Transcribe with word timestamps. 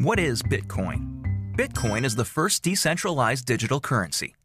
What 0.00 0.20
is 0.20 0.44
Bitcoin? 0.44 1.08
Bitcoin 1.56 2.04
is 2.04 2.14
the 2.14 2.24
first 2.24 2.62
decentralized 2.62 3.44
digital 3.44 3.80
currency. 3.80 4.36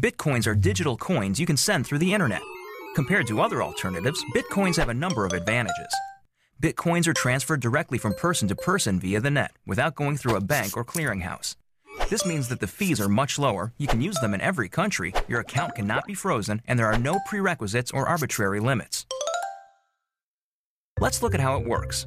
Bitcoins 0.00 0.46
are 0.46 0.54
digital 0.54 0.96
coins 0.96 1.38
you 1.38 1.44
can 1.44 1.58
send 1.58 1.86
through 1.86 1.98
the 1.98 2.14
internet. 2.14 2.40
Compared 2.94 3.26
to 3.26 3.42
other 3.42 3.62
alternatives, 3.62 4.24
Bitcoins 4.34 4.76
have 4.76 4.88
a 4.88 4.94
number 4.94 5.26
of 5.26 5.34
advantages. 5.34 5.92
Bitcoins 6.62 7.06
are 7.06 7.12
transferred 7.12 7.60
directly 7.60 7.98
from 7.98 8.14
person 8.14 8.48
to 8.48 8.56
person 8.56 8.98
via 8.98 9.20
the 9.20 9.30
net 9.30 9.52
without 9.66 9.96
going 9.96 10.16
through 10.16 10.34
a 10.34 10.40
bank 10.40 10.78
or 10.78 10.82
clearinghouse. 10.82 11.56
This 12.08 12.24
means 12.24 12.48
that 12.48 12.60
the 12.60 12.66
fees 12.66 12.98
are 12.98 13.06
much 13.06 13.38
lower, 13.38 13.74
you 13.76 13.88
can 13.88 14.00
use 14.00 14.16
them 14.20 14.32
in 14.32 14.40
every 14.40 14.70
country, 14.70 15.12
your 15.28 15.40
account 15.40 15.74
cannot 15.74 16.06
be 16.06 16.14
frozen, 16.14 16.62
and 16.66 16.78
there 16.78 16.90
are 16.90 16.98
no 16.98 17.18
prerequisites 17.26 17.90
or 17.90 18.08
arbitrary 18.08 18.60
limits. 18.60 19.04
Let's 21.00 21.22
look 21.22 21.34
at 21.34 21.40
how 21.40 21.58
it 21.58 21.68
works. 21.68 22.06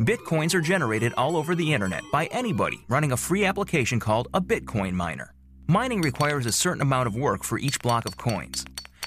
Bitcoins 0.00 0.54
are 0.54 0.60
generated 0.60 1.14
all 1.16 1.36
over 1.36 1.54
the 1.54 1.72
internet 1.72 2.02
by 2.10 2.26
anybody 2.26 2.84
running 2.88 3.12
a 3.12 3.16
free 3.16 3.44
application 3.44 4.00
called 4.00 4.26
a 4.34 4.40
Bitcoin 4.40 4.92
miner. 4.92 5.32
Mining 5.68 6.00
requires 6.00 6.46
a 6.46 6.52
certain 6.52 6.82
amount 6.82 7.06
of 7.06 7.14
work 7.14 7.44
for 7.44 7.60
each 7.60 7.78
block 7.78 8.04
of 8.04 8.16
coins. 8.16 8.64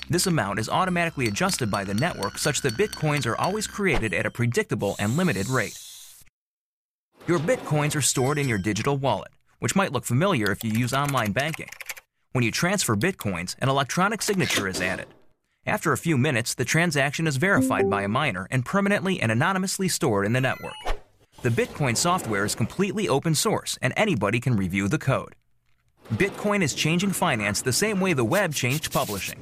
This 0.10 0.28
amount 0.28 0.60
is 0.60 0.70
automatically 0.70 1.28
adjusted 1.28 1.70
by 1.70 1.84
the 1.84 1.94
network 1.94 2.38
such 2.38 2.62
that 2.62 2.78
Bitcoins 2.78 3.26
are 3.26 3.36
always 3.36 3.68
created 3.68 4.14
at 4.14 4.26
a 4.26 4.32
predictable 4.32 4.96
and 4.98 5.18
limited 5.18 5.50
rate. 5.50 5.78
Your 7.28 7.40
Bitcoins 7.40 7.94
are 7.94 8.02
stored 8.02 8.38
in 8.38 8.48
your 8.48 8.58
digital 8.58 8.96
wallet, 8.96 9.32
which 9.60 9.76
might 9.76 9.92
look 9.92 10.06
familiar 10.06 10.52
if 10.52 10.64
you 10.64 10.72
use 10.72 10.94
online 10.94 11.34
banking. 11.34 11.70
When 12.32 12.46
you 12.46 12.52
transfer 12.52 12.96
Bitcoins, 12.96 13.58
an 13.60 13.68
electronic 13.68 14.22
signature 14.22 14.70
is 14.70 14.80
added. 14.80 15.08
After 15.68 15.92
a 15.92 15.98
few 15.98 16.18
minutes, 16.18 16.56
the 16.56 16.64
transaction 16.64 17.28
is 17.28 17.36
verified 17.36 17.90
by 17.90 18.04
a 18.04 18.08
miner 18.08 18.48
and 18.52 18.66
permanently 18.66 19.20
and 19.20 19.34
anonymously 19.34 19.90
stored 19.90 20.26
in 20.26 20.32
the 20.32 20.40
network. 20.40 20.72
The 21.42 21.50
Bitcoin 21.50 21.98
software 21.98 22.46
is 22.46 22.56
completely 22.56 23.10
open 23.10 23.36
source 23.36 23.78
and 23.82 23.94
anybody 23.98 24.40
can 24.40 24.56
review 24.56 24.88
the 24.88 24.98
code. 24.98 25.36
Bitcoin 26.14 26.64
is 26.64 26.74
changing 26.74 27.12
finance 27.12 27.62
the 27.62 27.74
same 27.74 28.00
way 28.00 28.14
the 28.14 28.24
web 28.24 28.54
changed 28.54 28.94
publishing. 28.94 29.40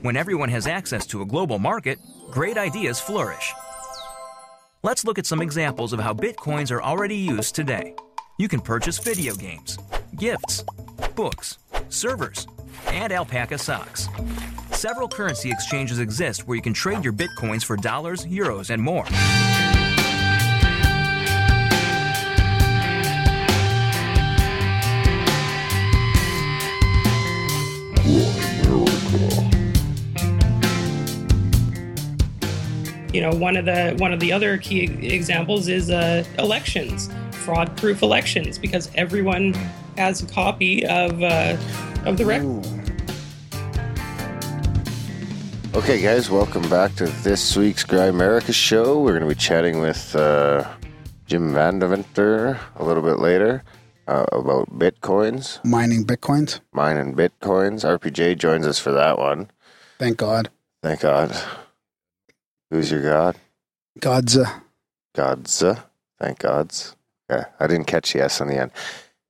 When 0.00 0.16
everyone 0.16 0.48
has 0.48 0.66
access 0.66 1.06
to 1.08 1.20
a 1.20 1.26
global 1.26 1.58
market, 1.58 1.98
great 2.30 2.56
ideas 2.56 2.98
flourish. 2.98 3.52
Let's 4.82 5.04
look 5.04 5.18
at 5.18 5.26
some 5.26 5.42
examples 5.42 5.92
of 5.92 6.00
how 6.00 6.14
Bitcoins 6.14 6.70
are 6.70 6.82
already 6.82 7.16
used 7.16 7.54
today. 7.54 7.94
You 8.38 8.48
can 8.48 8.62
purchase 8.62 8.98
video 8.98 9.34
games, 9.34 9.78
gifts, 10.16 10.64
books, 11.14 11.58
servers, 11.90 12.46
and 12.86 13.12
alpaca 13.12 13.58
socks. 13.58 14.08
Several 14.76 15.08
currency 15.08 15.50
exchanges 15.50 15.98
exist 15.98 16.46
where 16.46 16.54
you 16.54 16.60
can 16.60 16.74
trade 16.74 17.02
your 17.02 17.14
bitcoins 17.14 17.64
for 17.64 17.76
dollars, 17.76 18.26
euros, 18.26 18.68
and 18.68 18.82
more. 18.82 19.06
You 33.14 33.22
know, 33.22 33.30
one 33.32 33.56
of 33.56 33.64
the 33.64 33.96
one 33.98 34.12
of 34.12 34.20
the 34.20 34.30
other 34.30 34.58
key 34.58 34.84
examples 35.02 35.68
is 35.68 35.90
uh, 35.90 36.22
elections, 36.38 37.08
fraud-proof 37.32 38.02
elections, 38.02 38.58
because 38.58 38.90
everyone 38.94 39.54
has 39.96 40.22
a 40.22 40.26
copy 40.26 40.84
of 40.84 41.22
uh, 41.22 41.56
of 42.04 42.18
the 42.18 42.26
record. 42.26 42.75
Okay, 45.76 46.00
guys, 46.00 46.30
welcome 46.30 46.66
back 46.70 46.94
to 46.96 47.04
this 47.22 47.54
week's 47.54 47.84
Grimerica 47.84 48.52
show. 48.54 49.00
We're 49.00 49.18
going 49.18 49.28
to 49.28 49.34
be 49.34 49.38
chatting 49.38 49.78
with 49.80 50.16
uh, 50.16 50.66
Jim 51.26 51.52
Vandeventer 51.52 52.58
a 52.76 52.84
little 52.84 53.02
bit 53.02 53.18
later 53.18 53.62
uh, 54.08 54.24
about 54.32 54.70
bitcoins, 54.78 55.62
mining 55.64 56.04
bitcoins. 56.04 56.60
mining 56.72 57.14
bitcoins. 57.14 57.84
RPJ 57.84 58.38
joins 58.38 58.66
us 58.66 58.78
for 58.78 58.90
that 58.92 59.18
one. 59.18 59.50
Thank 59.98 60.16
God. 60.16 60.48
Thank 60.82 61.00
God. 61.00 61.36
Who's 62.70 62.90
your 62.90 63.02
God? 63.02 63.36
God's 64.00 64.38
God's. 65.14 65.62
uh, 65.62 65.80
Thank 66.18 66.38
God's. 66.38 66.96
Okay, 67.30 67.44
I 67.60 67.66
didn't 67.66 67.86
catch 67.86 68.12
the 68.14 68.22
S 68.22 68.40
on 68.40 68.48
the 68.48 68.58
end. 68.58 68.70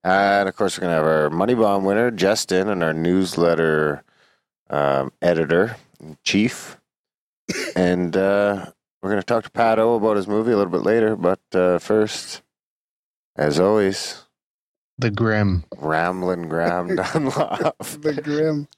And 0.04 0.49
of 0.49 0.54
course, 0.56 0.78
we're 0.78 0.82
going 0.82 0.93
to 0.93 0.97
have 0.97 1.04
our 1.06 1.28
Money 1.31 1.54
Bomb 1.54 1.84
winner, 1.84 2.12
Justin, 2.12 2.69
and 2.69 2.84
our 2.84 2.93
newsletter 2.93 4.04
um, 4.70 5.12
editor, 5.20 5.76
chief. 6.24 6.78
and 7.76 8.16
uh, 8.16 8.66
we're 9.02 9.10
going 9.10 9.20
to 9.22 9.26
talk 9.26 9.44
to 9.44 9.50
Pat 9.50 9.78
O 9.78 9.94
about 9.94 10.16
his 10.16 10.26
movie 10.28 10.52
a 10.52 10.56
little 10.56 10.72
bit 10.72 10.82
later. 10.82 11.16
But 11.16 11.40
uh, 11.52 11.78
first, 11.78 12.42
as 13.36 13.60
always, 13.60 14.24
The 14.98 15.10
Grim. 15.10 15.64
Ramblin' 15.78 16.48
Graham 16.48 16.96
Dunlop. 16.96 17.76
the 17.78 18.20
grim. 18.22 18.68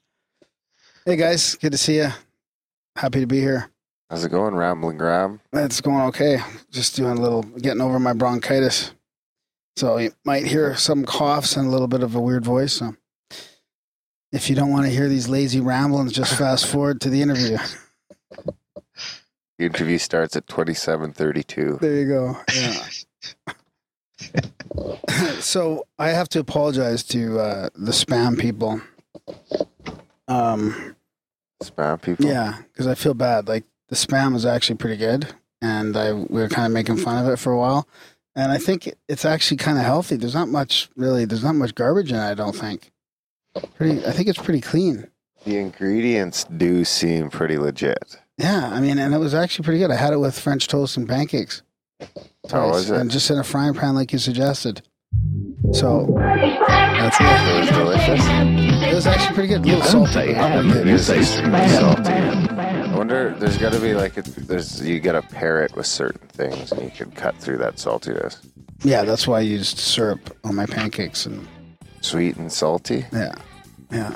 Hey 1.05 1.15
guys, 1.15 1.55
good 1.55 1.71
to 1.71 1.77
see 1.77 1.97
you. 1.97 2.09
Happy 2.95 3.21
to 3.21 3.27
be 3.27 3.39
here. 3.39 3.71
How's 4.09 4.25
it 4.25 4.29
going, 4.29 4.53
Ramblin' 4.55 4.97
Graham? 4.97 5.39
It's 5.53 5.81
going 5.81 6.01
okay. 6.07 6.39
Just 6.71 6.95
doing 6.95 7.17
a 7.17 7.21
little 7.21 7.43
getting 7.43 7.81
over 7.81 7.99
my 7.99 8.13
bronchitis. 8.13 8.91
So 9.77 9.97
you 9.97 10.11
might 10.25 10.45
hear 10.45 10.75
some 10.75 11.05
coughs 11.05 11.55
and 11.55 11.67
a 11.67 11.69
little 11.71 11.87
bit 11.87 12.03
of 12.03 12.13
a 12.15 12.19
weird 12.19 12.43
voice. 12.43 12.73
So 12.73 12.95
if 14.31 14.49
you 14.49 14.55
don't 14.55 14.71
want 14.71 14.85
to 14.85 14.91
hear 14.91 15.07
these 15.07 15.27
lazy 15.27 15.59
ramblings, 15.59 16.11
just 16.13 16.35
fast 16.35 16.65
forward 16.67 17.01
to 17.01 17.09
the 17.09 17.21
interview. 17.21 17.57
The 19.57 19.65
interview 19.65 19.97
starts 19.97 20.35
at 20.35 20.47
2732. 20.47 21.79
There 21.81 21.95
you 21.95 22.07
go. 22.07 22.37
Yeah. 22.55 22.87
so 25.39 25.85
I 25.97 26.09
have 26.09 26.29
to 26.29 26.39
apologize 26.39 27.03
to 27.05 27.39
uh, 27.39 27.69
the 27.75 27.91
spam 27.91 28.39
people. 28.39 28.81
Um, 30.27 30.95
Spam 31.63 32.01
people? 32.01 32.25
Yeah, 32.25 32.57
because 32.71 32.87
I 32.87 32.95
feel 32.95 33.13
bad. 33.13 33.47
Like 33.47 33.65
the 33.89 33.95
spam 33.95 34.33
was 34.33 34.45
actually 34.45 34.77
pretty 34.77 34.97
good, 34.97 35.27
and 35.61 35.95
I 35.97 36.13
we 36.13 36.41
were 36.41 36.47
kind 36.47 36.65
of 36.65 36.71
making 36.71 36.97
fun 36.97 37.23
of 37.23 37.31
it 37.31 37.37
for 37.37 37.51
a 37.51 37.57
while. 37.57 37.87
And 38.35 38.51
I 38.51 38.57
think 38.57 38.93
it's 39.09 39.25
actually 39.25 39.57
kind 39.57 39.77
of 39.77 39.83
healthy. 39.83 40.15
There's 40.15 40.35
not 40.35 40.47
much 40.47 40.89
really. 40.95 41.25
There's 41.25 41.43
not 41.43 41.55
much 41.55 41.75
garbage 41.75 42.11
in 42.11 42.17
it. 42.17 42.23
I 42.23 42.33
don't 42.33 42.55
think. 42.55 42.91
Pretty. 43.75 44.05
I 44.05 44.11
think 44.11 44.27
it's 44.27 44.39
pretty 44.41 44.61
clean. 44.61 45.07
The 45.45 45.57
ingredients 45.57 46.43
do 46.45 46.83
seem 46.85 47.29
pretty 47.29 47.57
legit. 47.57 48.17
Yeah, 48.37 48.69
I 48.71 48.79
mean, 48.81 48.97
and 48.99 49.13
it 49.13 49.17
was 49.17 49.33
actually 49.33 49.63
pretty 49.65 49.79
good. 49.79 49.91
I 49.91 49.95
had 49.95 50.13
it 50.13 50.17
with 50.17 50.37
French 50.37 50.67
toast 50.67 50.97
and 50.97 51.07
pancakes. 51.07 51.61
How 52.51 52.69
was 52.69 52.89
it? 52.89 52.97
And 52.99 53.11
just 53.11 53.29
in 53.29 53.37
a 53.37 53.43
frying 53.43 53.73
pan, 53.73 53.95
like 53.95 54.11
you 54.13 54.19
suggested. 54.19 54.81
So 55.73 56.07
that's 56.17 57.17
it. 57.19 57.25
It 57.25 57.59
was 57.59 57.69
delicious. 57.69 58.25
It 58.87 58.93
was 58.95 59.07
actually 59.07 59.33
pretty 59.35 59.49
good. 59.49 59.65
A 59.65 59.77
little 59.77 60.05
salty. 60.07 60.33
but 60.33 60.63
pretty 60.71 60.83
good. 60.91 60.99
Salty. 61.05 62.11
I 62.11 62.95
wonder. 62.95 63.35
There's 63.37 63.57
got 63.57 63.73
to 63.73 63.79
be 63.79 63.93
like 63.93 64.17
a, 64.17 64.21
there's 64.21 64.81
you 64.81 64.99
got 64.99 65.13
to 65.13 65.21
pair 65.21 65.63
it 65.63 65.75
with 65.75 65.85
certain 65.85 66.27
things, 66.29 66.71
and 66.71 66.81
you 66.83 66.91
can 66.91 67.11
cut 67.11 67.35
through 67.37 67.57
that 67.57 67.75
saltiness. 67.75 68.37
Yeah, 68.83 69.03
that's 69.03 69.27
why 69.27 69.37
I 69.39 69.41
used 69.41 69.77
syrup 69.77 70.35
on 70.43 70.55
my 70.55 70.65
pancakes, 70.65 71.25
and 71.25 71.45
Sweet 72.01 72.37
and 72.37 72.51
salty. 72.51 73.05
yeah, 73.11 73.35
yeah. 73.91 74.15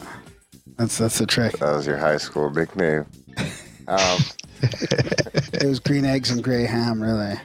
That's 0.77 0.97
that's 0.97 1.19
the 1.19 1.25
trick. 1.25 1.57
That 1.59 1.73
was 1.75 1.85
your 1.87 1.97
high 1.97 2.17
school 2.17 2.49
nickname. 2.49 3.05
Um, 3.87 4.19
It 5.53 5.65
was 5.67 5.79
green 5.79 6.05
eggs 6.05 6.31
and 6.31 6.41
gray 6.43 6.65
ham, 6.65 7.01
really. 7.03 7.35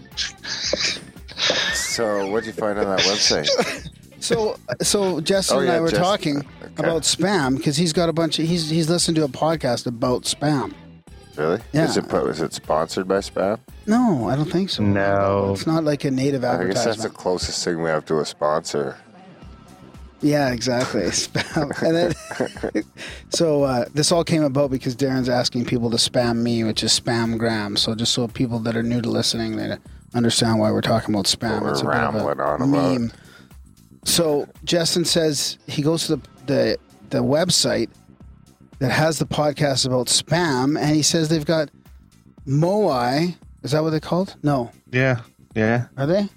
so 1.75 2.29
what'd 2.31 2.47
you 2.47 2.53
find 2.53 2.79
on 2.79 2.87
that 2.87 3.01
website? 3.01 3.49
So, 4.21 4.57
so 4.83 5.21
Justin 5.21 5.57
Oh, 5.57 5.61
and 5.61 5.69
yeah, 5.69 5.75
I 5.77 5.81
were 5.81 5.89
Justin. 5.91 6.05
talking 6.05 6.37
Okay. 6.39 6.73
about 6.89 7.03
spam 7.03 7.57
because 7.57 7.77
he's 7.77 7.93
got 7.93 8.09
a 8.09 8.13
bunch 8.13 8.39
of 8.39 8.47
he's 8.47 8.69
he's 8.71 8.89
listened 8.89 9.17
to 9.17 9.25
a 9.25 9.29
podcast 9.29 9.87
about 9.87 10.23
spam. 10.23 10.75
Really? 11.37 11.61
Yeah. 11.73 11.85
Is 11.85 11.97
it 11.97 12.11
was 12.13 12.41
it 12.41 12.53
sponsored 12.53 13.07
by 13.07 13.19
Spam? 13.19 13.59
No, 13.87 14.29
I 14.29 14.35
don't 14.37 14.51
think 14.51 14.71
so. 14.71 14.83
No. 14.83 15.53
It's 15.55 15.67
not 15.69 15.85
like 15.85 16.05
a 16.05 16.11
native 16.11 16.45
I 16.45 16.57
guess 16.65 16.67
that's 16.67 16.85
the 16.85 16.91
advertisement. 16.91 17.15
closest 17.15 17.65
thing 17.65 17.81
we 17.83 17.89
have 17.91 18.05
to 18.07 18.19
a 18.21 18.25
sponsor. 18.25 18.97
Yeah, 20.21 20.51
exactly. 20.53 21.03
Spam. 21.11 21.81
And 21.83 21.97
then, 22.75 22.85
so 23.31 23.63
uh, 23.63 23.85
this 23.95 24.11
all 24.11 24.25
came 24.25 24.43
about 24.43 24.71
because 24.71 24.97
Darren's 24.97 25.29
asking 25.29 25.65
people 25.67 25.91
to 25.91 25.97
spam 25.97 26.39
me, 26.39 26.65
which 26.65 26.83
is 26.83 26.99
spam 26.99 27.39
gram. 27.39 27.77
So 27.77 27.95
just 27.95 28.13
so 28.15 28.27
people 28.29 28.59
that 28.61 28.77
are 28.77 28.83
new 28.83 29.01
to 29.01 29.09
listening, 29.11 29.57
they 29.57 29.77
understand 30.15 30.59
why 30.59 30.73
we're 30.73 30.81
talking 30.81 31.15
about 31.15 31.27
spam. 31.27 31.63
What 31.63 31.71
it's 31.71 31.83
a 31.83 31.85
we're 31.85 31.93
bit 31.93 32.01
of 32.03 32.15
a 32.15 32.19
rambling 32.19 32.41
on 32.41 32.63
about. 32.63 32.69
meme. 33.01 33.13
So 34.05 34.49
Justin 34.65 35.05
says 35.05 35.59
he 35.67 35.83
goes 35.83 36.07
to 36.07 36.17
the, 36.17 36.23
the 36.47 36.79
the 37.11 37.23
website 37.23 37.89
that 38.81 38.91
has 38.91 39.19
the 39.19 39.27
podcast 39.27 39.87
about 39.87 40.07
spam, 40.09 40.79
and 40.81 40.95
he 40.97 41.03
says 41.03 41.29
they've 41.29 41.45
got 41.45 41.71
Moai. 42.47 43.37
Is 43.63 43.73
that 43.73 43.83
what 43.83 43.91
they're 43.91 44.01
called? 44.01 44.37
No, 44.43 44.71
Yeah. 44.91 45.21
Yeah. 45.55 45.87
are 45.97 46.07
they? 46.07 46.29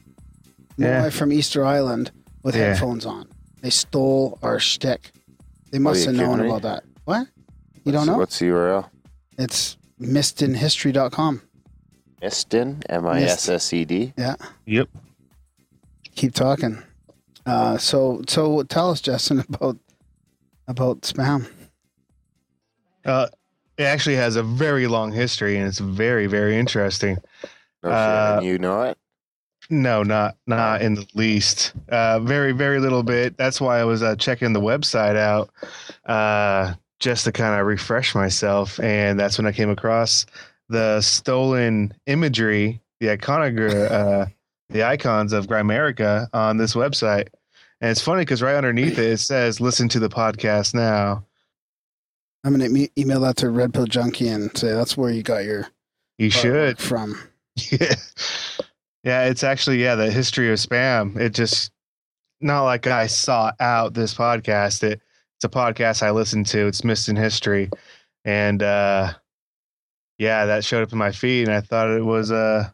Yeah. 0.77 1.03
Moai 1.03 1.11
from 1.13 1.31
Easter 1.31 1.63
Island 1.65 2.11
with 2.43 2.55
Yeah. 2.55 2.69
headphones 2.73 3.05
on. 3.05 3.27
They 3.61 3.69
stole 3.69 4.39
our 4.41 4.59
shtick. 4.59 5.11
They 5.71 5.79
must 5.79 6.05
have 6.05 6.15
known 6.15 6.41
me? 6.41 6.47
about 6.47 6.63
that. 6.63 6.83
What? 7.05 7.27
You 7.85 7.91
don't 7.91 8.07
know? 8.07 8.17
What's 8.17 8.39
the 8.39 8.47
URL? 8.47 8.89
It's 9.37 9.77
missedinhistory.com. 9.99 11.41
Mistin, 12.21 12.83
M 12.89 13.07
I 13.07 13.23
S 13.23 13.49
S 13.49 13.73
E 13.73 13.85
D. 13.85 14.13
Yeah. 14.17 14.35
Yep. 14.65 14.89
Keep 16.15 16.33
talking. 16.33 16.83
Uh, 17.45 17.77
so 17.77 18.21
so 18.27 18.61
tell 18.63 18.91
us, 18.91 19.01
Justin, 19.01 19.39
about 19.49 19.77
about 20.67 21.01
spam. 21.01 21.49
Uh, 23.03 23.27
it 23.77 23.83
actually 23.83 24.15
has 24.17 24.35
a 24.35 24.43
very 24.43 24.85
long 24.85 25.11
history, 25.11 25.57
and 25.57 25.67
it's 25.67 25.79
very, 25.79 26.27
very 26.27 26.57
interesting. 26.57 27.17
No 27.83 27.89
Uh, 27.89 28.39
you 28.43 28.59
know 28.59 28.83
it? 28.83 28.97
No, 29.71 30.03
not 30.03 30.35
not 30.45 30.81
in 30.81 30.95
the 30.95 31.07
least. 31.13 31.71
Uh, 31.87 32.19
very, 32.19 32.51
very 32.51 32.79
little 32.81 33.03
bit. 33.03 33.37
That's 33.37 33.61
why 33.61 33.79
I 33.79 33.85
was 33.85 34.03
uh, 34.03 34.17
checking 34.17 34.51
the 34.51 34.59
website 34.59 35.15
out 35.15 35.49
uh, 36.05 36.73
just 36.99 37.23
to 37.23 37.31
kind 37.31 37.57
of 37.59 37.65
refresh 37.65 38.13
myself, 38.13 38.81
and 38.81 39.17
that's 39.17 39.37
when 39.37 39.47
I 39.47 39.53
came 39.53 39.69
across 39.69 40.25
the 40.67 40.99
stolen 40.99 41.93
imagery, 42.05 42.81
the 42.99 43.07
iconogra- 43.07 43.89
uh, 43.91 44.25
the 44.69 44.83
icons 44.83 45.31
of 45.31 45.47
Grimerica 45.47 46.27
on 46.33 46.57
this 46.57 46.73
website. 46.75 47.29
And 47.79 47.89
it's 47.91 48.01
funny 48.01 48.21
because 48.23 48.41
right 48.41 48.55
underneath 48.55 48.99
it, 48.99 49.11
it 49.11 49.17
says 49.19 49.61
"Listen 49.61 49.87
to 49.89 49.99
the 49.99 50.09
podcast 50.09 50.73
now." 50.73 51.23
I'm 52.43 52.51
gonna 52.57 52.87
email 52.97 53.21
that 53.21 53.37
to 53.37 53.49
Red 53.49 53.73
Pill 53.73 53.85
Junkie 53.85 54.27
and 54.27 54.55
say 54.57 54.73
that's 54.73 54.97
where 54.97 55.11
you 55.11 55.23
got 55.23 55.45
your 55.45 55.69
You 56.17 56.29
should. 56.29 56.77
from. 56.77 57.17
Yeah. 57.71 57.95
Yeah, 59.03 59.25
it's 59.25 59.43
actually 59.43 59.81
yeah, 59.81 59.95
the 59.95 60.11
history 60.11 60.51
of 60.51 60.59
spam. 60.59 61.17
It 61.17 61.33
just 61.33 61.71
not 62.39 62.63
like 62.63 62.87
I 62.87 63.07
sought 63.07 63.55
out 63.59 63.93
this 63.93 64.13
podcast. 64.13 64.83
It 64.83 65.01
it's 65.37 65.45
a 65.45 65.49
podcast 65.49 66.03
I 66.03 66.11
listened 66.11 66.47
to. 66.47 66.67
It's 66.67 66.83
missed 66.83 67.09
in 67.09 67.15
history. 67.15 67.69
And 68.25 68.61
uh 68.61 69.13
yeah, 70.17 70.45
that 70.45 70.63
showed 70.63 70.83
up 70.83 70.91
in 70.91 70.97
my 70.97 71.11
feed 71.11 71.47
and 71.47 71.55
I 71.55 71.61
thought 71.61 71.89
it 71.89 72.05
was 72.05 72.31
uh 72.31 72.69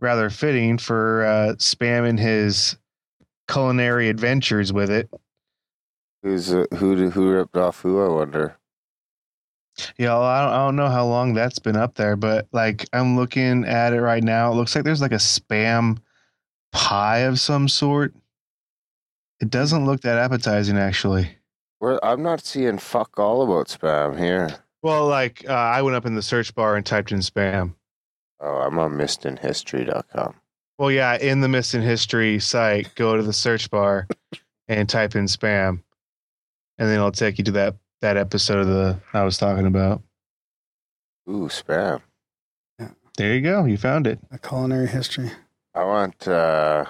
rather 0.00 0.30
fitting 0.30 0.78
for 0.78 1.24
uh 1.24 1.54
spam 1.56 2.08
and 2.08 2.18
his 2.18 2.76
culinary 3.48 4.08
adventures 4.08 4.72
with 4.72 4.90
it. 4.90 5.10
Who's 6.22 6.54
uh, 6.54 6.64
who? 6.76 7.10
Who 7.10 7.30
ripped 7.30 7.56
off 7.56 7.80
who? 7.80 8.02
I 8.02 8.08
wonder. 8.08 8.56
Yeah, 9.98 10.10
well, 10.10 10.22
I 10.22 10.44
don't, 10.44 10.52
I 10.52 10.56
don't 10.66 10.76
know 10.76 10.88
how 10.88 11.06
long 11.06 11.34
that's 11.34 11.58
been 11.58 11.76
up 11.76 11.94
there, 11.94 12.16
but 12.16 12.46
like 12.52 12.86
I'm 12.92 13.16
looking 13.16 13.64
at 13.64 13.92
it 13.92 14.00
right 14.00 14.22
now. 14.22 14.52
It 14.52 14.54
looks 14.54 14.74
like 14.74 14.84
there's 14.84 15.00
like 15.00 15.12
a 15.12 15.16
spam 15.16 15.98
pie 16.72 17.18
of 17.20 17.40
some 17.40 17.68
sort. 17.68 18.14
It 19.40 19.50
doesn't 19.50 19.84
look 19.84 20.02
that 20.02 20.18
appetizing, 20.18 20.78
actually. 20.78 21.28
Where 21.80 22.02
I'm 22.04 22.22
not 22.22 22.44
seeing 22.44 22.78
fuck 22.78 23.18
all 23.18 23.42
about 23.42 23.68
spam 23.68 24.18
here. 24.18 24.56
Well, 24.82 25.06
like 25.08 25.44
uh, 25.48 25.52
I 25.52 25.82
went 25.82 25.96
up 25.96 26.06
in 26.06 26.14
the 26.14 26.22
search 26.22 26.54
bar 26.54 26.76
and 26.76 26.86
typed 26.86 27.10
in 27.10 27.18
spam. 27.18 27.74
Oh, 28.40 28.56
I'm 28.58 28.78
on 28.78 28.92
missedinhistory.com. 28.92 30.34
Well, 30.78 30.90
yeah, 30.90 31.16
in 31.16 31.40
the 31.40 31.48
missing 31.48 31.82
history 31.82 32.38
site, 32.38 32.94
go 32.94 33.16
to 33.16 33.22
the 33.22 33.32
search 33.32 33.70
bar 33.70 34.06
and 34.68 34.88
type 34.88 35.14
in 35.14 35.26
spam, 35.26 35.82
and 36.78 36.88
then 36.88 36.94
it'll 36.94 37.12
take 37.12 37.38
you 37.38 37.44
to 37.44 37.52
that 37.52 37.76
that 38.04 38.18
episode 38.18 38.58
of 38.58 38.66
the 38.66 38.98
I 39.14 39.24
was 39.24 39.38
talking 39.38 39.64
about. 39.64 40.02
Ooh, 41.26 41.48
spam. 41.48 42.02
Yeah. 42.78 42.90
There 43.16 43.34
you 43.34 43.40
go. 43.40 43.64
You 43.64 43.78
found 43.78 44.06
it. 44.06 44.18
A 44.30 44.38
culinary 44.38 44.88
history. 44.88 45.32
I 45.74 45.84
want. 45.84 46.28
uh 46.28 46.84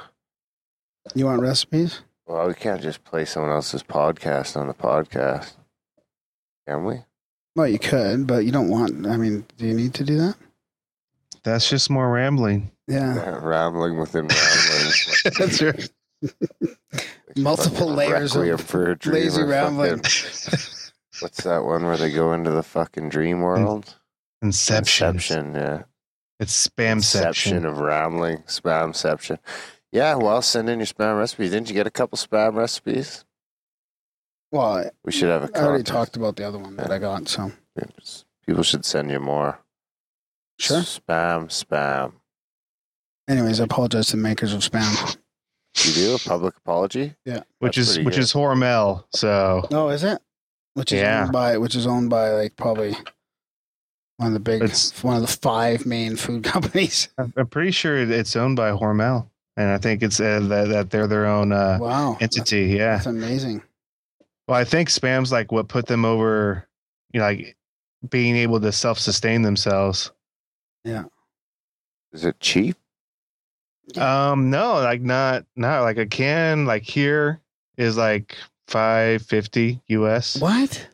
You 1.14 1.26
want 1.26 1.40
recipes? 1.40 2.00
Well, 2.26 2.48
we 2.48 2.54
can't 2.54 2.82
just 2.82 3.04
play 3.04 3.24
someone 3.26 3.52
else's 3.52 3.84
podcast 3.84 4.56
on 4.56 4.66
the 4.66 4.74
podcast, 4.74 5.52
can 6.66 6.84
we? 6.84 6.96
Well, 7.54 7.68
you 7.68 7.78
could, 7.78 8.26
but 8.26 8.44
you 8.44 8.50
don't 8.50 8.68
want. 8.68 9.06
I 9.06 9.16
mean, 9.16 9.46
do 9.56 9.66
you 9.68 9.74
need 9.74 9.94
to 9.94 10.04
do 10.04 10.16
that? 10.18 10.34
That's 11.44 11.70
just 11.70 11.90
more 11.90 12.10
rambling. 12.10 12.72
Yeah. 12.88 13.38
Rambling 13.42 14.00
within 14.00 14.26
ramblings. 14.26 15.22
That's 15.38 15.62
right. 15.62 15.90
Multiple 17.36 17.88
layers 17.88 18.34
Requiem 18.34 18.54
of 18.54 18.60
for 18.62 18.98
lazy 19.04 19.42
rambling. 19.44 20.00
fucking- 21.14 21.24
What's 21.26 21.42
that 21.44 21.64
one 21.64 21.84
where 21.84 21.96
they 21.96 22.10
go 22.10 22.32
into 22.32 22.50
the 22.50 22.62
fucking 22.62 23.08
dream 23.08 23.40
world? 23.40 23.96
Inception. 24.42 25.16
Inception, 25.16 25.54
yeah. 25.54 25.82
It's 26.40 26.66
spamception. 26.68 27.64
Of 27.64 27.78
rambling, 27.78 28.38
spamception. 28.46 29.38
Yeah, 29.92 30.16
well, 30.16 30.42
send 30.42 30.68
in 30.68 30.80
your 30.80 30.86
spam 30.86 31.16
recipes. 31.18 31.52
Didn't 31.52 31.68
you 31.68 31.74
get 31.74 31.86
a 31.86 31.90
couple 31.90 32.18
spam 32.18 32.56
recipes? 32.56 33.24
Well, 34.50 34.90
We 35.04 35.12
should 35.12 35.28
have 35.30 35.44
a 35.50 35.58
I 35.58 35.62
already 35.62 35.84
talked 35.84 36.16
about 36.16 36.36
the 36.36 36.44
other 36.44 36.58
one 36.58 36.76
that 36.76 36.90
I 36.90 36.98
got. 36.98 37.28
So 37.28 37.52
People 38.46 38.62
should 38.62 38.84
send 38.84 39.10
you 39.10 39.20
more. 39.20 39.58
sure. 40.58 40.80
Spam, 40.80 41.46
spam. 41.48 42.12
Anyways, 43.28 43.60
I 43.60 43.64
apologize 43.64 44.08
to 44.08 44.16
the 44.16 44.22
makers 44.22 44.52
of 44.52 44.60
spam. 44.60 45.16
You 45.84 45.92
do 45.92 46.14
a 46.14 46.18
public 46.18 46.56
apology? 46.56 47.14
Yeah. 47.24 47.42
Which 47.58 47.76
That's 47.76 47.88
is 47.90 47.98
which 47.98 48.14
good. 48.16 48.18
is 48.22 48.32
Hormel. 48.32 49.04
So 49.14 49.66
Oh, 49.72 49.88
is 49.88 50.04
it? 50.04 50.20
Which 50.74 50.92
is 50.92 51.00
Yeah. 51.00 51.22
owned 51.24 51.32
by 51.32 51.58
which 51.58 51.74
is 51.74 51.86
owned 51.86 52.10
by 52.10 52.30
like 52.30 52.56
probably 52.56 52.96
one 54.16 54.28
of 54.28 54.32
the 54.34 54.40
big 54.40 54.62
It's- 54.62 55.02
one 55.02 55.16
of 55.16 55.22
the 55.22 55.28
five 55.28 55.86
main 55.86 56.16
food 56.16 56.44
companies. 56.54 57.08
I'm 57.18 57.32
I'm 57.36 57.46
pretty 57.46 57.70
sure 57.70 57.96
it's 57.98 58.36
owned 58.36 58.56
by 58.56 58.70
Hormel, 58.70 59.28
and 59.56 59.70
I 59.70 59.78
think 59.78 60.02
it's 60.02 60.20
uh, 60.20 60.40
that, 60.48 60.68
that 60.68 60.90
they're 60.90 61.06
their 61.06 61.26
own 61.26 61.52
uh, 61.52 61.78
Wow. 61.80 62.16
entity. 62.20 62.66
Yeah. 62.76 62.96
That's 62.96 63.06
amazing. 63.06 63.62
Well, 64.48 64.58
I 64.58 64.64
think 64.64 64.88
spam's 64.90 65.32
like 65.32 65.50
what 65.52 65.68
put 65.68 65.86
them 65.86 66.04
over. 66.04 66.66
You 67.12 67.20
know, 67.20 67.26
like 67.26 67.56
being 68.10 68.36
able 68.36 68.60
to 68.60 68.72
self 68.72 68.98
sustain 68.98 69.42
themselves. 69.42 70.10
Yeah. 70.84 71.04
Is 72.12 72.24
it 72.24 72.38
cheap? 72.40 72.76
Um, 73.96 74.50
no, 74.50 74.74
like 74.74 75.02
not 75.02 75.44
not 75.56 75.82
like 75.82 75.98
a 75.98 76.06
can 76.06 76.64
like 76.66 76.82
here 76.82 77.40
is 77.76 77.96
like 77.96 78.36
five 78.68 79.22
fifty 79.22 79.80
US. 79.88 80.36
What? 80.40 80.86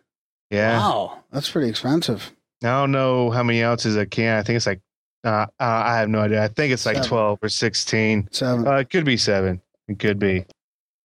Yeah. 0.51 0.79
Wow. 0.79 1.19
That's 1.33 1.51
pretty 1.51 1.69
expensive. 1.69 2.31
I 2.63 2.67
don't 2.69 2.93
know 2.93 3.31
how 3.31 3.43
many 3.43 3.63
ounces 3.63 3.97
a 3.97 4.05
can. 4.07 4.37
I 4.39 4.43
think 4.43 4.57
it's 4.57 4.67
like 4.67 4.81
uh, 5.25 5.29
uh, 5.29 5.47
I 5.61 5.97
have 5.99 6.09
no 6.09 6.21
idea. 6.21 6.43
I 6.43 6.49
think 6.49 6.73
it's 6.73 6.87
like 6.87 6.97
Seven. 6.97 7.09
twelve 7.09 7.39
or 7.43 7.49
sixteen. 7.49 8.29
Seven. 8.33 8.67
Uh, 8.67 8.77
it 8.77 8.91
could 8.91 9.05
be 9.05 9.17
seven. 9.17 9.61
It 9.89 9.99
could 9.99 10.19
be. 10.19 10.45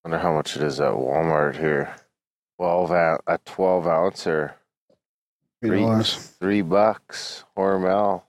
wonder 0.03 0.17
how 0.19 0.33
much 0.33 0.56
it 0.56 0.63
is 0.63 0.79
at 0.79 0.91
Walmart 0.94 1.57
here. 1.57 1.94
12 2.57 2.91
ounce, 2.91 3.21
a 3.27 3.38
12 3.45 3.88
ouncer. 3.88 4.56
Three 5.61 5.69
Three, 5.69 5.79
dollars. 5.81 6.15
three 6.39 6.61
bucks. 6.61 7.44
Hormel. 7.57 8.21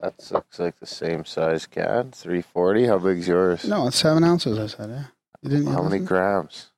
That 0.00 0.14
looks 0.32 0.58
like 0.58 0.80
the 0.80 0.86
same 0.86 1.24
size 1.24 1.66
can. 1.66 2.10
340. 2.10 2.86
How 2.86 2.98
big's 2.98 3.28
yours? 3.28 3.64
No, 3.64 3.86
it's 3.86 3.96
seven 3.98 4.24
ounces. 4.24 4.58
I 4.58 4.66
said. 4.66 4.90
Yeah. 4.90 5.04
You 5.42 5.50
didn't. 5.50 5.66
How 5.72 5.82
many 5.82 6.00
listen? 6.00 6.04
grams? 6.06 6.70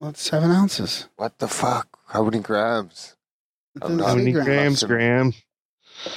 Well, 0.00 0.10
it's 0.10 0.22
seven 0.22 0.50
ounces. 0.50 1.08
What 1.16 1.38
the 1.38 1.48
fuck? 1.48 1.88
How 2.08 2.22
many 2.24 2.40
grams? 2.40 3.16
It 3.74 3.82
I'm 3.84 3.96
doesn't 3.96 3.96
not- 3.98 4.06
How 4.06 4.12
say 4.12 4.18
many 4.18 4.32
grams. 4.32 4.46
grams, 4.46 4.82
Graham? 4.84 5.32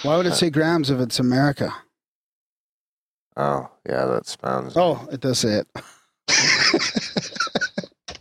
Why 0.03 0.17
would 0.17 0.25
it 0.25 0.33
say 0.33 0.49
grams 0.49 0.89
if 0.89 0.99
it's 0.99 1.19
America? 1.19 1.73
Oh, 3.37 3.69
yeah, 3.87 4.05
that 4.05 4.27
sounds. 4.27 4.73
Oh, 4.75 5.07
it 5.11 5.21
does 5.21 5.39
say 5.39 5.61
it. 5.63 5.67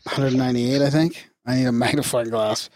198, 0.04 0.80
I 0.82 0.90
think. 0.90 1.28
I 1.44 1.56
need 1.56 1.66
a 1.66 1.72
magnifying 1.72 2.30
glass. 2.30 2.70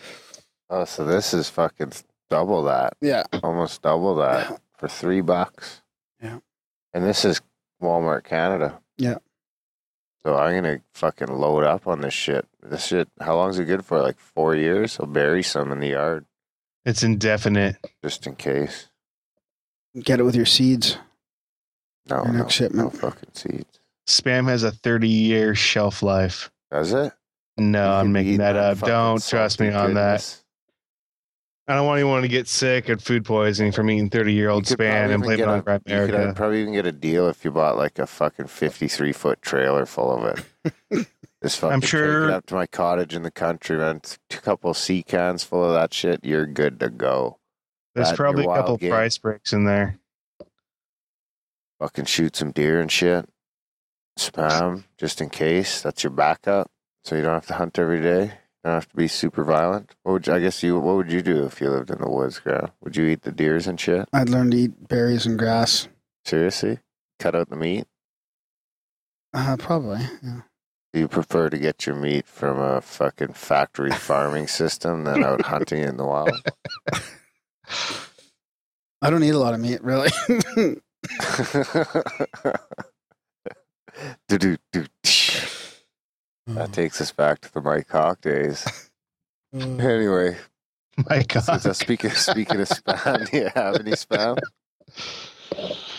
Oh, 0.71 0.85
so 0.85 1.05
this 1.05 1.33
is 1.35 1.49
fucking 1.49 1.93
double 2.31 2.65
that. 2.65 2.95
Yeah. 3.01 3.23
Almost 3.43 3.83
double 3.83 4.17
that 4.17 4.61
for 4.79 4.89
three 4.89 5.21
bucks. 5.21 5.83
Yeah. 6.21 6.39
And 6.93 7.05
this 7.05 7.25
is 7.25 7.41
Walmart 7.81 8.25
Canada. 8.25 8.81
Yeah. 8.99 9.19
So 10.25 10.37
I'm 10.37 10.55
gonna 10.55 10.81
fucking 10.95 11.29
load 11.29 11.65
up 11.65 11.87
on 11.87 12.01
this 12.01 12.15
shit. 12.15 12.47
This 12.63 12.87
shit. 12.87 13.09
How 13.21 13.37
long's 13.37 13.59
it 13.59 13.65
good 13.65 13.85
for? 13.85 14.01
Like 14.01 14.19
four 14.19 14.55
years. 14.55 14.99
I'll 15.01 15.07
bury 15.07 15.43
some 15.43 15.73
in 15.73 15.81
the 15.81 15.89
yard 15.89 16.27
It's 16.85 17.03
indefinite. 17.03 17.77
just 18.05 18.27
in 18.27 18.37
case. 18.37 18.89
Get 20.01 20.21
it 20.21 20.23
with 20.23 20.37
your 20.37 20.47
seeds. 20.47 20.97
No, 22.09 22.25
Your 22.25 22.33
no, 22.33 22.39
next 22.41 22.55
shipment. 22.55 22.85
no 22.95 22.99
fucking 22.99 23.31
seeds. 23.35 23.81
Spam 24.09 24.49
has 24.49 24.63
a 24.63 24.71
30 24.73 25.09
year 25.09 25.55
shelf 25.55 26.03
life. 26.03 26.51
Does 26.71 26.93
it? 26.93 27.13
No, 27.59 27.85
You 27.85 27.93
I'm 27.93 28.07
could 28.07 28.13
making 28.13 28.33
eat 28.35 28.37
that 28.39 28.57
up. 28.57 28.79
fucking 28.79 28.93
Don't 28.93 29.27
trust 29.29 29.61
me 29.61 29.71
salty 29.71 29.77
on 29.89 29.95
that. 29.95 30.13
goodness. 30.15 30.42
I 31.69 31.77
don't 31.77 31.87
want 31.87 32.01
anyone 32.01 32.23
to 32.23 32.29
get 32.29 32.49
sick 32.49 32.91
or 32.91 32.97
food 32.99 33.25
poisoning 33.25 33.71
from 33.73 33.89
eating 33.89 34.11
30 34.11 34.33
year 34.33 34.49
old 34.51 34.65
spam 34.65 35.15
and 35.15 35.25
it 35.25 35.41
on 35.43 35.61
Grab 35.61 35.83
You 35.87 35.95
could 35.95 36.11
America. 36.11 36.35
probably 36.35 36.61
even 36.63 36.75
get 36.75 36.87
a 36.87 36.93
deal 36.93 37.29
if 37.29 37.45
you 37.45 37.53
bought 37.53 37.77
like 37.77 37.99
a 37.99 38.07
fucking 38.07 38.49
53 38.49 39.13
foot 39.13 39.41
trailer 39.43 39.87
full 39.87 40.11
of 40.13 40.45
it. 40.65 41.07
Just 41.43 41.61
fucking 41.61 41.81
take 41.81 41.91
sure- 41.91 42.29
it 42.29 42.33
up 42.35 42.47
to 42.47 42.55
my 42.55 42.67
cottage 42.67 43.15
in 43.15 43.23
the 43.23 43.31
country, 43.31 43.77
man. 43.79 44.01
A 44.31 44.37
couple 44.39 44.75
sea 44.75 45.03
cans 45.03 45.45
full 45.45 45.65
of 45.65 45.73
that 45.73 45.95
shit. 45.95 46.25
You're 46.25 46.47
good 46.47 46.81
to 46.81 46.91
go. 46.91 47.39
There's 47.95 48.09
that, 48.11 48.17
probably 48.17 48.45
a 48.45 48.49
couple 48.49 48.77
game. 48.77 48.91
price 48.91 49.19
breaks 49.19 49.53
in 49.53 49.65
there. 49.65 49.99
Fucking 51.79 52.07
shoot 52.07 52.37
some 52.37 52.53
deer 52.53 52.81
and 52.81 52.91
shit. 52.91 53.29
Spam 54.19 54.85
just 54.99 55.21
in 55.21 55.31
case. 55.31 55.81
That's 55.83 56.03
your 56.05 56.11
backup, 56.11 56.71
so 57.05 57.17
you 57.17 57.23
don't 57.23 57.35
have 57.35 57.47
to 57.47 57.55
hunt 57.55 57.79
every 57.79 58.01
day. 58.01 58.33
Don't 58.65 58.75
have 58.75 58.89
to 58.89 58.97
be 58.97 59.09
super 59.09 59.43
violent. 59.43 59.97
What 60.03 60.13
would 60.13 60.27
you, 60.29 60.35
I 60.35 60.39
guess 60.41 60.63
you? 60.63 60.79
What 60.79 60.95
would 60.97 61.11
you 61.11 61.21
do 61.21 61.45
if 61.45 61.61
you 61.61 61.69
lived 61.69 61.91
in 61.91 61.99
the 61.99 62.09
woods, 62.09 62.39
girl? 62.39 62.73
Would 62.83 62.97
you 62.97 63.07
eat 63.07 63.23
the 63.23 63.33
deers 63.33 63.67
and 63.67 63.79
shit? 63.79 64.09
I'd 64.13 64.29
learn 64.29 64.53
to 64.53 64.57
eat 64.57 64.89
berries 64.89 65.27
and 65.27 65.37
grass. 65.37 65.89
Seriously? 66.25 66.79
Cut 67.19 67.35
out 67.35 67.51
the 67.51 67.57
meat? 67.57 67.87
Uh, 69.35 69.57
probably. 69.57 70.01
Yeah. 70.23 70.43
Do 70.93 71.01
you 71.01 71.09
prefer 71.09 71.49
to 71.49 71.59
get 71.59 71.87
your 71.87 71.97
meat 71.97 72.29
from 72.29 72.61
a 72.61 72.81
fucking 72.81 73.33
factory 73.33 73.91
farming 73.91 74.47
system 74.47 75.05
than 75.05 75.25
out 75.25 75.43
hunting 75.47 75.83
in 75.83 75.97
the 75.97 76.05
wild? 76.05 76.39
I 79.01 79.11
don't 79.11 79.25
eat 79.25 79.31
a 79.31 79.39
lot 79.39 79.55
of 79.55 79.61
meat, 79.61 79.83
really. 79.83 80.11
do, 84.29 84.39
do, 84.39 84.57
do. 84.73 84.87
That 86.47 86.73
takes 86.73 87.01
us 87.01 87.13
back 87.13 87.41
to 87.43 87.53
the 87.53 87.61
Mike 87.61 87.89
Hawk 87.91 88.21
days. 88.21 88.65
Anyway, 89.55 90.39
My 91.11 91.23
God. 91.25 91.41
so, 91.45 91.59
so 91.59 91.73
speaking 91.75 92.11
speaking 92.13 92.59
of 92.59 92.69
spam, 92.71 93.31
do 93.31 93.37
you 93.37 93.51
have 93.55 93.75
any 93.77 93.91
spam? 93.91 94.39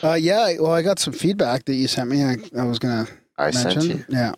Uh, 0.01 0.13
yeah, 0.15 0.55
well, 0.59 0.71
I 0.71 0.81
got 0.81 0.97
some 0.97 1.13
feedback 1.13 1.65
that 1.65 1.75
you 1.75 1.87
sent 1.87 2.09
me. 2.09 2.23
I, 2.23 2.37
I 2.57 2.63
was 2.63 2.79
gonna 2.79 3.05
I 3.37 3.51
mention. 3.51 3.81
sent 3.81 3.85
you. 3.85 4.05
Yeah. 4.09 4.33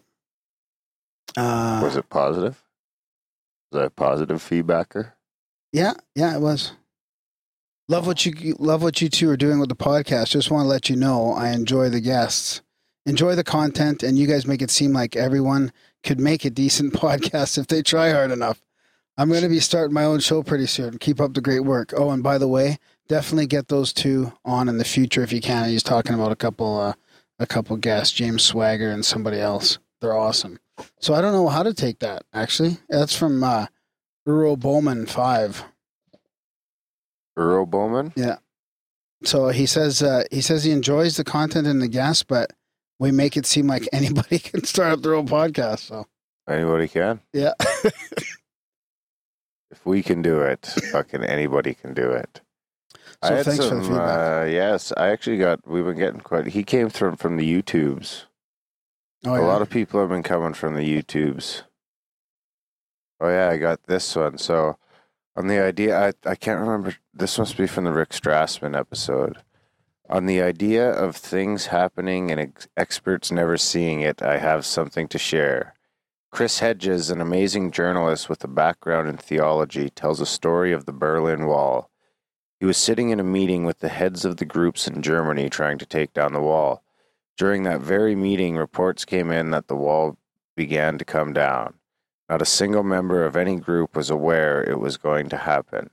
Uh, 1.38 1.80
Was 1.82 1.96
it 1.96 2.10
positive? 2.10 2.62
Was 3.72 3.84
I 3.84 3.86
a 3.86 3.90
positive 3.90 4.44
feedbacker? 4.44 5.14
Yeah, 5.72 5.94
yeah, 6.14 6.36
it 6.36 6.42
was. 6.42 6.74
Love 7.88 8.08
what 8.08 8.26
you 8.26 8.56
love 8.60 8.84
what 8.84 9.02
you 9.02 9.08
two 9.08 9.30
are 9.30 9.38
doing 9.38 9.60
with 9.60 9.70
the 9.70 9.76
podcast. 9.78 10.28
Just 10.32 10.52
want 10.52 10.66
to 10.66 10.68
let 10.68 10.90
you 10.90 10.98
know 10.98 11.32
I 11.32 11.52
enjoy 11.52 11.88
the 11.88 12.02
guests, 12.02 12.62
enjoy 13.06 13.36
the 13.36 13.46
content, 13.46 14.04
and 14.04 14.18
you 14.20 14.28
guys 14.28 14.46
make 14.46 14.62
it 14.62 14.72
seem 14.72 14.92
like 14.92 15.16
everyone 15.16 15.72
could 16.06 16.20
make 16.20 16.46
a 16.46 16.50
decent 16.50 16.94
podcast 17.02 17.58
if 17.58 17.68
they 17.68 17.82
try 17.82 18.12
hard 18.12 18.32
enough. 18.32 18.62
I'm 19.18 19.30
going 19.30 19.44
to 19.44 19.50
be 19.50 19.60
starting 19.60 19.94
my 19.94 20.04
own 20.04 20.20
show 20.20 20.44
pretty 20.44 20.68
soon. 20.68 20.98
Keep 20.98 21.22
up 21.22 21.34
the 21.34 21.42
great 21.42 21.62
work. 21.62 21.94
Oh, 21.96 22.12
and 22.12 22.22
by 22.22 22.38
the 22.38 22.48
way, 22.48 22.78
definitely 23.08 23.48
get 23.48 23.70
those 23.70 23.94
two 23.94 24.34
on 24.44 24.68
in 24.68 24.78
the 24.78 24.84
future 24.84 25.24
if 25.24 25.32
you 25.32 25.42
can. 25.42 25.70
He's 25.70 25.84
talking 25.84 26.14
about 26.14 26.34
a 26.34 26.36
couple, 26.36 26.80
uh, 26.80 26.94
a 27.40 27.48
couple 27.48 27.78
guests, 27.78 28.14
James 28.14 28.44
Swagger 28.44 28.92
and 28.92 29.06
somebody 29.06 29.40
else. 29.40 29.80
They're 30.02 30.16
awesome. 30.16 30.60
So 31.00 31.14
I 31.14 31.22
don't 31.22 31.32
know 31.32 31.48
how 31.48 31.64
to 31.64 31.74
take 31.74 32.00
that. 32.00 32.24
Actually, 32.34 32.78
that's 32.90 33.16
from 33.16 33.44
uh, 33.44 33.68
Uro 34.28 34.60
Bowman 34.60 35.06
Five. 35.06 35.64
Earl 37.38 37.66
Bowman? 37.66 38.14
Yeah. 38.16 38.38
So 39.24 39.50
he 39.50 39.66
says 39.66 40.04
uh, 40.04 40.24
he 40.32 40.42
says 40.42 40.64
he 40.64 40.72
enjoys 40.72 41.18
the 41.18 41.24
content 41.24 41.68
and 41.68 41.82
the 41.82 41.88
guests, 41.88 42.24
but 42.24 42.52
we 43.00 43.12
make 43.12 43.36
it 43.38 43.46
seem 43.46 43.68
like 43.68 43.88
anybody 43.94 44.40
can 44.40 44.64
start 44.64 44.94
up 44.94 45.02
their 45.02 45.14
own 45.16 45.28
podcast. 45.28 45.80
So 45.80 46.06
Anybody 46.48 46.88
can. 46.88 47.22
yeah, 47.34 47.54
If 49.72 49.86
we 49.86 50.04
can 50.04 50.22
do 50.22 50.42
it, 50.42 50.66
fucking 50.92 51.24
anybody 51.24 51.74
can 51.74 51.94
do 51.94 52.12
it. 52.12 52.42
I 53.22 53.28
So 53.30 53.36
had 53.36 53.46
thanks 53.46 53.68
for 53.68 53.76
the 53.76 53.82
feedback. 53.82 54.44
uh, 54.44 54.46
yes, 54.46 54.94
I 54.96 55.10
actually 55.10 55.38
got. 55.38 55.68
We've 55.68 55.84
been 55.86 55.98
getting 55.98 56.20
quite. 56.22 56.48
He 56.48 56.64
came 56.64 56.90
from 56.90 57.16
from 57.18 57.38
the 57.38 57.62
YouTubes. 57.62 58.26
oh, 59.26 59.34
A 59.34 59.40
yeah. 59.40 59.46
lot 59.46 59.62
of 59.62 59.70
people 59.70 60.00
have 60.00 60.10
been 60.10 60.24
coming 60.24 60.54
from 60.54 60.76
the 60.76 60.82
YouTubes. 61.04 61.64
Oh 63.20 63.30
yeah, 63.30 63.50
I 63.50 63.58
got 63.58 63.84
this 63.84 64.16
one. 64.16 64.38
So 64.38 64.78
on 65.36 65.48
the 65.48 65.60
idea, 65.62 65.98
I 66.00 66.14
I 66.30 66.36
can't 66.36 66.60
remember. 66.60 66.96
This 67.14 67.38
must 67.40 67.58
be 67.58 67.68
from 67.68 67.86
the 67.86 67.92
Rick 67.94 68.10
Strassman 68.10 68.78
episode. 68.78 69.38
On 70.08 70.28
the 70.28 70.40
idea 70.40 70.88
of 70.88 71.16
things 71.16 71.68
happening 71.68 72.30
and 72.30 72.40
ex- 72.40 72.68
experts 72.78 73.32
never 73.32 73.58
seeing 73.58 74.02
it, 74.02 74.22
I 74.22 74.38
have 74.38 74.64
something 74.64 75.08
to 75.08 75.18
share. 75.18 75.74
Chris 76.32 76.60
Hedges, 76.60 77.10
an 77.10 77.22
amazing 77.22 77.72
journalist 77.72 78.30
with 78.30 78.44
a 78.44 78.48
background 78.48 79.10
in 79.10 79.18
theology, 79.18 79.90
tells 79.90 80.22
a 80.22 80.26
story 80.28 80.72
of 80.72 80.86
the 80.86 80.94
Berlin 80.94 81.48
Wall. 81.48 81.90
He 82.60 82.68
was 82.68 82.78
sitting 82.78 83.10
in 83.10 83.20
a 83.20 83.24
meeting 83.24 83.64
with 83.64 83.80
the 83.80 83.90
heads 83.90 84.26
of 84.26 84.38
the 84.38 84.46
groups 84.46 84.88
in 84.88 85.02
Germany 85.02 85.50
trying 85.50 85.80
to 85.80 85.88
take 85.88 86.14
down 86.14 86.34
the 86.34 86.42
wall. 86.42 86.84
During 87.36 87.64
that 87.64 87.82
very 87.82 88.16
meeting, 88.16 88.58
reports 88.58 89.06
came 89.06 89.32
in 89.32 89.50
that 89.52 89.68
the 89.68 89.76
wall 89.76 90.18
began 90.56 91.00
to 91.00 91.06
come 91.06 91.34
down. 91.34 91.76
Not 92.30 92.44
a 92.44 92.46
single 92.46 92.84
member 92.84 93.26
of 93.26 93.36
any 93.36 93.56
group 93.56 93.96
was 93.96 94.12
aware 94.12 94.64
it 94.64 94.80
was 94.80 94.98
going 94.98 95.30
to 95.30 95.38
happen. 95.38 95.90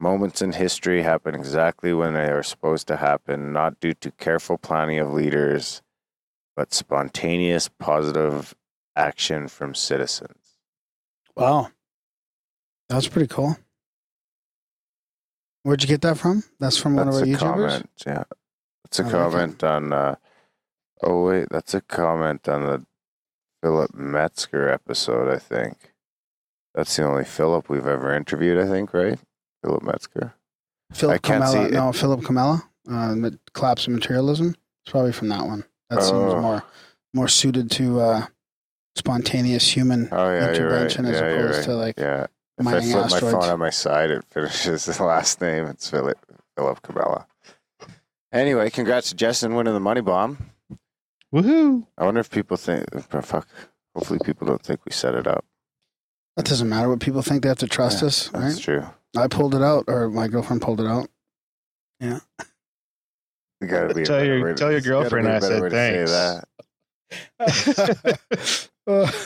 Moments 0.00 0.40
in 0.42 0.52
history 0.52 1.02
happen 1.02 1.34
exactly 1.34 1.92
when 1.92 2.14
they 2.14 2.28
are 2.30 2.42
supposed 2.42 2.86
to 2.88 2.96
happen, 2.96 3.52
not 3.52 3.80
due 3.80 3.94
to 3.94 4.12
careful 4.12 4.56
planning 4.56 4.98
of 5.00 5.12
leaders, 5.12 5.82
but 6.54 6.72
spontaneous 6.72 7.68
positive 7.68 8.54
action 8.94 9.48
from 9.48 9.74
citizens. 9.74 10.58
wow, 11.36 11.68
that 12.88 12.96
was 12.96 13.08
pretty 13.08 13.26
cool. 13.28 13.56
Where'd 15.64 15.82
you 15.82 15.88
get 15.88 16.00
that 16.02 16.18
from? 16.18 16.44
That's 16.60 16.78
from 16.78 16.94
one 16.96 17.08
of 17.08 17.14
our 17.14 17.22
a 17.22 17.26
YouTubers. 17.26 17.38
comment. 17.38 17.90
Yeah. 18.06 18.24
That's 18.84 19.00
a 19.00 19.02
I 19.02 19.06
like 19.06 19.12
comment 19.12 19.64
on 19.64 19.92
uh 19.92 20.14
oh 21.02 21.24
wait, 21.26 21.48
that's 21.50 21.74
a 21.74 21.80
comment 21.80 22.48
on 22.48 22.62
the 22.64 22.86
Philip 23.62 23.94
Metzger 23.94 24.68
episode, 24.68 25.28
I 25.32 25.38
think. 25.38 25.92
That's 26.74 26.94
the 26.96 27.04
only 27.04 27.24
Philip 27.24 27.68
we've 27.68 27.86
ever 27.86 28.14
interviewed, 28.14 28.58
I 28.58 28.66
think, 28.68 28.94
right? 28.94 29.18
Philip 29.64 29.82
Metzger. 29.82 30.34
Philip 30.92 31.20
Comella. 31.20 31.22
can't 31.22 31.44
Kamela. 31.44 31.52
see 31.52 31.58
it. 31.60 31.72
No, 31.72 31.92
Philip 31.92 32.20
Comella. 32.20 32.62
Uh, 32.90 33.30
collapse 33.52 33.86
of 33.86 33.92
materialism. 33.92 34.48
It's 34.84 34.90
probably 34.92 35.12
from 35.12 35.28
that 35.28 35.44
one. 35.46 35.64
That 35.90 36.02
seems 36.02 36.12
Oh. 36.12 36.40
more 36.40 36.62
more 37.14 37.28
suited 37.28 37.70
to 37.72 38.00
uh, 38.00 38.26
spontaneous 38.96 39.68
human 39.74 40.08
Oh 40.12 40.16
yeah, 40.32 40.32
you're 40.32 40.40
right. 40.44 40.54
intervention 40.56 41.04
as 41.06 41.20
Yeah, 41.20 41.26
opposed 41.26 41.58
right. 41.58 41.64
to 41.64 41.74
like 41.74 41.98
Yeah. 41.98 42.26
If 42.58 42.66
I 42.66 42.70
mining 42.72 42.90
flip 42.92 43.10
my 43.10 43.20
phone 43.20 43.44
on 43.50 43.58
my 43.58 43.70
side, 43.70 44.10
it 44.10 44.24
finishes 44.30 44.84
the 44.86 45.04
last 45.04 45.40
name. 45.40 45.66
It's 45.66 45.88
Philip 45.90 46.18
Philip 46.56 46.82
Cabela. 46.82 47.26
Anyway, 48.32 48.68
congrats 48.70 49.08
to 49.10 49.14
Justin 49.14 49.54
winning 49.54 49.74
the 49.74 49.80
money 49.80 50.00
bomb. 50.00 50.50
Woohoo. 51.34 51.86
I 51.96 52.04
wonder 52.04 52.20
if 52.20 52.30
people 52.30 52.56
think 52.56 52.84
oh, 53.12 53.20
fuck. 53.20 53.46
Hopefully 53.94 54.18
people 54.24 54.46
don't 54.46 54.62
think 54.62 54.80
we 54.84 54.92
set 54.92 55.14
it 55.14 55.26
up. 55.26 55.44
that 56.36 56.46
doesn't 56.46 56.68
matter 56.68 56.88
what 56.88 57.00
people 57.00 57.22
think. 57.22 57.42
They 57.42 57.48
have 57.48 57.58
to 57.58 57.66
trust 57.66 58.02
Yeah, 58.02 58.08
us, 58.08 58.28
That's 58.28 58.54
right? 58.54 58.62
true. 58.62 58.86
I 59.16 59.26
pulled 59.28 59.54
it 59.54 59.62
out, 59.62 59.84
or 59.88 60.08
my 60.10 60.28
girlfriend 60.28 60.62
pulled 60.62 60.80
it 60.80 60.86
out. 60.86 61.08
There 62.00 62.20
gotta 63.66 63.94
be 63.94 64.04
Tell 64.04 64.24
your- 64.24 64.48
to- 64.48 64.54
tell 64.54 64.70
your 64.70 64.80
there's 64.80 64.86
girlfriend 64.86 65.26
be 65.26 65.32
a 65.32 65.36
I 65.36 65.40
said 65.40 65.62
way 65.62 65.68
to 65.68 65.74
say 65.74 66.06
thanks. 67.38 68.68
that. 68.88 69.18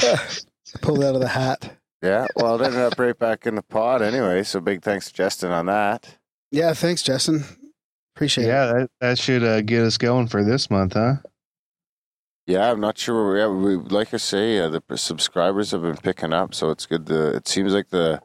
pulled 0.82 1.02
out 1.04 1.14
of 1.14 1.20
the 1.20 1.28
hat. 1.28 1.76
Yeah, 2.02 2.26
well, 2.36 2.60
it 2.60 2.64
ended 2.64 2.80
up 2.80 2.98
right 2.98 3.18
back 3.18 3.46
in 3.46 3.54
the 3.56 3.62
pod 3.62 4.00
anyway. 4.02 4.42
So 4.42 4.60
big 4.60 4.82
thanks 4.82 5.08
to 5.08 5.12
Justin 5.14 5.50
on 5.50 5.66
that. 5.66 6.16
Yeah, 6.50 6.72
thanks, 6.72 7.02
Justin. 7.02 7.44
Appreciate 8.16 8.44
it. 8.44 8.48
Yeah, 8.48 8.66
that, 8.66 8.90
that 9.00 9.18
should 9.18 9.42
uh, 9.44 9.60
get 9.60 9.82
us 9.82 9.98
going 9.98 10.26
for 10.28 10.42
this 10.42 10.70
month, 10.70 10.94
huh? 10.94 11.16
Yeah, 12.46 12.70
I'm 12.70 12.80
not 12.80 12.96
sure 12.98 13.14
where 13.14 13.24
we're 13.24 13.38
at. 13.38 13.64
We, 13.64 13.76
like 13.76 14.14
I 14.14 14.16
say, 14.16 14.58
uh, 14.58 14.70
the 14.70 14.82
subscribers 14.96 15.70
have 15.72 15.82
been 15.82 15.96
picking 15.96 16.32
up, 16.32 16.54
so 16.54 16.70
it's 16.70 16.86
good. 16.86 17.06
To, 17.06 17.36
it 17.36 17.46
seems 17.46 17.72
like 17.74 17.90
the, 17.90 18.20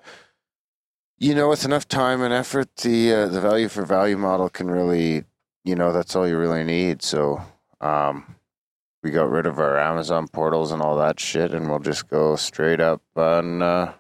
you 1.18 1.34
know, 1.34 1.50
with 1.50 1.66
enough 1.66 1.88
time 1.88 2.22
and 2.22 2.34
effort, 2.34 2.76
the 2.78 3.14
uh, 3.14 3.28
the 3.28 3.42
value 3.42 3.70
for 3.70 3.86
value 3.86 4.18
model 4.18 4.50
can 4.50 4.70
really, 4.70 5.24
you 5.64 5.76
know, 5.76 5.92
that's 5.92 6.16
all 6.16 6.28
you 6.28 6.38
really 6.38 6.64
need. 6.64 7.02
So, 7.02 7.42
um, 7.82 8.36
we 9.04 9.12
got 9.12 9.30
rid 9.30 9.46
of 9.46 9.60
our 9.60 9.78
Amazon 9.80 10.28
portals 10.28 10.72
and 10.72 10.82
all 10.82 10.98
that 10.98 11.20
shit, 11.20 11.54
and 11.54 11.70
we'll 11.70 11.80
just 11.80 12.10
go 12.10 12.36
straight 12.36 12.82
up 12.82 13.02
on 13.16 13.62
uh, 13.62 13.94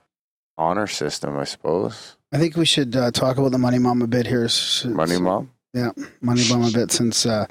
honor 0.58 0.88
system, 0.88 1.38
I 1.38 1.44
suppose. 1.44 2.18
I 2.32 2.38
think 2.38 2.58
we 2.58 2.66
should 2.66 2.96
uh, 2.96 3.12
talk 3.12 3.38
about 3.38 3.52
the 3.52 3.58
Money 3.58 3.80
Mom 3.80 4.02
a 4.02 4.08
bit 4.08 4.28
here. 4.28 4.50
Money 4.86 5.18
mom, 5.20 5.52
Yeah, 5.74 5.92
Money 6.22 6.44
Mom 6.50 6.64
a 6.64 6.72
bit 6.72 6.92
since 6.92 7.26
uh, 7.26 7.46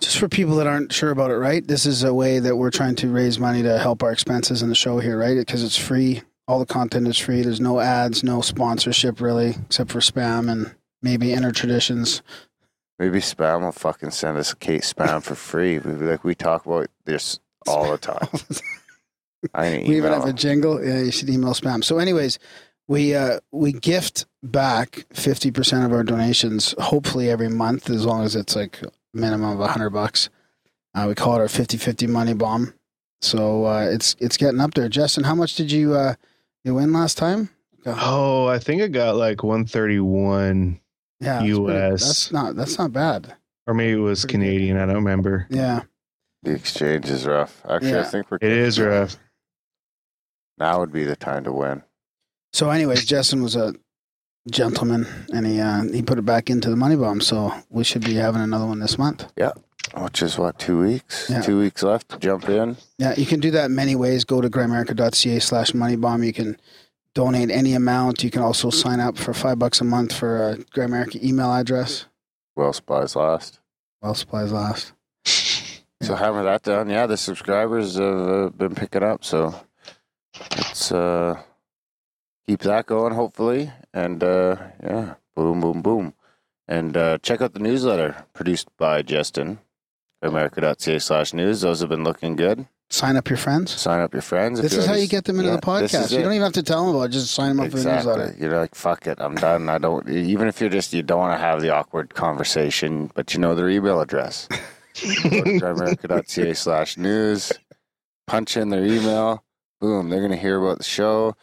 just 0.00 0.18
for 0.18 0.28
people 0.28 0.56
that 0.56 0.66
aren't 0.66 0.92
sure 0.92 1.10
about 1.10 1.30
it, 1.30 1.36
right? 1.36 1.66
This 1.66 1.86
is 1.86 2.04
a 2.04 2.14
way 2.14 2.38
that 2.38 2.56
we're 2.56 2.70
trying 2.70 2.94
to 2.96 3.08
raise 3.08 3.38
money 3.38 3.62
to 3.62 3.78
help 3.78 4.02
our 4.02 4.12
expenses 4.12 4.62
in 4.62 4.68
the 4.68 4.74
show 4.74 4.98
here, 4.98 5.18
right? 5.18 5.36
Because 5.36 5.64
it's 5.64 5.76
free. 5.76 6.22
All 6.50 6.58
the 6.58 6.66
content 6.66 7.06
is 7.06 7.16
free. 7.16 7.42
There's 7.42 7.60
no 7.60 7.78
ads, 7.78 8.24
no 8.24 8.40
sponsorship 8.40 9.20
really, 9.20 9.54
except 9.66 9.92
for 9.92 10.00
spam 10.00 10.50
and 10.50 10.74
maybe 11.00 11.32
inner 11.32 11.52
traditions. 11.52 12.22
Maybe 12.98 13.20
spam 13.20 13.60
will 13.60 13.70
fucking 13.70 14.10
send 14.10 14.36
us 14.36 14.52
case 14.54 14.92
spam 14.92 15.22
for 15.22 15.36
free. 15.36 15.78
We, 15.78 15.92
like 15.92 16.24
we 16.24 16.34
talk 16.34 16.66
about 16.66 16.88
this 17.04 17.38
all 17.68 17.92
the 17.92 17.98
time. 17.98 18.26
I 19.54 19.84
we 19.86 19.96
even 19.96 20.12
have 20.12 20.24
a 20.24 20.32
jingle. 20.32 20.84
Yeah, 20.84 21.02
you 21.02 21.12
should 21.12 21.30
email 21.30 21.54
spam. 21.54 21.84
So, 21.84 21.98
anyways, 21.98 22.40
we 22.88 23.14
uh, 23.14 23.38
we 23.52 23.72
gift 23.72 24.26
back 24.42 25.06
fifty 25.12 25.52
percent 25.52 25.84
of 25.84 25.92
our 25.92 26.02
donations, 26.02 26.74
hopefully 26.80 27.30
every 27.30 27.48
month, 27.48 27.88
as 27.88 28.04
long 28.04 28.24
as 28.24 28.34
it's 28.34 28.56
like 28.56 28.82
a 28.82 28.90
minimum 29.14 29.60
of 29.60 29.70
hundred 29.70 29.90
bucks. 29.90 30.30
Uh, 30.96 31.04
we 31.06 31.14
call 31.14 31.36
it 31.36 31.38
our 31.38 31.46
50-50 31.46 32.08
money 32.08 32.34
bomb. 32.34 32.74
So 33.20 33.66
uh, 33.66 33.88
it's 33.88 34.16
it's 34.18 34.36
getting 34.36 34.60
up 34.60 34.74
there. 34.74 34.88
Justin, 34.88 35.24
how 35.24 35.34
much 35.34 35.54
did 35.54 35.70
you 35.70 35.94
uh, 35.94 36.14
you 36.64 36.74
win 36.74 36.92
last 36.92 37.16
time? 37.18 37.50
Oh, 37.86 38.46
I 38.46 38.58
think 38.58 38.82
I 38.82 38.88
got 38.88 39.16
like 39.16 39.42
131, 39.42 40.80
Yeah, 41.20 41.26
that's 41.40 41.40
pretty- 41.40 41.62
US. 41.62 42.00
That's 42.04 42.32
not 42.32 42.56
that's 42.56 42.78
not 42.78 42.92
bad. 42.92 43.34
or 43.66 43.74
maybe 43.74 43.92
it 43.98 44.02
was 44.02 44.20
Pretty 44.24 44.38
good. 44.38 44.44
Canadian. 44.44 44.76
I 44.78 44.86
don't 44.86 44.96
remember. 44.96 45.46
Yeah, 45.50 45.82
The 46.42 46.52
exchange 46.52 47.08
is 47.08 47.26
rough. 47.26 47.62
Actually, 47.68 47.98
I 48.00 48.04
think 48.04 48.30
we're. 48.30 48.38
It 48.40 48.52
is 48.52 48.78
rough. 48.80 49.16
Now 50.58 50.80
would 50.80 50.92
be 50.92 51.04
the 51.04 51.16
time 51.16 51.44
to 51.44 51.52
win. 51.52 51.82
So, 52.52 52.68
anyways, 52.70 53.04
Justin 53.06 53.42
was 53.42 53.56
a 53.56 53.74
gentleman, 54.48 55.06
and 55.32 55.46
he 55.46 55.60
uh, 55.60 55.82
he 55.82 56.02
put 56.02 56.18
it 56.18 56.24
back 56.24 56.50
into 56.50 56.70
the 56.70 56.76
money 56.76 56.96
bomb. 56.96 57.20
So 57.20 57.52
we 57.68 57.84
should 57.84 58.04
be 58.04 58.14
having 58.14 58.42
another 58.42 58.66
one 58.66 58.80
this 58.80 58.98
month. 58.98 59.26
Yeah. 59.36 59.52
Which 59.96 60.22
is 60.22 60.38
what, 60.38 60.58
two 60.58 60.78
weeks? 60.78 61.28
Yeah. 61.28 61.40
Two 61.40 61.58
weeks 61.58 61.82
left 61.82 62.10
to 62.10 62.18
jump 62.18 62.48
in. 62.48 62.76
Yeah, 62.98 63.14
you 63.16 63.26
can 63.26 63.40
do 63.40 63.50
that 63.52 63.70
many 63.70 63.96
ways. 63.96 64.24
Go 64.24 64.40
to 64.40 64.48
grimerica.ca 64.48 65.38
slash 65.40 65.72
moneybomb. 65.72 66.24
You 66.24 66.32
can 66.32 66.58
donate 67.14 67.50
any 67.50 67.72
amount. 67.74 68.22
You 68.22 68.30
can 68.30 68.42
also 68.42 68.70
sign 68.70 69.00
up 69.00 69.18
for 69.18 69.34
five 69.34 69.58
bucks 69.58 69.80
a 69.80 69.84
month 69.84 70.12
for 70.12 70.50
a 70.50 70.56
Grimerica 70.56 71.22
email 71.22 71.52
address. 71.52 72.06
Well, 72.54 72.72
supplies 72.72 73.16
last. 73.16 73.58
Well, 74.02 74.14
supplies 74.14 74.52
last. 74.52 74.92
So 76.02 76.14
hammer 76.14 76.42
that 76.44 76.62
down. 76.62 76.88
Yeah, 76.88 77.06
the 77.06 77.18
subscribers 77.18 77.96
have 77.96 78.28
uh, 78.28 78.48
been 78.48 78.74
picking 78.74 79.02
up. 79.02 79.22
So 79.22 79.54
let's 80.56 80.90
uh, 80.90 81.42
keep 82.48 82.60
that 82.60 82.86
going, 82.86 83.12
hopefully. 83.12 83.70
And 83.92 84.22
uh, 84.22 84.56
yeah, 84.82 85.14
boom, 85.34 85.60
boom, 85.60 85.82
boom. 85.82 86.14
And 86.68 86.96
uh, 86.96 87.18
check 87.18 87.40
out 87.40 87.52
the 87.54 87.58
newsletter 87.60 88.24
produced 88.32 88.68
by 88.76 89.02
Justin. 89.02 89.58
America.ca 90.22 90.98
slash 90.98 91.32
news. 91.32 91.62
Those 91.62 91.80
have 91.80 91.88
been 91.88 92.04
looking 92.04 92.36
good. 92.36 92.66
Sign 92.90 93.16
up 93.16 93.28
your 93.30 93.36
friends. 93.38 93.70
Sign 93.72 94.00
up 94.00 94.12
your 94.12 94.20
friends. 94.22 94.60
This 94.60 94.74
is 94.74 94.84
how 94.84 94.94
you 94.94 95.06
get 95.06 95.24
them 95.24 95.38
into 95.38 95.48
Yeah, 95.50 95.56
the 95.56 95.62
podcast. 95.62 96.10
You 96.12 96.18
don't 96.22 96.32
even 96.32 96.42
have 96.42 96.52
to 96.54 96.62
tell 96.62 96.84
them 96.84 96.94
about 96.96 97.04
it. 97.04 97.12
Just 97.12 97.32
sign 97.32 97.56
them 97.56 97.64
up 97.64 97.70
for 97.70 97.78
the 97.78 97.94
newsletter. 97.94 98.34
You're 98.38 98.58
like, 98.58 98.74
fuck 98.74 99.06
it, 99.06 99.18
I'm 99.20 99.36
done. 99.36 99.68
I 99.68 99.78
don't. 99.78 100.08
Even 100.10 100.48
if 100.48 100.60
you're 100.60 100.68
just 100.68 100.92
you 100.92 101.02
don't 101.02 101.20
want 101.20 101.32
to 101.34 101.38
have 101.38 101.62
the 101.62 101.70
awkward 101.70 102.14
conversation, 102.14 103.10
but 103.14 103.32
you 103.32 103.40
know 103.40 103.54
their 103.54 103.70
email 103.70 104.00
address. 104.00 104.48
Go 104.50 104.58
to 105.30 105.58
grimerica.ca 105.60 106.52
slash 106.54 106.96
news. 106.98 107.52
Punch 108.26 108.56
in 108.56 108.70
their 108.70 108.84
email. 108.84 109.44
Boom. 109.80 110.10
They're 110.10 110.20
gonna 110.20 110.36
hear 110.36 110.62
about 110.62 110.78
the 110.78 110.84
show. 110.84 111.36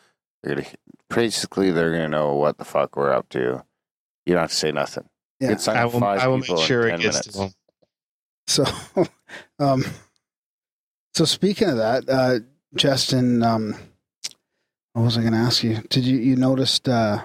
They're 0.44 0.56
gonna 0.56 0.68
basically 1.10 1.72
they're 1.72 1.92
gonna 1.92 2.10
know 2.10 2.34
what 2.36 2.58
the 2.58 2.66
fuck 2.66 2.96
we're 2.96 3.12
up 3.14 3.30
to. 3.30 3.64
You 4.26 4.34
don't 4.34 4.42
have 4.42 4.50
to 4.52 4.56
say 4.56 4.72
nothing. 4.72 5.08
Yeah. 5.40 5.56
can 5.56 5.78
I 5.78 5.86
will, 5.86 6.00
five 6.00 6.20
I 6.20 6.28
will 6.28 6.38
make 6.38 6.46
people 6.48 6.62
in 6.62 6.68
sure 6.68 6.88
it 6.88 7.00
gets 7.00 7.04
minutes. 7.04 7.28
to 7.28 7.38
them. 7.38 7.50
So, 8.48 8.66
um, 9.60 9.84
so 11.14 11.26
speaking 11.26 11.70
of 11.70 11.78
that, 11.78 12.10
uh, 12.10 12.40
Justin, 12.76 13.44
um, 13.44 13.76
what 14.94 15.04
was 15.04 15.18
I 15.18 15.22
going 15.22 15.34
to 15.34 15.40
ask 15.40 15.64
you? 15.64 15.82
Did 15.90 16.06
you 16.06 16.18
you 16.18 16.36
noticed 16.36 16.90
uh, 16.90 17.24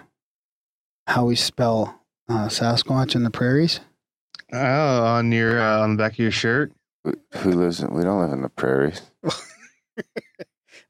how 1.07 1.25
we 1.25 1.37
spell 1.37 2.03
uh, 2.29 2.49
Sasquatch 2.49 3.15
in 3.15 3.25
the 3.25 3.31
prairies? 3.31 3.81
Oh, 4.53 5.05
on 5.05 5.33
your 5.33 5.61
uh, 5.61 5.81
on 5.81 5.97
the 5.97 6.03
back 6.03 6.13
of 6.13 6.19
your 6.19 6.31
shirt. 6.31 6.73
Who- 7.05 7.15
Who 7.39 7.53
lives 7.53 7.81
in? 7.81 7.93
We 7.95 8.03
don't 8.03 8.21
live 8.21 8.33
in 8.33 8.43
the 8.43 8.49
prairies. 8.51 9.01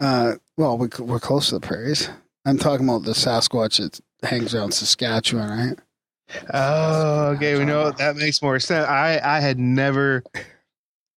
uh, 0.00 0.34
well, 0.56 0.76
we, 0.78 0.88
we're 0.98 1.20
close 1.20 1.48
to 1.48 1.58
the 1.58 1.66
prairies. 1.66 2.08
I'm 2.44 2.58
talking 2.58 2.88
about 2.88 3.04
the 3.04 3.12
Sasquatch 3.12 3.78
that 3.78 4.00
hangs 4.28 4.54
around 4.54 4.72
Saskatchewan, 4.72 5.48
right? 5.48 5.78
Oh, 6.52 7.26
okay. 7.36 7.58
We 7.58 7.64
know 7.64 7.90
that 7.90 8.16
makes 8.16 8.40
more 8.42 8.58
sense. 8.58 8.86
I 8.86 9.20
I 9.22 9.40
had 9.40 9.58
never 9.58 10.22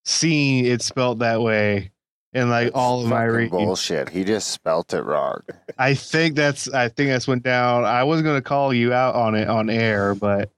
seen 0.04 0.66
it 0.66 0.82
spelt 0.82 1.20
that 1.20 1.42
way 1.42 1.92
in 2.34 2.50
like 2.50 2.68
It's 2.68 2.76
all 2.76 3.02
of 3.04 3.08
my 3.08 3.24
reading. 3.24 3.50
bullshit. 3.52 4.10
He 4.10 4.24
just 4.24 4.50
spelt 4.52 4.94
it 4.94 5.04
wrong. 5.04 5.42
I 5.78 5.94
think 5.94 6.36
that's 6.36 6.68
I 6.74 6.90
think 6.90 7.10
that's 7.10 7.28
went 7.28 7.44
down. 7.44 7.86
I 7.86 8.04
wasn't 8.04 8.26
going 8.26 8.38
to 8.38 8.42
call 8.48 8.74
you 8.74 8.92
out 8.94 9.16
on 9.16 9.36
it 9.36 9.48
on 9.48 9.70
air, 9.70 10.16
but 10.16 10.52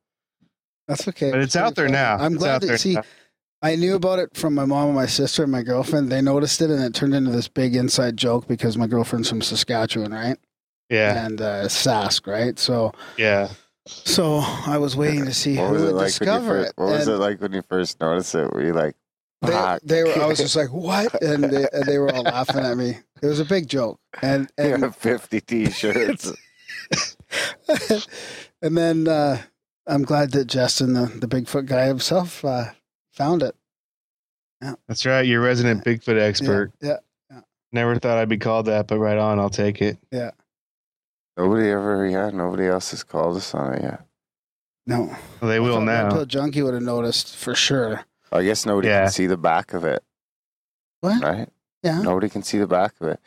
That's 0.87 1.07
okay. 1.07 1.29
but 1.31 1.39
it's 1.41 1.55
out 1.55 1.75
there 1.75 1.87
now. 1.89 2.15
I'm 2.17 2.33
It's 2.33 2.41
glad 2.43 2.55
out 2.55 2.61
to 2.61 2.67
there 2.67 2.77
see. 2.77 2.95
now. 2.95 3.03
I 3.61 3.75
knew 3.75 3.95
about 3.95 4.19
it 4.19 4.35
from 4.37 4.53
my 4.53 4.65
mom 4.65 4.87
and 4.87 4.95
my 4.95 5.07
sister 5.07 5.43
and 5.43 5.51
my 5.51 5.63
girlfriend. 5.63 6.11
They 6.11 6.21
noticed 6.21 6.61
it, 6.61 6.69
and 6.69 6.83
it 6.83 6.93
turned 6.93 7.15
into 7.15 7.31
this 7.31 7.47
big 7.47 7.75
inside 7.75 8.15
joke 8.17 8.47
because 8.47 8.77
my 8.77 8.87
girlfriend's 8.87 9.29
from 9.29 9.41
Saskatchewan, 9.41 10.13
right? 10.13 10.37
Yeah, 10.89 11.25
And 11.25 11.41
uh, 11.41 11.65
Sask, 11.65 12.27
right? 12.27 12.57
So, 12.59 12.93
yeah. 13.17 13.49
so 13.87 14.37
I 14.41 14.77
was 14.77 14.95
waiting 14.95 15.25
to 15.25 15.33
see 15.33 15.57
What 15.57 15.67
who 15.67 15.73
was 15.73 15.81
it 15.81 15.85
would 15.87 15.95
like 15.95 15.97
when 15.97 16.03
you 16.03 16.09
discover 16.09 16.47
first? 16.47 16.69
it. 16.69 16.73
What 16.81 16.89
was 16.91 17.07
And 17.07 17.15
it 17.15 17.19
like 17.19 17.41
when 17.41 17.53
you 17.53 17.61
first 17.67 17.99
noticed 17.99 18.35
it? 18.35 18.53
Were 18.53 18.63
you 18.63 18.73
like, 18.73 18.95
They, 19.41 19.77
they 19.83 20.03
were. 20.03 20.17
I 20.21 20.25
was 20.27 20.37
just 20.45 20.55
like, 20.55 20.71
"What?" 20.71 21.21
And 21.21 21.43
they, 21.45 21.67
and 21.73 21.85
they 21.85 21.97
were 21.97 22.13
all 22.13 22.23
laughing 22.23 22.63
at 22.63 22.77
me. 22.77 22.97
It 23.21 23.25
was 23.27 23.39
a 23.39 23.45
big 23.45 23.67
joke, 23.67 23.99
and 24.21 24.49
you 24.57 24.73
and 24.75 24.83
have 24.83 24.95
50 24.95 25.41
t-shirts. 25.41 26.31
and 28.61 28.77
then 28.77 29.07
uh, 29.07 29.41
I'm 29.85 30.03
glad 30.03 30.31
that 30.31 30.45
Justin, 30.45 30.93
the, 30.93 31.05
the 31.07 31.27
Bigfoot 31.27 31.65
guy 31.65 31.85
himself, 31.87 32.43
uh, 32.45 32.71
found 33.17 33.43
it. 33.43 33.55
Yeah. 34.61 34.75
That's 34.87 35.05
right. 35.05 35.25
You're 35.25 35.41
resident 35.41 35.83
Bigfoot 35.83 36.19
expert. 36.19 36.71
Yeah, 36.81 36.97
Never 37.73 37.97
thought 37.99 38.17
I'd 38.17 38.29
be 38.29 38.37
called 38.37 38.67
that, 38.67 38.87
but 38.87 38.97
right 38.99 39.17
on. 39.17 39.39
I'll 39.39 39.49
take 39.49 39.81
it. 39.81 39.97
Yeah. 40.11 40.31
Nobody 41.35 41.69
ever, 41.69 42.07
yeah, 42.07 42.29
nobody 42.31 42.65
else 42.67 42.91
has 42.91 43.03
called 43.03 43.37
us 43.37 43.53
on 43.53 43.73
it 43.73 43.81
yet. 43.83 44.01
no, 44.87 45.15
Well, 45.41 45.49
they 45.51 45.59
will 45.59 45.73
I 45.73 45.79
thought 45.79 45.83
now. 45.85 46.03
Red 46.05 46.11
Pill 46.13 46.25
Junkie 46.25 46.61
would 46.63 46.73
have 46.73 46.81
noticed 46.83 47.35
for 47.35 47.53
sure. 47.53 48.05
I 48.31 48.43
guess 48.43 48.65
nobody 48.65 48.87
Yeah. 48.87 49.03
can 49.03 49.11
see 49.11 49.27
the 49.27 49.37
back 49.37 49.73
of 49.73 49.83
it, 49.83 50.03
What? 51.01 51.21
right? 51.21 51.49
Yeah. 51.83 52.01
Nobody 52.01 52.29
can 52.29 52.41
see 52.41 52.57
the 52.57 52.65
back 52.67 52.93
of 53.01 53.07
it. 53.09 53.19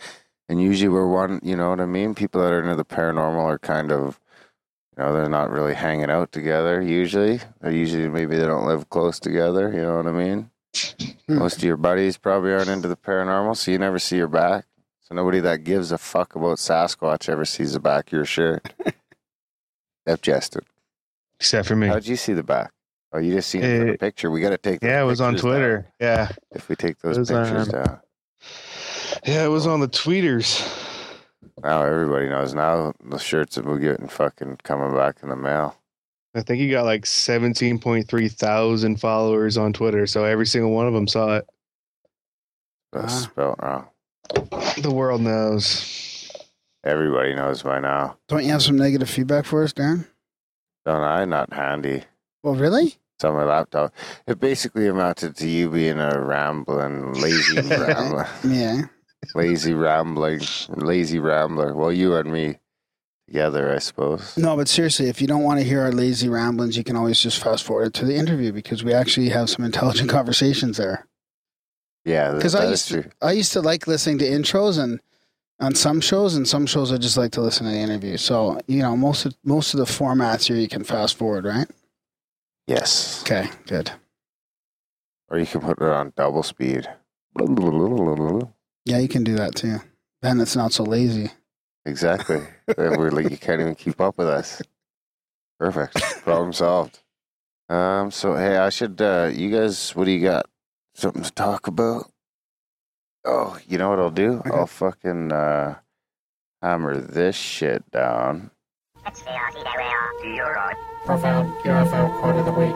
And 0.48 0.60
usually 0.60 0.88
we're 0.88 1.06
one, 1.06 1.38
you 1.44 1.54
know 1.56 1.70
what 1.70 1.80
I 1.80 1.86
mean? 1.86 2.14
People 2.16 2.40
that 2.42 2.52
are 2.52 2.60
into 2.62 2.74
the 2.74 2.84
paranormal 2.84 3.44
are 3.44 3.58
kind 3.58 3.92
of, 3.92 4.18
you 4.18 4.29
know, 5.00 5.12
they're 5.12 5.28
not 5.28 5.50
really 5.50 5.74
hanging 5.74 6.10
out 6.10 6.30
together 6.32 6.80
usually. 6.80 7.40
They 7.60 7.74
usually, 7.76 8.08
maybe 8.08 8.36
they 8.36 8.46
don't 8.46 8.66
live 8.66 8.88
close 8.90 9.18
together, 9.18 9.72
you 9.72 9.82
know 9.82 9.96
what 9.96 10.06
I 10.06 10.12
mean? 10.12 10.50
Hmm. 11.26 11.38
Most 11.38 11.56
of 11.58 11.64
your 11.64 11.76
buddies 11.76 12.16
probably 12.16 12.52
aren't 12.52 12.68
into 12.68 12.88
the 12.88 12.96
paranormal, 12.96 13.56
so 13.56 13.70
you 13.70 13.78
never 13.78 13.98
see 13.98 14.16
your 14.16 14.28
back. 14.28 14.66
So 15.02 15.14
nobody 15.14 15.40
that 15.40 15.64
gives 15.64 15.90
a 15.90 15.98
fuck 15.98 16.36
about 16.36 16.58
Sasquatch 16.58 17.28
ever 17.28 17.44
sees 17.44 17.72
the 17.72 17.80
back 17.80 18.06
of 18.08 18.12
your 18.12 18.24
shirt. 18.24 18.72
Except 20.06 20.22
Justin. 20.22 20.62
Except 21.36 21.66
for 21.68 21.76
me. 21.76 21.88
How'd 21.88 22.06
you 22.06 22.16
see 22.16 22.32
the 22.32 22.42
back? 22.42 22.70
Oh, 23.12 23.18
you 23.18 23.32
just 23.32 23.48
seen 23.50 23.62
it 23.64 23.78
from 23.78 23.88
Uh, 23.88 23.92
the 23.92 23.98
picture. 23.98 24.30
We 24.30 24.40
got 24.40 24.50
to 24.50 24.58
take. 24.58 24.80
those 24.80 24.88
Yeah, 24.88 25.02
it 25.02 25.06
was 25.06 25.20
on 25.20 25.32
pictures 25.34 25.42
down. 25.42 25.50
Twitter. 25.50 25.92
Yeah. 26.00 26.28
If 26.52 26.68
we 26.68 26.76
take 26.76 26.98
those 27.00 27.18
pictures 27.18 27.68
um, 27.68 27.82
down, 27.82 28.00
Yeah, 29.26 29.44
it 29.44 29.48
was 29.48 29.66
on 29.66 29.80
the 29.80 29.88
tweeters. 29.88 30.62
Now 31.62 31.82
everybody 31.82 32.28
knows. 32.28 32.54
Now 32.54 32.92
the 33.04 33.18
shirts 33.18 33.56
will 33.56 33.76
be 33.76 33.82
getting 33.82 34.08
fucking 34.08 34.58
coming 34.62 34.94
back 34.96 35.18
in 35.22 35.28
the 35.28 35.36
mail. 35.36 35.76
I 36.34 36.42
think 36.42 36.60
he 36.60 36.70
got 36.70 36.84
like 36.84 37.04
17.3 37.04 38.32
thousand 38.32 39.00
followers 39.00 39.56
on 39.56 39.72
Twitter. 39.72 40.06
So 40.06 40.24
every 40.24 40.46
single 40.46 40.70
one 40.70 40.86
of 40.86 40.94
them 40.94 41.08
saw 41.08 41.36
it. 41.38 41.48
That's 42.92 43.12
Ah. 43.12 43.18
spelled 43.18 43.56
wrong. 43.62 43.88
The 44.80 44.92
world 44.92 45.20
knows. 45.22 46.30
Everybody 46.84 47.34
knows 47.34 47.62
by 47.62 47.80
now. 47.80 48.16
Don't 48.28 48.44
you 48.44 48.50
have 48.52 48.62
some 48.62 48.76
negative 48.78 49.10
feedback 49.10 49.44
for 49.44 49.62
us, 49.62 49.72
Darren? 49.72 50.06
Don't 50.86 51.02
I? 51.02 51.24
Not 51.24 51.52
handy. 51.52 52.04
Well, 52.42 52.54
really? 52.54 52.96
It's 53.16 53.24
on 53.24 53.34
my 53.34 53.44
laptop. 53.44 53.92
It 54.26 54.40
basically 54.40 54.86
amounted 54.86 55.36
to 55.36 55.48
you 55.48 55.68
being 55.68 56.00
a 56.00 56.18
rambling, 56.18 57.12
lazy 57.14 57.60
rambler, 57.60 58.26
Yeah. 58.44 58.82
Lazy 59.34 59.74
rambling, 59.74 60.40
lazy 60.68 61.18
rambler. 61.18 61.74
Well, 61.74 61.92
you 61.92 62.14
and 62.16 62.32
me 62.32 62.58
together, 63.26 63.72
I 63.72 63.78
suppose. 63.78 64.36
No, 64.36 64.56
but 64.56 64.68
seriously, 64.68 65.08
if 65.08 65.20
you 65.20 65.26
don't 65.26 65.42
want 65.42 65.60
to 65.60 65.64
hear 65.64 65.82
our 65.82 65.92
lazy 65.92 66.28
ramblings, 66.28 66.76
you 66.76 66.84
can 66.84 66.96
always 66.96 67.20
just 67.20 67.42
fast 67.42 67.64
forward 67.64 67.94
to 67.94 68.04
the 68.04 68.16
interview 68.16 68.52
because 68.52 68.82
we 68.82 68.92
actually 68.92 69.28
have 69.28 69.48
some 69.50 69.64
intelligent 69.64 70.10
conversations 70.18 70.76
there. 70.76 71.06
Yeah, 72.04 72.32
Because 72.32 72.54
I 72.54 72.68
used 72.68 72.88
to. 72.88 73.10
I 73.20 73.32
used 73.32 73.52
to 73.52 73.60
like 73.60 73.86
listening 73.86 74.18
to 74.18 74.24
intros 74.24 74.82
and 74.82 75.00
on 75.60 75.74
some 75.74 76.00
shows, 76.00 76.34
and 76.34 76.48
some 76.48 76.64
shows 76.64 76.90
I 76.90 76.96
just 76.96 77.18
like 77.18 77.32
to 77.32 77.42
listen 77.42 77.66
to 77.66 77.72
the 77.72 77.78
interview. 77.78 78.16
So 78.16 78.58
you 78.66 78.78
know, 78.78 78.96
most 78.96 79.26
of 79.26 79.36
most 79.44 79.74
of 79.74 79.78
the 79.78 79.84
formats 79.84 80.46
here 80.46 80.56
you 80.56 80.66
can 80.68 80.82
fast 80.82 81.18
forward, 81.18 81.44
right? 81.44 81.68
Yes. 82.66 83.22
Okay, 83.22 83.50
good. 83.66 83.90
Or 85.28 85.38
you 85.38 85.44
can 85.46 85.60
put 85.60 85.80
it 85.80 85.88
on 85.88 86.12
double 86.16 86.42
speed. 86.42 86.88
Yeah, 88.90 88.98
you 88.98 89.06
can 89.06 89.22
do 89.22 89.36
that 89.36 89.54
too. 89.54 89.76
Then 90.20 90.40
it's 90.40 90.56
not 90.56 90.72
so 90.72 90.82
lazy. 90.82 91.30
Exactly. 91.86 92.42
We're 92.76 93.12
like 93.12 93.30
you 93.30 93.36
can't 93.36 93.60
even 93.60 93.76
keep 93.76 94.00
up 94.00 94.18
with 94.18 94.26
us. 94.26 94.60
Perfect. 95.60 95.94
Problem 96.24 96.52
solved. 96.52 96.98
Um. 97.68 98.10
So 98.10 98.34
hey, 98.34 98.56
I 98.56 98.68
should. 98.68 99.00
Uh, 99.00 99.30
you 99.32 99.48
guys, 99.48 99.94
what 99.94 100.06
do 100.06 100.10
you 100.10 100.20
got? 100.20 100.46
Something 100.96 101.22
to 101.22 101.30
talk 101.30 101.68
about? 101.68 102.10
Oh, 103.24 103.56
you 103.68 103.78
know 103.78 103.90
what 103.90 104.00
I'll 104.00 104.10
do? 104.10 104.42
Okay. 104.44 104.50
I'll 104.50 104.66
fucking 104.66 105.30
uh, 105.30 105.76
hammer 106.60 106.96
this 106.96 107.36
shit 107.36 107.88
down. 107.92 108.50
Profound 111.04 111.52
UFO 111.62 112.18
quote 112.18 112.34
of 112.34 112.44
the 112.44 112.52
week. 112.52 112.74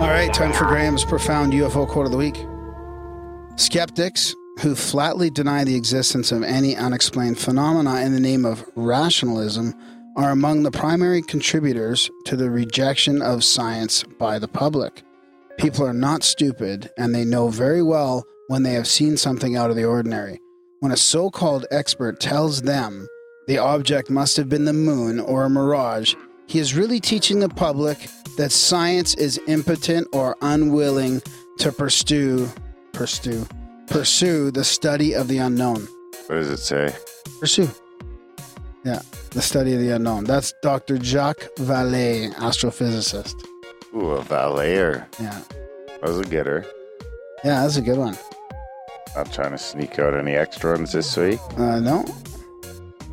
All 0.00 0.10
right, 0.10 0.34
time 0.34 0.52
for 0.52 0.64
Graham's 0.64 1.04
profound 1.04 1.52
UFO 1.52 1.86
quote 1.86 2.06
of 2.06 2.10
the 2.10 2.18
week. 2.18 2.44
Skeptics 3.56 4.34
who 4.60 4.74
flatly 4.74 5.30
deny 5.30 5.62
the 5.62 5.76
existence 5.76 6.32
of 6.32 6.42
any 6.42 6.76
unexplained 6.76 7.38
phenomena 7.38 8.00
in 8.00 8.12
the 8.12 8.20
name 8.20 8.44
of 8.44 8.64
rationalism 8.74 9.74
are 10.16 10.30
among 10.30 10.62
the 10.62 10.70
primary 10.70 11.22
contributors 11.22 12.10
to 12.24 12.36
the 12.36 12.50
rejection 12.50 13.22
of 13.22 13.44
science 13.44 14.02
by 14.18 14.38
the 14.40 14.48
public. 14.48 15.02
People 15.56 15.86
are 15.86 15.92
not 15.92 16.24
stupid, 16.24 16.90
and 16.98 17.14
they 17.14 17.24
know 17.24 17.48
very 17.48 17.82
well 17.82 18.24
when 18.48 18.64
they 18.64 18.72
have 18.72 18.88
seen 18.88 19.16
something 19.16 19.56
out 19.56 19.70
of 19.70 19.76
the 19.76 19.84
ordinary. 19.84 20.40
when 20.80 20.92
a 20.92 20.96
so 20.96 21.30
called 21.30 21.64
expert 21.70 22.20
tells 22.20 22.60
them 22.60 23.06
the 23.46 23.56
object 23.56 24.10
must 24.10 24.36
have 24.36 24.50
been 24.50 24.66
the 24.66 24.72
moon 24.72 25.18
or 25.18 25.44
a 25.44 25.48
mirage, 25.50 26.14
he 26.46 26.58
is 26.58 26.74
really 26.74 27.00
teaching 27.00 27.40
the 27.40 27.48
public 27.48 27.96
that 28.36 28.52
science 28.52 29.14
is 29.14 29.40
impotent 29.46 30.06
or 30.12 30.36
unwilling 30.42 31.22
to 31.58 31.72
pursue, 31.72 32.46
pursue, 32.94 33.46
pursue 33.88 34.50
the 34.50 34.64
study 34.64 35.14
of 35.14 35.28
the 35.28 35.38
unknown. 35.38 35.86
What 36.26 36.36
does 36.36 36.50
it 36.50 36.58
say? 36.58 36.94
Pursue. 37.40 37.68
Yeah, 38.84 39.00
the 39.30 39.42
study 39.42 39.74
of 39.74 39.80
the 39.80 39.90
unknown. 39.90 40.24
That's 40.24 40.52
Dr. 40.62 40.98
Jacques 40.98 41.48
Vallée, 41.56 42.32
astrophysicist. 42.34 43.34
Ooh, 43.94 44.10
a 44.12 44.22
valayer. 44.22 45.06
Yeah. 45.20 45.40
That 45.86 46.02
was 46.02 46.20
a 46.20 46.24
getter. 46.24 46.64
Yeah, 47.44 47.62
that's 47.62 47.76
a 47.76 47.82
good 47.82 47.98
one. 47.98 48.16
Not 49.16 49.32
trying 49.32 49.52
to 49.52 49.58
sneak 49.58 49.98
out 49.98 50.14
any 50.14 50.34
extra 50.34 50.72
ones 50.72 50.92
this 50.92 51.16
week. 51.16 51.40
Uh, 51.56 51.80
no. 51.80 52.04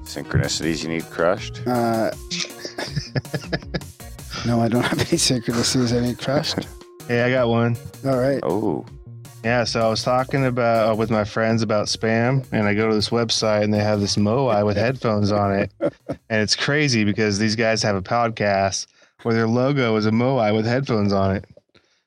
Synchronicities 0.04 0.84
you 0.84 0.89
need 0.89 1.06
crushed. 1.10 1.62
Uh, 1.65 2.12
no, 4.46 4.62
I 4.62 4.67
don't 4.67 4.84
have 4.84 5.00
any 5.00 5.17
synchronicities. 5.17 5.96
I 5.96 6.06
need 6.06 6.20
crushed. 6.20 6.67
Hey, 7.08 7.22
I 7.24 7.30
got 7.30 7.50
one. 7.50 7.78
All 8.06 8.17
right. 8.17 8.39
Oh, 8.44 8.86
Yeah, 9.43 9.63
so 9.63 9.82
I 9.82 9.89
was 9.89 10.04
talking 10.04 10.45
about 10.45 10.91
uh, 10.91 10.95
with 10.95 11.10
my 11.10 11.23
friends 11.23 11.63
about 11.63 11.88
spam, 11.88 12.45
and 12.51 12.67
I 12.67 12.75
go 12.75 12.88
to 12.89 12.93
this 12.93 13.10
website 13.10 13.63
and 13.63 13.73
they 13.73 13.80
have 13.80 13.99
this 13.99 14.15
Moai 14.15 14.63
with 14.63 14.77
headphones 14.77 15.32
on 15.32 15.51
it, 15.56 15.71
and 15.82 16.41
it's 16.41 16.56
crazy 16.56 17.04
because 17.04 17.39
these 17.39 17.56
guys 17.56 17.82
have 17.82 17.95
a 17.95 18.04
podcast 18.04 18.86
where 19.23 19.34
their 19.34 19.47
logo 19.47 19.95
is 19.95 20.06
a 20.06 20.12
Moai 20.12 20.56
with 20.56 20.65
headphones 20.67 21.12
on 21.12 21.36
it. 21.36 21.45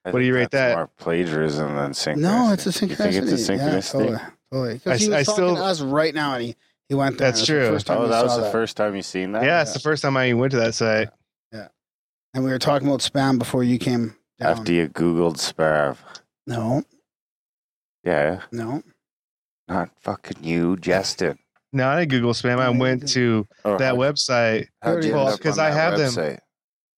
I 0.05 0.11
What 0.11 0.20
do 0.20 0.25
you 0.27 0.35
rate 0.35 0.51
that's 0.53 0.75
that? 0.75 0.77
More 0.77 0.90
plagiarism 0.99 1.75
than 1.75 1.90
synchronicity. 1.90 2.16
No, 2.18 2.53
it's 2.53 2.66
a 2.66 2.87
You 2.87 2.94
synchronicity. 2.94 2.97
think 2.97 3.33
it's 3.33 3.49
a 3.49 3.55
Yeah, 3.57 3.81
totally. 3.81 3.83
totally. 3.83 4.18
totally. 4.53 4.79
'Cause 4.79 4.87
I 4.92 4.97
he 4.99 5.09
was 5.09 5.14
I 5.16 5.23
talking 5.25 5.35
still- 5.44 5.57
to 5.57 5.62
us 5.64 5.81
right 5.81 6.14
now, 6.14 6.35
and 6.35 6.44
he, 6.44 6.57
he 6.88 6.94
went 6.94 7.18
there. 7.18 7.29
That's 7.29 7.40
It's 7.40 7.49
the 7.49 7.53
true. 7.55 7.68
first 7.70 7.87
time 7.88 7.99
Oh, 7.99 8.07
that 8.09 8.23
was 8.23 8.37
the 8.37 8.42
that. 8.42 8.53
first 8.53 8.77
time 8.77 8.94
you 8.94 9.03
seen 9.03 9.33
that. 9.33 9.42
Yeah, 9.42 9.62
it's 9.62 9.73
the 9.73 9.81
first 9.81 10.03
time 10.03 10.16
I 10.16 10.27
even 10.29 10.38
went 10.38 10.53
to 10.53 10.59
that 10.59 10.75
site. 10.75 11.09
Yeah. 11.53 11.68
And 12.35 12.44
we 12.44 12.51
were 12.51 12.59
talking 12.61 12.87
about 12.87 13.01
spam 13.01 13.38
before 13.40 13.64
you 13.64 13.79
came 13.79 14.14
down. 14.38 14.51
After 14.59 14.73
you 14.73 14.88
Googled 14.88 15.38
Sparv. 15.38 15.97
No, 16.47 16.83
Yeah, 18.05 18.43
no. 18.53 18.83
not 19.69 19.90
fucking 20.01 20.45
you, 20.45 20.77
Justin. 20.77 21.38
No, 21.73 21.88
I 21.88 22.01
didn't 22.01 22.11
Google 22.11 22.33
spam. 22.33 22.61
I 22.61 22.69
went 22.69 23.09
to 23.11 23.47
Oh, 23.64 23.79
that 23.79 23.97
how'd- 23.97 23.99
website. 23.99 24.69
how'd 24.83 25.05
Well, 25.05 25.27
end 25.27 25.35
up 25.35 25.40
'cause 25.40 25.59
on 25.59 25.67
I 25.67 25.71
that 25.71 25.99
have 25.99 26.14
them. 26.14 26.38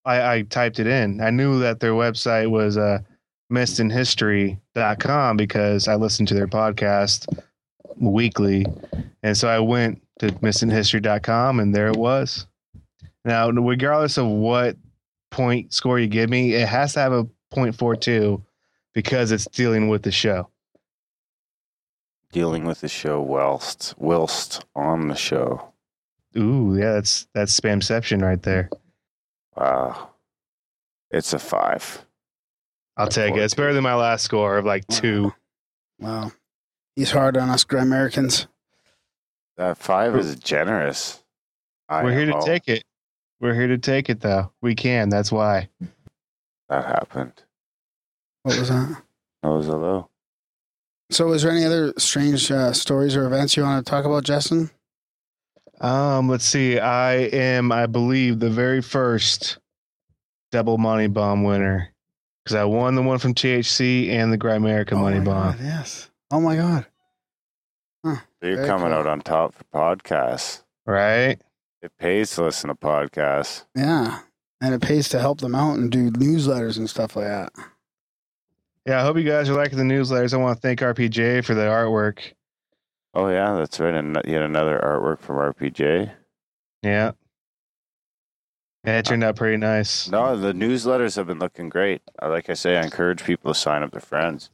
I, 0.05 0.35
I 0.37 0.43
typed 0.43 0.79
it 0.79 0.87
in. 0.87 1.21
I 1.21 1.31
knew 1.31 1.61
that 1.61 1.81
their 1.81 1.93
website 1.93 2.51
was 2.51 2.77
uh, 2.77 2.99
missedinhistory.com 3.53 5.37
because 5.37 5.89
I 5.89 5.95
listened 5.95 6.29
to 6.29 6.35
their 6.35 6.47
podcast 6.47 7.27
weekly. 7.97 8.67
And 9.23 9.37
so 9.37 9.49
I 9.49 9.59
went 9.59 10.03
to 10.21 10.29
missedinhistory.com 10.29 11.61
and 11.61 11.75
there 11.75 11.89
it 11.89 11.97
was. 11.97 12.47
Now, 13.25 13.51
regardless 13.51 14.19
of 14.19 14.27
what 14.27 14.77
point 15.31 15.73
score 15.73 15.99
you 15.99 16.07
give 16.07 16.31
me, 16.31 16.55
it 16.55 16.69
has 16.69 16.93
to 16.95 17.01
have 17.01 17.13
a 17.13 17.25
0.42 17.55 18.43
because 18.95 19.33
it's 19.33 19.47
dealing 19.47 19.89
with 19.89 20.03
the 20.03 20.13
show. 20.13 20.49
Dealing 22.33 22.65
with 22.65 22.81
the 22.81 22.89
show 22.89 23.21
whilst 23.21 23.95
whilst 23.97 24.65
on 24.75 25.09
the 25.09 25.15
show. 25.15 25.73
Ooh, 26.37 26.77
yeah, 26.79 26.93
that's 26.93 27.27
that's 27.35 27.59
spamception 27.59 28.23
right 28.23 28.43
there. 28.43 28.69
Wow. 29.57 30.11
It's 31.11 31.33
a 31.33 31.39
five. 31.39 32.05
I'll 32.97 33.09
take 33.09 33.35
it. 33.35 33.43
It's 33.43 33.55
better 33.55 33.73
than 33.73 33.83
my 33.83 33.95
last 33.95 34.25
score 34.25 34.59
of 34.59 34.65
like 34.65 34.87
two. 34.89 35.33
Wow. 35.99 36.33
He's 36.95 37.11
hard 37.11 37.37
on 37.37 37.51
us 37.51 37.65
Americans. 37.71 38.47
That 39.57 39.79
five 39.79 40.15
is 40.17 40.37
generous. 40.37 41.23
I 41.89 42.03
We're 42.03 42.13
here 42.13 42.27
to 42.27 42.33
know 42.33 42.41
take 42.41 42.69
it. 42.69 42.85
We're 43.41 43.55
here 43.55 43.69
to 43.69 43.79
take 43.79 44.09
it, 44.09 44.21
though. 44.21 44.53
We 44.63 44.75
can. 44.75 45.09
That's 45.09 45.31
why. 45.31 45.69
That 46.69 46.85
happened. 46.85 47.43
What 48.43 48.59
was 48.59 48.69
that? 48.69 49.03
That 49.43 49.49
was 49.49 49.69
a 49.69 49.77
low. 49.77 50.09
So, 51.11 51.33
is 51.33 51.43
there 51.43 51.53
any 51.53 51.65
other 51.65 51.93
strange 51.99 52.51
uh, 52.51 52.73
stories 52.73 53.15
or 53.17 53.27
events 53.27 53.57
you 53.57 53.63
want 53.63 53.85
to 53.85 53.89
talk 53.91 54.05
about, 54.05 54.25
Justin? 54.25 54.71
Um, 55.81 56.29
let's 56.29 56.45
see. 56.45 56.79
I 56.79 57.13
am, 57.15 57.71
I 57.71 57.87
believe, 57.87 58.41
the 58.41 58.51
very 58.51 58.83
first 58.83 59.59
double 60.51 60.79
money 60.79 61.07
bomb 61.07 61.45
winner 61.45 61.93
because 62.45 62.57
I 62.57 62.65
won 62.65 62.95
the 62.95 63.03
one 63.03 63.19
from 63.19 63.35
THC 63.35 64.09
and 64.11 64.33
the 64.33 64.39
Grimerica 64.39 64.93
oh 64.93 64.99
money 64.99 65.19
my 65.19 65.25
bomb. 65.25 65.53
God, 65.57 65.61
yes. 65.61 66.11
Oh 66.31 66.41
my 66.41 66.57
God. 66.57 66.87
So 68.05 68.19
you're 68.43 68.57
Very 68.57 68.69
coming 68.69 68.89
cool. 68.89 68.99
out 68.99 69.07
on 69.07 69.21
top 69.21 69.55
for 69.55 69.65
podcasts. 69.65 70.63
Right? 70.87 71.41
It 71.83 71.93
pays 71.99 72.31
to 72.37 72.45
listen 72.45 72.69
to 72.69 72.75
podcasts. 72.75 73.65
Yeah. 73.75 74.21
And 74.61 74.75
it 74.75 74.81
pays 74.81 75.09
to 75.11 75.19
help 75.19 75.41
them 75.41 75.55
out 75.55 75.77
and 75.77 75.91
do 75.91 76.11
newsletters 76.11 76.79
and 76.79 76.89
stuff 76.89 77.17
like 77.17 77.27
that. 77.27 77.53
Yeah. 78.87 79.01
I 79.01 79.03
hope 79.03 79.17
you 79.17 79.25
guys 79.25 79.49
are 79.49 79.55
liking 79.55 79.79
the 79.79 79.85
newsletters. 79.85 80.33
I 80.33 80.37
want 80.37 80.57
to 80.57 80.61
thank 80.61 80.81
RPJ 80.81 81.45
for 81.45 81.55
the 81.55 81.63
artwork. 81.63 82.33
Oh 83.15 83.29
yeah, 83.29 83.55
that's 83.55 83.81
right. 83.81 83.95
And 83.95 84.21
yet 84.27 84.43
another 84.43 84.79
artwork 84.79 85.21
from 85.21 85.37
RPJ. 85.37 86.11
Yeah. 86.83 87.13
Yeah, 88.85 88.99
it 88.99 89.05
turned 89.07 89.25
out 89.25 89.35
pretty 89.35 89.57
nice. 89.57 90.09
No, 90.09 90.37
the 90.37 90.53
newsletters 90.53 91.17
have 91.17 91.27
been 91.27 91.41
looking 91.41 91.69
great. 91.69 92.03
Uh, 92.23 92.29
Like 92.29 92.49
I 92.49 92.55
say, 92.55 92.77
I 92.77 92.83
encourage 92.85 93.25
people 93.25 93.53
to 93.53 93.59
sign 93.59 93.83
up 93.83 93.91
their 93.91 94.01
friends. 94.01 94.51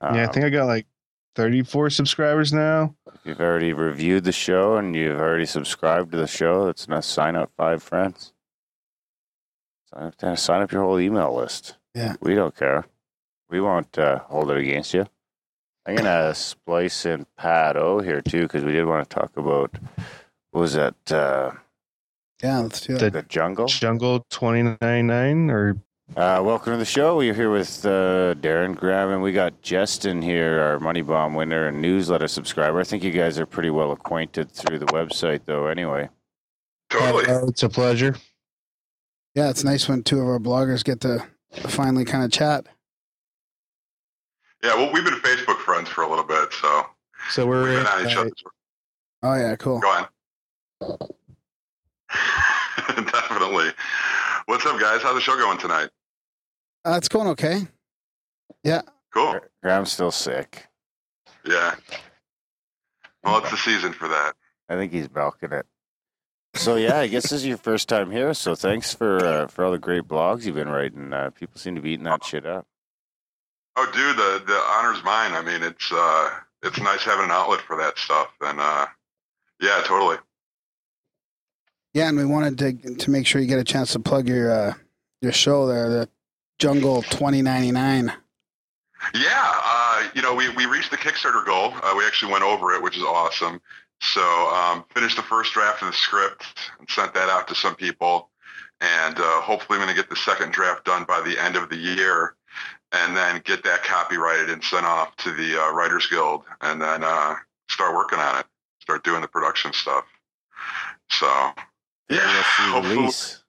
yeah, 0.00 0.08
I 0.10 0.24
Um, 0.26 0.32
think 0.32 0.44
I 0.44 0.50
got 0.50 0.66
like 0.66 0.86
34 1.34 1.90
subscribers 1.90 2.52
now. 2.52 2.94
if 3.12 3.20
you've 3.24 3.40
already 3.40 3.72
reviewed 3.72 4.22
the 4.24 4.30
show 4.32 4.76
and 4.76 4.94
you've 4.94 5.18
already 5.18 5.46
subscribed 5.46 6.12
to 6.12 6.18
the 6.18 6.28
show, 6.28 6.66
that's 6.66 6.86
enough. 6.86 7.04
Sign 7.04 7.34
up 7.34 7.50
five 7.56 7.82
friends. 7.82 8.32
Sign 9.92 10.12
up, 10.22 10.38
sign 10.38 10.62
up 10.62 10.70
your 10.70 10.82
whole 10.82 11.00
email 11.00 11.34
list. 11.34 11.76
Yeah. 11.94 12.14
we 12.20 12.34
don't 12.36 12.54
care. 12.56 12.84
We 13.54 13.60
won't 13.60 13.96
uh, 13.96 14.18
hold 14.18 14.50
it 14.50 14.56
against 14.56 14.94
you. 14.94 15.06
I'm 15.86 15.94
gonna 15.94 16.34
splice 16.34 17.06
in 17.06 17.24
Pat 17.38 17.76
O 17.76 18.00
here 18.00 18.20
too 18.20 18.42
because 18.42 18.64
we 18.64 18.72
did 18.72 18.84
want 18.84 19.08
to 19.08 19.14
talk 19.14 19.36
about 19.36 19.70
what 20.50 20.60
was 20.60 20.72
that 20.72 20.96
uh, 21.12 21.52
Yeah, 22.42 22.58
let's 22.58 22.80
do 22.80 22.96
it. 22.96 22.98
The- 22.98 23.10
the 23.10 23.22
jungle. 23.22 23.66
Jungle 23.66 24.26
2099 24.30 25.50
or 25.52 25.76
Uh, 26.16 26.42
welcome 26.44 26.72
to 26.72 26.78
the 26.78 26.84
show. 26.84 27.16
We're 27.18 27.32
here 27.32 27.52
with 27.52 27.86
uh, 27.86 28.34
Darren 28.34 28.74
Graham, 28.74 29.10
and 29.12 29.22
we 29.22 29.30
got 29.30 29.62
Justin 29.62 30.20
here, 30.20 30.60
our 30.60 30.80
Money 30.80 31.02
Bomb 31.02 31.34
winner 31.34 31.68
and 31.68 31.80
newsletter 31.80 32.26
subscriber. 32.26 32.80
I 32.80 32.84
think 32.84 33.04
you 33.04 33.12
guys 33.12 33.38
are 33.38 33.46
pretty 33.46 33.70
well 33.70 33.92
acquainted 33.92 34.50
through 34.50 34.80
the 34.80 34.86
website, 34.86 35.42
though. 35.44 35.68
Anyway, 35.68 36.08
Totally. 36.90 37.26
It's 37.48 37.62
a 37.62 37.68
pleasure. 37.68 38.16
Yeah, 39.36 39.48
it's 39.48 39.62
nice 39.62 39.88
when 39.88 40.02
two 40.02 40.18
of 40.18 40.26
our 40.26 40.40
bloggers 40.40 40.82
get 40.82 41.00
to 41.02 41.24
finally 41.68 42.04
kind 42.04 42.24
of 42.24 42.32
chat. 42.32 42.66
Yeah, 44.64 44.76
well, 44.76 44.90
we've 44.90 45.04
been 45.04 45.12
Facebook 45.14 45.58
friends 45.58 45.90
for 45.90 46.04
a 46.04 46.08
little 46.08 46.24
bit, 46.24 46.50
so 46.54 46.86
So 47.28 47.46
we're 47.46 47.64
we've 47.64 47.76
been 47.76 47.86
on 47.86 48.06
each 48.08 48.16
other's. 48.16 48.32
Oh, 49.22 49.34
yeah, 49.34 49.56
cool. 49.56 49.78
Go 49.78 49.88
on. 49.90 50.06
Definitely. 53.04 53.68
What's 54.46 54.64
up, 54.64 54.80
guys? 54.80 55.02
How's 55.02 55.16
the 55.16 55.20
show 55.20 55.36
going 55.36 55.58
tonight? 55.58 55.90
Uh, 56.82 56.94
it's 56.96 57.08
going 57.08 57.28
okay. 57.28 57.66
Yeah. 58.62 58.80
Cool. 59.12 59.38
Graham's 59.62 59.92
still 59.92 60.10
sick. 60.10 60.66
Yeah. 61.44 61.74
Well, 63.22 63.38
it's 63.40 63.50
the 63.50 63.58
season 63.58 63.92
for 63.92 64.08
that. 64.08 64.32
I 64.70 64.76
think 64.76 64.92
he's 64.92 65.10
milking 65.14 65.52
it. 65.52 65.66
So 66.54 66.76
yeah, 66.76 67.00
I 67.00 67.08
guess 67.08 67.24
this 67.24 67.32
is 67.32 67.46
your 67.46 67.58
first 67.58 67.86
time 67.88 68.10
here. 68.10 68.32
So 68.32 68.54
thanks 68.54 68.94
for 68.94 69.22
uh, 69.24 69.46
for 69.48 69.64
all 69.64 69.72
the 69.72 69.78
great 69.78 70.04
blogs 70.04 70.44
you've 70.44 70.54
been 70.54 70.68
writing. 70.68 71.12
Uh, 71.12 71.30
people 71.30 71.58
seem 71.58 71.74
to 71.74 71.82
be 71.82 71.90
eating 71.90 72.04
that 72.04 72.24
shit 72.24 72.46
up. 72.46 72.66
Oh, 73.76 73.86
dude, 73.86 74.16
the 74.16 74.44
the 74.46 74.58
honor's 74.58 75.02
mine. 75.02 75.32
I 75.32 75.42
mean, 75.42 75.62
it's 75.62 75.90
uh, 75.92 76.30
it's 76.62 76.78
nice 76.80 77.02
having 77.02 77.26
an 77.26 77.30
outlet 77.30 77.60
for 77.60 77.76
that 77.76 77.98
stuff, 77.98 78.28
and 78.40 78.60
uh, 78.60 78.86
yeah, 79.60 79.82
totally. 79.84 80.16
Yeah, 81.92 82.08
and 82.08 82.18
we 82.18 82.24
wanted 82.24 82.58
to 82.58 82.94
to 82.96 83.10
make 83.10 83.26
sure 83.26 83.40
you 83.40 83.48
get 83.48 83.58
a 83.58 83.64
chance 83.64 83.92
to 83.92 84.00
plug 84.00 84.28
your 84.28 84.50
uh, 84.50 84.74
your 85.20 85.32
show 85.32 85.66
there, 85.66 85.88
the 85.88 86.08
Jungle 86.58 87.02
2099. 87.02 88.12
Yeah, 89.12 89.52
uh, 89.64 90.08
you 90.14 90.22
know, 90.22 90.34
we, 90.34 90.48
we 90.50 90.66
reached 90.66 90.90
the 90.90 90.96
Kickstarter 90.96 91.44
goal. 91.44 91.74
Uh, 91.82 91.94
we 91.96 92.06
actually 92.06 92.32
went 92.32 92.44
over 92.44 92.72
it, 92.72 92.82
which 92.82 92.96
is 92.96 93.02
awesome. 93.02 93.60
So 94.00 94.22
um, 94.22 94.84
finished 94.94 95.16
the 95.16 95.22
first 95.22 95.52
draft 95.52 95.82
of 95.82 95.88
the 95.88 95.94
script 95.94 96.46
and 96.78 96.88
sent 96.88 97.12
that 97.14 97.28
out 97.28 97.48
to 97.48 97.54
some 97.54 97.74
people. 97.74 98.30
And 98.80 99.18
uh, 99.18 99.40
hopefully 99.40 99.78
I'm 99.78 99.84
going 99.84 99.94
to 99.94 100.00
get 100.00 100.10
the 100.10 100.16
second 100.16 100.52
draft 100.52 100.84
done 100.84 101.04
by 101.04 101.20
the 101.20 101.38
end 101.38 101.56
of 101.56 101.68
the 101.68 101.76
year 101.76 102.34
and 102.94 103.16
then 103.16 103.40
get 103.44 103.64
that 103.64 103.82
copyrighted 103.82 104.50
and 104.50 104.62
sent 104.62 104.86
off 104.86 105.16
to 105.16 105.32
the 105.32 105.60
uh, 105.60 105.72
Writers 105.72 106.06
Guild 106.06 106.44
and 106.60 106.80
then 106.80 107.02
uh, 107.02 107.34
start 107.68 107.94
working 107.94 108.18
on 108.20 108.38
it, 108.40 108.46
start 108.80 109.02
doing 109.04 109.20
the 109.20 109.28
production 109.28 109.72
stuff. 109.72 110.04
So, 111.10 111.26
yeah, 112.08 112.18
will 112.36 112.42
see 112.42 112.72
hopefully- 112.72 112.96
release? 112.96 113.42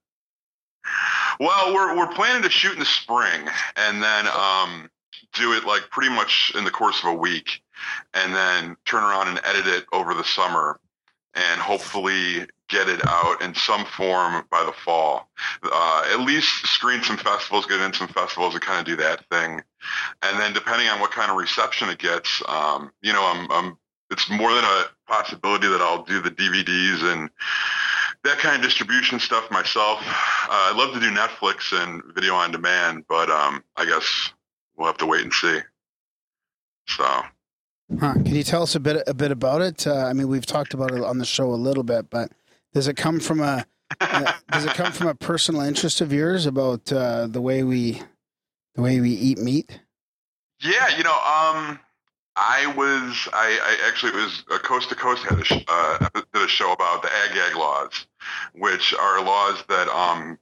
well, 1.40 1.74
we're 1.74 1.96
we're 1.98 2.14
planning 2.14 2.44
to 2.44 2.50
shoot 2.50 2.74
in 2.74 2.80
the 2.80 2.86
spring 2.86 3.48
and 3.76 4.02
then 4.02 4.28
um, 4.28 4.90
do 5.34 5.54
it 5.54 5.66
like 5.66 5.84
pretty 5.92 6.14
much 6.14 6.52
in 6.56 6.64
the 6.64 6.72
course 6.72 7.00
of 7.04 7.10
a 7.10 7.14
week. 7.14 7.62
and 8.14 8.34
then 8.34 8.78
turn 8.86 9.04
around 9.04 9.28
and 9.28 9.40
edit 9.44 9.68
it 9.68 9.86
over 9.92 10.14
the 10.14 10.24
summer 10.24 10.80
and 11.34 11.60
hopefully 11.60 12.46
get 12.70 12.90
it 12.90 13.02
out 13.08 13.42
in 13.42 13.54
some 13.54 13.86
form 13.86 14.44
by 14.50 14.64
the 14.64 14.72
fall. 14.72 15.30
Uh, 15.64 16.04
at 16.12 16.22
least 16.22 16.66
screen 16.66 17.04
some 17.04 17.18
festivals, 17.18 17.66
get 17.66 17.82
in 17.82 17.94
some 17.94 18.08
festivals, 18.08 18.54
and 18.54 18.62
kind 18.62 18.80
of 18.80 18.86
do 18.86 18.96
that 18.96 19.24
thing. 19.30 19.62
And 20.22 20.40
then 20.40 20.54
depending 20.54 20.88
on 20.88 21.00
what 21.00 21.12
kind 21.12 21.30
of 21.30 21.38
reception 21.38 21.90
it 21.90 22.00
gets, 22.00 22.42
um, 22.48 22.92
you 23.02 23.14
know, 23.14 23.24
I'm, 23.24 23.52
I'm 23.52 23.78
it's 24.12 24.30
more 24.30 24.54
than 24.54 24.64
a 24.64 24.84
possibility 25.08 25.68
that 25.68 25.82
I'll 25.82 26.04
do 26.04 26.22
the 26.22 26.30
DVDs 26.30 27.12
and 27.12 27.30
that 28.24 28.38
kind 28.38 28.56
of 28.56 28.62
distribution 28.62 29.20
stuff 29.20 29.50
myself. 29.52 30.00
Uh, 30.00 30.70
I'd 30.70 30.76
love 30.76 30.94
to 30.94 31.00
do 31.00 31.12
Netflix 31.12 31.74
and 31.74 32.04
video 32.14 32.36
on 32.36 32.52
demand, 32.52 33.06
but 33.10 33.30
um, 33.30 33.64
I 33.76 33.86
guess 33.86 34.32
we'll 34.76 34.88
have 34.88 34.98
to 34.98 35.06
wait 35.06 35.24
and 35.24 35.34
see. 35.34 35.60
So, 36.88 37.24
Huh. 38.00 38.14
Can 38.14 38.36
you 38.36 38.44
tell 38.44 38.64
us 38.64 38.74
a 38.74 38.80
bit 38.80 39.04
a 39.06 39.14
bit 39.14 39.32
about 39.32 39.62
it? 39.62 39.86
Uh, 39.86 40.06
I 40.06 40.14
mean, 40.14 40.28
we've 40.28 40.46
talked 40.46 40.74
about 40.74 40.92
it 40.92 41.04
on 41.04 41.20
the 41.20 41.26
show 41.26 41.52
a 41.52 41.56
little 41.56 41.84
bit, 41.84 42.10
but 42.10 42.32
does 42.76 42.88
it 42.88 42.96
come 42.96 43.20
from 43.20 43.40
a 43.40 43.66
does 44.52 44.66
it 44.66 44.74
come 44.74 44.92
from 44.92 45.08
a 45.08 45.16
personal 45.16 45.62
interest 45.62 46.02
of 46.02 46.14
yours 46.14 46.46
about 46.46 46.92
uh, 46.94 47.26
the 47.26 47.42
way 47.42 47.64
we 47.64 48.02
the 48.76 48.82
way 48.82 49.00
we 49.00 49.10
eat 49.10 49.40
meat? 49.40 49.80
yeah, 50.62 50.96
you 50.98 51.04
know, 51.04 51.12
um, 51.12 51.80
I 52.36 52.74
was 52.76 53.30
I, 53.34 53.60
I 53.64 53.88
actually 53.88 54.12
was 54.12 54.44
uh, 54.52 54.58
Coast 54.60 54.90
to 54.90 54.96
Coast 54.96 55.24
had 55.24 55.40
a 55.40 55.44
sh- 55.44 55.66
uh, 55.68 56.10
did 56.34 56.44
a 56.44 56.48
show 56.48 56.74
about 56.74 57.02
the 57.02 57.10
ag-gag 57.10 57.56
laws, 57.56 58.08
which 58.54 58.94
are 58.94 59.24
laws 59.24 59.64
that 59.70 59.88
um, 59.88 60.38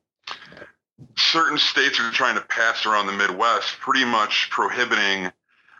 certain 1.17 1.58
states 1.58 2.00
are 2.00 2.12
trying 2.12 2.36
to 2.36 2.41
pass 2.41 2.86
around 2.86 3.08
the 3.08 3.13
Midwest, 3.13 3.80
pretty 3.80 4.06
much 4.06 4.50
prohibiting 4.50 5.32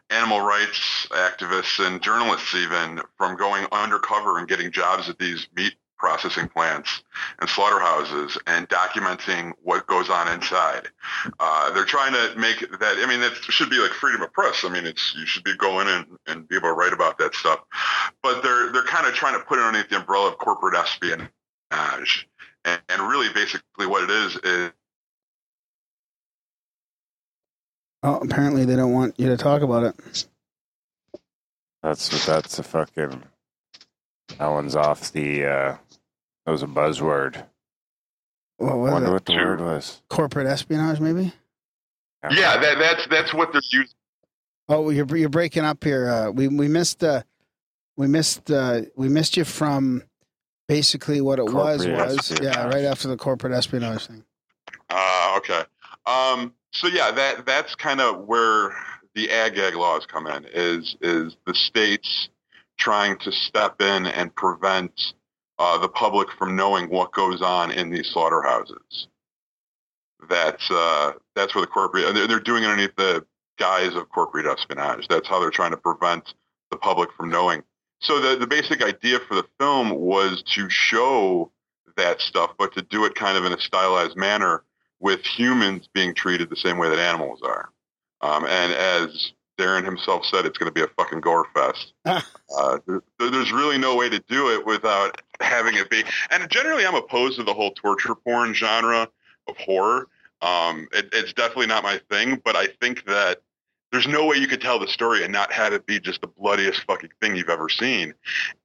animal 0.10 0.42
rights 0.42 1.08
activists 1.12 1.84
and 1.84 2.02
journalists 2.02 2.54
even 2.54 3.02
from 3.18 3.36
going 3.36 3.66
undercover 3.72 4.38
and 4.38 4.48
getting 4.48 4.72
jobs 4.72 5.10
at 5.10 5.18
these 5.18 5.48
meat 5.56 5.74
processing 6.04 6.50
plants 6.50 7.02
and 7.40 7.50
slaughterhouses 7.50 8.38
and 8.46 8.68
documenting 8.68 9.54
what 9.64 9.88
goes 9.88 10.10
on 10.10 10.28
inside. 10.34 10.90
Uh, 11.40 11.72
they're 11.72 11.86
trying 11.86 12.12
to 12.12 12.38
make 12.38 12.60
that. 12.60 12.98
I 13.00 13.06
mean, 13.08 13.22
that 13.22 13.34
should 13.36 13.70
be 13.70 13.78
like 13.80 13.92
freedom 13.92 14.22
of 14.22 14.34
press. 14.34 14.66
I 14.66 14.70
mean, 14.70 14.86
it's 14.86 15.16
you 15.18 15.26
should 15.26 15.46
be 15.46 15.56
going 15.56 15.88
in 15.88 16.06
and 16.28 16.46
be 16.50 16.58
able 16.58 16.68
to 16.68 16.74
write 16.74 16.92
about 16.92 17.18
that 17.20 17.34
stuff. 17.36 17.62
But 18.22 18.44
they're 18.44 18.74
they're 18.74 18.84
kind 18.84 19.08
of 19.08 19.14
trying 19.14 19.40
to 19.40 19.46
put 19.46 19.60
it 19.60 19.64
underneath 19.64 19.90
the 19.90 19.96
umbrella 19.96 20.28
of 20.34 20.38
corporate 20.40 20.76
espionage. 20.76 22.28
And, 22.66 22.82
and 22.90 23.02
really, 23.10 23.30
basically, 23.34 23.88
what 23.88 24.04
it 24.04 24.10
is 24.12 24.36
is 24.44 24.72
Oh, 28.04 28.18
apparently 28.18 28.66
they 28.66 28.76
don't 28.76 28.92
want 28.92 29.18
you 29.18 29.30
to 29.30 29.38
talk 29.38 29.62
about 29.62 29.84
it. 29.84 30.28
That's 31.82 32.26
that's 32.26 32.60
a 32.60 32.64
fucking. 32.64 33.24
That 34.38 34.48
one's 34.48 34.76
off 34.76 35.14
the. 35.14 35.46
uh 35.46 35.78
That 36.46 36.52
was 36.52 36.64
a 36.64 36.68
buzzword. 36.68 37.46
What 38.58 38.78
was 38.78 38.92
Wonder 38.92 39.10
it? 39.10 39.14
what 39.14 39.26
the 39.26 39.36
word 39.36 39.62
was. 39.62 40.02
Corporate 40.10 40.48
espionage, 40.48 41.00
maybe? 41.00 41.34
yeah, 42.32 42.58
that, 42.58 42.78
that's 42.80 43.08
that's 43.10 43.34
what 43.34 43.52
they're 43.52 43.62
using. 43.72 43.96
Oh, 44.70 44.90
you're 44.90 45.18
you're 45.18 45.30
breaking 45.30 45.64
up 45.66 45.84
here. 45.84 46.10
Uh, 46.10 46.32
we 46.32 46.48
we 46.48 46.68
missed 46.68 47.04
uh, 47.04 47.24
we 47.98 48.08
missed 48.08 48.50
uh, 48.52 48.82
we 48.96 49.10
missed 49.10 49.36
you 49.38 49.44
from 49.44 50.04
basically 50.68 51.20
what 51.22 51.40
it 51.40 51.46
was 51.46 51.86
Corporate 51.86 52.08
was 52.08 52.32
espionage. 52.32 52.56
yeah 52.56 52.66
right 52.68 52.86
after 52.86 53.08
the 53.08 53.18
corporate 53.18 53.54
espionage 53.54 54.08
thing. 54.08 54.24
Uh, 54.90 55.34
okay. 55.38 55.64
Um, 56.06 56.54
so 56.72 56.88
yeah, 56.88 57.12
that 57.12 57.46
that's 57.46 57.76
kind 57.76 58.00
of 58.00 58.26
where 58.26 58.74
the 59.16 59.30
ag-gag 59.30 59.76
laws 59.76 60.06
come 60.06 60.28
in. 60.28 60.46
Is 60.54 60.96
is 61.02 61.36
the 61.46 61.54
states 61.54 62.30
trying 62.78 63.18
to 63.20 63.32
step 63.32 63.82
in 63.82 64.06
and 64.06 64.34
prevent 64.36 65.14
uh, 65.64 65.78
the 65.78 65.88
public 65.88 66.28
from 66.38 66.58
knowing 66.58 66.90
what 66.90 67.14
goes 67.14 67.42
on 67.42 67.72
in 67.72 67.90
these 67.90 68.10
slaughterhouses. 68.10 69.08
That's 70.30 70.70
uh, 70.70 71.14
that's 71.36 71.56
where 71.56 71.62
the 71.62 71.68
corporate 71.68 72.04
and 72.04 72.18
they're, 72.18 72.28
they're 72.28 72.40
doing 72.42 72.64
it 72.64 72.68
underneath 72.68 72.96
the 72.98 73.26
guise 73.58 73.96
of 73.96 74.10
corporate 74.10 74.46
espionage. 74.46 75.08
That's 75.08 75.28
how 75.28 75.40
they're 75.40 75.52
trying 75.52 75.72
to 75.72 75.78
prevent 75.78 76.34
the 76.70 76.76
public 76.76 77.10
from 77.16 77.30
knowing. 77.30 77.64
So 78.02 78.20
the 78.20 78.36
the 78.36 78.48
basic 78.48 78.84
idea 78.84 79.20
for 79.22 79.36
the 79.36 79.46
film 79.58 79.92
was 79.92 80.44
to 80.56 80.70
show 80.70 81.50
that 81.96 82.20
stuff, 82.20 82.52
but 82.58 82.74
to 82.74 82.82
do 82.82 83.06
it 83.06 83.16
kind 83.16 83.38
of 83.38 83.46
in 83.46 83.54
a 83.54 83.60
stylized 83.60 84.18
manner 84.18 84.64
with 85.00 85.22
humans 85.22 85.88
being 85.94 86.14
treated 86.14 86.50
the 86.50 86.58
same 86.58 86.78
way 86.78 86.90
that 86.90 87.00
animals 87.00 87.42
are. 87.42 87.70
Um, 88.20 88.46
and 88.46 88.74
as 88.74 89.32
Darren 89.58 89.86
himself 89.86 90.26
said, 90.26 90.46
it's 90.46 90.58
going 90.58 90.70
to 90.70 90.74
be 90.74 90.82
a 90.82 90.88
fucking 90.98 91.22
gore 91.22 91.46
fest. 91.54 91.94
uh, 92.06 92.80
there, 92.88 93.02
there's 93.20 93.52
really 93.52 93.78
no 93.78 93.96
way 93.96 94.10
to 94.10 94.20
do 94.28 94.50
it 94.50 94.66
without 94.66 95.22
having 95.44 95.76
it 95.76 95.90
be. 95.90 96.04
And 96.32 96.50
generally, 96.50 96.86
I'm 96.86 96.96
opposed 96.96 97.38
to 97.38 97.44
the 97.44 97.54
whole 97.54 97.72
torture 97.72 98.16
porn 98.16 98.54
genre 98.54 99.08
of 99.48 99.58
horror. 99.58 100.08
Um, 100.42 100.88
it, 100.92 101.10
it's 101.14 101.34
definitely 101.34 101.68
not 101.68 101.84
my 101.84 102.02
thing, 102.10 102.42
but 102.44 102.56
I 102.56 102.68
think 102.82 103.06
that 103.06 103.42
there's 103.92 104.08
no 104.08 104.26
way 104.26 104.38
you 104.38 104.48
could 104.48 104.62
tell 104.62 104.80
the 104.80 104.88
story 104.88 105.24
and 105.24 105.32
not 105.32 105.52
have 105.54 105.72
it 105.72 105.86
be 105.86 106.00
just 106.00 106.22
the 106.22 106.28
bloodiest 106.28 106.84
fucking 106.86 107.12
thing 107.22 107.36
you've 107.36 107.50
ever 107.50 107.70
seen. 107.70 108.14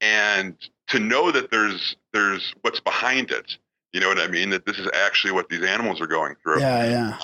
And 0.01 0.57
to 0.89 0.99
know 0.99 1.31
that 1.31 1.51
there's 1.51 1.97
there's 2.13 2.55
what's 2.63 2.81
behind 2.81 3.31
it, 3.31 3.59
you 3.93 4.01
know 4.01 4.09
what 4.09 4.19
I 4.19 4.27
mean? 4.27 4.51
That 4.51 4.65
this 4.65 4.79
is 4.79 4.89
actually 4.95 5.33
what 5.33 5.49
these 5.49 5.63
animals 5.63 6.01
are 6.01 6.07
going 6.07 6.35
through. 6.43 6.61
Yeah, 6.61 6.85
yeah. 6.85 7.19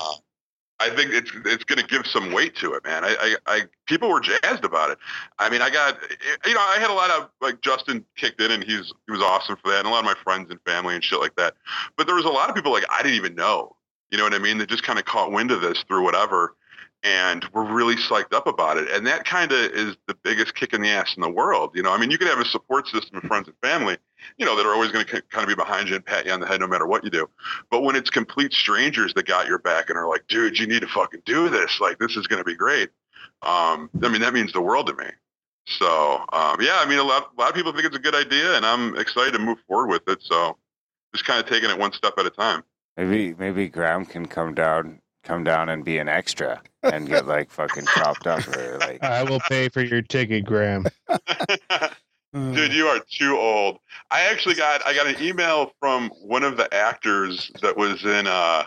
I 0.80 0.90
think 0.90 1.12
it's 1.12 1.30
it's 1.44 1.64
going 1.64 1.78
to 1.78 1.86
give 1.86 2.06
some 2.06 2.32
weight 2.32 2.56
to 2.56 2.74
it, 2.74 2.84
man. 2.84 3.04
I, 3.04 3.14
I, 3.20 3.36
I 3.46 3.60
people 3.86 4.08
were 4.10 4.20
jazzed 4.20 4.64
about 4.64 4.90
it. 4.90 4.98
I 5.38 5.48
mean, 5.48 5.62
I 5.62 5.70
got 5.70 5.98
you 6.44 6.54
know, 6.54 6.60
I 6.60 6.78
had 6.78 6.90
a 6.90 6.94
lot 6.94 7.10
of 7.10 7.30
like 7.40 7.60
Justin 7.60 8.04
kicked 8.16 8.40
in, 8.40 8.50
and 8.50 8.62
he's 8.62 8.92
he 9.06 9.12
was 9.12 9.22
awesome 9.22 9.56
for 9.62 9.70
that, 9.70 9.78
and 9.78 9.86
a 9.86 9.90
lot 9.90 10.00
of 10.00 10.04
my 10.04 10.16
friends 10.24 10.50
and 10.50 10.60
family 10.66 10.94
and 10.94 11.04
shit 11.04 11.20
like 11.20 11.36
that. 11.36 11.54
But 11.96 12.06
there 12.06 12.16
was 12.16 12.24
a 12.24 12.30
lot 12.30 12.48
of 12.48 12.56
people 12.56 12.72
like 12.72 12.84
I 12.90 13.02
didn't 13.02 13.16
even 13.16 13.34
know, 13.34 13.76
you 14.10 14.18
know 14.18 14.24
what 14.24 14.34
I 14.34 14.38
mean? 14.38 14.58
That 14.58 14.68
just 14.68 14.82
kind 14.82 14.98
of 14.98 15.04
caught 15.04 15.30
wind 15.30 15.52
of 15.52 15.60
this 15.60 15.84
through 15.86 16.02
whatever, 16.02 16.56
and 17.04 17.44
we're 17.52 17.70
really 17.70 17.96
psyched 17.96 18.32
up 18.32 18.46
about 18.46 18.78
it. 18.78 18.90
And 18.90 19.06
that 19.06 19.26
kind 19.26 19.52
of 19.52 19.58
is 19.58 19.94
the 20.08 20.14
biggest 20.22 20.54
kick 20.54 20.72
in 20.72 20.80
the 20.80 20.88
ass 20.88 21.14
in 21.14 21.20
the 21.20 21.28
world. 21.28 21.72
You 21.74 21.82
know, 21.82 21.92
I 21.92 21.98
mean, 21.98 22.10
you 22.10 22.16
could 22.16 22.28
have 22.28 22.40
a 22.40 22.46
support 22.46 22.88
system 22.88 23.18
of 23.18 23.24
friends 23.24 23.46
and 23.46 23.56
family, 23.62 23.98
you 24.38 24.46
know, 24.46 24.56
that 24.56 24.64
are 24.64 24.72
always 24.72 24.90
going 24.90 25.04
to 25.04 25.22
kind 25.22 25.42
of 25.42 25.48
be 25.48 25.54
behind 25.54 25.90
you 25.90 25.96
and 25.96 26.04
pat 26.04 26.24
you 26.24 26.32
on 26.32 26.40
the 26.40 26.46
head 26.46 26.60
no 26.60 26.66
matter 26.66 26.86
what 26.86 27.04
you 27.04 27.10
do. 27.10 27.28
But 27.70 27.82
when 27.82 27.94
it's 27.94 28.08
complete 28.08 28.54
strangers 28.54 29.12
that 29.14 29.26
got 29.26 29.46
your 29.46 29.58
back 29.58 29.90
and 29.90 29.98
are 29.98 30.08
like, 30.08 30.26
dude, 30.28 30.58
you 30.58 30.66
need 30.66 30.80
to 30.80 30.88
fucking 30.88 31.22
do 31.26 31.50
this. 31.50 31.78
Like, 31.78 31.98
this 31.98 32.16
is 32.16 32.26
going 32.26 32.40
to 32.40 32.44
be 32.44 32.56
great. 32.56 32.88
Um, 33.42 33.90
I 34.02 34.08
mean, 34.08 34.22
that 34.22 34.32
means 34.32 34.54
the 34.54 34.62
world 34.62 34.86
to 34.86 34.94
me. 34.94 35.10
So, 35.66 36.24
um, 36.32 36.56
yeah, 36.60 36.78
I 36.78 36.86
mean, 36.88 36.98
a 36.98 37.04
lot, 37.04 37.30
a 37.36 37.40
lot 37.40 37.50
of 37.50 37.54
people 37.54 37.72
think 37.72 37.84
it's 37.84 37.96
a 37.96 38.00
good 38.00 38.14
idea, 38.14 38.56
and 38.56 38.64
I'm 38.64 38.96
excited 38.96 39.32
to 39.32 39.38
move 39.38 39.58
forward 39.68 39.90
with 39.90 40.08
it. 40.08 40.22
So, 40.22 40.56
just 41.14 41.26
kind 41.26 41.38
of 41.42 41.48
taking 41.48 41.70
it 41.70 41.78
one 41.78 41.92
step 41.92 42.14
at 42.18 42.26
a 42.26 42.30
time. 42.30 42.64
Maybe 42.96 43.34
maybe 43.34 43.68
Graham 43.68 44.04
can 44.04 44.26
come 44.26 44.54
down 44.54 45.00
come 45.24 45.42
down 45.44 45.68
and 45.68 45.84
be 45.84 45.98
an 45.98 46.08
extra 46.08 46.62
and 46.82 47.08
get 47.08 47.26
like 47.26 47.50
fucking 47.50 47.86
chopped 47.94 48.26
up 48.26 48.46
or 48.56 48.78
like 48.78 49.02
I 49.02 49.22
will 49.22 49.40
pay 49.40 49.68
for 49.68 49.82
your 49.82 50.02
ticket, 50.02 50.44
Graham. 50.44 50.84
Dude, 52.32 52.72
you 52.72 52.86
are 52.88 52.98
too 53.08 53.36
old. 53.38 53.78
I 54.10 54.22
actually 54.22 54.56
got 54.56 54.84
I 54.86 54.92
got 54.94 55.06
an 55.06 55.22
email 55.22 55.72
from 55.78 56.10
one 56.20 56.42
of 56.42 56.56
the 56.56 56.72
actors 56.74 57.50
that 57.62 57.76
was 57.76 58.04
in 58.04 58.26
uh 58.26 58.64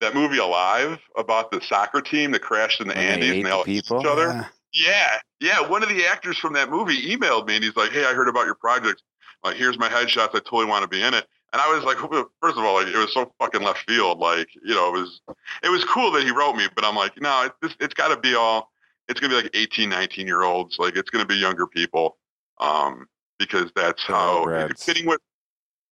that 0.00 0.14
movie 0.14 0.38
Alive 0.38 0.98
about 1.16 1.50
the 1.50 1.60
soccer 1.60 2.00
team 2.00 2.30
that 2.32 2.40
crashed 2.40 2.80
in 2.80 2.88
the 2.88 2.94
When 2.94 3.04
they 3.04 3.12
Andes 3.12 3.30
ate 3.30 3.36
and 3.36 3.46
they 3.46 3.50
all 3.50 3.64
hit 3.64 3.82
people? 3.84 4.00
each 4.00 4.06
other. 4.06 4.28
Yeah. 4.28 4.46
Yeah, 4.72 5.18
yeah. 5.40 5.68
One 5.68 5.82
of 5.82 5.88
the 5.88 6.06
actors 6.06 6.38
from 6.38 6.52
that 6.54 6.70
movie 6.70 7.14
emailed 7.14 7.46
me 7.46 7.56
and 7.56 7.64
he's 7.64 7.76
like, 7.76 7.90
"Hey, 7.90 8.04
I 8.04 8.14
heard 8.14 8.28
about 8.28 8.46
your 8.46 8.54
project. 8.54 9.02
Like, 9.42 9.56
here's 9.56 9.78
my 9.78 9.88
headshots. 9.88 10.28
I 10.28 10.38
totally 10.38 10.66
want 10.66 10.82
to 10.82 10.88
be 10.88 11.02
in 11.02 11.12
it." 11.12 11.26
And 11.52 11.60
I 11.60 11.74
was 11.74 11.82
like, 11.82 11.98
first 12.40 12.56
of 12.56 12.64
all, 12.64 12.74
like, 12.74 12.86
it 12.86 12.96
was 12.96 13.12
so 13.12 13.32
fucking 13.40 13.62
left 13.62 13.80
field. 13.88 14.18
Like, 14.20 14.48
you 14.54 14.74
know, 14.74 14.94
it 14.94 15.00
was 15.00 15.20
it 15.64 15.68
was 15.68 15.84
cool 15.84 16.12
that 16.12 16.22
he 16.22 16.30
wrote 16.30 16.54
me, 16.54 16.68
but 16.74 16.84
I'm 16.84 16.94
like, 16.94 17.20
no, 17.20 17.44
it, 17.44 17.52
this, 17.60 17.74
it's 17.80 17.94
got 17.94 18.08
to 18.14 18.20
be 18.20 18.34
all. 18.34 18.70
It's 19.08 19.18
gonna 19.18 19.34
be 19.34 19.42
like 19.42 19.50
18, 19.54 19.88
19 19.88 20.26
year 20.26 20.42
olds. 20.42 20.78
Like, 20.78 20.96
it's 20.96 21.10
gonna 21.10 21.26
be 21.26 21.34
younger 21.34 21.66
people, 21.66 22.18
um, 22.58 23.08
because 23.40 23.72
that's 23.74 24.04
how 24.04 24.44
Thoroughbreds. 24.44 24.84
fitting 24.84 25.06
with. 25.06 25.20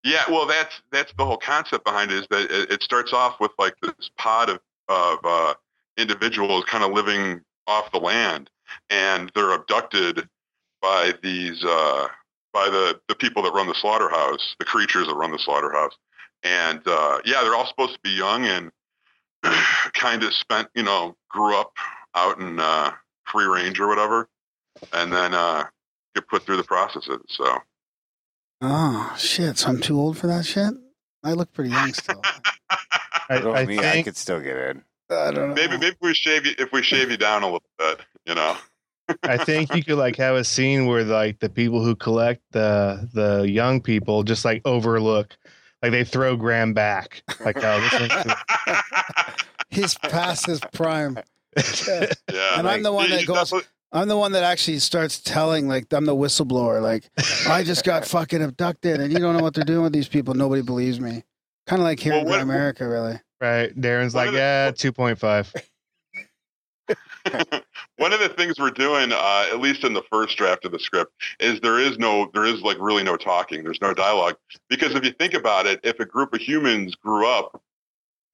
Yeah, 0.04 0.22
well, 0.28 0.46
that's 0.46 0.80
that's 0.92 1.12
the 1.18 1.24
whole 1.24 1.38
concept 1.38 1.84
behind 1.84 2.12
it. 2.12 2.18
Is 2.18 2.26
that 2.30 2.50
it, 2.50 2.70
it 2.70 2.82
starts 2.82 3.12
off 3.12 3.40
with 3.40 3.50
like 3.58 3.74
this 3.82 4.10
pod 4.16 4.50
of 4.50 4.60
of 4.88 5.18
uh, 5.24 5.54
individuals 5.96 6.64
kind 6.66 6.84
of 6.84 6.92
living 6.92 7.40
off 7.66 7.90
the 7.90 7.98
land, 7.98 8.48
and 8.90 9.32
they're 9.34 9.52
abducted 9.52 10.28
by 10.80 11.12
these 11.22 11.64
uh, 11.64 12.06
by 12.52 12.68
the 12.68 13.00
the 13.08 13.14
people 13.14 13.42
that 13.42 13.52
run 13.52 13.66
the 13.66 13.74
slaughterhouse, 13.74 14.56
the 14.58 14.64
creatures 14.64 15.06
that 15.06 15.14
run 15.14 15.30
the 15.30 15.38
slaughterhouse, 15.38 15.96
and 16.42 16.80
uh, 16.86 17.18
yeah, 17.24 17.42
they're 17.42 17.54
all 17.54 17.66
supposed 17.66 17.94
to 17.94 18.00
be 18.02 18.10
young 18.10 18.44
and 18.46 18.70
kind 19.92 20.22
of 20.22 20.32
spent, 20.34 20.68
you 20.74 20.82
know, 20.82 21.16
grew 21.28 21.56
up 21.56 21.72
out 22.14 22.38
in 22.38 22.58
uh, 22.58 22.92
free 23.24 23.46
range 23.46 23.78
or 23.80 23.88
whatever, 23.88 24.28
and 24.92 25.12
then 25.12 25.34
uh, 25.34 25.64
get 26.14 26.28
put 26.28 26.44
through 26.44 26.56
the 26.56 26.64
processes. 26.64 27.20
So. 27.28 27.58
Oh 28.60 29.14
shit! 29.16 29.58
So 29.58 29.68
I'm 29.68 29.80
too 29.80 29.98
old 29.98 30.18
for 30.18 30.26
that 30.26 30.44
shit. 30.44 30.74
I 31.22 31.32
look 31.32 31.52
pretty 31.52 31.70
young 31.70 31.92
still. 31.92 32.20
I, 33.30 33.38
Well, 33.40 33.54
I 33.54 33.66
me, 33.66 33.78
I 33.78 34.02
could 34.02 34.16
still 34.16 34.40
get 34.40 34.56
in. 34.56 34.82
I 35.10 35.30
don't 35.30 35.50
know. 35.50 35.54
Maybe 35.54 35.78
maybe 35.78 35.96
we 36.00 36.14
shave 36.14 36.46
you 36.46 36.54
if 36.58 36.72
we 36.72 36.82
shave 36.82 37.10
you 37.10 37.16
down 37.16 37.42
a 37.42 37.46
little 37.46 37.62
bit, 37.78 38.00
you 38.26 38.34
know. 38.34 38.56
I 39.22 39.36
think 39.38 39.74
you 39.74 39.82
could 39.84 39.96
like 39.98 40.16
have 40.16 40.36
a 40.36 40.44
scene 40.44 40.86
where 40.86 41.04
like 41.04 41.38
the 41.40 41.48
people 41.48 41.82
who 41.84 41.94
collect 41.96 42.42
the 42.52 43.08
the 43.14 43.48
young 43.48 43.80
people 43.80 44.22
just 44.22 44.44
like 44.44 44.62
overlook, 44.64 45.36
like 45.82 45.92
they 45.92 46.04
throw 46.04 46.36
Graham 46.36 46.74
back, 46.74 47.22
like 47.44 47.56
oh 47.62 47.80
this 47.80 47.92
one's 48.00 48.34
He's 49.70 49.94
past 49.98 50.46
his 50.46 50.60
prime. 50.72 51.18
yeah. 51.56 52.06
And 52.58 52.66
I'm 52.68 52.82
the 52.82 52.92
one 52.92 53.10
that 53.10 53.26
goes. 53.26 53.52
I'm 53.90 54.08
the 54.08 54.16
one 54.18 54.32
that 54.32 54.44
actually 54.44 54.80
starts 54.80 55.18
telling, 55.18 55.66
like, 55.66 55.90
I'm 55.94 56.04
the 56.04 56.14
whistleblower. 56.14 56.82
Like, 56.82 57.08
I 57.48 57.62
just 57.64 57.84
got 57.84 58.04
fucking 58.06 58.42
abducted, 58.42 59.00
and 59.00 59.10
you 59.10 59.18
don't 59.18 59.34
know 59.34 59.42
what 59.42 59.54
they're 59.54 59.64
doing 59.64 59.82
with 59.82 59.94
these 59.94 60.08
people. 60.08 60.34
Nobody 60.34 60.60
believes 60.60 61.00
me. 61.00 61.24
Kind 61.66 61.80
of 61.80 61.84
like 61.84 61.98
here 61.98 62.12
Well, 62.22 62.34
in 62.34 62.40
America, 62.40 62.86
really. 62.86 63.18
right. 63.40 63.74
Darren's 63.78 64.12
One 64.14 64.26
like 64.26 64.32
the- 64.32 64.38
yeah, 64.38 64.70
two 64.76 64.92
point 64.92 65.18
five. 65.18 65.50
One 67.98 68.12
of 68.12 68.20
the 68.20 68.28
things 68.28 68.58
we're 68.58 68.70
doing, 68.70 69.12
uh, 69.12 69.46
at 69.50 69.60
least 69.60 69.82
in 69.84 69.92
the 69.92 70.04
first 70.10 70.36
draft 70.38 70.64
of 70.64 70.72
the 70.72 70.78
script, 70.78 71.12
is 71.40 71.60
there 71.60 71.78
is 71.78 71.98
no, 71.98 72.30
there 72.32 72.44
is 72.44 72.62
like 72.62 72.78
really 72.80 73.02
no 73.02 73.16
talking. 73.16 73.64
There's 73.64 73.82
no 73.82 73.92
dialogue 73.92 74.36
because 74.68 74.94
if 74.94 75.04
you 75.04 75.12
think 75.12 75.34
about 75.34 75.66
it, 75.66 75.80
if 75.82 75.98
a 75.98 76.06
group 76.06 76.32
of 76.32 76.40
humans 76.40 76.94
grew 76.94 77.26
up, 77.26 77.60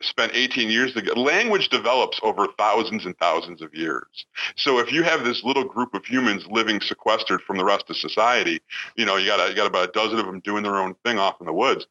spent 0.03 0.33
18 0.35 0.71
years 0.71 0.93
together, 0.93 1.19
language 1.19 1.71
develops 1.71 2.21
over 2.23 2.47
thousands 2.59 3.07
and 3.07 3.17
thousands 3.19 3.63
of 3.63 3.75
years. 3.75 4.27
So 4.57 4.79
if 4.79 4.93
you 4.93 5.03
have 5.03 5.25
this 5.25 5.43
little 5.43 5.65
group 5.65 5.95
of 5.95 6.05
humans 6.05 6.47
living 6.47 6.81
sequestered 6.83 7.41
from 7.41 7.57
the 7.57 7.65
rest 7.65 7.89
of 7.89 7.97
society, 7.97 8.61
you 8.97 9.07
know, 9.07 9.17
you 9.17 9.27
got 9.27 9.49
you 9.49 9.57
got 9.57 9.67
about 9.67 9.89
a 9.89 9.93
dozen 9.93 10.19
of 10.19 10.27
them 10.27 10.41
doing 10.41 10.63
their 10.63 10.77
own 10.77 10.95
thing 11.05 11.19
off 11.19 11.41
in 11.41 11.47
the 11.47 11.53
woods. 11.53 11.87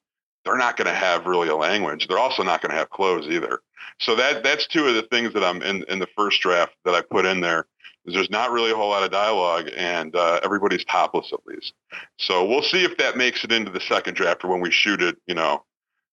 They're 0.46 0.58
not 0.58 0.78
going 0.78 0.88
to 0.88 0.94
have 0.94 1.26
really 1.26 1.48
a 1.48 1.56
language. 1.56 2.08
They're 2.08 2.20
also 2.20 2.44
not 2.44 2.62
going 2.62 2.72
to 2.72 2.78
have 2.78 2.90
clothes 2.90 3.28
either. 3.28 3.60
So 4.00 4.16
that 4.16 4.44
that's 4.44 4.68
two 4.68 4.88
of 4.88 4.96
the 4.96 5.04
things 5.04 5.34
that 5.34 5.44
I'm 5.44 5.62
in 5.62 5.84
in 5.88 6.00
the 6.00 6.08
first 6.18 6.42
draft 6.42 6.74
that 6.86 6.94
I 6.94 7.02
put 7.02 7.26
in 7.26 7.42
there. 7.42 7.68
Is 8.06 8.14
there's 8.14 8.30
not 8.30 8.52
really 8.52 8.72
a 8.72 8.76
whole 8.76 8.90
lot 8.90 9.04
of 9.04 9.12
dialogue, 9.12 9.70
and 9.78 10.14
uh, 10.16 10.42
everybody's 10.44 10.84
topless 10.86 11.32
at 11.32 11.40
least. 11.46 11.74
So 12.18 12.46
we'll 12.46 12.64
see 12.64 12.84
if 12.84 12.98
that 12.98 13.16
makes 13.16 13.46
it 13.46 13.52
into 13.52 13.72
the 13.72 13.80
second 13.80 14.16
draft 14.16 14.44
or 14.44 14.50
when 14.50 14.60
we 14.60 14.72
shoot 14.72 15.02
it. 15.02 15.18
You 15.28 15.36
know, 15.36 15.64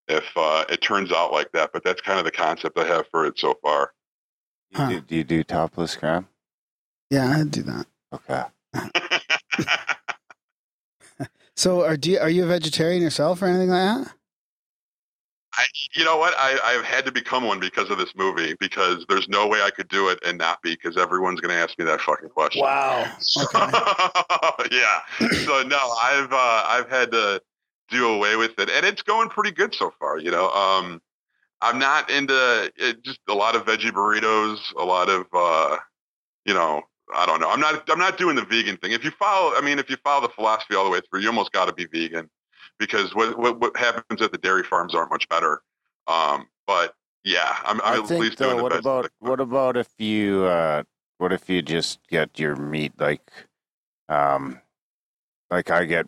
if 0.06 0.24
uh, 0.36 0.64
it 0.68 0.82
turns 0.82 1.10
out 1.10 1.32
like 1.32 1.50
that. 1.52 1.72
But 1.72 1.82
that's 1.82 2.00
kind 2.00 2.18
of 2.18 2.24
the 2.24 2.30
concept 2.30 2.78
I 2.78 2.86
have 2.86 3.06
for 3.10 3.26
it 3.26 3.38
so 3.38 3.54
far. 3.62 3.92
Huh. 4.72 4.88
do, 4.88 5.00
do 5.00 5.16
you 5.16 5.24
do 5.24 5.42
topless, 5.42 5.96
Graham? 5.96 6.28
Yeah, 7.10 7.36
I'd 7.36 7.50
do 7.50 7.62
that. 7.62 7.86
Okay. 8.14 8.44
So, 11.60 11.84
are 11.84 11.98
do 11.98 12.12
you, 12.12 12.18
are 12.18 12.30
you 12.30 12.44
a 12.44 12.46
vegetarian 12.46 13.02
yourself 13.02 13.42
or 13.42 13.46
anything 13.46 13.68
like 13.68 14.04
that? 14.04 14.14
You 15.94 16.04
know 16.04 16.16
what? 16.16 16.34
I, 16.36 16.58
I've 16.64 16.84
had 16.84 17.04
to 17.06 17.12
become 17.12 17.44
one 17.44 17.60
because 17.60 17.90
of 17.90 17.98
this 17.98 18.14
movie 18.14 18.54
because 18.60 19.04
there's 19.08 19.28
no 19.28 19.46
way 19.46 19.62
I 19.62 19.70
could 19.70 19.88
do 19.88 20.08
it 20.08 20.18
and 20.24 20.38
not 20.38 20.62
be 20.62 20.70
because 20.74 20.96
everyone's 20.96 21.40
going 21.40 21.54
to 21.54 21.60
ask 21.60 21.78
me 21.78 21.84
that 21.86 22.00
fucking 22.00 22.28
question. 22.30 22.62
Wow. 22.62 23.10
So, 23.18 23.46
Okay. 23.54 24.76
yeah. 24.76 25.00
So 25.44 25.62
no, 25.62 25.78
I've 26.02 26.32
uh, 26.32 26.64
I've 26.66 26.88
had 26.88 27.10
to 27.12 27.42
do 27.90 28.08
away 28.08 28.36
with 28.36 28.58
it, 28.58 28.70
and 28.70 28.86
it's 28.86 29.02
going 29.02 29.28
pretty 29.28 29.50
good 29.50 29.74
so 29.74 29.92
far. 29.98 30.18
You 30.18 30.30
know, 30.30 30.50
um, 30.50 31.00
I'm 31.60 31.78
not 31.78 32.10
into 32.10 32.70
it, 32.76 33.02
just 33.02 33.20
a 33.28 33.34
lot 33.34 33.56
of 33.56 33.64
veggie 33.64 33.90
burritos, 33.90 34.58
a 34.76 34.84
lot 34.84 35.08
of 35.08 35.26
uh, 35.32 35.76
you 36.44 36.54
know, 36.54 36.82
I 37.14 37.26
don't 37.26 37.40
know. 37.40 37.50
I'm 37.50 37.60
not 37.60 37.82
I'm 37.90 37.98
not 37.98 38.18
doing 38.18 38.36
the 38.36 38.44
vegan 38.44 38.76
thing. 38.76 38.92
If 38.92 39.04
you 39.04 39.10
follow, 39.10 39.54
I 39.56 39.60
mean, 39.60 39.78
if 39.78 39.90
you 39.90 39.96
follow 40.04 40.26
the 40.26 40.32
philosophy 40.32 40.74
all 40.76 40.84
the 40.84 40.90
way 40.90 41.00
through, 41.10 41.20
you 41.20 41.28
almost 41.28 41.52
got 41.52 41.66
to 41.66 41.72
be 41.72 41.86
vegan 41.86 42.30
because 42.80 43.14
what, 43.14 43.38
what 43.38 43.60
what 43.60 43.76
happens 43.76 44.20
at 44.22 44.32
the 44.32 44.38
dairy 44.38 44.64
farms 44.64 44.94
aren't 44.96 45.10
much 45.10 45.28
better. 45.28 45.62
Um, 46.08 46.48
but 46.66 46.94
yeah, 47.22 47.56
I'm, 47.64 47.80
I'm 47.82 48.00
I 48.00 48.02
at 48.02 48.06
think 48.08 48.22
least 48.22 48.38
though, 48.38 48.46
doing 48.46 48.56
the 48.56 48.62
what 48.64 48.72
best. 48.72 48.80
about 48.80 49.10
what 49.20 49.38
about 49.40 49.76
if 49.76 49.88
you 49.98 50.44
uh 50.46 50.82
what 51.18 51.32
if 51.32 51.48
you 51.48 51.62
just 51.62 52.00
get 52.08 52.38
your 52.40 52.56
meat 52.56 52.92
like 52.98 53.30
um 54.08 54.60
like 55.50 55.70
I 55.70 55.84
get 55.84 56.06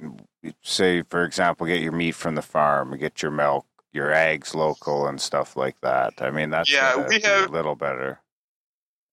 say 0.63 1.03
for 1.03 1.23
example 1.25 1.67
get 1.67 1.83
your 1.83 1.93
meat 1.93 2.17
from 2.17 2.35
the 2.35 2.43
farm, 2.43 2.97
get 2.99 3.23
your 3.23 3.31
milk, 3.31 3.67
your 3.93 4.13
eggs 4.13 4.55
local 4.55 5.07
and 5.07 5.21
stuff 5.21 5.55
like 5.57 5.81
that. 5.83 6.15
I 6.21 6.31
mean 6.31 6.51
that's 6.51 6.73
Yeah, 6.73 7.07
we 7.07 7.21
have- 7.21 7.49
a 7.51 7.53
little 7.53 7.77
better. 7.77 8.19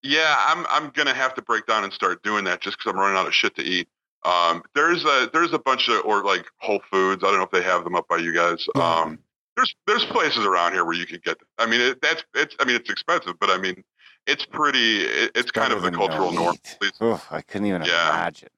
Yeah, 0.01 0.33
I'm 0.47 0.65
I'm 0.69 0.91
gonna 0.91 1.13
have 1.13 1.33
to 1.35 1.41
break 1.41 1.65
down 1.67 1.83
and 1.83 1.91
start 1.91 2.23
doing 2.23 2.45
that 2.45 2.61
just 2.61 2.77
because 2.77 2.91
I'm 2.93 2.97
running 2.97 3.17
out 3.17 3.27
of 3.27 3.35
shit 3.35 3.55
to 3.57 3.61
eat. 3.61 3.89
Um, 4.23 4.61
there's 4.75 5.03
a 5.05 5.29
there's 5.31 5.53
a 5.53 5.59
bunch 5.59 5.87
of 5.89 6.03
or 6.05 6.23
like 6.23 6.45
Whole 6.57 6.81
Foods. 6.91 7.23
I 7.23 7.27
don't 7.27 7.37
know 7.37 7.43
if 7.43 7.51
they 7.51 7.63
have 7.63 7.83
them 7.83 7.95
up 7.95 8.07
by 8.07 8.17
you 8.17 8.33
guys. 8.33 8.65
Um, 8.75 9.19
there's 9.55 9.73
there's 9.87 10.05
places 10.05 10.45
around 10.45 10.73
here 10.73 10.83
where 10.85 10.95
you 10.95 11.05
can 11.05 11.19
get. 11.23 11.37
I 11.57 11.65
mean, 11.65 11.81
it, 11.81 12.01
that's 12.01 12.23
it's. 12.35 12.55
I 12.59 12.65
mean, 12.65 12.75
it's 12.75 12.89
expensive, 12.89 13.33
but 13.39 13.49
I 13.49 13.57
mean, 13.57 13.83
it's 14.27 14.45
pretty. 14.45 15.01
It, 15.05 15.31
it's 15.35 15.51
kind 15.51 15.71
of 15.71 15.81
the 15.81 15.91
cultural 15.91 16.31
norm. 16.31 16.51
meat. 16.51 16.75
at 16.75 16.81
least. 16.81 17.01
Oof, 17.01 17.25
I 17.31 17.41
couldn't 17.41 17.67
even 17.67 17.83
Yeah. 17.83 18.09
imagine. 18.09 18.49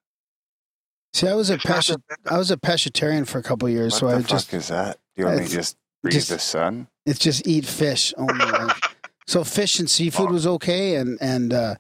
See, 1.13 1.27
I 1.27 1.33
was 1.33 1.49
a 1.49 1.55
It's 1.55 1.63
pesci- 1.65 2.01
I 2.29 2.37
was 2.37 2.51
a 2.51 2.57
pescatarian 2.57 3.27
for 3.27 3.37
a 3.37 3.43
couple 3.43 3.67
of 3.67 3.73
years, 3.73 3.93
What 3.93 3.99
so 3.99 4.07
the 4.07 4.13
I 4.15 4.19
fuck 4.21 4.29
just 4.29 4.53
is 4.53 4.67
that? 4.69 4.97
Do 5.15 5.23
you 5.23 5.27
only 5.27 5.43
it's 5.43 5.51
just 5.53 5.77
breathe 6.01 6.13
just- 6.13 6.29
the 6.29 6.39
sun? 6.39 6.87
it's 7.05 7.19
just 7.19 7.45
eat 7.47 7.65
fish 7.65 8.13
only. 8.17 8.33
like- 8.45 8.75
so 9.27 9.43
fish 9.43 9.79
and 9.79 9.89
seafood 9.89 10.31
was 10.31 10.47
okay, 10.47 10.95
and 10.95 11.17
and 11.21 11.51
uh, 11.53 11.75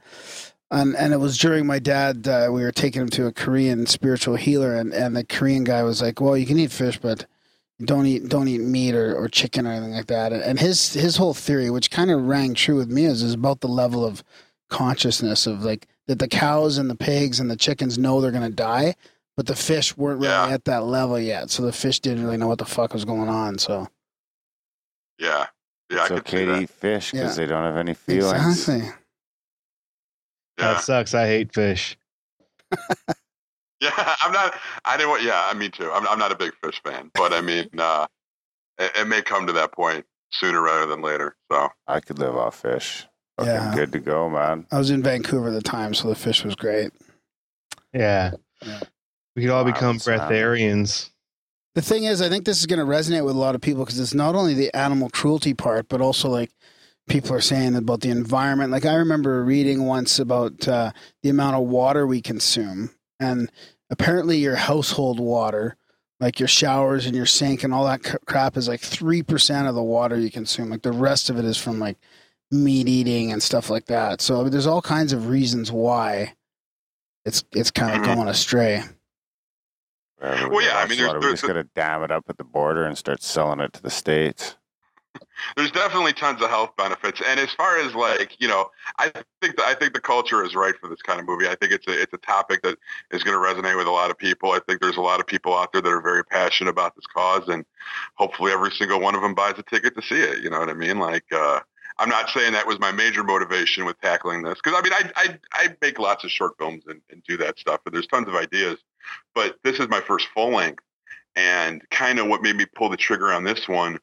and 0.71 0.95
and 0.95 1.13
it 1.13 1.17
was 1.17 1.37
during 1.37 1.65
my 1.67 1.79
dad. 1.79 2.27
Uh, 2.27 2.47
we 2.51 2.63
were 2.63 2.71
taking 2.71 3.01
him 3.03 3.09
to 3.09 3.27
a 3.27 3.31
Korean 3.31 3.85
spiritual 3.85 4.35
healer, 4.35 4.75
and 4.75 4.93
and 4.93 5.15
the 5.15 5.23
Korean 5.23 5.63
guy 5.63 5.83
was 5.83 6.01
like, 6.01 6.19
"Well, 6.21 6.37
you 6.37 6.45
can 6.45 6.57
eat 6.57 6.71
fish, 6.71 6.97
but 6.99 7.25
don't 7.83 8.05
eat 8.05 8.29
don't 8.29 8.47
eat 8.47 8.61
meat 8.61 8.95
or, 8.95 9.15
or 9.15 9.27
chicken 9.27 9.67
or 9.67 9.71
anything 9.71 9.93
like 9.93 10.07
that." 10.07 10.31
And 10.33 10.59
his 10.59 10.93
his 10.93 11.17
whole 11.17 11.33
theory, 11.33 11.69
which 11.69 11.91
kind 11.91 12.09
of 12.11 12.21
rang 12.25 12.53
true 12.53 12.77
with 12.77 12.89
me, 12.89 13.05
is 13.05 13.21
is 13.21 13.33
about 13.33 13.61
the 13.61 13.67
level 13.67 14.05
of 14.05 14.23
consciousness 14.69 15.45
of 15.47 15.63
like 15.63 15.87
that 16.07 16.19
the 16.19 16.27
cows 16.27 16.77
and 16.77 16.89
the 16.89 16.95
pigs 16.95 17.39
and 17.39 17.51
the 17.51 17.55
chickens 17.57 17.97
know 17.97 18.21
they're 18.21 18.31
gonna 18.31 18.49
die. 18.49 18.95
But 19.37 19.47
the 19.47 19.55
fish 19.55 19.95
weren't 19.97 20.19
really 20.19 20.31
Yeah. 20.33 20.49
at 20.49 20.65
that 20.65 20.83
level 20.83 21.17
yet, 21.19 21.49
so 21.49 21.63
the 21.63 21.71
fish 21.71 21.99
didn't 22.01 22.23
really 22.23 22.37
know 22.37 22.47
what 22.47 22.57
the 22.59 22.65
fuck 22.65 22.93
was 22.93 23.05
going 23.05 23.29
on. 23.29 23.57
So 23.57 23.87
Yeah, 25.17 25.47
yeah, 25.89 25.99
I 25.99 26.01
It's 26.01 26.07
could 26.09 26.19
okay 26.19 26.45
to 26.45 26.61
eat 26.61 26.69
fish 26.69 27.11
because 27.11 27.37
Yeah. 27.37 27.43
they 27.45 27.49
don't 27.49 27.63
have 27.63 27.77
any 27.77 27.93
feelings. 27.93 28.67
exactly. 28.67 28.91
Yeah, 30.61 30.73
That 30.75 30.83
sucks. 30.83 31.13
I 31.13 31.25
hate 31.27 31.53
fish. 31.53 31.97
yeah. 33.81 34.15
I'm 34.21 34.31
not. 34.31 34.55
I 34.85 34.97
didn't. 34.97 35.09
want- 35.09 35.23
Yeah, 35.23 35.51
me 35.55 35.69
too. 35.69 35.91
I'm 35.91 36.07
I'm 36.07 36.19
not 36.19 36.31
a 36.31 36.35
big 36.35 36.53
fish 36.63 36.81
fan, 36.83 37.11
but 37.13 37.33
I 37.33 37.41
mean, 37.41 37.67
uh, 37.77 38.07
it, 38.77 38.91
it 39.01 39.07
may 39.07 39.21
come 39.21 39.47
to 39.47 39.53
that 39.53 39.71
point 39.71 40.05
sooner 40.31 40.61
rather 40.61 40.85
than 40.85 41.01
later. 41.01 41.35
So 41.51 41.69
I 41.87 41.99
could 41.99 42.19
live 42.19 42.35
off 42.35 42.61
fish. 42.61 43.05
Fucking 43.37 43.51
Yeah. 43.53 43.73
good 43.75 43.91
to 43.93 43.99
go, 43.99 44.29
man. 44.29 44.65
I 44.71 44.77
was 44.77 44.91
in 44.91 45.01
Vancouver 45.03 45.47
at 45.49 45.53
the 45.53 45.61
time, 45.61 45.93
so 45.93 46.07
the 46.09 46.15
fish 46.15 46.43
was 46.43 46.55
great. 46.55 46.91
Yeah. 47.93 48.31
Yeah. 48.65 48.79
We 49.35 49.41
could 49.43 49.51
all 49.51 49.65
Wow, 49.65 49.71
become 49.71 49.97
breatharians. 49.97 51.09
The 51.75 51.81
thing 51.81 52.03
is, 52.03 52.21
I 52.21 52.27
think 52.27 52.43
this 52.45 52.59
is 52.59 52.65
going 52.65 52.79
to 52.79 52.85
resonate 52.85 53.23
with 53.25 53.35
a 53.35 53.39
lot 53.39 53.55
of 53.55 53.61
people 53.61 53.85
because 53.85 53.97
it's 53.99 54.13
not 54.13 54.35
only 54.35 54.53
the 54.53 54.73
animal 54.75 55.09
cruelty 55.09 55.53
part, 55.53 55.87
but 55.87 56.01
also 56.01 56.27
like 56.29 56.51
people 57.11 57.33
are 57.35 57.41
saying 57.41 57.75
about 57.75 57.99
the 58.01 58.09
environment. 58.09 58.71
Like 58.71 58.85
I 58.85 58.95
remember 58.95 59.43
reading 59.43 59.85
once 59.85 60.17
about 60.17 60.67
uh, 60.67 60.91
the 61.23 61.29
amount 61.29 61.57
of 61.57 61.63
water 61.63 62.07
we 62.07 62.21
consume, 62.21 62.91
and 63.19 63.51
apparently 63.89 64.37
your 64.37 64.55
household 64.55 65.19
water, 65.19 65.75
like 66.21 66.39
your 66.39 66.47
showers 66.47 67.05
and 67.05 67.15
your 67.15 67.25
sink 67.25 67.63
and 67.63 67.73
all 67.73 67.85
that 67.85 68.03
cr- 68.03 68.17
crap, 68.25 68.55
is 68.55 68.67
like 68.67 68.79
three 68.79 69.21
percent 69.21 69.67
of 69.67 69.75
the 69.75 69.83
water 69.83 70.17
you 70.17 70.31
consume. 70.31 70.69
Like 70.69 70.83
the 70.83 70.91
rest 70.93 71.29
of 71.29 71.37
it 71.37 71.45
is 71.45 71.57
from 71.57 71.79
like 71.79 71.97
meat 72.49 72.87
eating 72.87 73.31
and 73.31 73.43
stuff 73.43 73.69
like 73.69 73.85
that. 73.87 74.21
So 74.21 74.39
I 74.39 74.43
mean, 74.43 74.51
there's 74.51 74.67
all 74.67 74.81
kinds 74.81 75.11
of 75.13 75.27
reasons 75.27 75.71
why 75.71 76.33
it's 77.25 77.43
it's 77.53 77.71
kind 77.71 77.95
of 77.95 78.01
Mhm. 78.07 78.15
going 78.15 78.27
astray. 78.29 78.83
Well, 80.21 80.61
yeah, 80.61 80.77
I 80.77 80.87
mean, 80.87 80.99
of 80.99 81.05
there's- 81.05 81.13
we 81.15 81.19
there's 81.21 81.41
just 81.41 81.47
got 81.47 81.53
to 81.53 81.63
dam 81.75 82.03
it 82.03 82.11
up 82.11 82.25
at 82.29 82.37
the 82.37 82.43
border 82.43 82.85
and 82.85 82.95
start 82.97 83.23
selling 83.23 83.59
it 83.59 83.73
to 83.73 83.81
the 83.81 83.89
states. 83.89 84.55
There's 85.55 85.71
definitely 85.71 86.13
tons 86.13 86.41
of 86.41 86.49
health 86.49 86.75
benefits. 86.77 87.21
And 87.25 87.39
as 87.39 87.51
far 87.51 87.79
as 87.79 87.93
like, 87.93 88.39
you 88.39 88.47
know, 88.47 88.69
I 88.97 89.11
think 89.41 89.57
the, 89.57 89.63
I 89.63 89.73
think 89.73 89.93
the 89.93 89.99
culture 89.99 90.43
is 90.43 90.55
right 90.55 90.75
for 90.79 90.87
this 90.87 91.01
kind 91.01 91.19
of 91.19 91.25
movie. 91.25 91.47
I 91.47 91.55
think 91.55 91.71
it's 91.71 91.87
a 91.87 92.01
it's 92.01 92.13
a 92.13 92.17
topic 92.17 92.61
that 92.63 92.77
is 93.11 93.23
going 93.23 93.35
to 93.35 93.61
resonate 93.61 93.77
with 93.77 93.87
a 93.87 93.91
lot 93.91 94.11
of 94.11 94.17
people. 94.17 94.51
I 94.51 94.59
think 94.59 94.81
there's 94.81 94.97
a 94.97 95.01
lot 95.01 95.19
of 95.19 95.27
people 95.27 95.55
out 95.55 95.73
there 95.73 95.81
that 95.81 95.89
are 95.89 96.01
very 96.01 96.23
passionate 96.23 96.69
about 96.69 96.95
this 96.95 97.05
cause, 97.07 97.47
and 97.47 97.65
hopefully 98.15 98.51
every 98.51 98.71
single 98.71 98.99
one 98.99 99.15
of 99.15 99.21
them 99.21 99.33
buys 99.33 99.55
a 99.57 99.63
ticket 99.63 99.95
to 99.95 100.01
see 100.01 100.19
it. 100.19 100.43
You 100.43 100.49
know 100.49 100.59
what 100.59 100.69
I 100.69 100.73
mean? 100.73 100.99
Like, 100.99 101.25
uh, 101.31 101.59
I'm 101.99 102.09
not 102.09 102.29
saying 102.29 102.53
that 102.53 102.67
was 102.67 102.79
my 102.79 102.91
major 102.91 103.23
motivation 103.23 103.85
with 103.85 103.99
tackling 104.01 104.43
this 104.43 104.59
because 104.63 104.77
I 104.77 104.81
mean 104.81 104.93
I, 104.93 105.11
I 105.15 105.39
I 105.53 105.75
make 105.81 105.99
lots 105.99 106.23
of 106.23 106.31
short 106.31 106.57
films 106.57 106.83
and, 106.87 107.01
and 107.11 107.23
do 107.27 107.37
that 107.37 107.59
stuff, 107.59 107.81
and 107.85 107.93
there's 107.93 108.07
tons 108.07 108.27
of 108.27 108.35
ideas, 108.35 108.77
but 109.35 109.57
this 109.63 109.79
is 109.79 109.89
my 109.89 110.01
first 110.01 110.27
full 110.33 110.51
length, 110.51 110.83
and 111.35 111.87
kind 111.89 112.19
of 112.19 112.27
what 112.27 112.41
made 112.41 112.55
me 112.55 112.65
pull 112.65 112.89
the 112.89 112.97
trigger 112.97 113.31
on 113.31 113.43
this 113.43 113.67
one 113.67 113.99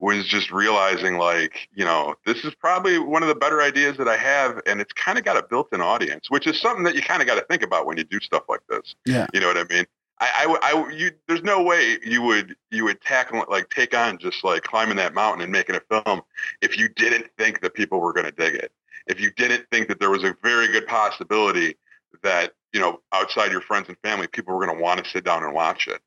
was 0.00 0.26
just 0.26 0.50
realizing 0.50 1.18
like 1.18 1.68
you 1.74 1.84
know 1.84 2.14
this 2.26 2.44
is 2.44 2.54
probably 2.54 2.98
one 2.98 3.22
of 3.22 3.28
the 3.28 3.34
better 3.34 3.60
ideas 3.62 3.96
that 3.98 4.08
I 4.08 4.16
have, 4.16 4.60
and 4.66 4.80
it's 4.80 4.92
kind 4.94 5.18
of 5.18 5.24
got 5.24 5.36
a 5.36 5.46
built-in 5.46 5.80
audience, 5.80 6.30
which 6.30 6.46
is 6.46 6.60
something 6.60 6.84
that 6.84 6.94
you 6.94 7.02
kind 7.02 7.20
of 7.22 7.28
got 7.28 7.36
to 7.36 7.44
think 7.48 7.62
about 7.62 7.86
when 7.86 7.96
you 7.96 8.04
do 8.04 8.18
stuff 8.20 8.44
like 8.48 8.60
this. 8.68 8.94
Yeah. 9.04 9.26
You 9.32 9.40
know 9.40 9.48
what 9.48 9.58
I 9.58 9.64
mean? 9.64 9.84
I, 10.18 10.58
I, 10.62 10.72
I- 10.72 10.90
you, 10.90 11.10
there's 11.28 11.42
no 11.42 11.62
way 11.62 11.98
you 12.04 12.22
would, 12.22 12.54
you 12.70 12.84
would 12.84 13.00
tackle, 13.00 13.44
like, 13.48 13.70
take 13.70 13.96
on 13.96 14.18
just 14.18 14.44
like 14.44 14.62
climbing 14.62 14.96
that 14.96 15.14
mountain 15.14 15.42
and 15.42 15.50
making 15.50 15.76
a 15.76 16.02
film 16.02 16.20
if 16.60 16.76
you 16.78 16.88
didn't 16.90 17.26
think 17.38 17.60
that 17.62 17.72
people 17.74 18.00
were 18.00 18.12
going 18.12 18.26
to 18.26 18.32
dig 18.32 18.54
it. 18.54 18.70
If 19.06 19.18
you 19.18 19.30
didn't 19.32 19.66
think 19.70 19.88
that 19.88 19.98
there 19.98 20.10
was 20.10 20.24
a 20.24 20.36
very 20.42 20.68
good 20.68 20.86
possibility 20.86 21.76
that 22.22 22.52
you 22.72 22.80
know 22.80 23.00
outside 23.12 23.50
your 23.50 23.62
friends 23.62 23.88
and 23.88 23.96
family, 24.04 24.26
people 24.26 24.54
were 24.54 24.64
going 24.64 24.76
to 24.76 24.82
want 24.82 25.02
to 25.02 25.10
sit 25.10 25.24
down 25.24 25.42
and 25.42 25.54
watch 25.54 25.88
it. 25.88 26.00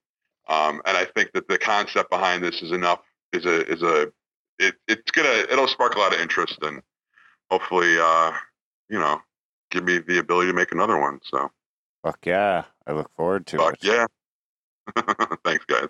Um, 0.48 0.82
and 0.86 0.96
I 0.96 1.06
think 1.06 1.32
that 1.34 1.48
the 1.48 1.58
concept 1.58 2.10
behind 2.10 2.44
this 2.44 2.62
is 2.62 2.72
enough 2.72 3.00
is 3.34 3.46
a 3.46 3.66
is 3.72 3.82
a 3.82 4.12
it, 4.60 4.76
it's 4.88 5.12
gonna 5.12 5.46
it'll 5.52 5.68
spark 5.68 5.96
a 5.96 6.00
lot 6.00 6.14
of 6.14 6.20
interest 6.20 6.58
and 6.62 6.82
hopefully 7.50 7.98
uh, 8.00 8.32
you 8.90 9.00
know 9.00 9.20
give 9.72 9.84
me 9.84 9.98
the 10.00 10.20
ability 10.20 10.52
to 10.52 10.56
make 10.56 10.72
another 10.72 11.00
one. 11.00 11.20
So 11.24 11.50
Fuck 12.04 12.26
yeah. 12.26 12.66
I 12.86 12.92
look 12.92 13.10
forward 13.16 13.48
to 13.48 13.56
it. 13.56 13.60
fuck 13.60 13.78
it. 13.82 13.84
yeah. 13.84 14.06
Thanks, 15.46 15.66
guys. 15.66 15.88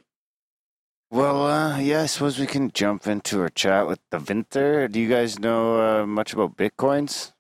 Well, 1.09 1.45
uh, 1.45 1.79
yeah, 1.79 2.01
I 2.01 2.05
suppose 2.07 2.39
we 2.39 2.47
can 2.47 2.71
jump 2.71 3.05
into 3.07 3.41
our 3.41 3.49
chat 3.49 3.87
with 3.87 3.99
the 4.09 4.19
Winter. 4.19 4.87
Do 4.87 4.99
you 4.99 5.09
guys 5.09 5.37
know 5.39 6.01
uh, 6.01 6.05
much 6.05 6.33
about 6.33 6.55
Bitcoins? 6.57 7.33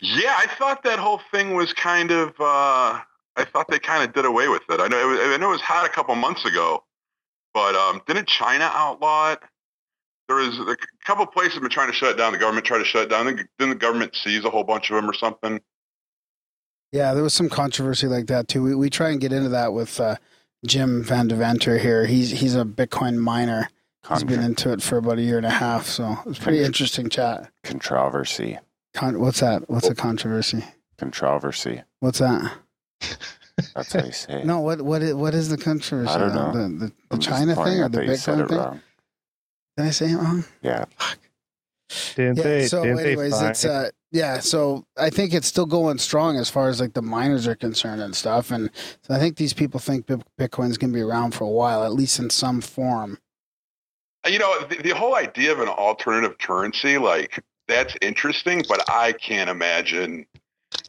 Yeah, 0.00 0.34
I 0.36 0.46
thought 0.58 0.82
that 0.84 0.98
whole 0.98 1.20
thing 1.32 1.54
was 1.54 1.72
kind 1.72 2.10
of. 2.10 2.28
Uh, 2.40 3.00
I 3.38 3.44
thought 3.44 3.68
they 3.68 3.78
kind 3.78 4.02
of 4.02 4.14
did 4.14 4.24
away 4.24 4.48
with 4.48 4.62
it. 4.68 4.80
I 4.80 4.88
know. 4.88 4.98
It 4.98 5.06
was, 5.06 5.20
I 5.20 5.36
know 5.36 5.48
it 5.48 5.52
was 5.52 5.60
hot 5.60 5.84
a 5.86 5.90
couple 5.90 6.14
months 6.14 6.44
ago, 6.44 6.84
but 7.56 7.74
um, 7.74 8.02
didn't 8.06 8.28
China 8.28 8.70
outlaw 8.70 9.32
it? 9.32 9.38
There 10.28 10.36
was 10.36 10.58
a 10.58 10.76
couple 11.06 11.24
places 11.24 11.54
have 11.54 11.62
been 11.62 11.70
trying 11.70 11.86
to 11.86 11.94
shut 11.94 12.10
it 12.10 12.18
down. 12.18 12.34
The 12.34 12.38
government 12.38 12.66
tried 12.66 12.80
to 12.80 12.84
shut 12.84 13.04
it 13.04 13.08
down. 13.08 13.24
Didn't 13.24 13.48
didn't 13.58 13.70
the 13.70 13.80
government 13.80 14.14
seize 14.14 14.44
a 14.44 14.50
whole 14.50 14.62
bunch 14.62 14.90
of 14.90 14.96
them 14.96 15.08
or 15.08 15.14
something? 15.14 15.58
Yeah, 16.92 17.14
there 17.14 17.22
was 17.22 17.32
some 17.32 17.48
controversy 17.48 18.08
like 18.08 18.26
that 18.26 18.46
too. 18.46 18.62
We 18.62 18.74
we 18.74 18.90
try 18.90 19.08
and 19.08 19.22
get 19.22 19.32
into 19.32 19.48
that 19.48 19.72
with 19.72 19.98
uh, 19.98 20.16
Jim 20.66 21.02
Van 21.02 21.28
Deventer 21.28 21.78
here. 21.78 22.04
He's 22.04 22.30
he's 22.30 22.54
a 22.54 22.66
Bitcoin 22.66 23.16
miner. 23.16 23.70
He's 24.06 24.22
been 24.22 24.42
into 24.42 24.70
it 24.72 24.82
for 24.82 24.98
about 24.98 25.18
a 25.18 25.22
year 25.22 25.38
and 25.38 25.46
a 25.46 25.50
half, 25.50 25.86
so 25.86 26.12
it 26.12 26.26
was 26.26 26.38
pretty 26.38 26.62
interesting 26.62 27.08
chat. 27.08 27.50
controversy. 27.64 28.58
Con- 28.92 29.18
what's 29.18 29.40
that? 29.40 29.68
What's 29.70 29.88
a 29.88 29.94
controversy? 29.94 30.62
Controversy. 30.98 31.82
What's 32.00 32.18
that? 32.18 32.52
That's 33.74 33.92
how 33.92 34.04
you 34.04 34.12
say 34.12 34.40
it. 34.40 34.46
No, 34.46 34.60
what 34.60 34.82
what 34.82 35.02
is, 35.02 35.14
what 35.14 35.34
is 35.34 35.48
the 35.48 35.56
controversy? 35.56 36.10
I 36.10 36.18
don't 36.18 36.34
know. 36.34 36.52
The, 36.52 36.86
the, 36.86 36.92
the 37.10 37.18
China 37.18 37.54
thing 37.54 37.80
or 37.80 37.88
the 37.88 38.04
that 38.04 38.18
said 38.18 38.38
Bitcoin 38.38 38.44
it 38.44 38.48
thing? 38.48 38.58
wrong. 38.58 38.80
Did 39.76 39.86
I 39.86 39.90
say 39.90 40.10
it 40.10 40.16
wrong? 40.16 40.44
Yeah. 40.62 40.84
Didn't 42.16 42.38
yeah. 42.38 42.42
they? 42.42 42.66
so, 42.66 42.82
didn't 42.82 42.98
anyways, 42.98 43.40
they 43.40 43.48
it's 43.48 43.64
uh, 43.64 43.90
yeah. 44.10 44.40
So 44.40 44.84
I 44.98 45.10
think 45.10 45.32
it's 45.32 45.46
still 45.46 45.66
going 45.66 45.98
strong 45.98 46.36
as 46.36 46.50
far 46.50 46.68
as 46.68 46.80
like 46.80 46.94
the 46.94 47.02
miners 47.02 47.46
are 47.46 47.54
concerned 47.54 48.02
and 48.02 48.14
stuff. 48.14 48.50
And 48.50 48.70
so 49.02 49.14
I 49.14 49.18
think 49.18 49.36
these 49.36 49.52
people 49.52 49.80
think 49.80 50.06
Bit- 50.06 50.26
Bitcoin's 50.38 50.78
going 50.78 50.92
to 50.92 50.96
be 50.96 51.02
around 51.02 51.32
for 51.32 51.44
a 51.44 51.50
while, 51.50 51.84
at 51.84 51.92
least 51.92 52.18
in 52.18 52.30
some 52.30 52.60
form. 52.60 53.18
You 54.26 54.38
know, 54.38 54.64
the, 54.64 54.82
the 54.82 54.90
whole 54.90 55.14
idea 55.14 55.52
of 55.52 55.60
an 55.60 55.68
alternative 55.68 56.38
currency, 56.38 56.98
like 56.98 57.42
that's 57.68 57.94
interesting, 58.02 58.64
but 58.68 58.82
I 58.90 59.12
can't 59.12 59.48
imagine 59.48 60.26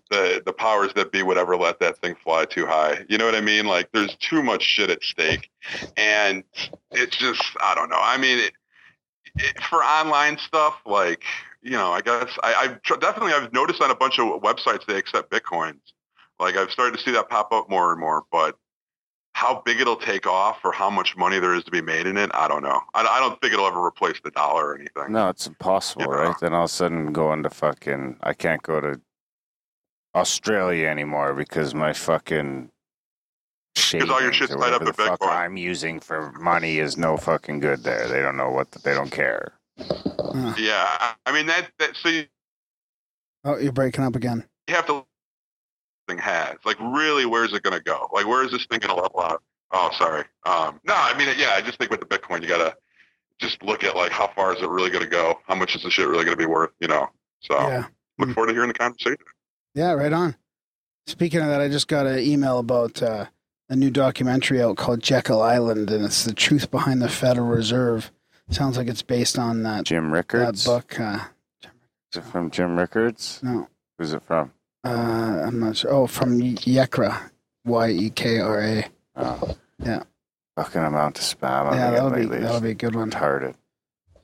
the 0.10 0.42
the 0.46 0.54
powers 0.54 0.94
that 0.96 1.12
be 1.12 1.24
would 1.24 1.38
ever 1.38 1.56
let 1.58 1.80
that 1.80 1.98
thing 2.00 2.16
fly 2.24 2.46
too 2.46 2.66
high. 2.66 3.06
You 3.10 3.18
know 3.18 3.26
what 3.26 3.36
I 3.36 3.42
mean? 3.42 3.66
Like, 3.66 3.90
there's 3.94 4.16
too 4.16 4.42
much 4.42 4.64
shit 4.64 4.90
at 4.90 5.04
stake, 5.04 5.50
and 5.98 6.44
it's 6.92 7.18
just 7.18 7.44
I 7.62 7.76
don't 7.76 7.90
know. 7.90 8.00
I 8.00 8.18
mean, 8.18 8.40
it, 8.40 8.54
it, 9.38 9.62
for 9.64 9.84
online 9.84 10.38
stuff, 10.38 10.76
like 10.86 11.24
you 11.62 11.72
know, 11.72 11.92
I 11.92 12.02
guess 12.02 12.30
I, 12.44 12.54
I've 12.54 12.82
tr- 12.84 12.96
definitely 12.96 13.34
I've 13.34 13.52
noticed 13.54 13.82
on 13.82 13.92
a 13.92 13.96
bunch 13.96 14.20
of 14.20 14.42
websites 14.42 14.86
they 14.86 14.98
accept 14.98 15.32
bitcoins. 15.32 15.80
Like 16.40 16.56
I've 16.56 16.72
started 16.72 16.98
to 16.98 17.04
see 17.04 17.12
that 17.12 17.30
pop 17.30 17.52
up 17.52 17.70
more 17.70 17.92
and 17.92 18.00
more, 18.00 18.24
but 18.32 18.58
how 19.34 19.62
big 19.66 19.80
it'll 19.80 19.96
take 19.96 20.26
off 20.26 20.58
or 20.64 20.72
how 20.72 20.90
much 20.90 21.16
money 21.16 21.38
there 21.40 21.54
is 21.54 21.64
to 21.64 21.70
be 21.70 21.82
made 21.82 22.08
in 22.08 22.18
it, 22.18 22.32
I 22.34 22.48
don't 22.48 22.64
know. 22.64 22.82
I, 22.96 23.06
I 23.06 23.20
don't 23.20 23.40
think 23.40 23.54
it'll 23.54 23.68
ever 23.68 23.86
replace 23.86 24.20
the 24.24 24.32
dollar 24.32 24.70
or 24.70 24.76
anything. 24.76 25.12
No, 25.12 25.30
it's 25.30 25.46
impossible, 25.46 26.06
Yeah. 26.10 26.22
right? 26.22 26.36
Then 26.42 26.54
all 26.54 26.64
of 26.64 26.72
a 26.72 26.74
sudden 26.74 27.14
going 27.14 27.44
to 27.44 27.52
fucking 27.52 28.18
I 28.22 28.34
can't 28.34 28.64
go 28.64 28.82
to 28.82 29.00
Australia 30.18 30.88
anymore 30.88 31.34
because 31.34 31.76
my 31.76 31.94
fucking 31.94 32.70
all 34.10 34.22
your 34.22 34.34
shit's 34.34 34.52
tied 34.56 34.74
up 34.74 34.82
whatever 34.82 34.86
the 34.86 34.90
in 34.90 34.94
fuck 34.96 35.20
Bitcoin. 35.22 35.30
I'm 35.38 35.56
using 35.58 36.00
for 36.00 36.32
money 36.34 36.80
is 36.80 36.98
no 36.98 37.16
fucking 37.16 37.60
good 37.60 37.84
there. 37.84 38.08
They 38.08 38.22
don't 38.22 38.36
know 38.36 38.50
what 38.50 38.72
they 38.72 38.94
don't 38.96 39.12
care. 39.12 39.54
Yeah, 40.58 40.86
I- 40.90 41.14
I 41.28 41.32
mean 41.32 41.46
that. 41.46 41.70
that 41.80 41.96
so 41.96 42.10
you 42.10 42.26
oh, 43.46 43.58
you're 43.58 43.72
breaking 43.72 44.04
up 44.04 44.16
again. 44.16 44.44
You 44.68 44.76
have 44.76 44.88
to 44.88 45.06
thing 46.08 46.18
has 46.18 46.56
like 46.66 46.78
really 46.80 47.26
where's 47.26 47.54
it 47.54 47.62
going 47.64 47.78
to 47.78 47.84
go? 47.84 48.10
Like 48.12 48.26
where 48.26 48.44
is 48.44 48.52
this 48.52 48.66
thing 48.66 48.80
going 48.80 48.96
to 48.96 49.02
level 49.02 49.20
out? 49.22 49.44
Oh, 49.72 49.92
sorry. 49.98 50.24
Um, 50.46 50.80
no, 50.86 50.96
I 50.96 51.16
mean 51.18 51.28
yeah, 51.38 51.52
I 51.54 51.62
just 51.62 51.78
think 51.78 51.92
with 51.92 52.00
the 52.00 52.06
Bitcoin 52.08 52.42
you 52.42 52.48
gotta 52.48 52.76
just 53.40 53.62
look 53.62 53.84
at 53.84 53.96
like 53.96 54.12
how 54.12 54.28
far 54.36 54.56
is 54.56 54.62
it 54.64 54.70
really 54.70 54.90
going 54.90 55.04
to 55.04 55.10
go? 55.10 55.40
How 55.48 55.54
much 55.54 55.76
is 55.76 55.84
the 55.84 55.92
shit 55.92 56.08
really 56.08 56.26
going 56.26 56.36
to 56.36 56.42
be 56.44 56.48
worth? 56.48 56.72
You 56.80 56.88
know. 56.88 57.08
So 57.42 57.54
Yeah. 57.56 57.86
look 58.18 58.32
forward 58.32 58.48
to 58.48 58.54
hearing 58.54 58.70
the 58.70 58.74
conversation. 58.74 59.18
Yeah, 59.78 59.92
right 59.94 60.12
on. 60.12 60.36
Speaking 61.06 61.40
of 61.42 61.48
that, 61.48 61.62
I 61.62 61.70
just 61.70 61.88
got 61.88 62.08
an 62.08 62.18
email 62.20 62.58
about 62.58 63.02
uh, 63.04 63.26
a 63.70 63.76
new 63.76 63.92
documentary 63.92 64.60
out 64.62 64.76
called 64.76 65.02
Jekyll 65.04 65.40
Island, 65.42 65.92
and 65.92 66.04
it's 66.04 66.24
the 66.24 66.34
truth 66.34 66.72
behind 66.72 67.00
the 67.02 67.08
Federal 67.10 67.48
Reserve. 67.48 68.12
Sounds 68.50 68.76
like 68.76 68.88
it's 68.88 69.04
based 69.04 69.38
on 69.38 69.62
that 69.64 69.84
Jim 69.86 70.10
that 70.10 70.16
Rickards. 70.18 70.66
book. 70.66 71.00
Uh, 71.00 71.20
Is 72.12 72.18
it 72.18 72.24
from 72.24 72.50
Jim 72.50 72.76
Rickards? 72.78 73.40
no, 73.44 73.68
Who's 74.00 74.14
it 74.14 74.24
from? 74.24 74.52
uh, 74.84 74.90
I'm 75.46 75.60
not 75.60 75.78
sure. 75.78 75.92
Oh, 75.94 76.08
from 76.08 76.40
Yekra, 76.40 77.30
Y 77.66 77.90
E 77.90 78.10
K 78.10 78.40
R 78.40 78.62
A. 78.62 78.86
Oh. 79.16 79.56
Yeah. 79.78 80.04
Fucking 80.56 80.82
amount 80.82 81.20
of 81.20 81.24
spam. 81.24 81.72
Yeah, 81.74 81.92
that'll 81.92 82.10
be 82.10 82.22
lately. 82.24 82.40
that'll 82.40 82.62
be 82.62 82.72
a 82.72 82.74
good 82.74 82.96
one. 82.96 83.12
retarded. 83.12 83.54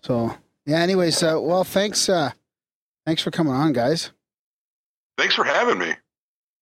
So 0.01 0.35
yeah. 0.65 0.79
Anyways, 0.79 1.21
uh, 1.21 1.37
well, 1.39 1.63
thanks. 1.63 2.09
Uh, 2.09 2.31
thanks 3.05 3.21
for 3.21 3.29
coming 3.29 3.53
on, 3.53 3.71
guys. 3.73 4.11
Thanks 5.17 5.35
for 5.35 5.43
having 5.43 5.77
me. 5.77 5.93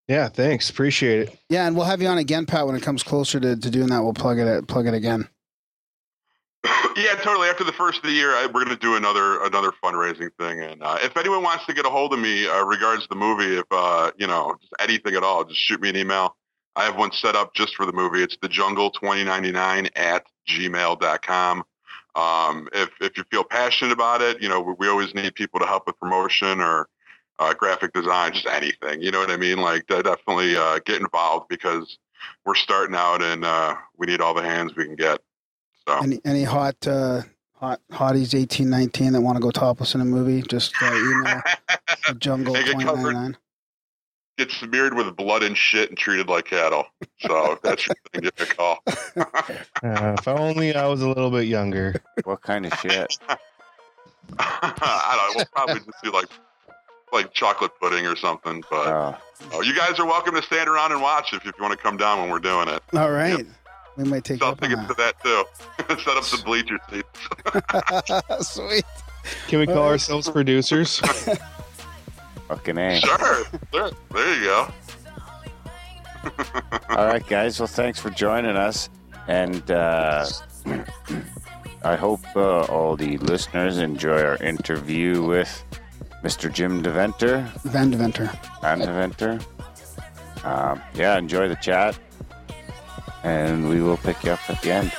Yeah, 0.08 0.28
thanks. 0.28 0.70
Appreciate 0.70 1.20
it. 1.30 1.40
Yeah, 1.50 1.68
and 1.68 1.76
we'll 1.76 1.86
have 1.86 2.02
you 2.02 2.08
on 2.08 2.18
again, 2.18 2.46
Pat. 2.46 2.68
When 2.68 2.76
it 2.76 2.82
comes 2.82 3.04
closer 3.04 3.40
to, 3.40 3.56
to 3.56 3.70
doing 3.70 3.88
that, 3.88 4.04
we'll 4.04 4.14
plug 4.14 4.40
it 4.40 4.68
plug 4.68 4.88
it 4.88 4.94
again. 4.94 5.28
yeah, 6.96 7.16
totally. 7.24 7.48
After 7.48 7.64
the 7.64 7.72
first 7.72 8.00
of 8.00 8.04
the 8.04 8.12
year, 8.12 8.32
I, 8.32 8.46
we're 8.46 8.66
going 8.66 8.76
to 8.76 8.76
do 8.76 8.96
another 8.96 9.44
another 9.44 9.72
fundraising 9.84 10.30
thing. 10.38 10.62
And 10.62 10.84
uh, 10.84 10.98
if 11.02 11.16
anyone 11.18 11.44
wants 11.44 11.66
to 11.68 11.74
get 11.74 11.86
a 11.86 11.90
hold 11.90 12.14
of 12.14 12.20
me 12.20 12.48
uh, 12.48 12.64
regards 12.64 13.08
the 13.08 13.16
movie, 13.16 13.58
if 13.58 13.66
uh, 13.72 14.12
you 14.18 14.28
know 14.28 14.56
just 14.60 14.74
anything 14.80 15.16
at 15.16 15.24
all, 15.24 15.44
just 15.44 15.60
shoot 15.62 15.82
me 15.82 15.90
an 15.90 15.96
email. 15.96 16.36
I 16.76 16.84
have 16.84 16.96
one 16.96 17.12
set 17.12 17.36
up 17.36 17.54
just 17.54 17.76
for 17.76 17.86
the 17.86 17.94
movie. 17.94 18.24
It's 18.24 18.38
the 18.42 18.48
jungle 18.48 18.92
2099 18.92 19.90
at 19.96 20.26
gmail.com. 20.50 21.64
Um, 22.16 22.68
if 22.74 22.90
if 23.00 23.18
you 23.18 23.24
feel 23.32 23.44
passionate 23.44 23.94
about 23.94 24.22
it, 24.22 24.42
you 24.42 24.50
know 24.50 24.60
we, 24.60 24.74
we 24.78 24.88
always 24.90 25.16
need 25.16 25.34
people 25.36 25.60
to 25.60 25.66
help 25.66 25.88
with 25.88 25.98
promotion 26.00 26.60
or 26.60 26.88
uh, 27.40 27.54
graphic 27.54 27.94
design, 27.94 28.34
just 28.34 28.46
anything. 28.48 29.02
You 29.02 29.12
know 29.12 29.20
what 29.20 29.32
I 29.32 29.38
mean? 29.38 29.58
Like 29.60 29.88
definitely 29.88 30.56
uh, 30.56 30.80
get 30.86 31.02
involved 31.02 31.48
because 31.50 31.98
we're 32.46 32.56
starting 32.56 32.96
out 32.96 33.22
and 33.22 33.44
uh, 33.46 33.76
we 33.98 34.08
need 34.08 34.22
all 34.22 34.34
the 34.34 34.44
hands 34.44 34.76
we 34.76 34.86
can 34.86 34.96
get. 34.96 35.20
So. 35.88 35.98
Any 36.00 36.20
any 36.26 36.44
hot 36.44 36.76
uh, 36.88 37.22
hot 37.56 37.82
hotties 37.92 38.38
eighteen 38.40 38.70
nineteen 38.70 39.14
that 39.14 39.22
want 39.22 39.38
to 39.38 39.42
go 39.42 39.50
topless 39.52 39.96
in 39.96 40.02
a 40.02 40.06
movie? 40.06 40.42
Just 40.44 40.74
uh, 40.82 40.86
email 40.94 41.42
the 42.08 42.14
jungle 42.20 42.54
Make 42.54 42.68
it 42.68 42.72
twenty 42.74 42.86
covered. 42.86 43.14
ninety 43.14 43.20
nine. 43.32 43.38
get 44.38 44.52
smeared 44.52 44.94
with 44.96 45.16
blood 45.16 45.42
and 45.42 45.58
shit 45.58 45.90
and 45.90 45.98
treated 45.98 46.28
like 46.28 46.46
cattle. 46.46 46.86
So 47.22 47.54
if 47.54 47.62
that's 47.64 47.88
your 47.88 47.96
thing, 48.14 48.22
give 48.22 48.40
me 48.40 48.46
a 48.46 48.56
call. 48.56 48.80
Uh, 49.84 50.16
if 50.20 50.28
only 50.28 50.76
I 50.76 50.86
was 50.86 51.02
a 51.02 51.08
little 51.08 51.32
bit 51.32 51.48
younger. 51.48 51.96
What 52.24 52.44
kind 52.44 52.68
of 52.68 52.74
shit? 52.80 53.18
I 54.40 54.74
don't 54.78 54.80
know. 54.80 55.34
We'll 55.36 55.46
probably 55.52 55.76
just 55.84 56.04
do 56.04 56.12
like 56.12 56.28
like 57.12 57.34
chocolate 57.34 57.72
pudding 57.80 58.06
or 58.06 58.16
something. 58.16 58.64
But 58.70 58.88
Oh, 58.88 59.18
oh, 59.54 59.62
you 59.62 59.76
guys 59.76 60.00
are 60.00 60.06
welcome 60.06 60.36
to 60.36 60.42
stand 60.42 60.70
around 60.70 60.92
and 60.92 61.02
watch 61.02 61.34
if, 61.34 61.46
if 61.46 61.56
you 61.58 61.64
want 61.64 61.78
to 61.78 61.82
come 61.84 61.98
down 61.98 62.20
when 62.20 62.30
we're 62.30 62.40
doing 62.40 62.68
it. 62.68 62.82
All 62.94 63.12
right, 63.12 63.46
we 63.98 64.04
might 64.04 64.24
take 64.24 64.36
you 64.40 64.46
Sell 64.46 64.52
up 64.52 64.64
on 64.64 64.88
to 64.88 64.94
that 64.96 65.22
too. 65.24 65.46
Set 66.04 66.18
up 66.18 66.24
some 66.24 66.42
bleacher 66.42 66.78
seats. 66.90 67.08
Sweet. 68.54 68.86
Can 69.48 69.60
we 69.60 69.68
call 69.68 69.88
ourselves 69.88 70.30
producers? 70.30 71.00
fucking 72.48 72.78
A. 72.78 73.00
Sure. 73.00 73.44
There, 73.72 73.92
there 74.12 74.36
you 74.36 74.44
go. 74.46 74.68
All 76.90 77.06
right, 77.08 77.26
guys. 77.26 77.60
Well, 77.60 77.68
thanks 77.68 78.00
for 78.00 78.10
joining 78.10 78.56
us. 78.56 78.90
And 79.28 79.70
uh, 79.72 80.26
I 81.84 81.96
hope 81.96 82.22
uh, 82.36 82.62
all 82.66 82.96
the 82.96 83.18
listeners 83.18 83.78
enjoy 83.78 84.22
our 84.24 84.38
interview 84.38 85.24
with 85.24 85.64
Mr. 86.24 86.52
Jim 86.52 86.84
DeVenter. 86.84 87.52
Van 87.64 87.90
Deventer. 87.90 88.30
Van 88.62 88.80
DeVenter. 88.80 89.42
Um, 90.44 90.82
yeah, 90.94 91.18
enjoy 91.18 91.48
the 91.48 91.56
chat. 91.56 91.98
And 93.24 93.70
we 93.70 93.82
will 93.82 93.98
pick 93.98 94.24
you 94.24 94.32
up 94.32 94.50
at 94.50 94.62
the 94.62 94.72
end. 94.72 94.92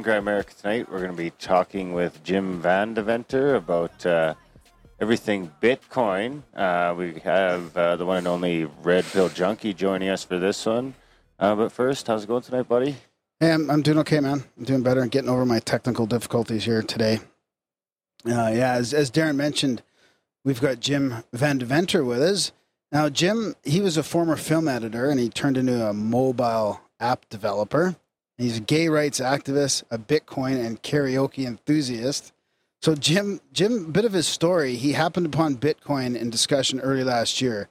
In 0.00 0.06
Grimerica 0.06 0.58
tonight, 0.58 0.90
we're 0.90 1.00
going 1.00 1.10
to 1.10 1.16
be 1.16 1.28
talking 1.28 1.92
with 1.92 2.24
Jim 2.24 2.58
Van 2.62 2.94
Deventer 2.94 3.56
about 3.56 4.06
uh, 4.06 4.32
everything 4.98 5.52
Bitcoin. 5.60 6.42
Uh, 6.56 6.94
we 6.96 7.20
have 7.20 7.76
uh, 7.76 7.96
the 7.96 8.06
one 8.06 8.16
and 8.16 8.26
only 8.26 8.64
Red 8.82 9.04
Pill 9.04 9.28
Junkie 9.28 9.74
joining 9.74 10.08
us 10.08 10.24
for 10.24 10.38
this 10.38 10.64
one. 10.64 10.94
Uh, 11.38 11.54
but 11.54 11.70
first, 11.70 12.06
how's 12.06 12.24
it 12.24 12.28
going 12.28 12.40
tonight, 12.40 12.66
buddy? 12.66 12.96
Hey, 13.40 13.52
I'm, 13.52 13.70
I'm 13.70 13.82
doing 13.82 13.98
okay, 13.98 14.20
man. 14.20 14.42
I'm 14.56 14.64
doing 14.64 14.82
better 14.82 15.02
and 15.02 15.10
getting 15.10 15.28
over 15.28 15.44
my 15.44 15.58
technical 15.58 16.06
difficulties 16.06 16.64
here 16.64 16.80
today. 16.80 17.18
Uh, 18.24 18.52
yeah, 18.54 18.72
as, 18.72 18.94
as 18.94 19.10
Darren 19.10 19.36
mentioned, 19.36 19.82
we've 20.46 20.62
got 20.62 20.80
Jim 20.80 21.24
Van 21.34 21.58
Deventer 21.58 22.02
with 22.02 22.22
us. 22.22 22.52
Now, 22.90 23.10
Jim, 23.10 23.54
he 23.64 23.82
was 23.82 23.98
a 23.98 24.02
former 24.02 24.36
film 24.36 24.66
editor 24.66 25.10
and 25.10 25.20
he 25.20 25.28
turned 25.28 25.58
into 25.58 25.86
a 25.86 25.92
mobile 25.92 26.80
app 27.00 27.28
developer. 27.28 27.96
He's 28.40 28.56
a 28.56 28.60
gay 28.62 28.88
rights 28.88 29.20
activist, 29.20 29.82
a 29.90 29.98
Bitcoin 29.98 30.64
and 30.64 30.82
karaoke 30.82 31.46
enthusiast. 31.46 32.32
So, 32.80 32.94
Jim, 32.94 33.42
Jim, 33.52 33.84
a 33.84 33.88
bit 33.88 34.06
of 34.06 34.14
his 34.14 34.26
story. 34.26 34.76
He 34.76 34.92
happened 34.92 35.26
upon 35.26 35.56
Bitcoin 35.56 36.16
in 36.16 36.30
discussion 36.30 36.80
early 36.80 37.04
last 37.04 37.42
year, 37.42 37.68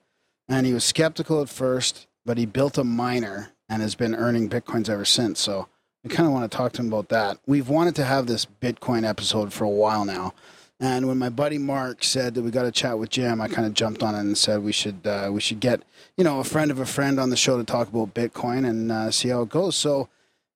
and 0.48 0.68
he 0.68 0.74
was 0.74 0.84
skeptical 0.84 1.42
at 1.42 1.50
first, 1.50 2.06
but 2.24 2.38
he 2.38 2.46
built 2.46 2.78
a 2.78 2.84
miner 2.84 3.50
and 3.68 3.82
has 3.82 3.96
been 3.96 4.14
earning 4.14 4.48
bitcoins 4.48 4.90
ever 4.90 5.06
since. 5.06 5.40
So, 5.40 5.68
I 6.06 6.10
kind 6.10 6.28
of 6.28 6.34
want 6.34 6.52
to 6.52 6.56
talk 6.56 6.74
to 6.74 6.82
him 6.82 6.90
about 6.90 7.10
that. 7.10 7.40
We've 7.48 7.68
wanted 7.68 7.96
to 7.96 8.06
have 8.06 8.28
this 8.28 8.46
Bitcoin 8.62 9.10
episode 9.10 9.52
for 9.52 9.64
a 9.64 9.70
while 9.70 10.06
now, 10.06 10.36
and 10.80 11.08
when 11.08 11.18
my 11.18 11.30
buddy 11.30 11.58
Mark 11.58 12.04
said 12.04 12.36
that 12.36 12.44
we 12.44 12.52
got 12.52 12.64
to 12.64 12.72
chat 12.72 13.00
with 13.00 13.10
Jim, 13.10 13.42
I 13.42 13.48
kind 13.48 13.66
of 13.66 13.74
jumped 13.74 14.04
on 14.04 14.14
it 14.14 14.20
and 14.20 14.38
said 14.38 14.62
we 14.62 14.72
should 14.72 15.08
uh, 15.08 15.32
we 15.32 15.42
should 15.42 15.62
get 15.62 15.82
you 16.16 16.24
know 16.24 16.40
a 16.40 16.44
friend 16.44 16.70
of 16.70 16.80
a 16.80 16.86
friend 16.86 17.20
on 17.20 17.32
the 17.32 17.36
show 17.36 17.58
to 17.58 17.64
talk 17.64 17.88
about 17.88 18.14
Bitcoin 18.14 18.70
and 18.70 18.92
uh, 18.92 19.10
see 19.10 19.30
how 19.30 19.42
it 19.42 19.50
goes. 19.50 19.76
So, 19.76 20.10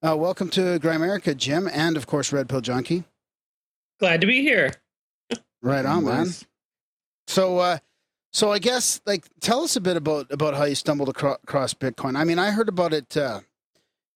uh, 0.06 0.16
welcome 0.16 0.49
to 0.49 0.80
Grimerica, 0.80 1.36
Jim, 1.36 1.70
and 1.72 1.97
of 1.97 2.08
course 2.08 2.34
Red 2.34 2.49
Pill 2.49 2.62
Junkie. 2.62 3.04
Glad 3.99 4.22
to 4.22 4.28
be 4.28 4.41
here. 4.41 4.74
Right 5.62 5.86
on, 5.86 6.04
man. 6.04 6.28
So, 7.28 7.60
uh, 7.60 7.78
so 8.34 8.51
I 8.51 8.60
guess 8.60 8.99
like 9.06 9.26
tell 9.39 9.64
us 9.64 9.76
a 9.76 9.82
bit 9.82 9.95
about 9.95 10.30
about 10.30 10.56
how 10.56 10.66
you 10.66 10.76
stumbled 10.76 11.10
acro- 11.10 11.38
across 11.43 11.74
Bitcoin. 11.74 12.18
I 12.18 12.26
mean, 12.26 12.38
I 12.38 12.51
heard 12.51 12.68
about 12.68 12.93
it 12.93 13.16
uh, 13.16 13.41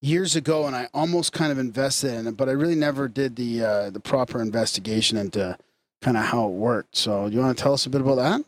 years 0.02 0.36
ago, 0.36 0.68
and 0.68 0.76
I 0.76 0.90
almost 0.94 1.32
kind 1.32 1.52
of 1.52 1.58
invested 1.58 2.14
in 2.14 2.28
it, 2.28 2.36
but 2.36 2.50
I 2.50 2.52
really 2.52 2.76
never 2.76 3.08
did 3.08 3.38
the 3.38 3.64
uh, 3.64 3.90
the 3.90 4.02
proper 4.02 4.42
investigation 4.42 5.18
into 5.18 5.58
kind 6.02 6.18
of 6.18 6.26
how 6.26 6.48
it 6.48 6.54
worked. 6.54 6.98
So, 6.98 7.28
you 7.28 7.40
want 7.40 7.58
to 7.58 7.64
tell 7.64 7.74
us 7.74 7.86
a 7.86 7.90
bit 7.90 8.02
about 8.02 8.16
that? 8.16 8.42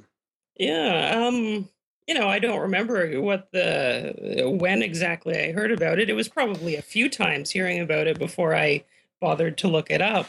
Yeah. 0.58 1.26
Um, 1.26 1.70
you 2.10 2.16
know, 2.16 2.28
I 2.28 2.40
don't 2.40 2.60
remember 2.60 3.22
what 3.22 3.52
the 3.52 4.42
when 4.60 4.82
exactly 4.82 5.40
I 5.40 5.52
heard 5.52 5.72
about 5.72 6.00
it. 6.00 6.10
It 6.10 6.14
was 6.14 6.28
probably 6.28 6.76
a 6.76 6.82
few 6.82 7.08
times 7.08 7.52
hearing 7.52 7.82
about 7.82 8.08
it 8.08 8.18
before 8.18 8.56
I 8.56 8.84
bothered 9.22 9.60
to 9.60 9.68
look 9.68 9.92
it 9.92 10.02
up. 10.02 10.26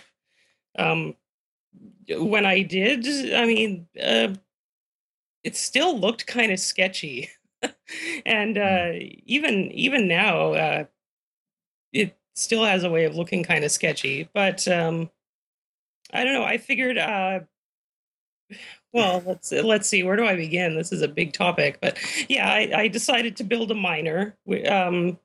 Um, 0.78 1.16
when 2.10 2.44
I 2.44 2.60
did, 2.60 3.06
I 3.34 3.46
mean, 3.46 3.86
uh, 3.98 4.34
it 5.42 5.56
still 5.56 5.98
looked 5.98 6.26
kind 6.26 6.52
of 6.52 6.60
sketchy, 6.60 7.30
and 8.26 8.58
uh, 8.58 8.90
even 9.24 9.72
even 9.72 10.06
now, 10.06 10.52
uh, 10.52 10.84
it 11.94 12.14
still 12.34 12.66
has 12.66 12.84
a 12.84 12.90
way 12.90 13.06
of 13.06 13.16
looking 13.16 13.42
kind 13.42 13.64
of 13.64 13.70
sketchy. 13.70 14.28
But 14.34 14.68
um, 14.68 15.08
I 16.12 16.24
don't 16.24 16.34
know. 16.34 16.44
I 16.44 16.58
figured. 16.58 16.98
Well, 18.93 19.22
let's 19.24 19.53
let's 19.53 19.88
see. 19.88 20.03
Where 20.03 20.16
do 20.16 20.26
I 20.26 20.34
begin? 20.34 20.74
This 20.74 20.91
is 20.93 21.03
a 21.03 21.09
big 21.09 21.32
topic, 21.32 21.78
but 21.80 21.99
yeah, 22.28 22.49
I, 22.49 22.72
I 22.74 22.88
decided 22.88 23.36
to 23.36 23.45
build 23.45 23.70
a 23.70 23.74
miner, 23.74 24.36
um, 24.68 25.18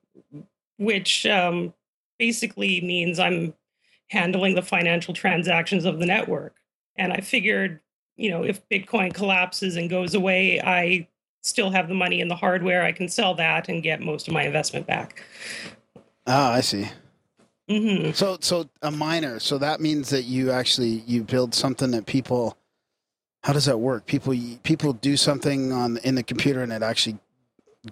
which 0.78 1.26
um, 1.26 1.74
basically 2.18 2.80
means 2.80 3.18
I'm 3.18 3.54
handling 4.10 4.54
the 4.54 4.62
financial 4.62 5.14
transactions 5.14 5.84
of 5.84 5.98
the 5.98 6.06
network. 6.06 6.54
And 6.96 7.12
I 7.12 7.18
figured, 7.18 7.80
you 8.16 8.30
know, 8.30 8.44
if 8.44 8.66
Bitcoin 8.68 9.12
collapses 9.12 9.76
and 9.76 9.90
goes 9.90 10.14
away, 10.14 10.60
I 10.60 11.08
still 11.42 11.70
have 11.70 11.88
the 11.88 11.94
money 11.94 12.20
in 12.20 12.28
the 12.28 12.36
hardware. 12.36 12.84
I 12.84 12.92
can 12.92 13.08
sell 13.08 13.34
that 13.34 13.68
and 13.68 13.82
get 13.82 14.00
most 14.00 14.28
of 14.28 14.34
my 14.34 14.44
investment 14.44 14.86
back. 14.86 15.24
Oh, 16.26 16.50
I 16.50 16.60
see. 16.60 16.88
hmm 17.68 18.12
So, 18.12 18.38
so 18.40 18.68
a 18.82 18.90
miner. 18.90 19.40
So 19.40 19.58
that 19.58 19.80
means 19.80 20.10
that 20.10 20.22
you 20.22 20.52
actually 20.52 21.02
you 21.06 21.24
build 21.24 21.54
something 21.54 21.90
that 21.90 22.06
people. 22.06 22.56
How 23.46 23.52
does 23.52 23.66
that 23.66 23.78
work? 23.78 24.06
People 24.06 24.34
people 24.64 24.92
do 24.92 25.16
something 25.16 25.72
on 25.72 25.98
in 25.98 26.16
the 26.16 26.24
computer 26.24 26.64
and 26.64 26.72
it 26.72 26.82
actually 26.82 27.16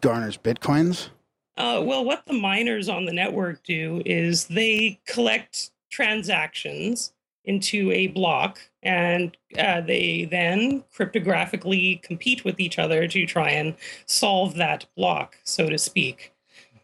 garners 0.00 0.36
bitcoins. 0.36 1.10
Uh, 1.56 1.80
well, 1.80 2.04
what 2.04 2.26
the 2.26 2.32
miners 2.32 2.88
on 2.88 3.04
the 3.04 3.12
network 3.12 3.62
do 3.62 4.02
is 4.04 4.46
they 4.46 4.98
collect 5.06 5.70
transactions 5.92 7.12
into 7.44 7.92
a 7.92 8.08
block 8.08 8.58
and 8.82 9.36
uh, 9.56 9.80
they 9.80 10.24
then 10.28 10.82
cryptographically 10.92 12.02
compete 12.02 12.44
with 12.44 12.58
each 12.58 12.80
other 12.80 13.06
to 13.06 13.24
try 13.24 13.50
and 13.50 13.76
solve 14.06 14.56
that 14.56 14.86
block, 14.96 15.36
so 15.44 15.70
to 15.70 15.78
speak. 15.78 16.32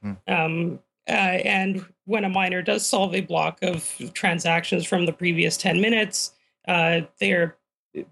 Mhm. 0.05 0.17
Um, 0.29 0.79
uh, 1.09 1.11
and 1.11 1.85
when 2.05 2.25
a 2.25 2.29
miner 2.29 2.63
does 2.63 2.87
solve 2.87 3.17
a 3.17 3.21
block 3.21 3.59
of 3.63 4.13
transactions 4.15 4.87
from 4.87 5.07
the 5.07 5.13
previous 5.13 5.57
10 5.57 5.81
minutes, 5.81 6.35
uh, 6.69 7.01
they're 7.19 7.57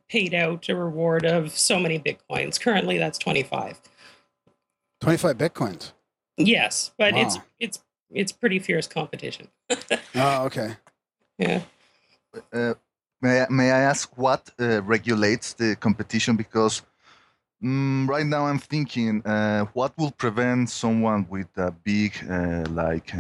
paid 0.09 0.35
out 0.35 0.69
a 0.69 0.75
reward 0.77 1.25
of 1.25 1.57
so 1.57 1.79
many 1.79 1.99
bitcoins. 1.99 2.61
Currently, 2.61 2.99
that's 2.99 3.19
25. 3.19 3.81
Twenty 5.01 5.17
five 5.19 5.39
bitcoins. 5.39 5.93
Yes, 6.37 6.91
but 6.99 7.17
it's 7.17 7.37
Wow. 7.37 7.45
it's 7.61 7.79
it's 8.11 8.33
pretty 8.33 8.59
fierce 8.59 8.87
competition. 8.89 9.49
Oh, 10.15 10.45
okay. 10.47 10.75
Yeah. 11.39 11.63
Uh, 12.53 12.75
may, 13.23 13.43
I, 13.43 13.47
may 13.49 13.71
I 13.71 13.81
ask 13.81 14.11
what 14.19 14.51
uh, 14.59 14.83
regulates 14.83 15.53
the 15.55 15.77
competition? 15.77 16.35
Because 16.37 16.83
mm, 17.63 18.09
right 18.09 18.27
now 18.27 18.47
I'm 18.47 18.59
thinking 18.59 19.23
uh, 19.25 19.67
what 19.75 19.97
will 19.97 20.11
prevent 20.11 20.71
someone 20.71 21.27
with 21.31 21.47
a 21.57 21.71
big, 21.71 22.13
uh, 22.29 22.65
like, 22.71 23.13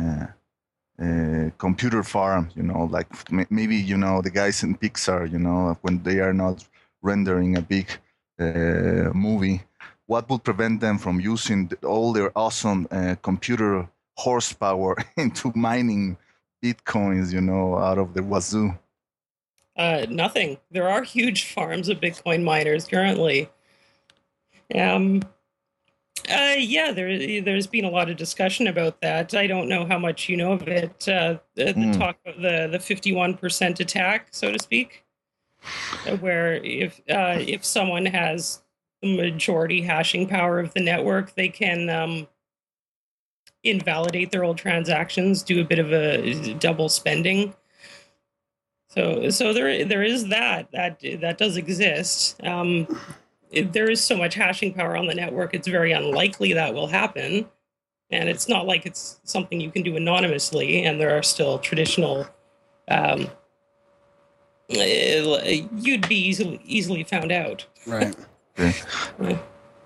uh, 1.01 1.51
computer 1.59 2.03
farm, 2.03 2.51
you 2.57 2.62
know, 2.62 2.84
like 2.90 3.09
maybe, 3.51 3.76
you 3.76 3.96
know, 3.96 4.20
the 4.20 4.30
guys 4.30 4.62
in 4.62 4.76
Pixar, 4.76 5.30
you 5.30 5.38
know, 5.38 5.76
when 5.82 6.03
they 6.03 6.18
are 6.20 6.32
not 6.32 6.66
rendering 7.03 7.57
a 7.57 7.62
big 7.62 7.88
uh, 8.40 9.11
movie, 9.14 9.62
what 10.07 10.28
would 10.28 10.42
prevent 10.42 10.80
them 10.80 10.99
from 10.99 11.20
using 11.20 11.70
all 11.84 12.12
their 12.12 12.32
awesome 12.36 12.88
uh, 12.90 13.14
computer 13.22 13.88
horsepower 14.16 14.96
into 15.16 15.53
mining 15.55 16.16
bitcoins, 16.62 17.32
you 17.32 17.40
know, 17.40 17.76
out 17.78 17.99
of 17.99 18.14
the 18.14 18.22
wazoo? 18.22 18.76
Uh, 19.76 20.07
nothing. 20.11 20.59
There 20.72 20.88
are 20.88 21.05
huge 21.05 21.53
farms 21.53 21.88
of 21.88 22.01
Bitcoin 22.01 22.42
miners 22.42 22.86
currently. 22.86 23.49
Um, 24.74 25.22
uh, 26.31 26.55
yeah, 26.59 26.93
there, 26.93 27.41
there's 27.43 27.66
been 27.66 27.85
a 27.85 27.91
lot 27.91 28.11
of 28.11 28.16
discussion 28.16 28.66
about 28.66 29.01
that. 29.01 29.35
I 29.35 29.47
don't 29.47 29.69
know 29.69 29.87
how 29.87 29.99
much 29.99 30.29
you 30.29 30.37
know 30.37 30.53
of 30.53 30.66
it. 30.69 31.09
Uh, 31.09 31.39
the, 31.55 31.66
the 31.66 31.73
Mm. 31.73 31.99
talk 31.99 32.16
of 32.27 32.41
the 32.41 32.69
the 32.71 32.79
51% 32.79 33.81
attack, 33.81 34.29
so 34.31 34.53
to 34.53 34.59
speak, 34.59 35.05
uh, 36.07 36.16
where 36.16 36.55
if 36.55 37.01
uh, 37.11 37.37
if 37.39 37.64
someone 37.64 38.07
has 38.07 38.62
the 39.03 39.16
majority 39.16 39.83
hashing 39.83 40.27
power 40.29 40.59
of 40.59 40.75
the 40.75 40.81
network, 40.81 41.35
they 41.35 41.49
can 41.49 41.89
um, 41.89 42.27
invalidate 43.62 44.31
their 44.31 44.45
old 44.45 44.59
transactions, 44.59 45.43
do 45.43 45.61
a 45.61 45.64
bit 45.64 45.79
of 45.79 45.93
a 45.93 46.55
double 46.55 46.89
spending. 46.89 47.55
So, 48.91 49.29
so 49.31 49.53
there, 49.53 49.85
there 49.85 50.03
is 50.03 50.29
that 50.29 50.71
that 50.73 51.01
that 51.21 51.39
does 51.39 51.57
exist. 51.57 52.43
Um, 52.45 52.87
if 53.51 53.72
there 53.72 53.90
is 53.90 54.03
so 54.03 54.16
much 54.16 54.34
hashing 54.34 54.74
power 54.74 54.96
on 54.96 55.07
the 55.07 55.14
network, 55.14 55.55
it's 55.55 55.68
very 55.68 55.92
unlikely 55.92 56.53
that 56.55 56.74
will 56.74 56.88
happen. 56.88 57.46
And 58.11 58.28
it's 58.28 58.49
not 58.49 58.66
like 58.66 58.86
it's 58.86 59.20
something 59.24 59.61
you 59.61 59.70
can 59.70 59.82
do 59.82 59.96
anonymously. 59.96 60.84
And 60.84 61.01
there 61.01 61.16
are 61.16 61.22
still 61.22 61.59
traditional. 61.59 62.26
Um, 62.88 63.28
eh, 64.70 65.66
you'd 65.76 66.09
be 66.09 66.16
easily 66.16 66.61
easily 66.64 67.05
found 67.05 67.32
out. 67.32 67.66
Right. 67.86 68.14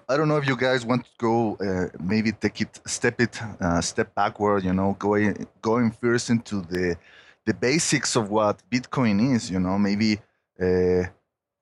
I 0.09 0.17
don't 0.17 0.29
know 0.29 0.37
if 0.37 0.47
you 0.47 0.57
guys 0.57 0.85
want 0.85 1.05
to 1.05 1.11
go, 1.19 1.57
uh, 1.57 1.89
maybe 2.03 2.33
take 2.33 2.61
it, 2.61 2.81
step 2.87 3.21
it, 3.21 3.41
uh, 3.61 3.81
step 3.81 4.15
backward. 4.15 4.63
You 4.65 4.73
know, 4.73 4.97
going 4.99 5.47
going 5.61 5.91
first 5.91 6.31
into 6.31 6.61
the 6.61 6.97
the 7.45 7.55
basics 7.55 8.15
of 8.15 8.31
what 8.31 8.63
Bitcoin 8.71 9.35
is. 9.35 9.51
You 9.51 9.59
know, 9.59 9.79
maybe 9.79 10.21
uh, 10.61 11.05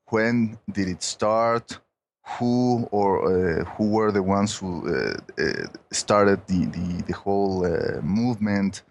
when 0.06 0.58
did 0.70 0.88
it 0.88 1.02
start? 1.02 1.78
Who 2.38 2.88
or 2.90 3.10
uh, 3.26 3.64
who 3.64 3.90
were 3.90 4.12
the 4.12 4.22
ones 4.22 4.56
who 4.56 4.86
uh, 4.86 5.14
uh, 5.38 5.66
started 5.90 6.46
the 6.46 6.66
the, 6.66 7.02
the 7.08 7.14
whole 7.14 7.64
uh, 7.64 8.00
movement? 8.02 8.82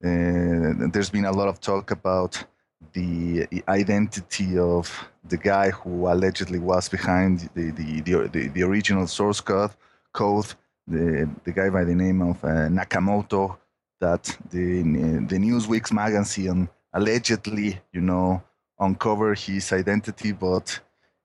There's 0.00 1.10
been 1.10 1.26
a 1.26 1.32
lot 1.32 1.48
of 1.48 1.60
talk 1.60 1.92
about 1.92 2.44
the 2.92 3.46
identity 3.68 4.58
of 4.58 4.90
the 5.28 5.36
guy 5.36 5.70
who 5.70 6.08
allegedly 6.08 6.58
was 6.58 6.88
behind 6.88 7.48
the 7.54 7.70
the, 7.70 8.00
the, 8.00 8.28
the, 8.28 8.48
the 8.48 8.62
original 8.62 9.06
source 9.06 9.40
code 9.40 9.70
code 10.12 10.54
the, 10.88 11.28
the 11.44 11.52
guy 11.52 11.70
by 11.70 11.84
the 11.84 11.94
name 11.94 12.20
of 12.22 12.42
uh, 12.44 12.68
Nakamoto 12.68 13.56
that 14.00 14.36
the 14.50 14.82
the 15.30 15.38
Newsweek's 15.38 15.92
magazine 15.92 16.68
allegedly, 16.92 17.80
you 17.92 18.00
know, 18.00 18.42
uncover 18.78 19.34
his 19.34 19.72
identity, 19.72 20.32
but 20.32 20.80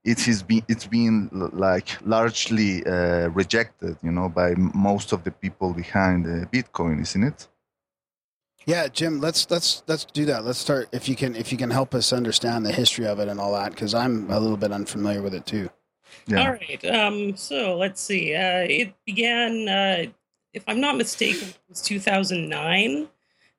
it 0.07 0.21
has 0.21 0.41
been 0.41 0.63
it's 0.69 0.87
been 0.87 1.29
like 1.53 1.89
largely 2.05 2.85
uh, 2.85 3.27
rejected, 3.29 3.97
you 4.01 4.11
know, 4.11 4.29
by 4.29 4.55
most 4.55 5.11
of 5.11 5.25
the 5.25 5.31
people 5.31 5.73
behind 5.73 6.25
uh, 6.25 6.45
Bitcoin, 6.47 7.01
isn't 7.01 7.23
it? 7.23 7.47
Yeah, 8.65 8.87
Jim, 8.87 9.19
let's 9.19 9.51
let's 9.51 9.83
let's 9.87 10.05
do 10.05 10.23
that. 10.25 10.45
Let's 10.45 10.59
start 10.59 10.87
if 10.93 11.09
you 11.09 11.15
can 11.15 11.35
if 11.35 11.51
you 11.51 11.57
can 11.57 11.69
help 11.69 11.93
us 11.93 12.13
understand 12.13 12.65
the 12.65 12.71
history 12.71 13.05
of 13.05 13.19
it 13.19 13.27
and 13.27 13.37
all 13.39 13.51
that 13.53 13.71
because 13.71 13.93
I'm 13.93 14.31
a 14.31 14.39
little 14.39 14.55
bit 14.55 14.71
unfamiliar 14.71 15.21
with 15.21 15.33
it 15.33 15.45
too. 15.45 15.69
Yeah. 16.25 16.39
All 16.39 16.51
right. 16.53 16.85
Um, 16.85 17.35
so 17.35 17.77
let's 17.77 17.99
see. 17.99 18.33
Uh, 18.33 18.65
it 18.69 18.93
began, 19.05 19.67
uh, 19.67 20.05
if 20.53 20.63
I'm 20.67 20.79
not 20.79 20.95
mistaken, 20.95 21.49
it 21.49 21.59
was 21.67 21.81
2009 21.81 23.09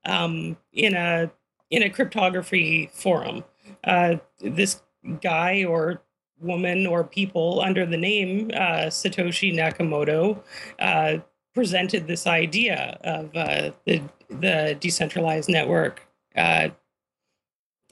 um, 0.06 0.56
in 0.72 0.94
a 0.94 1.30
in 1.70 1.82
a 1.82 1.90
cryptography 1.90 2.88
forum. 2.94 3.44
Uh, 3.84 4.16
this 4.40 4.82
guy 5.20 5.64
or 5.64 6.00
woman 6.40 6.86
or 6.86 7.04
people 7.04 7.60
under 7.60 7.84
the 7.86 7.96
name 7.96 8.50
uh, 8.54 8.86
Satoshi 8.88 9.52
Nakamoto 9.54 10.38
uh, 10.78 11.18
presented 11.54 12.06
this 12.06 12.26
idea 12.26 12.98
of 13.02 13.34
uh, 13.36 13.70
the 13.84 14.02
the 14.30 14.76
decentralized 14.80 15.48
network. 15.48 16.02
Uh, 16.36 16.68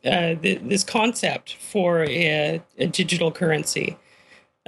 uh, 0.04 0.34
th- 0.36 0.60
this 0.64 0.84
concept 0.84 1.54
for 1.56 2.04
a, 2.04 2.62
a 2.78 2.86
digital 2.86 3.32
currency 3.32 3.96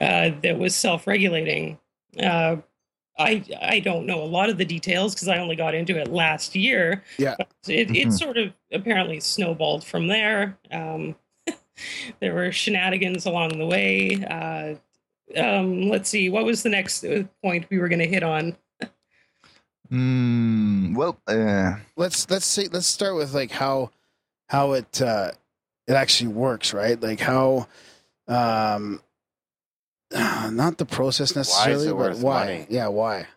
uh, 0.01 0.31
that 0.43 0.59
was 0.59 0.75
self-regulating. 0.75 1.79
Uh, 2.21 2.57
I 3.19 3.45
I 3.61 3.81
don't 3.81 4.07
know 4.07 4.23
a 4.23 4.25
lot 4.27 4.49
of 4.49 4.59
the 4.59 4.65
details 4.65 5.15
because 5.15 5.29
I 5.29 5.39
only 5.39 5.55
got 5.57 5.75
into 5.75 5.97
it 5.99 6.09
last 6.09 6.57
year. 6.57 7.03
Yeah. 7.19 7.35
It, 7.69 7.91
it 7.91 8.09
Mhm. 8.09 8.13
sort 8.19 8.37
of 8.37 8.53
apparently 8.73 9.21
snowballed 9.21 9.85
from 9.85 10.07
there. 10.09 10.57
Um, 10.73 11.15
there 12.21 12.35
were 12.35 12.53
shenanigans 12.53 13.27
along 13.27 13.59
the 13.59 13.67
way. 13.67 14.25
Uh, 14.25 14.75
um, 15.41 15.89
let's 15.89 16.09
see, 16.09 16.29
what 16.29 16.45
was 16.45 16.63
the 16.63 16.71
next 16.71 17.05
uh, 17.05 17.25
point 17.43 17.67
we 17.71 17.79
were 17.79 17.89
going 17.89 17.99
to 18.01 18.09
hit 18.09 18.23
on? 18.23 18.57
Mm, 19.91 20.95
well, 20.95 21.19
uh, 21.27 21.77
Let's 21.97 22.29
let's 22.31 22.45
see 22.45 22.69
let's 22.69 22.87
start 22.87 23.17
with 23.17 23.33
like 23.33 23.51
how 23.51 23.91
how 24.51 24.73
it 24.73 25.01
uh, 25.01 25.31
it 25.87 25.95
actually 25.95 26.29
works, 26.29 26.75
right? 26.75 27.01
Like 27.01 27.21
how 27.21 27.69
um 28.27 29.01
not 30.13 30.77
the 30.77 30.85
process 30.85 31.35
necessarily, 31.35 31.89
it 31.89 31.95
but 31.97 32.19
why? 32.19 32.45
money? 32.45 32.67
Yeah, 32.69 32.89
why? 32.89 33.29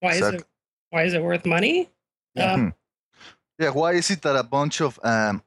Why 0.00 0.10
is 0.10 0.16
Exact- 0.16 0.40
it 0.40 0.46
why 0.90 1.04
is 1.04 1.14
it 1.14 1.22
worth 1.22 1.46
money? 1.46 1.88
Yeah. 2.34 2.54
Uh, 2.54 2.70
yeah, 3.58 3.70
why 3.70 3.92
is 3.92 4.10
it 4.10 4.22
that 4.22 4.34
a 4.34 4.42
bunch 4.42 4.80
of 4.80 4.98
um, 5.04 5.42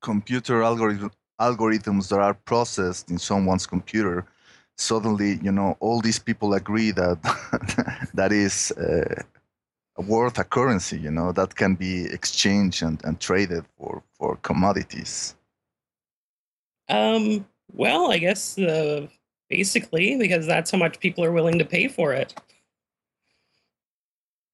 computer 0.00 0.62
algorithm, 0.62 1.10
algorithms 1.40 2.08
that 2.08 2.20
are 2.20 2.34
processed 2.34 3.10
in 3.10 3.18
someone's 3.18 3.66
computer 3.66 4.26
suddenly, 4.76 5.38
you 5.42 5.52
know, 5.52 5.76
all 5.80 6.00
these 6.00 6.18
people 6.18 6.54
agree 6.54 6.90
that 6.92 7.18
that 8.14 8.32
is 8.32 8.72
uh, 8.72 9.22
worth 9.96 10.38
a 10.38 10.44
currency, 10.44 10.98
you 10.98 11.10
know, 11.10 11.32
that 11.32 11.54
can 11.54 11.74
be 11.74 12.04
exchanged 12.06 12.82
and, 12.82 13.02
and 13.04 13.20
traded 13.20 13.64
for, 13.78 14.02
for 14.18 14.36
commodities. 14.36 15.34
Um, 16.88 17.46
well, 17.72 18.10
I 18.10 18.18
guess 18.18 18.58
uh, 18.58 19.06
basically 19.48 20.16
because 20.16 20.46
that's 20.46 20.70
how 20.70 20.78
much 20.78 21.00
people 21.00 21.24
are 21.24 21.32
willing 21.32 21.58
to 21.58 21.64
pay 21.64 21.88
for 21.88 22.12
it. 22.12 22.34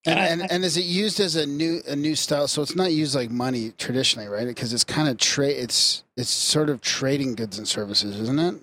And, 0.07 0.19
I- 0.19 0.27
and 0.27 0.53
and 0.53 0.65
is 0.65 0.77
it 0.77 0.85
used 0.85 1.21
as 1.21 1.37
a 1.37 1.45
new 1.47 1.81
a 1.87 1.97
new 1.97 2.15
style? 2.15 2.49
So 2.49 2.63
it's 2.63 2.77
not 2.77 2.93
used 2.93 3.15
like 3.15 3.31
money 3.31 3.73
traditionally, 3.79 4.29
right? 4.29 4.47
Because 4.47 4.73
it's 4.73 4.85
kind 4.85 5.09
of 5.09 5.19
trade. 5.19 5.57
It's 5.57 6.05
it's 6.17 6.31
sort 6.31 6.71
of 6.71 6.81
trading 6.81 7.35
goods 7.35 7.59
and 7.59 7.67
services, 7.67 8.19
isn't 8.21 8.39
it? 8.39 8.55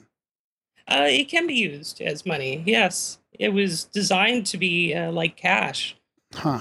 Uh, 0.88 1.08
it 1.10 1.28
can 1.30 1.48
be 1.48 1.56
used 1.56 2.00
as 2.02 2.26
money. 2.26 2.64
Yes, 2.66 3.20
it 3.34 3.50
was 3.50 3.86
designed 3.86 4.46
to 4.48 4.58
be 4.58 4.94
uh, 4.94 5.12
like 5.12 5.36
cash. 5.36 5.96
Huh. 6.34 6.60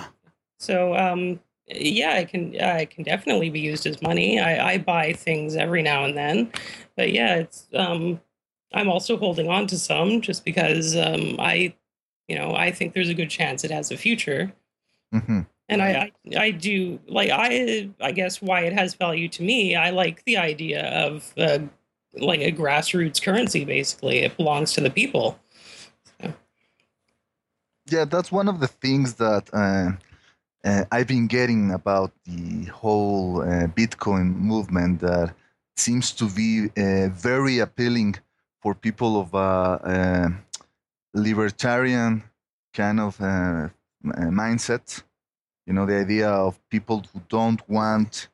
So, 0.59 0.97
um, 0.97 1.41
yeah, 1.67 2.17
it 2.19 2.29
can 2.31 2.55
uh, 2.61 2.79
it 2.81 2.91
can 2.91 3.05
definitely 3.05 3.51
be 3.51 3.61
used 3.61 3.87
as 3.87 4.01
money. 4.03 4.41
I, 4.41 4.73
I 4.75 4.79
buy 4.79 5.13
things 5.13 5.57
every 5.57 5.83
now 5.83 6.05
and 6.05 6.17
then, 6.17 6.51
but 6.97 7.13
yeah, 7.13 7.37
it's 7.37 7.69
um, 7.75 8.21
I'm 8.73 8.89
also 8.89 9.17
holding 9.17 9.49
on 9.49 9.67
to 9.69 9.79
some 9.79 10.21
just 10.21 10.45
because 10.45 10.97
um, 10.97 11.37
I, 11.39 11.75
you 12.29 12.37
know, 12.39 12.55
I 12.55 12.71
think 12.73 12.95
there's 12.95 13.09
a 13.11 13.15
good 13.15 13.31
chance 13.31 13.63
it 13.63 13.71
has 13.71 13.91
a 13.91 13.97
future. 13.97 14.53
Hmm 15.13 15.41
And 15.69 15.83
I, 15.83 16.13
I, 16.35 16.39
I 16.47 16.51
do 16.51 16.99
like 17.07 17.31
I, 17.31 17.91
I 18.01 18.13
guess 18.13 18.43
why 18.43 18.61
it 18.63 18.73
has 18.73 18.95
value 18.95 19.29
to 19.31 19.43
me. 19.43 19.77
I 19.77 19.91
like 19.91 20.25
the 20.25 20.37
idea 20.37 20.85
of 21.07 21.33
uh, 21.39 21.61
like 22.15 22.41
a 22.41 22.53
grassroots 22.53 23.23
currency. 23.23 23.65
Basically, 23.65 24.19
it 24.19 24.37
belongs 24.37 24.73
to 24.75 24.81
the 24.81 24.91
people. 24.91 25.39
yeah 27.91 28.05
that's 28.05 28.33
one 28.33 28.49
of 28.49 28.61
the 28.61 28.69
things 28.69 29.15
that 29.15 29.49
uh, 29.53 29.91
uh, 30.69 30.85
i've 30.93 31.07
been 31.07 31.27
getting 31.27 31.73
about 31.73 32.13
the 32.25 32.65
whole 32.67 33.43
uh, 33.43 33.67
bitcoin 33.69 34.35
movement 34.37 35.01
that 35.01 35.35
seems 35.77 36.13
to 36.13 36.29
be 36.31 36.71
uh, 36.77 37.09
very 37.09 37.59
appealing 37.59 38.15
for 38.63 38.75
people 38.75 39.21
of 39.21 39.35
a, 39.35 39.39
uh 39.39 40.29
libertarian 41.15 42.23
kind 42.73 42.99
of 42.99 43.21
mindset 44.05 45.03
you 45.67 45.73
know 45.73 45.87
the 45.87 45.97
idea 45.97 46.29
of 46.29 46.59
people 46.69 47.03
who 47.13 47.21
don't 47.29 47.69
want 47.69 48.29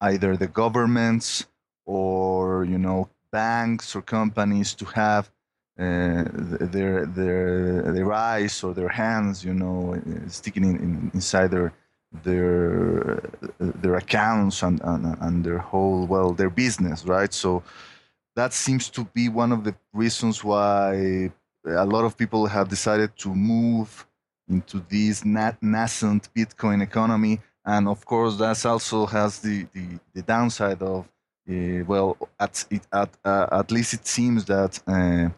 either 0.00 0.36
the 0.36 0.46
governments 0.46 1.46
or 1.86 2.64
you 2.64 2.78
know 2.78 3.08
banks 3.30 3.96
or 3.96 4.02
companies 4.02 4.74
to 4.74 4.84
have 4.84 5.30
uh, 5.76 6.22
their 6.74 7.04
their 7.04 7.82
their 7.96 8.12
eyes 8.12 8.62
or 8.62 8.72
their 8.74 8.88
hands, 8.88 9.44
you 9.44 9.52
know, 9.52 9.94
uh, 9.94 10.28
sticking 10.28 10.64
in, 10.64 10.76
in, 10.76 11.10
inside 11.14 11.50
their 11.50 11.72
their 12.22 13.20
their 13.58 13.96
accounts 13.96 14.62
and, 14.62 14.80
and 14.84 15.16
and 15.20 15.44
their 15.44 15.58
whole 15.58 16.06
well 16.06 16.30
their 16.32 16.50
business, 16.50 17.04
right? 17.04 17.32
So 17.34 17.64
that 18.36 18.52
seems 18.52 18.88
to 18.90 19.04
be 19.14 19.28
one 19.28 19.50
of 19.50 19.64
the 19.64 19.74
reasons 19.92 20.44
why 20.44 21.32
a 21.66 21.84
lot 21.84 22.04
of 22.04 22.16
people 22.16 22.46
have 22.46 22.68
decided 22.68 23.16
to 23.16 23.34
move 23.34 24.06
into 24.48 24.84
this 24.88 25.24
na- 25.24 25.52
nascent 25.60 26.28
Bitcoin 26.34 26.82
economy, 26.82 27.40
and 27.64 27.88
of 27.88 28.04
course 28.04 28.36
that 28.36 28.64
also 28.66 29.06
has 29.06 29.38
the 29.40 29.66
the, 29.72 29.98
the 30.14 30.22
downside 30.22 30.82
of 30.82 31.06
uh, 31.50 31.84
well 31.86 32.16
at 32.38 32.64
it, 32.70 32.82
at 32.92 33.10
uh, 33.24 33.46
at 33.52 33.70
least 33.70 33.94
it 33.94 34.06
seems 34.06 34.44
that. 34.46 34.80
Uh, 34.86 35.28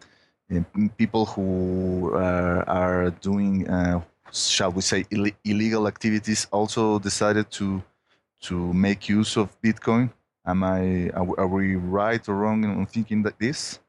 uh, 0.55 0.61
people 0.97 1.27
who 1.27 2.13
uh, 2.15 2.63
are 2.69 3.11
doing, 3.11 3.69
uh, 3.69 4.01
shall 4.33 4.71
we 4.71 4.81
say, 4.81 5.05
Ill- 5.11 5.33
illegal 5.45 5.89
activities 5.89 6.47
also 6.53 7.01
decided 7.01 7.51
to 7.51 7.83
to 8.43 8.73
make 8.73 9.09
use 9.09 9.37
of 9.37 9.61
Bitcoin. 9.61 10.13
Am 10.47 10.63
I? 10.63 11.11
Are, 11.11 11.25
we- 11.49 11.75
right 11.77 12.29
or 12.29 12.37
wrong 12.37 12.63
in 12.63 12.87
thinking 12.87 13.23
that 13.25 13.39
this? 13.41 13.81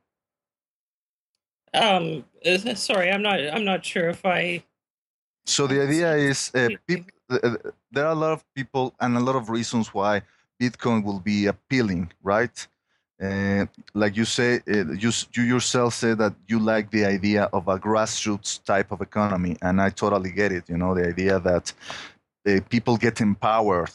Um, 1.73 2.25
sorry, 2.75 3.11
I'm 3.11 3.21
not. 3.21 3.39
I'm 3.39 3.65
not 3.65 3.85
sure 3.85 4.09
if 4.09 4.25
I. 4.25 4.63
So 5.47 5.65
the 5.67 5.81
idea 5.81 6.13
is, 6.15 6.51
uh, 6.53 6.69
Absolutely. 6.69 6.77
peop- 6.87 7.11
uh, 7.29 7.39
uh, 7.43 7.55
there 7.91 8.05
are 8.05 8.11
a 8.11 8.15
lot 8.25 8.33
of 8.33 8.43
people 8.53 8.93
and 8.99 9.17
a 9.17 9.19
lot 9.19 9.35
of 9.35 9.49
reasons 9.49 9.93
why 9.93 10.21
Bitcoin 10.61 11.03
will 11.03 11.19
be 11.19 11.47
appealing, 11.47 12.11
right? 12.23 12.67
Uh, 13.21 13.65
like 13.95 14.15
you 14.17 14.25
say, 14.25 14.61
uh, 14.69 14.91
you 14.93 15.11
you 15.33 15.43
yourself 15.43 15.93
say 15.95 16.13
that 16.13 16.33
you 16.47 16.59
like 16.59 16.91
the 16.91 17.05
idea 17.05 17.49
of 17.53 17.67
a 17.67 17.79
grassroots 17.79 18.63
type 18.63 18.91
of 18.91 19.01
economy, 19.01 19.57
and 19.61 19.81
I 19.81 19.89
totally 19.89 20.31
get 20.31 20.51
it. 20.51 20.69
You 20.69 20.77
know, 20.77 20.93
the 20.93 21.07
idea 21.07 21.39
that 21.39 21.73
uh, 22.47 22.59
people 22.69 22.97
get 22.97 23.21
empowered 23.21 23.91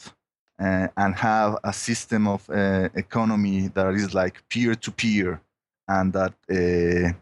uh, 0.59 0.87
and 0.97 1.15
have 1.15 1.57
a 1.63 1.71
system 1.71 2.27
of 2.27 2.49
uh, 2.49 2.89
economy 2.95 3.69
that 3.69 3.93
is 3.93 4.13
like 4.13 4.43
peer 4.49 4.75
to 4.75 4.91
peer, 4.91 5.39
and 5.87 6.11
that 6.13 6.33
uh, 6.51 7.13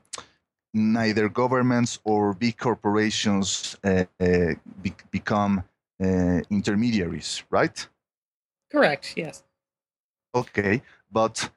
neither 0.73 1.29
governments 1.29 1.99
or 2.03 2.33
big 2.33 2.57
corporations 2.57 3.77
uh, 3.83 4.05
uh, 4.19 4.53
be- 4.81 4.93
become 5.11 5.63
uh, 6.03 6.39
intermediaries, 6.49 7.43
right? 7.49 7.87
Correct. 8.71 9.13
Yes. 9.17 9.43
Okay, 10.33 10.81
but 11.11 11.51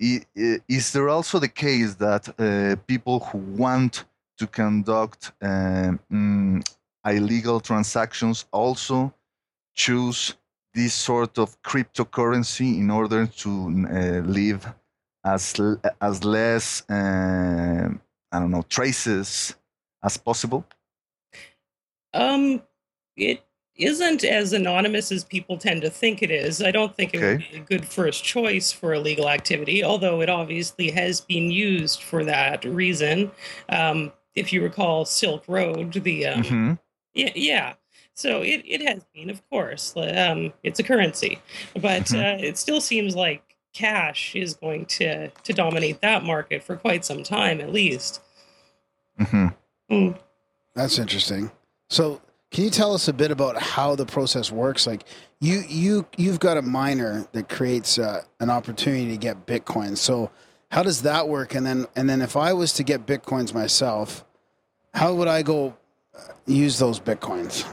i- 0.00 0.22
i- 0.36 0.60
is 0.68 0.92
there 0.92 1.08
also 1.08 1.38
the 1.38 1.48
case 1.48 1.94
that 1.94 2.28
uh, 2.38 2.76
people 2.86 3.20
who 3.20 3.38
want 3.38 4.04
to 4.38 4.46
conduct 4.46 5.32
um, 5.42 6.62
illegal 7.06 7.60
transactions 7.60 8.46
also 8.52 9.12
choose 9.74 10.34
this 10.74 10.94
sort 10.94 11.38
of 11.38 11.60
cryptocurrency 11.62 12.78
in 12.78 12.90
order 12.90 13.26
to 13.26 13.50
uh, 13.50 14.20
live 14.26 14.72
as 15.24 15.58
l- 15.58 15.80
as 16.00 16.24
less 16.24 16.82
I 18.32 18.38
don't 18.38 18.50
know 18.50 18.62
traces 18.62 19.54
as 20.02 20.16
possible? 20.16 20.64
Um, 22.14 22.62
it 23.16 23.42
isn't 23.76 24.24
as 24.24 24.52
anonymous 24.52 25.10
as 25.12 25.24
people 25.24 25.56
tend 25.56 25.82
to 25.82 25.90
think 25.90 26.22
it 26.22 26.30
is. 26.30 26.62
I 26.62 26.70
don't 26.70 26.94
think 26.94 27.14
it 27.14 27.20
would 27.20 27.38
be 27.38 27.56
a 27.56 27.60
good 27.60 27.84
first 27.84 28.22
choice 28.24 28.72
for 28.72 28.94
illegal 28.94 29.28
activity, 29.28 29.82
although 29.82 30.20
it 30.20 30.28
obviously 30.28 30.90
has 30.90 31.20
been 31.20 31.50
used 31.50 32.02
for 32.02 32.24
that 32.24 32.64
reason. 32.64 33.30
Um, 33.68 34.12
if 34.34 34.52
you 34.52 34.62
recall 34.62 35.04
Silk 35.04 35.44
Road, 35.48 35.92
the 35.92 36.26
um, 36.26 36.42
Mhm. 36.42 36.78
yeah, 37.14 37.32
yeah. 37.34 37.74
So 38.14 38.42
it, 38.42 38.62
it 38.66 38.82
has 38.82 39.04
been, 39.14 39.30
of 39.30 39.48
course. 39.48 39.94
Um, 39.96 40.52
it's 40.62 40.78
a 40.78 40.82
currency, 40.82 41.38
but 41.74 42.04
Mhm. 42.04 42.40
uh, 42.40 42.42
it 42.44 42.58
still 42.58 42.80
seems 42.80 43.16
like 43.16 43.49
cash 43.72 44.34
is 44.34 44.54
going 44.54 44.86
to 44.86 45.28
to 45.28 45.52
dominate 45.52 46.00
that 46.00 46.24
market 46.24 46.62
for 46.62 46.76
quite 46.76 47.04
some 47.04 47.22
time, 47.22 47.60
at 47.60 47.72
least. 47.72 48.20
Mhm. 49.18 49.54
Mm. 49.90 50.18
That's 50.74 50.98
interesting. 50.98 51.50
So, 51.88 52.20
can 52.50 52.64
you 52.64 52.70
tell 52.70 52.94
us 52.94 53.06
a 53.08 53.12
bit 53.12 53.30
about 53.30 53.60
how 53.60 53.94
the 53.94 54.06
process 54.06 54.50
works? 54.50 54.86
Like, 54.86 55.04
you 55.40 55.62
you 55.68 56.06
you've 56.16 56.40
got 56.40 56.56
a 56.56 56.62
miner 56.62 57.26
that 57.32 57.48
creates 57.48 57.98
uh, 57.98 58.22
an 58.40 58.50
opportunity 58.50 59.08
to 59.08 59.16
get 59.16 59.46
bitcoins. 59.46 59.98
So, 59.98 60.30
how 60.70 60.82
does 60.82 61.02
that 61.02 61.28
work? 61.28 61.54
And 61.54 61.66
then 61.66 61.86
and 61.96 62.08
then 62.08 62.22
if 62.22 62.36
I 62.36 62.52
was 62.52 62.72
to 62.74 62.82
get 62.82 63.06
bitcoins 63.06 63.52
myself, 63.54 64.24
how 64.94 65.14
would 65.14 65.28
I 65.28 65.42
go 65.42 65.76
uh, 66.16 66.20
use 66.46 66.78
those 66.78 66.98
bitcoins? 67.00 67.64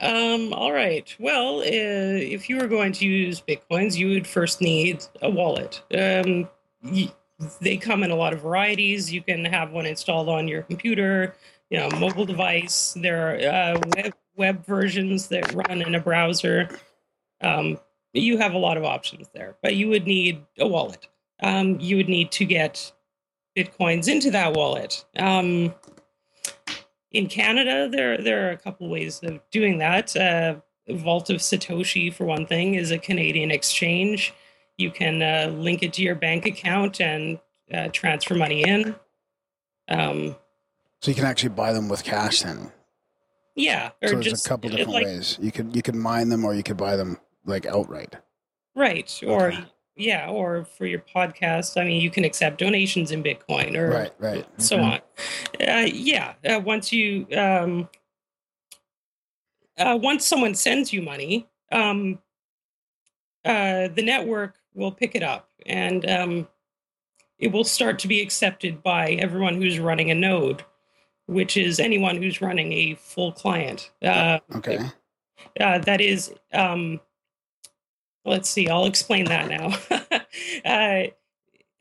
Um, 0.00 0.52
all 0.52 0.72
right. 0.72 1.14
Well, 1.18 1.60
uh, 1.60 1.64
if 1.64 2.48
you 2.48 2.58
were 2.58 2.68
going 2.68 2.92
to 2.92 3.06
use 3.06 3.40
bitcoins, 3.40 3.96
you 3.96 4.08
would 4.10 4.26
first 4.26 4.60
need 4.60 5.04
a 5.22 5.30
wallet. 5.30 5.82
Um, 5.96 6.48
y- 6.82 7.12
they 7.60 7.76
come 7.76 8.02
in 8.02 8.10
a 8.10 8.16
lot 8.16 8.32
of 8.32 8.40
varieties. 8.42 9.12
You 9.12 9.22
can 9.22 9.44
have 9.44 9.70
one 9.72 9.86
installed 9.86 10.28
on 10.28 10.48
your 10.48 10.62
computer, 10.62 11.34
you 11.70 11.78
know, 11.78 11.88
mobile 11.98 12.26
device. 12.26 12.94
There 13.00 13.28
are 13.28 13.74
uh, 13.76 13.80
web 13.96 14.14
web 14.36 14.66
versions 14.66 15.28
that 15.28 15.52
run 15.52 15.82
in 15.82 15.94
a 15.94 16.00
browser. 16.00 16.68
Um, 17.40 17.78
you 18.12 18.38
have 18.38 18.54
a 18.54 18.58
lot 18.58 18.76
of 18.76 18.84
options 18.84 19.28
there, 19.34 19.56
but 19.62 19.76
you 19.76 19.88
would 19.88 20.06
need 20.06 20.44
a 20.58 20.66
wallet. 20.66 21.08
Um, 21.42 21.78
you 21.80 21.96
would 21.96 22.08
need 22.08 22.32
to 22.32 22.44
get 22.44 22.92
bitcoins 23.56 24.08
into 24.08 24.30
that 24.32 24.54
wallet. 24.54 25.04
In 27.12 27.26
Canada, 27.26 27.88
there 27.88 28.18
there 28.18 28.48
are 28.48 28.50
a 28.50 28.56
couple 28.56 28.88
ways 28.88 29.20
of 29.22 29.40
doing 29.50 29.78
that. 29.78 30.14
Uh, 30.16 30.56
Vault 30.90 31.30
of 31.30 31.36
Satoshi, 31.38 32.12
for 32.12 32.24
one 32.24 32.46
thing, 32.46 32.74
is 32.74 32.90
a 32.90 32.98
Canadian 32.98 33.50
exchange. 33.50 34.32
You 34.78 34.90
can 34.90 35.22
uh, 35.22 35.52
link 35.54 35.82
it 35.82 35.92
to 35.94 36.02
your 36.02 36.14
bank 36.14 36.46
account 36.46 37.00
and 37.00 37.38
uh, 37.72 37.88
transfer 37.92 38.34
money 38.34 38.62
in. 38.62 38.94
Um, 39.88 40.36
So 41.00 41.10
you 41.10 41.14
can 41.14 41.24
actually 41.24 41.50
buy 41.50 41.72
them 41.72 41.88
with 41.88 42.04
cash 42.04 42.42
then. 42.42 42.72
yeah, 43.54 43.90
or 44.02 44.08
So 44.08 44.14
there's 44.14 44.26
just 44.26 44.46
a 44.46 44.48
couple 44.48 44.68
uh, 44.72 44.76
different 44.76 44.94
like, 44.94 45.04
ways. 45.06 45.38
You 45.40 45.52
could 45.52 45.74
you 45.74 45.82
could 45.82 45.94
mine 45.94 46.28
them 46.28 46.44
or 46.44 46.54
you 46.54 46.62
could 46.62 46.76
buy 46.76 46.96
them 46.96 47.18
like 47.44 47.66
outright. 47.66 48.16
right? 48.74 49.20
Or 49.26 49.48
Okay. 49.48 49.64
Yeah, 49.98 50.28
or 50.30 50.64
for 50.64 50.86
your 50.86 51.00
podcast, 51.00 51.78
I 51.80 51.84
mean, 51.84 52.00
you 52.00 52.10
can 52.10 52.24
accept 52.24 52.58
donations 52.58 53.10
in 53.10 53.22
Bitcoin 53.22 53.76
or 53.76 53.90
Right, 53.90 54.12
right. 54.18 54.46
so 54.60 54.78
Mhm. 54.78 54.84
on. 54.84 55.00
Uh, 55.68 55.88
yeah, 55.92 56.34
uh, 56.48 56.60
once 56.60 56.92
you 56.92 57.26
um, 57.36 57.88
uh, 59.76 59.98
once 60.00 60.24
someone 60.26 60.54
sends 60.54 60.92
you 60.92 61.02
money, 61.02 61.46
um, 61.72 62.18
uh, 63.44 63.88
the 63.88 64.02
network 64.02 64.56
will 64.74 64.92
pick 64.92 65.14
it 65.14 65.22
up 65.22 65.48
and 65.66 66.08
um, 66.10 66.48
it 67.38 67.52
will 67.52 67.64
start 67.64 67.98
to 68.00 68.08
be 68.08 68.20
accepted 68.20 68.82
by 68.82 69.10
everyone 69.12 69.54
who's 69.60 69.78
running 69.78 70.10
a 70.10 70.14
node, 70.14 70.64
which 71.26 71.56
is 71.56 71.78
anyone 71.80 72.16
who's 72.16 72.40
running 72.40 72.72
a 72.72 72.94
full 72.94 73.32
client. 73.32 73.90
Uh, 74.02 74.38
Okay. 74.56 74.78
uh, 75.60 75.78
that 75.78 76.00
is, 76.00 76.32
um, 76.52 77.00
let's 78.24 78.48
see, 78.48 78.68
I'll 78.68 78.86
explain 78.86 79.24
that 79.26 79.48
now. 79.48 79.76
uh, 80.64 81.08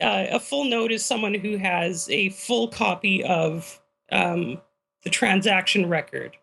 uh, 0.04 0.28
a 0.32 0.40
full 0.40 0.66
node 0.66 0.92
is 0.92 1.06
someone 1.06 1.34
who 1.34 1.58
has 1.58 2.10
a 2.10 2.30
full 2.30 2.68
copy 2.68 3.24
of 3.24 3.82
um, 4.12 4.62
the 5.04 5.10
transaction 5.10 5.90
record, 5.90 6.38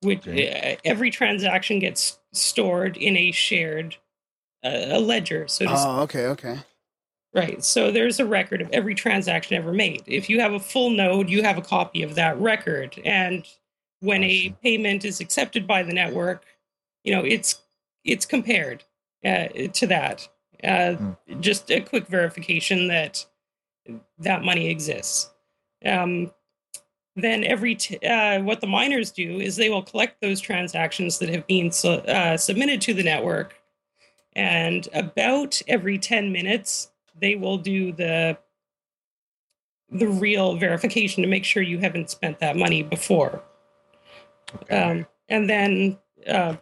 which 0.00 0.26
Okay. 0.26 0.74
uh, 0.74 0.76
every 0.84 1.10
transaction 1.10 1.78
gets 1.78 2.18
stored 2.32 2.96
in 2.96 3.16
a 3.16 3.30
shared 3.30 3.96
uh, 4.64 4.86
a 4.90 5.00
ledger. 5.00 5.48
So 5.48 5.66
to 5.66 5.72
Oh, 5.76 6.00
okay, 6.02 6.26
okay. 6.26 6.58
Right. 7.34 7.64
So 7.64 7.90
there's 7.90 8.20
a 8.20 8.26
record 8.26 8.60
of 8.60 8.70
every 8.72 8.94
transaction 8.94 9.56
ever 9.56 9.72
made. 9.72 10.02
If 10.06 10.28
you 10.28 10.40
have 10.40 10.52
a 10.52 10.60
full 10.60 10.90
node, 10.90 11.30
you 11.30 11.42
have 11.42 11.56
a 11.56 11.62
copy 11.62 12.02
of 12.02 12.14
that 12.14 12.38
record. 12.38 13.00
And 13.04 13.46
when 14.00 14.22
I 14.22 14.26
a 14.26 14.50
payment 14.62 15.04
is 15.04 15.20
accepted 15.20 15.66
by 15.66 15.82
the 15.82 15.94
network, 15.94 16.44
you 17.04 17.14
know, 17.14 17.24
it's 17.24 17.62
it's 18.04 18.26
compared 18.26 18.84
uh, 19.24 19.48
to 19.72 19.86
that. 19.86 20.28
Uh, 20.64 20.96
Just 21.40 21.70
a 21.70 21.80
quick 21.80 22.06
verification 22.06 22.88
that 22.88 23.24
that 24.18 24.44
money 24.44 24.68
exists. 24.70 25.30
Um, 25.84 26.32
then 27.16 27.44
every 27.44 27.74
t- 27.74 27.98
uh, 27.98 28.40
what 28.42 28.60
the 28.60 28.66
miners 28.66 29.10
do 29.10 29.40
is 29.40 29.56
they 29.56 29.68
will 29.68 29.82
collect 29.82 30.20
those 30.20 30.40
transactions 30.40 31.18
that 31.18 31.28
have 31.28 31.46
been 31.46 31.72
su- 31.72 31.88
uh, 31.88 32.36
submitted 32.36 32.80
to 32.82 32.94
the 32.94 33.02
network, 33.02 33.60
and 34.34 34.88
about 34.94 35.60
every 35.66 35.98
ten 35.98 36.32
minutes 36.32 36.90
they 37.20 37.34
will 37.34 37.58
do 37.58 37.92
the 37.92 38.38
the 39.90 40.08
real 40.08 40.56
verification 40.56 41.22
to 41.22 41.28
make 41.28 41.44
sure 41.44 41.62
you 41.62 41.78
haven't 41.78 42.08
spent 42.08 42.38
that 42.38 42.56
money 42.56 42.82
before. 42.82 43.42
Um, 44.70 45.06
and 45.28 45.50
then, 45.50 45.98
uh, 46.26 46.56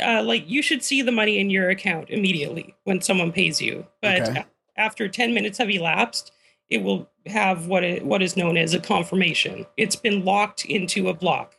uh, 0.00 0.22
like, 0.22 0.48
you 0.48 0.62
should 0.62 0.82
see 0.82 1.02
the 1.02 1.12
money 1.12 1.38
in 1.38 1.50
your 1.50 1.70
account 1.70 2.10
immediately 2.10 2.74
when 2.84 3.00
someone 3.00 3.32
pays 3.32 3.60
you. 3.60 3.86
But 4.02 4.28
Okay. 4.28 4.44
after 4.76 5.08
10 5.08 5.34
minutes 5.34 5.58
have 5.58 5.70
elapsed, 5.70 6.32
it 6.70 6.82
will 6.82 7.08
have 7.26 7.66
what, 7.66 7.84
it, 7.84 8.04
what 8.04 8.22
is 8.22 8.36
known 8.36 8.56
as 8.56 8.74
a 8.74 8.80
confirmation. 8.80 9.66
It's 9.76 9.96
been 9.96 10.24
locked 10.24 10.64
into 10.64 11.08
a 11.08 11.14
block. 11.14 11.56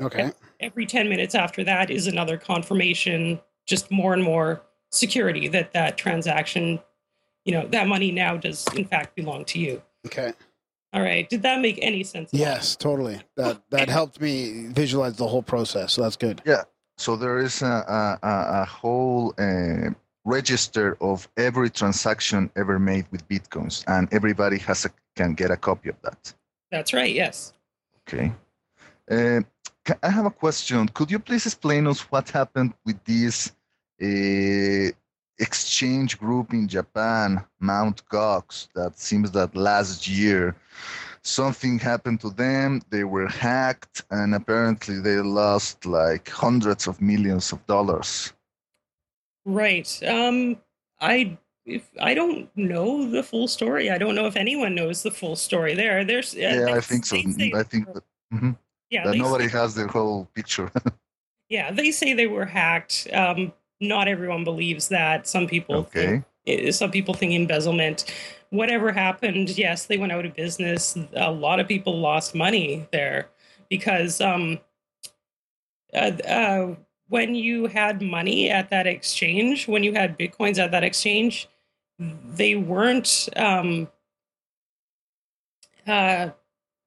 Okay. 0.00 0.32
Every 0.60 0.86
10 0.86 1.08
minutes 1.08 1.34
after 1.34 1.62
that 1.64 1.90
is 1.90 2.06
another 2.06 2.36
confirmation, 2.36 3.40
just 3.66 3.90
more 3.90 4.12
and 4.14 4.22
more 4.22 4.62
security 4.90 5.46
that 5.48 5.72
that 5.72 5.96
transaction, 5.96 6.80
you 7.44 7.52
know, 7.52 7.66
that 7.68 7.86
money 7.86 8.10
now 8.10 8.36
does 8.36 8.66
in 8.74 8.84
fact 8.84 9.14
belong 9.14 9.44
to 9.46 9.58
you. 9.58 9.80
Okay. 10.06 10.32
All 10.92 11.02
right. 11.02 11.28
Did 11.28 11.42
that 11.42 11.60
make 11.60 11.78
any 11.80 12.02
sense? 12.02 12.30
Yes, 12.32 12.74
totally. 12.74 13.20
That 13.36 13.62
that 13.70 13.88
helped 13.88 14.20
me 14.20 14.66
visualize 14.68 15.16
the 15.16 15.28
whole 15.28 15.42
process. 15.42 15.92
So 15.92 16.02
that's 16.02 16.16
good. 16.16 16.42
So 17.00 17.16
there 17.16 17.38
is 17.38 17.62
a, 17.62 18.18
a, 18.22 18.60
a, 18.60 18.64
whole 18.66 19.32
uh, 19.38 19.88
register 20.26 20.98
of 21.00 21.26
every 21.38 21.70
transaction 21.70 22.50
ever 22.56 22.78
made 22.78 23.06
with 23.10 23.26
bitcoins, 23.26 23.84
and 23.86 24.06
everybody 24.12 24.58
has 24.58 24.84
a, 24.84 24.90
can 25.16 25.32
get 25.32 25.50
a 25.50 25.56
copy 25.56 25.88
of 25.88 25.96
that. 26.02 26.34
That's 26.70 26.92
right. 26.92 27.14
Yes. 27.14 27.54
Okay. 28.02 28.30
Uh, 29.10 29.40
I 30.02 30.10
have 30.10 30.26
a 30.26 30.30
question. 30.30 30.88
Could 30.88 31.10
you 31.10 31.18
please 31.18 31.46
explain 31.46 31.86
us 31.86 32.00
what 32.12 32.28
happened 32.28 32.74
with 32.84 33.02
this 33.04 33.50
uh, 34.02 34.92
exchange 35.38 36.18
group 36.18 36.52
in 36.52 36.68
Japan, 36.68 37.42
Mount 37.60 38.06
Gox, 38.12 38.68
that 38.74 38.98
seems 38.98 39.30
that 39.30 39.56
last 39.56 40.06
year 40.06 40.54
something 41.24 41.78
happened 41.78 42.20
to 42.20 42.30
them. 42.30 42.82
They 42.90 43.04
were 43.04 43.28
hacked, 43.28 44.04
and 44.10 44.34
apparently 44.34 45.00
they 45.00 45.16
lost 45.16 45.86
like 45.86 46.28
hundreds 46.28 46.86
of 46.86 47.00
millions 47.00 47.52
of 47.52 47.64
dollars. 47.66 48.32
Right. 49.44 49.88
Um, 50.06 50.58
I 51.00 51.38
if 51.66 51.88
I 52.00 52.14
don't 52.14 52.50
know 52.56 53.08
the 53.10 53.22
full 53.22 53.48
story. 53.48 53.90
I 53.90 53.98
don't 53.98 54.14
know 54.14 54.26
if 54.26 54.36
anyone 54.36 54.74
knows 54.74 55.02
the 55.02 55.10
full 55.10 55.36
story. 55.36 55.74
There, 55.74 56.04
there's. 56.04 56.34
Uh, 56.34 56.38
yeah, 56.66 56.74
I 56.74 56.80
think 56.80 57.06
so. 57.06 57.16
say- 57.16 57.52
I 57.54 57.62
think 57.62 57.92
that, 57.92 58.02
mhm, 58.32 58.56
yeah, 58.90 59.04
that 59.04 59.16
nobody 59.16 59.48
say- 59.48 59.58
has 59.58 59.74
the 59.74 59.86
whole 59.88 60.28
picture. 60.34 60.70
yeah, 61.48 61.70
they 61.70 61.90
say 61.90 62.12
they 62.12 62.26
were 62.26 62.46
hacked. 62.46 63.08
Um, 63.12 63.52
not 63.80 64.08
everyone 64.08 64.44
believes 64.44 64.88
that. 64.88 65.26
Some 65.26 65.46
people 65.46 65.76
okay. 65.76 66.22
eh, 66.46 66.70
some 66.70 66.90
people 66.90 67.14
think 67.14 67.32
embezzlement. 67.32 68.04
Whatever 68.50 68.92
happened, 68.92 69.56
yes, 69.56 69.86
they 69.86 69.96
went 69.96 70.12
out 70.12 70.26
of 70.26 70.34
business. 70.34 70.96
A 71.14 71.30
lot 71.30 71.60
of 71.60 71.68
people 71.68 71.98
lost 71.98 72.34
money 72.34 72.86
there 72.90 73.28
because 73.68 74.20
um, 74.20 74.58
uh, 75.94 76.12
uh, 76.28 76.74
when 77.08 77.34
you 77.34 77.66
had 77.66 78.02
money 78.02 78.50
at 78.50 78.70
that 78.70 78.86
exchange, 78.86 79.68
when 79.68 79.82
you 79.82 79.92
had 79.92 80.18
bitcoins 80.18 80.58
at 80.58 80.70
that 80.72 80.84
exchange, 80.84 81.48
they 81.98 82.54
weren't. 82.54 83.28
Um, 83.36 83.88
uh, 85.86 86.30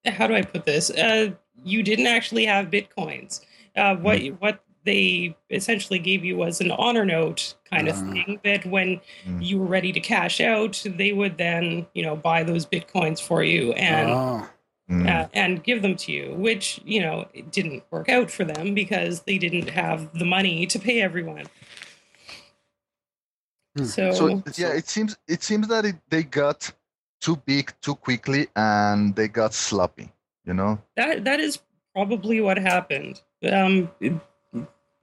how 0.05 0.27
do 0.27 0.35
I 0.35 0.41
put 0.41 0.65
this? 0.65 0.89
Uh, 0.89 1.31
you 1.63 1.83
didn't 1.83 2.07
actually 2.07 2.45
have 2.45 2.67
bitcoins. 2.67 3.41
Uh, 3.75 3.95
what 3.95 4.19
what 4.39 4.63
they 4.85 5.35
essentially 5.49 5.99
gave 5.99 6.23
you 6.25 6.35
was 6.37 6.59
an 6.61 6.71
honor 6.71 7.05
note 7.05 7.55
kind 7.71 7.87
of 7.87 7.95
Ah. 7.95 8.11
thing 8.11 8.39
that 8.43 8.65
when 8.65 8.99
Mm. 9.25 9.45
you 9.45 9.59
were 9.59 9.65
ready 9.65 9.91
to 9.93 9.99
cash 9.99 10.41
out, 10.41 10.81
they 10.85 11.13
would 11.13 11.37
then, 11.37 11.87
you 11.93 12.03
know, 12.03 12.15
buy 12.15 12.43
those 12.43 12.65
bitcoins 12.65 13.21
for 13.21 13.43
you. 13.43 13.73
And 13.73 14.09
oh, 14.09 14.49
Mm. 14.89 15.07
uh, 15.09 15.27
and 15.33 15.63
give 15.63 15.81
them 15.81 15.95
to 15.95 16.11
you, 16.11 16.33
which, 16.35 16.81
you 16.83 16.99
know, 17.01 17.27
it 17.33 17.51
didn't 17.51 17.83
work 17.89 18.09
out 18.09 18.29
for 18.29 18.43
them 18.43 18.73
because 18.73 19.21
they 19.21 19.37
didn't 19.37 19.69
have 19.69 20.17
the 20.19 20.25
money 20.25 20.65
to 20.67 20.77
pay 20.77 21.01
everyone. 21.01 21.45
Hmm. 23.77 23.85
So, 23.85 24.11
So 24.11 24.43
yeah, 24.57 24.73
it 24.73 24.87
seems 24.87 25.15
it 25.27 25.41
seems 25.43 25.67
that 25.69 25.85
it, 25.85 25.95
they 26.09 26.23
got 26.23 26.71
too 27.21 27.37
big 27.45 27.73
too 27.81 27.95
quickly 27.95 28.47
and 28.55 29.15
they 29.15 29.27
got 29.27 29.53
sloppy. 29.53 30.11
You 30.45 30.53
know. 30.53 30.77
that 30.97 31.23
that 31.23 31.39
is 31.39 31.59
probably 31.95 32.41
what 32.41 32.57
happened. 32.57 33.21
Um, 33.49 33.89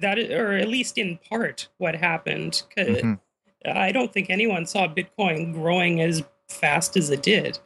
that 0.01 0.19
is, 0.19 0.31
or 0.31 0.53
at 0.53 0.69
least 0.69 0.99
in 0.99 1.19
part 1.29 1.69
what 1.79 1.95
happened. 1.95 2.63
'Cause 2.75 2.87
Mhm, 3.03 3.21
I 3.65 3.93
don't 3.93 4.13
think 4.13 4.31
anyone 4.31 4.67
saw 4.67 4.89
Bitcoin 4.89 5.53
growing 5.53 6.01
as 6.01 6.23
fast 6.49 6.97
as 6.97 7.11
it 7.11 7.23
did. 7.23 7.59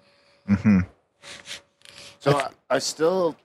mhm. 0.48 0.86
So 2.18 2.36
I, 2.36 2.48
I 2.70 2.78
still 2.78 3.36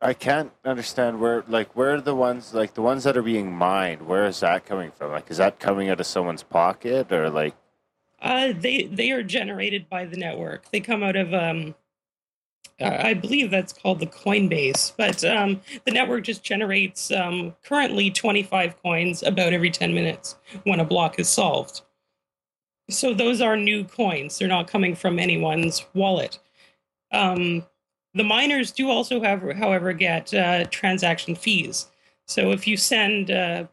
I 0.00 0.14
can't 0.14 0.52
understand 0.64 1.20
where 1.20 1.42
like 1.48 1.74
where 1.76 1.94
are 1.96 2.00
the 2.00 2.14
ones 2.14 2.54
like 2.54 2.74
the 2.74 2.82
ones 2.82 3.04
that 3.04 3.16
are 3.16 3.22
being 3.22 3.52
mined, 3.52 4.02
where 4.02 4.26
is 4.26 4.40
that 4.40 4.64
coming 4.64 4.90
from? 4.92 5.10
Like 5.12 5.30
is 5.30 5.38
that 5.38 5.58
coming 5.58 5.90
out 5.90 6.00
of 6.00 6.06
someone's 6.06 6.42
pocket 6.42 7.10
or 7.12 7.30
like 7.30 7.54
Uh, 8.20 8.52
they 8.52 8.84
they 8.84 9.10
are 9.10 9.22
generated 9.22 9.88
by 9.88 10.04
the 10.04 10.16
network. 10.16 10.70
They 10.70 10.80
come 10.80 11.02
out 11.02 11.16
of 11.16 11.32
um, 11.34 11.74
I 12.80 13.14
believe 13.14 13.50
that's 13.50 13.72
called 13.72 13.98
the 13.98 14.06
Coinbase, 14.06 14.92
but 14.96 15.24
um, 15.24 15.60
the 15.84 15.90
network 15.90 16.24
just 16.24 16.44
generates 16.44 17.10
um, 17.10 17.56
currently 17.64 18.10
25 18.10 18.80
coins 18.80 19.22
about 19.24 19.52
every 19.52 19.70
10 19.70 19.92
minutes 19.92 20.36
when 20.62 20.78
a 20.78 20.84
block 20.84 21.18
is 21.18 21.28
solved. 21.28 21.80
So 22.88 23.12
those 23.12 23.40
are 23.40 23.56
new 23.56 23.84
coins. 23.84 24.38
They're 24.38 24.48
not 24.48 24.68
coming 24.68 24.94
from 24.94 25.18
anyone's 25.18 25.84
wallet. 25.92 26.38
Um, 27.10 27.66
the 28.14 28.24
miners 28.24 28.70
do 28.70 28.88
also 28.88 29.20
have, 29.20 29.42
however, 29.56 29.92
get 29.92 30.32
uh, 30.32 30.64
transaction 30.70 31.34
fees. 31.34 31.88
So 32.26 32.52
if 32.52 32.66
you 32.66 32.76
send 32.76 33.30
uh, 33.30 33.66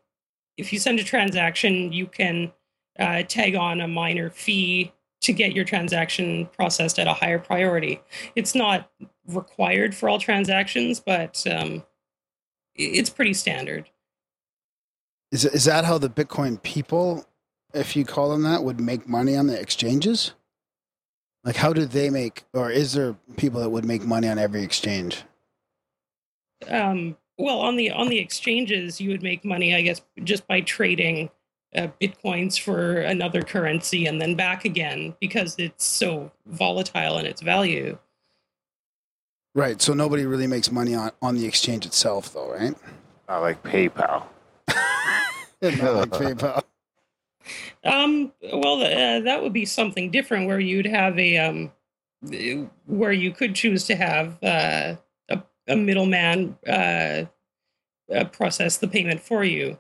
if 0.58 0.72
you 0.72 0.80
send 0.80 0.99
a 0.99 1.03
transaction, 1.03 1.91
you 1.91 2.08
can 2.08 2.51
uh, 2.97 3.24
tag 3.24 3.56
on 3.56 3.82
a 3.82 3.88
minor 3.88 4.30
fee 4.30 4.93
to 5.26 5.34
get 5.34 5.54
your 5.54 5.66
transaction 5.66 6.48
processed 6.56 7.00
at 7.00 7.08
a 7.08 7.14
higher 7.14 7.40
priority. 7.40 8.00
It's 8.36 8.54
not 8.54 8.92
required 9.28 9.96
for 9.96 10.08
all 10.08 10.20
transactions, 10.20 11.00
but 11.00 11.44
um, 11.48 11.84
it's 12.76 13.10
pretty 13.10 13.34
standard. 13.34 13.90
Is 15.32 15.44
is 15.44 15.66
that 15.66 15.86
how 15.86 15.98
the 15.98 16.10
Bitcoin 16.10 16.62
people, 16.62 17.26
if 17.74 17.96
you 17.96 18.06
call 18.06 18.30
them 18.30 18.44
that, 18.44 18.64
would 18.64 18.80
make 18.80 19.10
money 19.10 19.36
on 19.36 19.48
the 19.48 19.60
exchanges? 19.60 20.34
Like, 21.44 21.56
how 21.56 21.74
do 21.74 21.86
they 21.86 22.10
make, 22.10 22.44
or 22.54 22.72
is 22.72 22.94
there 22.94 23.16
people 23.36 23.60
that 23.62 23.70
would 23.70 23.86
make 23.86 24.04
money 24.04 24.28
on 24.28 24.40
every 24.40 24.64
exchange? 24.64 25.24
Um, 26.68 27.18
well, 27.38 27.60
on 27.60 27.76
the 27.76 27.92
on 27.92 28.10
the 28.10 28.20
exchanges, 28.20 29.02
you 29.02 29.10
would 29.10 29.24
make 29.24 29.44
money, 29.44 29.76
I 29.76 29.82
guess, 29.82 30.02
just 30.24 30.48
by 30.48 30.62
trading 30.62 31.30
uh, 31.76 31.88
bitcoins 32.02 32.60
for 32.60 32.98
another 33.02 33.42
currency 33.42 34.06
and 34.06 34.22
then 34.22 34.36
back 34.36 34.66
again 34.66 35.16
because 35.20 35.56
it's 35.58 35.86
so 35.86 36.32
volatile 36.46 37.18
in 37.18 37.26
its 37.26 37.42
value. 37.42 37.98
Right. 39.54 39.82
So 39.82 39.94
nobody 39.94 40.26
really 40.26 40.48
makes 40.48 40.72
money 40.72 40.96
on 40.96 41.12
on 41.22 41.36
the 41.36 41.46
exchange 41.46 41.86
itself, 41.86 42.34
though, 42.34 42.52
right? 42.52 42.76
not 43.28 43.42
like 43.42 43.64
PayPal? 43.64 44.24
Not 45.62 45.72
like 45.82 46.10
PayPal. 46.10 46.64
Um, 47.84 48.32
well, 48.42 48.82
uh, 48.82 49.20
that 49.20 49.44
would 49.44 49.54
be 49.54 49.66
something 49.66 50.10
different 50.10 50.48
where 50.48 50.60
you'd 50.60 50.88
have 50.88 51.20
a 51.20 51.38
um, 51.38 51.72
where 52.88 53.12
you 53.12 53.32
could 53.32 53.54
choose 53.54 53.86
to 53.86 53.96
have 53.96 54.44
uh, 54.44 54.96
a, 55.30 55.44
a 55.68 55.76
middleman 55.76 56.58
uh, 56.68 57.26
uh, 58.12 58.24
process 58.32 58.78
the 58.78 58.88
payment 58.88 59.22
for 59.22 59.44
you. 59.44 59.78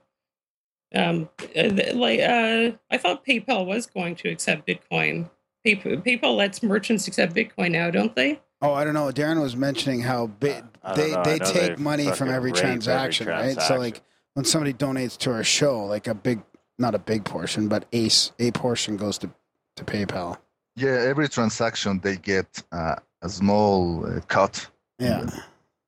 Um, 0.93 1.29
uh, 1.55 1.69
like 1.93 2.19
uh, 2.19 2.71
I 2.91 2.97
thought 2.97 3.25
PayPal 3.25 3.65
was 3.65 3.85
going 3.85 4.15
to 4.17 4.29
accept 4.29 4.67
Bitcoin. 4.67 5.29
Pay- 5.63 5.75
PayPal 5.75 6.35
lets 6.35 6.61
merchants 6.61 7.07
accept 7.07 7.33
Bitcoin 7.33 7.71
now, 7.71 7.89
don't 7.89 8.15
they? 8.15 8.39
Oh, 8.61 8.73
I 8.73 8.83
don't 8.83 8.93
know. 8.93 9.07
Darren 9.07 9.41
was 9.41 9.55
mentioning 9.55 10.01
how 10.01 10.27
ba- 10.39 10.67
I 10.83 10.95
don't 10.95 11.23
they 11.23 11.37
they 11.37 11.45
take 11.45 11.79
money 11.79 12.11
from 12.11 12.29
every 12.29 12.51
rape 12.51 12.59
every 12.63 12.71
transaction, 12.79 13.27
right? 13.27 13.59
So 13.61 13.77
like 13.77 14.01
when 14.35 14.45
somebody 14.45 14.73
donates 14.73 15.17
to 15.19 15.31
our 15.31 15.43
show, 15.43 15.85
like 15.85 16.07
a 16.07 16.13
big, 16.15 16.41
not 16.77 16.95
a 16.95 16.99
big 16.99 17.25
portion, 17.25 17.67
but 17.67 17.85
a 17.93 18.09
a 18.39 18.51
portion 18.51 18.95
goes 18.97 19.17
to 19.19 19.29
to 19.75 19.83
PayPal. 19.83 20.37
Yeah, 20.77 20.91
every 20.91 21.27
transaction 21.29 21.99
they 22.01 22.15
get 22.17 22.63
uh, 22.71 22.95
a 23.21 23.29
small 23.29 24.05
uh, 24.05 24.19
cut. 24.27 24.67
Yeah, 24.99 25.25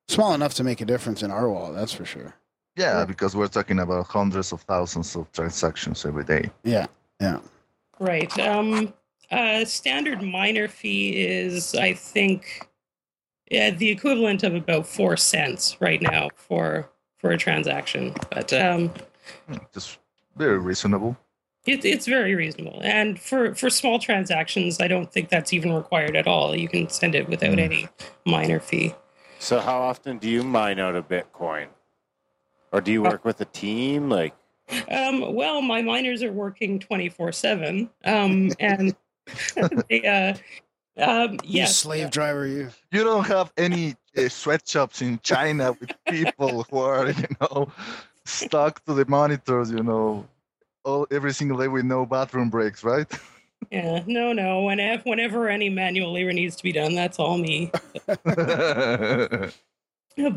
small 0.08 0.34
enough 0.34 0.54
to 0.54 0.64
make 0.64 0.80
a 0.80 0.84
difference 0.84 1.22
in 1.22 1.30
our 1.30 1.48
wallet. 1.48 1.74
That's 1.76 1.92
for 1.92 2.04
sure. 2.04 2.34
Yeah, 2.78 3.04
because 3.04 3.34
we're 3.34 3.48
talking 3.48 3.80
about 3.80 4.06
hundreds 4.06 4.52
of 4.52 4.62
thousands 4.62 5.16
of 5.16 5.30
transactions 5.32 6.06
every 6.06 6.24
day. 6.24 6.50
Yeah, 6.62 6.86
yeah. 7.20 7.40
Right. 7.98 8.32
Um, 8.38 8.94
uh, 9.32 9.64
standard 9.64 10.22
miner 10.22 10.68
fee 10.68 11.10
is, 11.26 11.74
I 11.74 11.92
think, 11.94 12.68
yeah, 13.50 13.70
the 13.70 13.90
equivalent 13.90 14.44
of 14.44 14.54
about 14.54 14.86
four 14.86 15.16
cents 15.16 15.76
right 15.80 16.00
now 16.00 16.28
for 16.36 16.88
for 17.18 17.30
a 17.32 17.36
transaction. 17.38 18.14
But 18.30 18.52
um, 18.52 18.90
Hmm, 19.48 19.56
Just 19.74 19.98
very 20.36 20.58
reasonable. 20.58 21.16
it, 21.66 21.84
it's 21.84 22.06
very 22.06 22.34
reasonable. 22.36 22.80
And 22.84 23.18
for 23.18 23.54
for 23.56 23.68
small 23.70 23.98
transactions, 23.98 24.80
I 24.80 24.86
don't 24.88 25.12
think 25.12 25.28
that's 25.30 25.52
even 25.52 25.72
required 25.72 26.14
at 26.16 26.26
all. 26.28 26.54
You 26.56 26.68
can 26.68 26.88
send 26.88 27.14
it 27.16 27.28
without 27.28 27.56
Mm. 27.58 27.64
any 27.64 27.88
miner 28.24 28.60
fee. 28.60 28.94
So 29.40 29.58
how 29.60 29.78
often 29.82 30.18
do 30.18 30.28
you 30.30 30.42
mine 30.44 30.78
out 30.78 30.94
a 30.96 31.02
Bitcoin? 31.02 31.66
Or 32.72 32.80
do 32.80 32.92
you 32.92 33.02
work 33.02 33.24
with 33.24 33.40
a 33.40 33.46
team? 33.46 34.08
Like 34.08 34.34
Um, 34.90 35.34
well, 35.34 35.62
my 35.62 35.82
miners 35.82 36.22
are 36.22 36.32
working 36.32 36.78
twenty 36.78 37.08
four 37.08 37.32
seven, 37.32 37.90
um, 38.04 38.52
and 38.60 38.94
they, 39.88 40.02
uh, 40.04 40.34
um, 41.02 41.38
You 41.42 41.50
yes, 41.50 41.76
slave 41.76 42.10
driver, 42.10 42.46
you. 42.46 42.70
You 42.92 43.04
don't 43.04 43.26
have 43.26 43.52
any 43.56 43.94
uh, 44.16 44.28
sweatshops 44.28 45.00
in 45.02 45.20
China 45.22 45.72
with 45.72 45.90
people 46.06 46.64
who 46.70 46.78
are, 46.78 47.10
you 47.10 47.26
know, 47.40 47.70
stuck 48.24 48.84
to 48.84 48.94
the 48.94 49.06
monitors, 49.06 49.70
you 49.70 49.82
know, 49.82 50.26
all 50.84 51.06
every 51.10 51.32
single 51.32 51.58
day 51.58 51.68
with 51.68 51.84
no 51.84 52.04
bathroom 52.04 52.50
breaks, 52.50 52.84
right? 52.84 53.06
Yeah, 53.70 54.02
no, 54.06 54.32
no. 54.32 54.62
Whenever, 54.62 55.02
whenever 55.04 55.48
any 55.48 55.68
manual 55.68 56.12
labor 56.12 56.32
needs 56.32 56.56
to 56.56 56.62
be 56.62 56.72
done, 56.72 56.94
that's 56.94 57.18
all 57.18 57.38
me. 57.38 57.70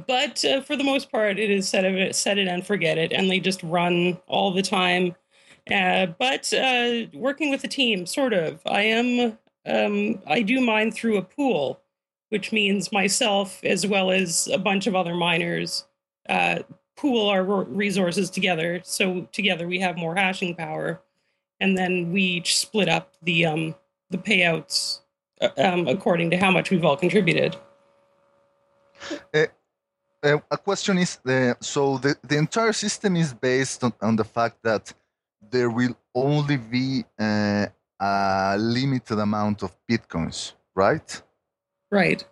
But 0.07 0.43
uh, 0.45 0.61
for 0.61 0.75
the 0.75 0.83
most 0.83 1.11
part, 1.11 1.39
it 1.39 1.49
is 1.49 1.67
set 1.67 1.85
it, 1.85 2.15
set 2.15 2.37
it 2.37 2.47
and 2.47 2.65
forget 2.65 2.97
it, 2.97 3.11
and 3.11 3.29
they 3.29 3.39
just 3.39 3.63
run 3.63 4.19
all 4.27 4.51
the 4.51 4.61
time. 4.61 5.15
Uh, 5.71 6.07
but 6.19 6.53
uh, 6.53 7.05
working 7.13 7.49
with 7.49 7.63
a 7.63 7.67
team, 7.67 8.05
sort 8.05 8.33
of. 8.33 8.61
I 8.65 8.83
am. 8.83 9.37
Um, 9.65 10.21
I 10.25 10.41
do 10.41 10.59
mine 10.59 10.91
through 10.91 11.17
a 11.17 11.21
pool, 11.21 11.79
which 12.29 12.51
means 12.51 12.91
myself 12.91 13.63
as 13.63 13.85
well 13.85 14.09
as 14.09 14.47
a 14.51 14.57
bunch 14.57 14.87
of 14.87 14.95
other 14.95 15.13
miners 15.13 15.85
uh, 16.29 16.59
pool 16.97 17.29
our 17.29 17.43
resources 17.43 18.29
together. 18.29 18.81
So 18.83 19.27
together 19.31 19.67
we 19.67 19.79
have 19.79 19.97
more 19.97 20.15
hashing 20.15 20.55
power, 20.55 21.01
and 21.59 21.77
then 21.77 22.11
we 22.11 22.21
each 22.21 22.57
split 22.57 22.89
up 22.89 23.13
the 23.21 23.45
um, 23.45 23.75
the 24.09 24.17
payouts 24.17 25.01
uh, 25.41 25.49
um, 25.57 25.87
according 25.87 26.29
to 26.31 26.37
how 26.37 26.51
much 26.51 26.69
we've 26.69 26.85
all 26.85 26.97
contributed. 26.97 27.55
Uh, 30.23 30.37
a 30.51 30.57
question 30.57 30.99
is 30.99 31.17
uh, 31.25 31.55
so 31.59 31.97
the, 31.97 32.15
the 32.27 32.37
entire 32.37 32.73
system 32.73 33.15
is 33.15 33.33
based 33.33 33.83
on, 33.83 33.91
on 34.01 34.15
the 34.15 34.23
fact 34.23 34.61
that 34.63 34.93
there 35.51 35.69
will 35.69 35.95
only 36.13 36.57
be 36.57 37.03
uh, 37.19 37.65
a 37.99 38.55
limited 38.57 39.17
amount 39.17 39.63
of 39.63 39.75
bitcoins, 39.89 40.53
right? 40.75 41.23
Right. 41.89 42.23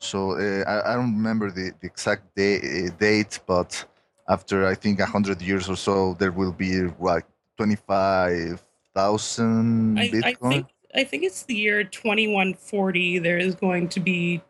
So 0.00 0.32
uh, 0.32 0.64
I, 0.66 0.92
I 0.92 0.96
don't 0.96 1.14
remember 1.14 1.50
the, 1.50 1.72
the 1.80 1.86
exact 1.86 2.34
day, 2.36 2.58
uh, 2.58 2.90
date, 2.98 3.40
but 3.46 3.86
after 4.28 4.66
I 4.66 4.74
think 4.74 4.98
100 5.00 5.40
years 5.40 5.70
or 5.70 5.76
so, 5.76 6.14
there 6.18 6.32
will 6.32 6.52
be 6.52 6.82
like 7.00 7.24
25,000 7.56 9.98
I, 9.98 10.10
I 10.24 10.34
think 10.34 10.66
I 10.94 11.04
think 11.04 11.22
it's 11.22 11.42
the 11.42 11.54
year 11.54 11.84
2140. 11.84 13.18
There 13.18 13.36
is 13.38 13.54
going 13.54 13.88
to 13.90 14.00
be 14.00 14.40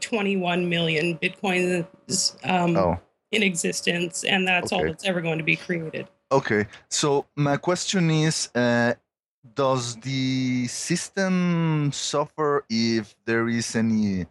21 0.00 0.68
million 0.68 1.18
bitcoins 1.18 2.36
um, 2.44 2.76
oh, 2.76 2.98
in 3.32 3.42
existence, 3.42 4.24
and 4.24 4.46
that's 4.46 4.72
all 4.72 4.84
that's 4.84 5.04
ever 5.04 5.20
going 5.20 5.38
to 5.38 5.44
be 5.44 5.56
created. 5.56 6.08
okay. 6.32 6.66
So 6.88 7.26
my 7.36 7.56
question 7.56 8.10
is 8.10 8.48
uh, 8.54 8.94
Does 9.54 9.96
the 9.96 10.66
system 10.66 11.90
suffer 11.92 12.64
if 12.68 13.14
there 13.24 13.48
is 13.48 13.76
any 13.76 14.26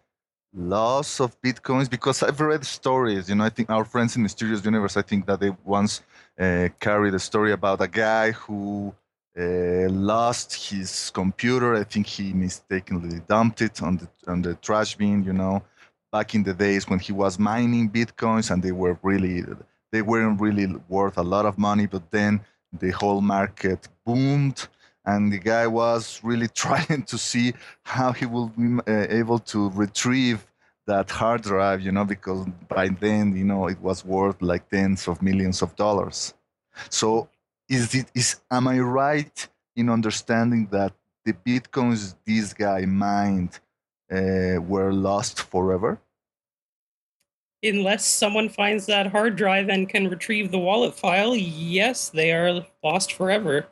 loss 0.53 1.19
of 1.19 1.39
bitcoins? 1.41 1.89
Because 1.89 2.23
I've 2.23 2.39
read 2.39 2.65
stories, 2.65 3.29
you 3.29 3.35
know, 3.35 3.45
I 3.45 3.49
think 3.49 3.69
our 3.69 3.85
friends 3.85 4.15
in 4.15 4.23
Mysterious 4.23 4.63
Universe, 4.65 4.97
I 4.97 5.01
think 5.01 5.25
that 5.27 5.39
they 5.39 5.51
once 5.65 6.01
uh, 6.39 6.69
carried 6.79 7.13
a 7.13 7.19
story 7.19 7.51
about 7.51 7.81
a 7.81 7.87
guy 7.87 8.31
who 8.31 8.93
uh, 9.39 9.89
lost 9.89 10.53
his 10.71 11.11
computer. 11.11 11.75
I 11.75 11.83
think 11.83 12.07
he 12.07 12.33
mistakenly 12.33 13.21
dumped 13.27 13.61
it 13.61 13.81
on 13.81 13.97
the 13.97 14.07
on 14.31 14.41
the 14.41 14.55
trash 14.55 14.95
bin, 14.95 15.23
you 15.23 15.33
know. 15.33 15.61
back 16.11 16.33
in 16.35 16.43
the 16.43 16.53
days 16.53 16.87
when 16.89 16.99
he 16.99 17.11
was 17.11 17.37
mining 17.39 17.89
bitcoins 17.89 18.51
and 18.51 18.63
they 18.63 18.71
were 18.71 18.97
really 19.03 19.43
they 19.91 20.01
weren't 20.01 20.39
really 20.41 20.67
worth 20.89 21.17
a 21.17 21.23
lot 21.23 21.45
of 21.45 21.57
money 21.57 21.85
but 21.85 22.09
then 22.11 22.39
the 22.83 22.91
whole 22.91 23.21
market 23.21 23.87
boomed 24.05 24.67
and 25.05 25.31
the 25.33 25.37
guy 25.37 25.67
was 25.67 26.19
really 26.23 26.47
trying 26.65 27.03
to 27.03 27.17
see 27.17 27.53
how 27.83 28.11
he 28.11 28.25
will 28.25 28.49
be 28.49 28.79
uh, 28.87 29.07
able 29.21 29.39
to 29.39 29.69
retrieve 29.71 30.45
that 30.87 31.09
hard 31.11 31.41
drive 31.41 31.81
you 31.81 31.91
know 31.91 32.05
because 32.05 32.45
by 32.69 32.87
then 32.87 33.35
you 33.35 33.43
know 33.43 33.67
it 33.67 33.79
was 33.81 34.05
worth 34.05 34.41
like 34.41 34.69
tens 34.69 35.07
of 35.07 35.21
millions 35.21 35.61
of 35.61 35.75
dollars 35.75 36.33
so 36.89 37.27
is 37.69 37.93
it 37.95 38.07
is 38.13 38.39
am 38.51 38.67
i 38.67 38.79
right 38.79 39.47
in 39.75 39.89
understanding 39.89 40.67
that 40.71 40.93
the 41.25 41.33
bitcoins 41.33 42.15
this 42.25 42.53
guy 42.53 42.85
mined 42.85 43.59
uh, 44.11 44.61
were 44.61 44.91
lost 44.93 45.41
forever 45.41 45.99
Unless 47.63 48.05
someone 48.05 48.49
finds 48.49 48.85
that 48.85 49.07
hard 49.07 49.35
drive 49.35 49.67
and 49.67 49.89
can 49.89 50.07
retrieve 50.09 50.51
the 50.51 50.59
wallet 50.59 50.93
file, 50.93 51.35
yes, 51.35 52.07
they 52.09 52.31
are 52.31 52.63
lost 52.83 53.13
forever. 53.13 53.67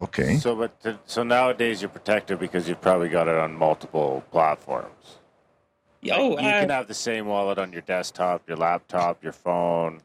okay 0.00 0.36
So, 0.36 0.54
but 0.54 0.80
th- 0.80 0.96
so 1.04 1.24
nowadays 1.24 1.82
you're 1.82 1.88
protected 1.88 2.38
because 2.38 2.68
you've 2.68 2.80
probably 2.80 3.08
got 3.08 3.26
it 3.26 3.34
on 3.36 3.52
multiple 3.54 4.22
platforms. 4.30 5.18
Oh, 6.12 6.30
you 6.30 6.36
can 6.36 6.70
uh, 6.70 6.74
have 6.74 6.86
the 6.86 6.94
same 6.94 7.26
wallet 7.26 7.58
on 7.58 7.72
your 7.72 7.82
desktop, 7.82 8.48
your 8.48 8.56
laptop, 8.56 9.24
your 9.24 9.32
phone. 9.32 10.00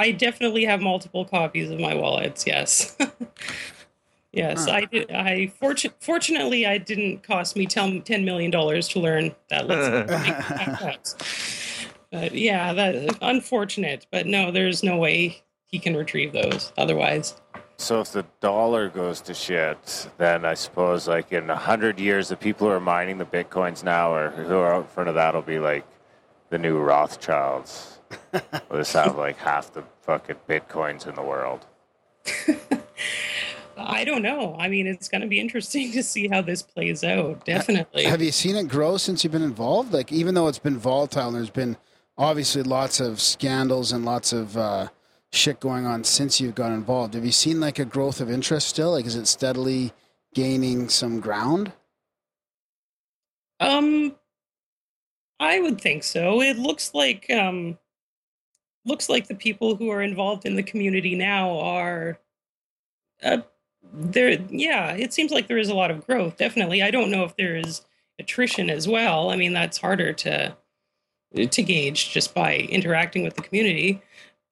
I 0.00 0.12
definitely 0.12 0.64
have 0.64 0.80
multiple 0.80 1.24
copies 1.24 1.70
of 1.70 1.78
my 1.78 1.94
wallets. 1.94 2.46
Yes. 2.46 2.96
yes, 4.32 4.64
Huh. 4.64 4.72
I 4.72 4.84
did. 4.86 5.10
I 5.10 5.52
fortu- 5.60 5.92
fortunately, 6.00 6.66
I 6.66 6.78
didn't 6.78 7.22
cost 7.22 7.54
me 7.56 7.66
$10 7.66 8.24
million 8.24 8.50
to 8.50 9.00
learn 9.00 9.34
that. 9.50 9.66
Let's 9.66 10.10
make 10.10 10.34
backups. 10.34 11.86
But 12.10 12.34
yeah, 12.34 12.72
that 12.72 13.18
unfortunate. 13.22 14.06
But 14.10 14.26
no, 14.26 14.50
there's 14.50 14.82
no 14.82 14.96
way 14.96 15.42
he 15.66 15.78
can 15.78 15.96
retrieve 15.96 16.32
those 16.32 16.72
otherwise. 16.76 17.40
So 17.76 18.00
if 18.00 18.12
the 18.12 18.26
dollar 18.40 18.88
goes 18.88 19.20
to 19.22 19.32
shit, 19.34 20.08
then 20.18 20.44
I 20.44 20.54
suppose 20.54 21.08
like 21.08 21.32
in 21.32 21.48
a 21.48 21.56
hundred 21.56 21.98
years, 22.00 22.28
the 22.28 22.36
people 22.36 22.66
who 22.66 22.72
are 22.72 22.80
mining 22.80 23.18
the 23.18 23.24
bitcoins 23.24 23.84
now 23.84 24.12
or 24.12 24.30
who 24.30 24.56
are 24.56 24.74
out 24.74 24.82
in 24.82 24.88
front 24.88 25.08
of 25.08 25.14
that 25.14 25.34
will 25.34 25.42
be 25.42 25.58
like 25.58 25.86
the 26.50 26.58
new 26.58 26.78
Rothschilds. 26.78 27.89
We'll 28.32 28.80
just 28.80 28.92
have 28.92 29.16
like 29.16 29.38
half 29.38 29.72
the 29.72 29.84
fucking 30.02 30.36
bitcoins 30.48 31.06
in 31.06 31.14
the 31.14 31.22
world. 31.22 31.66
I 33.76 34.04
don't 34.04 34.22
know. 34.22 34.56
I 34.58 34.68
mean, 34.68 34.86
it's 34.86 35.08
going 35.08 35.22
to 35.22 35.26
be 35.26 35.40
interesting 35.40 35.90
to 35.92 36.02
see 36.02 36.28
how 36.28 36.42
this 36.42 36.62
plays 36.62 37.02
out. 37.02 37.44
Definitely. 37.44 38.04
Have 38.04 38.20
you 38.22 38.30
seen 38.30 38.56
it 38.56 38.68
grow 38.68 38.96
since 38.96 39.24
you've 39.24 39.32
been 39.32 39.42
involved? 39.42 39.92
Like, 39.92 40.12
even 40.12 40.34
though 40.34 40.48
it's 40.48 40.58
been 40.58 40.78
volatile, 40.78 41.28
and 41.28 41.36
there's 41.36 41.50
been 41.50 41.76
obviously 42.18 42.62
lots 42.62 43.00
of 43.00 43.20
scandals 43.20 43.92
and 43.92 44.04
lots 44.04 44.32
of 44.32 44.56
uh, 44.56 44.88
shit 45.32 45.60
going 45.60 45.86
on 45.86 46.04
since 46.04 46.40
you've 46.40 46.54
got 46.54 46.72
involved. 46.72 47.14
Have 47.14 47.24
you 47.24 47.32
seen 47.32 47.60
like 47.60 47.78
a 47.78 47.84
growth 47.84 48.20
of 48.20 48.30
interest 48.30 48.68
still? 48.68 48.92
Like, 48.92 49.06
is 49.06 49.16
it 49.16 49.26
steadily 49.26 49.92
gaining 50.34 50.88
some 50.88 51.20
ground? 51.20 51.72
Um, 53.58 54.16
I 55.38 55.60
would 55.60 55.80
think 55.80 56.04
so. 56.04 56.42
It 56.42 56.58
looks 56.58 56.94
like 56.94 57.30
um, 57.30 57.78
looks 58.84 59.08
like 59.08 59.28
the 59.28 59.34
people 59.34 59.76
who 59.76 59.90
are 59.90 60.02
involved 60.02 60.46
in 60.46 60.56
the 60.56 60.62
community 60.62 61.14
now 61.14 61.58
are, 61.58 62.18
uh, 63.22 63.38
there. 63.92 64.38
Yeah, 64.48 64.92
it 64.92 65.12
seems 65.12 65.30
like 65.30 65.48
there 65.48 65.58
is 65.58 65.68
a 65.68 65.74
lot 65.74 65.90
of 65.90 66.06
growth. 66.06 66.36
Definitely. 66.36 66.82
I 66.82 66.90
don't 66.90 67.10
know 67.10 67.24
if 67.24 67.36
there 67.36 67.56
is 67.56 67.82
attrition 68.18 68.70
as 68.70 68.86
well. 68.86 69.30
I 69.30 69.36
mean, 69.36 69.52
that's 69.52 69.78
harder 69.78 70.12
to 70.12 70.56
to 71.34 71.62
gauge 71.62 72.10
just 72.10 72.34
by 72.34 72.56
interacting 72.56 73.22
with 73.22 73.36
the 73.36 73.42
community. 73.42 74.02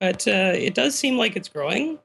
But 0.01 0.27
uh, 0.29 0.53
it 0.55 0.75
does 0.75 0.95
seem 0.95 1.17
like 1.17 1.37
it's 1.37 1.49
growing. 1.49 1.99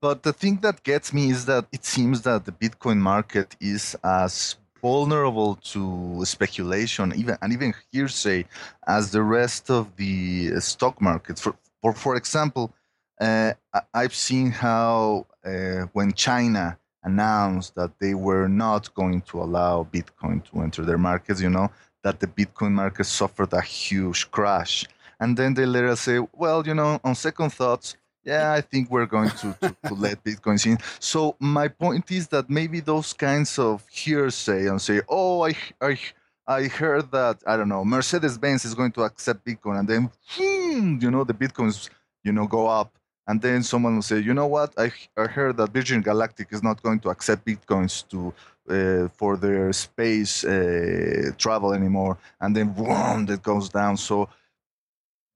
But 0.00 0.22
the 0.22 0.32
thing 0.32 0.60
that 0.62 0.82
gets 0.82 1.12
me 1.12 1.30
is 1.30 1.46
that 1.46 1.66
it 1.72 1.84
seems 1.84 2.22
that 2.22 2.44
the 2.44 2.52
Bitcoin 2.52 2.98
market 2.98 3.56
is 3.60 3.96
as 4.02 4.56
vulnerable 4.82 5.56
to 5.72 6.24
speculation, 6.24 7.12
even 7.14 7.36
and 7.42 7.52
even 7.52 7.74
hearsay, 7.92 8.44
as 8.86 9.10
the 9.10 9.22
rest 9.22 9.70
of 9.70 9.94
the 9.96 10.60
stock 10.60 11.00
market. 11.00 11.38
For 11.38 11.54
for, 11.80 11.92
for 11.94 12.16
example, 12.16 12.72
uh, 13.20 13.52
I've 13.94 14.14
seen 14.14 14.50
how 14.50 15.26
uh, 15.44 15.86
when 15.92 16.12
China 16.12 16.78
announced 17.02 17.74
that 17.74 17.98
they 17.98 18.14
were 18.14 18.48
not 18.48 18.92
going 18.94 19.22
to 19.22 19.40
allow 19.42 19.86
Bitcoin 19.90 20.44
to 20.50 20.60
enter 20.60 20.84
their 20.84 20.98
markets, 20.98 21.40
you 21.40 21.50
know, 21.50 21.70
that 22.02 22.20
the 22.20 22.26
Bitcoin 22.26 22.72
market 22.72 23.04
suffered 23.04 23.52
a 23.52 23.60
huge 23.60 24.30
crash. 24.30 24.84
And 25.18 25.36
then 25.36 25.54
they 25.54 25.66
later 25.66 25.96
say, 25.96 26.20
well, 26.32 26.66
you 26.66 26.74
know, 26.74 27.00
on 27.04 27.14
second 27.14 27.50
thoughts, 27.50 27.96
yeah, 28.24 28.52
I 28.52 28.60
think 28.60 28.90
we're 28.90 29.06
going 29.06 29.30
to, 29.30 29.56
to, 29.60 29.76
to 29.86 29.94
let 29.94 30.22
Bitcoin 30.22 30.64
in. 30.66 30.78
So 30.98 31.36
my 31.38 31.68
point 31.68 32.10
is 32.10 32.28
that 32.28 32.50
maybe 32.50 32.80
those 32.80 33.12
kinds 33.12 33.58
of 33.58 33.86
hearsay 33.88 34.66
and 34.66 34.80
say, 34.80 35.00
oh, 35.08 35.46
I, 35.46 35.54
I, 35.80 35.98
I 36.46 36.64
heard 36.64 37.10
that, 37.12 37.42
I 37.46 37.56
don't 37.56 37.68
know, 37.68 37.84
Mercedes-Benz 37.84 38.64
is 38.64 38.74
going 38.74 38.92
to 38.92 39.02
accept 39.02 39.44
Bitcoin. 39.44 39.78
And 39.80 39.88
then, 39.88 40.10
hmm, 40.28 40.98
you 41.00 41.10
know, 41.10 41.24
the 41.24 41.34
Bitcoins, 41.34 41.88
you 42.22 42.32
know, 42.32 42.46
go 42.46 42.66
up. 42.66 42.92
And 43.26 43.40
then 43.40 43.62
someone 43.62 43.94
will 43.94 44.02
say, 44.02 44.18
you 44.18 44.34
know 44.34 44.48
what, 44.48 44.74
I, 44.76 44.92
I 45.16 45.26
heard 45.26 45.56
that 45.58 45.72
Virgin 45.72 46.02
Galactic 46.02 46.48
is 46.50 46.62
not 46.62 46.82
going 46.82 46.98
to 47.00 47.10
accept 47.10 47.46
Bitcoins 47.46 48.08
to 48.08 48.34
uh, 48.68 49.08
for 49.08 49.36
their 49.36 49.72
space 49.72 50.44
uh, 50.44 51.30
travel 51.38 51.72
anymore. 51.72 52.18
And 52.40 52.56
then, 52.56 52.72
boom, 52.72 53.26
that 53.26 53.42
goes 53.42 53.68
down. 53.68 53.96
So 53.96 54.28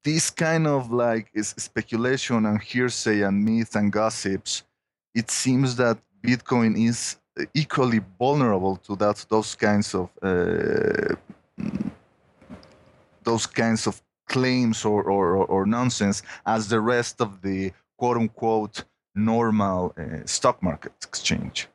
this 0.05 0.31
kind 0.31 0.67
of 0.67 0.93
like 0.93 1.31
is 1.35 1.49
speculation 1.59 2.47
and 2.47 2.61
hearsay 2.61 3.23
and 3.23 3.45
myths 3.45 3.75
and 3.75 3.91
gossips, 3.91 4.63
it 5.15 5.31
seems 5.31 5.77
that 5.77 5.99
Bitcoin 6.23 6.77
is 6.89 7.17
equally 7.55 8.01
vulnerable 8.19 8.77
to 8.77 8.95
that 8.97 9.25
those 9.29 9.55
kinds 9.55 9.95
of 9.95 10.11
uh, 10.23 11.15
those 13.25 13.47
kinds 13.47 13.87
of 13.87 14.01
claims 14.29 14.85
or, 14.85 15.03
or, 15.03 15.37
or, 15.37 15.47
or 15.47 15.67
nonsense 15.67 16.23
as 16.47 16.69
the 16.69 16.81
rest 16.81 17.21
of 17.21 17.43
the 17.43 17.73
quote 17.97 18.17
unquote 18.17 18.85
normal 19.15 19.95
uh, 19.99 20.25
stock 20.27 20.63
market 20.63 20.93
exchange. 21.03 21.69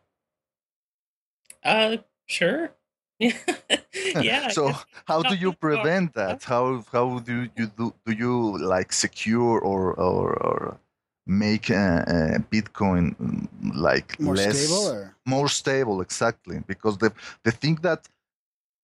Uh, 1.63 1.97
sure. 2.25 2.71
yeah. 3.19 4.45
I 4.47 4.51
so 4.51 4.73
how 5.05 5.21
do 5.21 5.35
you 5.35 5.53
prevent 5.53 6.13
that? 6.13 6.43
How 6.43 6.83
how 6.91 7.19
do 7.19 7.49
you 7.55 7.67
do 7.77 7.93
do 8.05 8.11
you 8.13 8.57
like 8.57 8.93
secure 8.93 9.59
or 9.59 9.93
or, 9.93 10.33
or 10.41 10.79
make 11.27 11.69
uh, 11.69 12.03
uh, 12.07 12.37
Bitcoin 12.51 13.15
mm, 13.17 13.47
like 13.75 14.19
More 14.19 14.35
less 14.35 14.57
stable 14.57 14.87
or? 14.87 15.15
more 15.25 15.49
stable 15.49 16.01
exactly 16.01 16.63
because 16.65 16.97
the 16.97 17.11
the 17.43 17.51
thing 17.51 17.75
that 17.81 18.07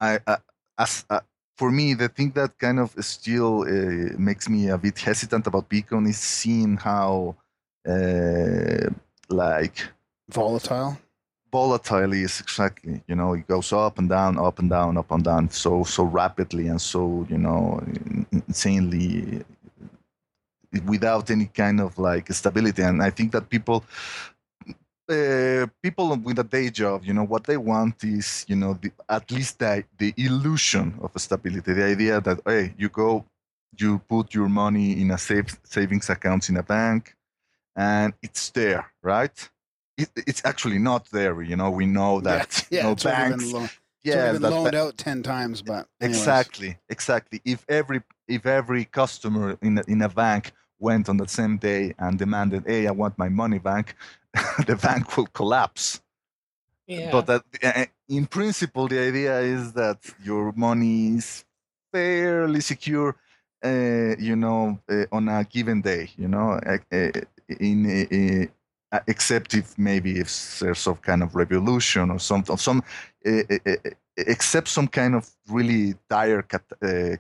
I 0.01 0.19
uh, 0.27 0.37
as 0.77 1.05
uh, 1.09 1.21
for 1.55 1.71
me 1.71 1.93
the 1.93 2.09
thing 2.09 2.31
that 2.31 2.59
kind 2.59 2.79
of 2.79 2.93
still 2.99 3.61
uh, 3.61 4.17
makes 4.17 4.49
me 4.49 4.69
a 4.69 4.77
bit 4.77 4.99
hesitant 4.99 5.47
about 5.47 5.69
Bitcoin 5.69 6.07
is 6.09 6.19
seeing 6.19 6.77
how 6.77 7.35
uh, 7.87 8.89
like 9.29 9.77
Volatile. 10.29 10.97
Volatile 11.55 12.13
is 12.25 12.41
exactly 12.41 12.95
you 13.09 13.15
know 13.19 13.29
it 13.39 13.47
goes 13.53 13.69
up 13.71 13.95
and 13.99 14.09
down 14.09 14.33
up 14.47 14.57
and 14.61 14.69
down 14.77 14.97
up 15.01 15.09
and 15.15 15.23
down 15.23 15.43
so 15.63 15.71
so 15.95 16.03
rapidly 16.03 16.65
and 16.71 16.81
so 16.91 17.25
you 17.31 17.37
know 17.37 17.63
insanely 18.31 19.11
without 20.93 21.25
any 21.35 21.47
kind 21.61 21.79
of 21.85 21.91
like 22.07 22.25
stability. 22.41 22.81
And 22.89 23.01
i 23.09 23.11
think 23.17 23.31
that 23.35 23.45
people 23.55 23.79
uh, 25.15 25.65
people 25.85 26.07
with 26.27 26.39
a 26.45 26.47
day 26.57 26.67
job 26.81 26.97
you 27.07 27.13
know 27.17 27.27
what 27.33 27.43
they 27.49 27.59
want 27.71 28.03
is 28.03 28.27
you 28.49 28.57
know 28.61 28.73
the, 28.81 28.91
at 29.17 29.25
least 29.31 29.53
the, 29.59 29.83
the 30.01 30.11
illusion 30.27 30.87
of 31.03 31.09
stability 31.27 31.71
the 31.79 31.85
idea 31.95 32.15
that 32.27 32.37
hey 32.49 32.73
you 32.81 32.89
go 32.89 33.23
you 33.81 33.99
put 34.13 34.33
your 34.37 34.49
money 34.63 34.87
in 35.01 35.07
a 35.11 35.19
safe 35.29 35.49
savings 35.75 36.09
account 36.15 36.49
in 36.49 36.57
a 36.57 36.65
bank 36.75 37.01
and 37.75 38.09
it's 38.25 38.49
there 38.49 38.83
right 39.13 39.37
it, 39.97 40.09
it's 40.15 40.43
actually 40.45 40.79
not 40.79 41.05
there. 41.11 41.41
You 41.41 41.55
know, 41.55 41.71
we 41.71 41.85
know 41.85 42.21
that 42.21 42.65
yeah, 42.71 42.81
you 42.81 42.87
know, 42.87 42.93
it's 42.93 43.03
banks. 43.03 43.45
been, 43.45 43.51
lo- 43.53 43.69
it's 44.05 44.15
yeah, 44.15 44.15
already 44.15 44.39
been 44.39 44.49
loaned 44.49 44.73
ba- 44.73 44.75
out 44.75 44.97
ten 44.97 45.23
times, 45.23 45.61
but 45.61 45.87
anyways. 46.01 46.51
exactly, 46.51 46.77
exactly. 46.89 47.41
If 47.45 47.65
every 47.69 48.01
if 48.27 48.45
every 48.45 48.85
customer 48.85 49.57
in 49.61 49.77
a, 49.79 49.83
in 49.87 50.01
a 50.01 50.09
bank 50.09 50.51
went 50.79 51.09
on 51.09 51.17
the 51.17 51.27
same 51.27 51.57
day 51.57 51.93
and 51.97 52.17
demanded, 52.17 52.63
"Hey, 52.65 52.87
I 52.87 52.91
want 52.91 53.17
my 53.17 53.29
money 53.29 53.59
back," 53.59 53.95
the 54.67 54.75
bank 54.75 55.17
will 55.17 55.27
collapse. 55.27 56.01
Yeah. 56.87 57.11
But 57.11 57.25
that, 57.27 57.43
uh, 57.63 57.85
in 58.07 58.25
principle, 58.27 58.87
the 58.87 58.99
idea 58.99 59.39
is 59.39 59.73
that 59.73 59.99
your 60.23 60.51
money 60.53 61.15
is 61.15 61.45
fairly 61.91 62.61
secure. 62.61 63.15
Uh, 63.63 64.15
you 64.19 64.35
know, 64.35 64.79
uh, 64.89 65.05
on 65.11 65.27
a 65.27 65.43
given 65.43 65.81
day. 65.81 66.09
You 66.17 66.27
know, 66.27 66.51
uh, 66.65 66.77
uh, 66.91 67.11
in 67.59 68.49
except 69.07 69.53
if 69.53 69.77
maybe 69.77 70.19
if 70.19 70.59
there's 70.59 70.79
some 70.79 70.97
kind 70.97 71.23
of 71.23 71.35
revolution 71.35 72.11
or 72.11 72.19
some 72.19 72.43
some 72.57 72.83
uh, 73.25 73.43
uh, 73.49 73.57
uh, 73.65 73.89
except 74.17 74.67
some 74.67 74.87
kind 74.87 75.15
of 75.15 75.29
really 75.49 75.95
dire 76.09 76.41
cat, 76.41 76.63
uh, 76.81 77.15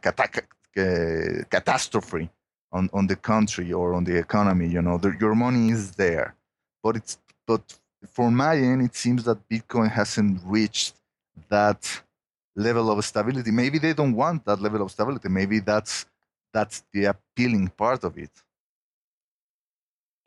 uh, 0.77 1.43
catastrophe 1.49 2.29
on, 2.71 2.89
on 2.93 3.07
the 3.07 3.15
country 3.15 3.71
or 3.73 3.93
on 3.93 4.03
the 4.03 4.15
economy, 4.17 4.67
you 4.67 4.81
know, 4.81 4.97
the, 4.97 5.15
your 5.19 5.35
money 5.35 5.69
is 5.69 5.91
there. 5.91 6.35
But 6.83 6.97
it's 6.97 7.17
but 7.47 7.61
for 8.11 8.29
my 8.31 8.55
end, 8.55 8.81
it 8.81 8.95
seems 8.95 9.23
that 9.23 9.47
Bitcoin 9.49 9.89
hasn't 9.89 10.41
reached 10.45 10.95
that 11.49 12.01
level 12.55 12.91
of 12.91 13.03
stability. 13.03 13.51
Maybe 13.51 13.79
they 13.79 13.93
don't 13.93 14.15
want 14.15 14.45
that 14.45 14.61
level 14.61 14.81
of 14.81 14.91
stability. 14.91 15.29
Maybe 15.29 15.59
that's 15.59 16.05
that's 16.53 16.83
the 16.93 17.05
appealing 17.05 17.67
part 17.69 18.03
of 18.03 18.17
it. 18.17 18.31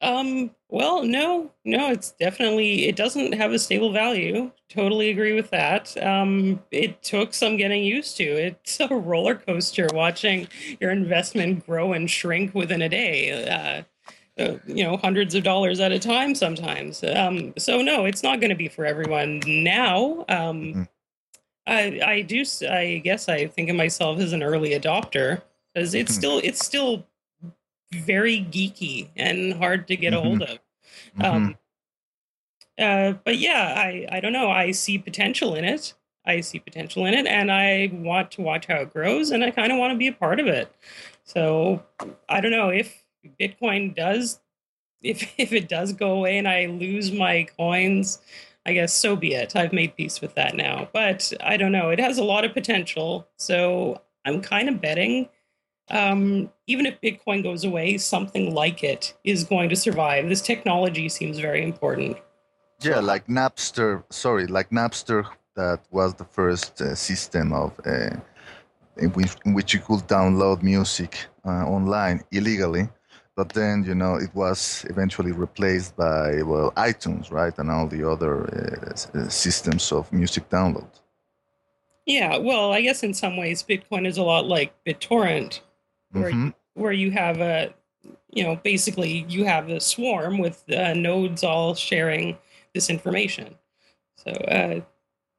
Um, 0.01 0.55
well, 0.68 1.03
no, 1.03 1.51
no, 1.64 1.90
it's 1.90 2.12
definitely 2.12 2.86
it 2.86 2.94
doesn't 2.94 3.32
have 3.34 3.53
a 3.53 3.59
stable 3.59 3.92
value. 3.92 4.51
Totally 4.68 5.11
agree 5.11 5.32
with 5.32 5.51
that. 5.51 5.96
Um, 6.05 6.62
it 6.70 7.03
took 7.03 7.34
some 7.34 7.57
getting 7.57 7.82
used 7.82 8.16
to. 8.18 8.24
It's 8.24 8.78
a 8.78 8.88
roller 8.94 9.34
coaster 9.34 9.88
watching 9.92 10.46
your 10.80 10.90
investment 10.92 11.66
grow 11.66 11.92
and 11.94 12.09
shrink 12.09 12.55
within 12.55 12.82
a 12.82 12.88
day. 12.88 13.42
Uh, 13.49 13.82
uh, 14.40 14.59
you 14.66 14.84
know, 14.84 14.96
hundreds 14.96 15.34
of 15.34 15.42
dollars 15.42 15.80
at 15.80 15.90
a 15.90 15.99
time 15.99 16.32
sometimes. 16.34 17.03
Um, 17.03 17.53
so 17.59 17.82
no, 17.82 18.05
it's 18.05 18.22
not 18.22 18.40
going 18.40 18.51
to 18.51 18.57
be 18.57 18.68
for 18.68 18.84
everyone 18.86 19.40
now. 19.46 20.24
Um, 20.28 20.74
Mhm. 20.74 20.88
I 21.66 22.01
I 22.05 22.22
do 22.22 22.44
I 22.70 22.99
guess 23.03 23.28
I 23.28 23.46
think 23.49 23.68
of 23.68 23.76
myself 23.76 24.20
as 24.20 24.32
an 24.32 24.42
early 24.42 24.70
adopter 24.70 25.42
because 25.74 25.94
it's 25.94 26.12
Mhm. 26.12 26.14
still 26.14 26.40
it's 26.44 26.64
still 26.64 27.07
very 27.93 28.41
geeky 28.41 29.09
and 29.16 29.55
hard 29.55 29.89
to 29.89 29.97
get 29.97 30.12
a 30.14 30.20
hold 30.20 30.43
of. 30.43 30.59
Mhm. 31.18 31.24
Um, 31.24 31.57
uh, 32.78 33.12
but 33.24 33.39
yeah, 33.39 33.74
I, 33.76 34.07
I 34.11 34.20
don't 34.20 34.32
know. 34.32 34.51
I 34.51 34.70
see 34.70 34.99
potential 34.99 35.55
in 35.55 35.64
it. 35.64 35.95
I 36.24 36.41
see 36.43 36.59
potential 36.59 37.07
in 37.07 37.14
it, 37.14 37.26
and 37.26 37.51
I 37.51 37.91
want 37.93 38.30
to 38.32 38.43
watch 38.43 38.66
how 38.66 38.76
it 38.76 38.93
grows, 38.93 39.30
and 39.30 39.43
I 39.43 39.51
kind 39.51 39.72
of 39.72 39.78
want 39.78 39.93
to 39.93 39.99
be 39.99 40.09
a 40.09 40.12
part 40.12 40.39
of 40.39 40.47
it. 40.47 40.70
So 41.24 41.82
I 42.28 42.41
don't 42.41 42.51
know 42.53 42.68
if 42.68 43.03
Bitcoin 43.41 43.95
does, 43.95 44.41
if 45.03 45.32
if 45.39 45.53
it 45.53 45.68
does 45.68 45.93
go 45.93 46.12
away 46.12 46.39
and 46.39 46.47
I 46.47 46.66
lose 46.66 47.11
my 47.11 47.47
coins, 47.57 48.18
I 48.66 48.74
guess 48.74 48.93
so 48.93 49.16
be 49.16 49.34
it. 49.34 49.57
I've 49.57 49.72
made 49.72 49.97
peace 49.97 50.20
with 50.20 50.34
that 50.34 50.55
now. 50.55 50.89
But 50.93 51.32
I 51.41 51.57
don't 51.57 51.72
know. 51.72 51.89
It 51.91 51.99
has 51.99 52.18
a 52.18 52.24
lot 52.24 52.45
of 52.45 52.53
potential, 52.53 53.26
so 53.36 54.03
I'm 54.26 54.43
kind 54.43 54.68
of 54.68 54.80
betting 54.80 55.28
um, 55.91 56.51
even 56.66 56.86
if 56.86 57.01
Bitcoin 57.01 57.43
goes 57.43 57.64
away, 57.64 57.99
something 57.99 58.55
like 58.55 58.84
it 58.84 59.14
is 59.24 59.45
going 59.45 59.68
to 59.70 59.76
survive. 59.76 60.28
This 60.28 60.43
technology 60.43 61.09
seems 61.09 61.39
very 61.39 61.62
important. 61.62 62.16
Yeah, 62.80 63.01
like 63.01 63.26
Napster. 63.26 64.05
Sorry, 64.11 64.47
like 64.47 64.70
Napster. 64.70 65.26
That 65.57 65.80
was 65.91 66.14
the 66.14 66.24
first 66.24 66.80
uh, 66.80 66.95
system 66.95 67.53
of 67.53 67.72
uh, 67.84 68.11
in, 68.99 69.11
which, 69.11 69.32
in 69.45 69.55
which 69.55 69.74
you 69.74 69.80
could 69.80 70.07
download 70.07 70.62
music 70.62 71.26
uh, 71.45 71.64
online 71.66 72.22
illegally. 72.30 72.89
But 73.34 73.51
then, 73.51 73.84
you 73.84 73.95
know, 73.95 74.16
it 74.16 74.34
was 74.34 74.84
eventually 74.91 75.30
replaced 75.30 75.97
by 75.97 76.43
well 76.43 76.72
iTunes, 76.76 77.30
right, 77.30 77.57
and 77.59 77.70
all 77.70 77.86
the 77.86 78.09
other 78.09 78.34
uh, 78.47 79.18
uh, 79.18 79.28
systems 79.28 79.93
of 79.93 80.12
music 80.12 80.49
download. 80.49 80.91
Yeah, 82.05 82.39
well, 82.39 82.72
I 82.72 82.80
guess 82.80 83.03
in 83.03 83.14
some 83.14 83.36
ways, 83.36 83.62
Bitcoin 83.62 84.07
is 84.07 84.16
a 84.16 84.22
lot 84.22 84.47
like 84.47 84.72
BitTorrent, 84.84 85.61
where 86.12 86.30
Mhm. 86.32 86.54
where 86.74 86.92
you 86.92 87.11
have 87.11 87.40
a, 87.40 87.74
you 88.30 88.44
know, 88.44 88.54
basically 88.56 89.24
you 89.28 89.44
have 89.44 89.68
a 89.68 89.80
swarm 89.80 90.38
with 90.38 90.62
uh, 90.70 90.94
nodes 90.94 91.42
all 91.42 91.74
sharing 91.74 92.38
this 92.74 92.88
information. 92.88 93.56
So 94.16 94.30
uh, 94.30 94.80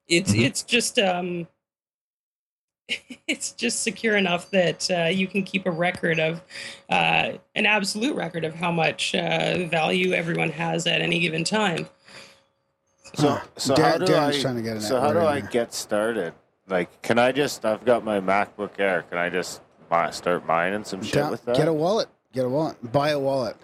it's 0.07 0.33
Mhm. 0.33 0.43
it's 0.45 0.63
just 0.63 0.99
um, 0.99 1.47
it's 3.27 3.51
just 3.51 3.83
secure 3.83 4.17
enough 4.17 4.49
that 4.51 4.89
uh, 4.91 5.05
you 5.05 5.27
can 5.27 5.43
keep 5.43 5.65
a 5.65 5.71
record 5.71 6.19
of 6.19 6.41
uh, 6.89 7.33
an 7.55 7.65
absolute 7.65 8.15
record 8.15 8.43
of 8.43 8.55
how 8.55 8.71
much 8.71 9.13
uh, 9.15 9.65
value 9.67 10.13
everyone 10.13 10.49
has 10.49 10.87
at 10.87 11.01
any 11.01 11.19
given 11.19 11.43
time. 11.43 11.87
So, 13.15 13.29
Huh. 13.29 13.41
so 13.57 13.75
Dar- 13.75 13.91
how 13.91 13.97
do 13.99 14.05
Darren's 14.05 14.37
I? 14.37 14.41
trying 14.41 14.55
to 14.57 14.61
get 14.61 14.75
an 14.77 14.81
so 14.81 14.99
how 14.99 15.13
do 15.13 15.19
I 15.21 15.39
get 15.41 15.73
started? 15.73 16.33
Like, 16.67 17.01
can 17.01 17.17
I 17.17 17.31
just? 17.31 17.65
I've 17.65 17.83
got 17.85 18.03
my 18.03 18.19
MacBook 18.19 18.79
Air. 18.79 19.03
Can 19.03 19.17
I 19.17 19.29
just 19.29 19.61
mi- 19.91 20.11
start 20.11 20.45
mining 20.45 20.83
some 20.83 21.01
shit 21.03 21.13
Down- 21.15 21.31
with 21.31 21.45
that? 21.45 21.55
Get 21.55 21.67
a 21.67 21.73
wallet. 21.73 22.09
Get 22.33 22.45
a 22.45 22.49
wallet. 22.49 22.77
Buy 22.91 23.09
a 23.09 23.19
wallet. 23.19 23.57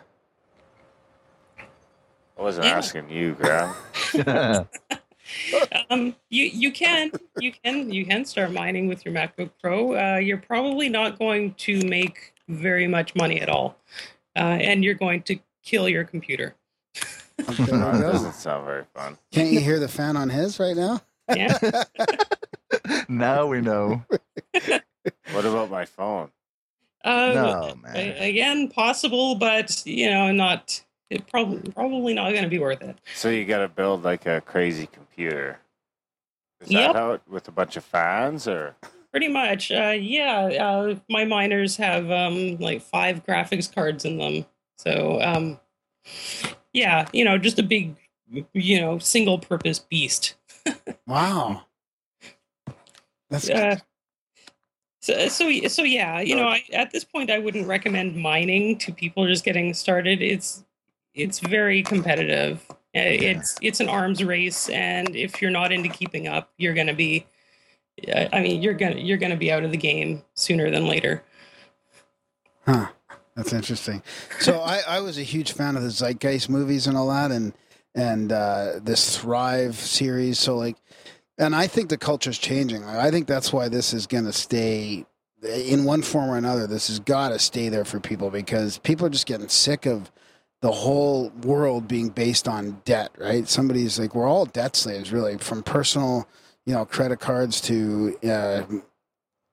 I 2.37 2.41
wasn't 2.41 2.65
Yeah. 2.67 2.77
asking 2.77 3.09
you, 3.09 3.33
Graham. 3.35 3.75
Um, 5.89 6.15
you 6.29 6.45
you 6.45 6.71
can 6.71 7.11
you 7.39 7.51
can 7.51 7.91
you 7.91 8.05
can 8.05 8.25
start 8.25 8.51
mining 8.51 8.87
with 8.87 9.03
your 9.03 9.13
MacBook 9.13 9.49
Pro. 9.59 9.95
Uh, 9.97 10.17
you're 10.17 10.37
probably 10.37 10.87
not 10.87 11.17
going 11.17 11.55
to 11.55 11.79
make 11.87 12.31
very 12.47 12.87
much 12.87 13.15
money 13.15 13.41
at 13.41 13.49
all, 13.49 13.75
uh, 14.35 14.39
and 14.39 14.83
you're 14.83 14.93
going 14.93 15.23
to 15.23 15.39
kill 15.63 15.89
your 15.89 16.03
computer. 16.03 16.53
Okay, 17.49 17.63
there 17.65 17.77
that 17.79 17.93
we 17.95 17.99
go. 17.99 18.11
doesn't 18.13 18.33
sound 18.35 18.65
very 18.65 18.85
fun. 18.93 19.17
Can't 19.31 19.51
you 19.51 19.59
hear 19.59 19.77
the 19.79 19.87
fan 19.89 20.15
on 20.15 20.29
his 20.29 20.57
right 20.59 20.75
now? 20.75 21.01
Yeah. 21.35 21.57
now 23.09 23.47
we 23.47 23.59
know. 23.61 24.05
What 25.31 25.45
about 25.45 25.69
my 25.69 25.85
phone? 25.85 26.29
Uh, 27.03 27.31
no, 27.33 27.75
man. 27.83 28.15
Again, 28.17 28.67
possible, 28.69 29.35
but 29.35 29.81
you 29.85 30.09
know, 30.09 30.31
not. 30.31 30.81
It 31.11 31.27
probably 31.27 31.71
probably 31.71 32.13
not 32.15 32.31
going 32.31 32.43
to 32.43 32.49
be 32.49 32.57
worth 32.59 32.81
it. 32.81 32.97
So 33.13 33.29
you 33.29 33.45
got 33.45 33.59
to 33.59 33.67
build 33.67 34.03
like 34.03 34.25
a 34.25 34.41
crazy 34.41 34.87
computer. 34.87 35.59
Is 36.61 36.71
Yep. 36.71 36.93
that 36.93 36.99
how 36.99 37.11
it, 37.11 37.21
with 37.29 37.47
a 37.47 37.51
bunch 37.51 37.77
of 37.77 37.83
fans 37.83 38.47
or? 38.47 38.75
Pretty 39.11 39.27
much, 39.27 39.71
uh, 39.71 39.95
yeah. 39.97 40.45
Uh, 40.47 40.95
my 41.09 41.23
miners 41.23 41.77
have 41.77 42.09
um, 42.09 42.57
like 42.57 42.81
five 42.81 43.23
graphics 43.23 43.73
cards 43.73 44.03
in 44.03 44.17
them, 44.17 44.45
so 44.77 45.21
um, 45.21 45.59
yeah, 46.73 47.07
you 47.13 47.23
know, 47.23 47.37
just 47.37 47.59
a 47.59 47.63
big, 47.63 47.95
you 48.53 48.81
know, 48.81 48.97
single-purpose 48.97 49.79
beast. 49.79 50.35
Wow. 51.07 51.61
That's 53.29 53.49
Uh, 53.49 53.77
so, 55.05 55.27
so, 55.27 55.67
so 55.67 55.83
yeah, 55.83 56.19
you 56.19 56.35
know, 56.35 56.47
I, 56.47 56.63
at 56.73 56.89
this 56.89 57.03
point, 57.03 57.29
I 57.29 57.37
wouldn't 57.37 57.67
recommend 57.67 58.15
mining 58.15 58.79
to 58.79 58.91
people 58.91 59.27
just 59.27 59.45
getting 59.45 59.75
started. 59.75 60.19
It's 60.19 60.63
it's 61.13 61.39
very 61.39 61.83
competitive. 61.83 62.65
Uh, 62.69 62.73
It's 62.93 63.55
it's 63.61 63.79
an 63.79 63.87
arms 63.87 64.23
race, 64.23 64.67
and 64.69 65.15
if 65.15 65.43
you're 65.43 65.51
not 65.51 65.71
into 65.71 65.89
keeping 65.89 66.27
up, 66.27 66.49
you're 66.57 66.73
gonna 66.73 66.95
be. 66.95 67.27
uh, 68.11 68.29
I 68.33 68.41
mean, 68.41 68.63
you're 68.63 68.73
gonna 68.73 68.95
you're 68.95 69.19
gonna 69.19 69.37
be 69.37 69.51
out 69.51 69.63
of 69.63 69.69
the 69.69 69.77
game 69.77 70.23
sooner 70.33 70.71
than 70.71 70.87
later. 70.87 71.23
Huh. 72.65 72.87
That's 73.35 73.53
interesting. 73.53 74.01
So 74.39 74.59
I, 74.61 74.81
I 74.87 74.99
was 75.01 75.19
a 75.19 75.23
huge 75.23 75.51
fan 75.51 75.75
of 75.75 75.83
the 75.83 75.89
Zeitgeist 75.89 76.49
movies 76.49 76.87
and 76.87 76.97
all 76.97 77.09
that, 77.09 77.31
and 77.31 77.53
and 77.93 78.31
uh, 78.31 78.79
this 78.81 79.19
Thrive 79.19 79.75
series. 79.75 80.39
So 80.39 80.57
like, 80.57 80.77
and 81.37 81.55
I 81.55 81.67
think 81.67 81.89
the 81.89 81.97
culture's 81.97 82.37
changing. 82.37 82.83
I 82.83 83.11
think 83.11 83.27
that's 83.27 83.51
why 83.51 83.67
this 83.69 83.93
is 83.93 84.07
going 84.07 84.25
to 84.25 84.33
stay 84.33 85.05
in 85.43 85.83
one 85.83 86.01
form 86.01 86.29
or 86.29 86.37
another. 86.37 86.67
This 86.67 86.87
has 86.87 86.99
got 86.99 87.29
to 87.29 87.39
stay 87.39 87.69
there 87.69 87.85
for 87.85 87.99
people 87.99 88.29
because 88.29 88.77
people 88.79 89.05
are 89.05 89.09
just 89.09 89.27
getting 89.27 89.49
sick 89.49 89.85
of 89.85 90.11
the 90.61 90.71
whole 90.71 91.29
world 91.43 91.87
being 91.87 92.09
based 92.09 92.47
on 92.47 92.81
debt. 92.85 93.11
Right? 93.17 93.47
Somebody's 93.47 93.99
like, 93.99 94.15
we're 94.15 94.27
all 94.27 94.45
debt 94.45 94.75
slaves, 94.75 95.11
really, 95.11 95.37
from 95.37 95.61
personal, 95.61 96.27
you 96.65 96.73
know, 96.73 96.85
credit 96.85 97.19
cards 97.19 97.61
to, 97.61 98.17
uh, 98.23 98.63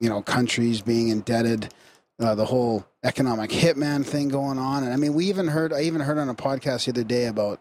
you 0.00 0.08
know, 0.08 0.22
countries 0.22 0.80
being 0.80 1.08
indebted 1.08 1.72
uh, 2.20 2.34
the 2.34 2.46
whole 2.46 2.86
economic 3.02 3.50
hitman 3.50 4.04
thing 4.04 4.28
going 4.28 4.58
on. 4.58 4.84
And 4.84 4.92
I 4.92 4.96
mean, 4.96 5.14
we 5.14 5.26
even 5.26 5.48
heard, 5.48 5.72
I 5.72 5.82
even 5.82 6.00
heard 6.00 6.18
on 6.18 6.28
a 6.28 6.34
podcast 6.34 6.84
the 6.84 6.92
other 6.92 7.04
day 7.04 7.26
about 7.26 7.60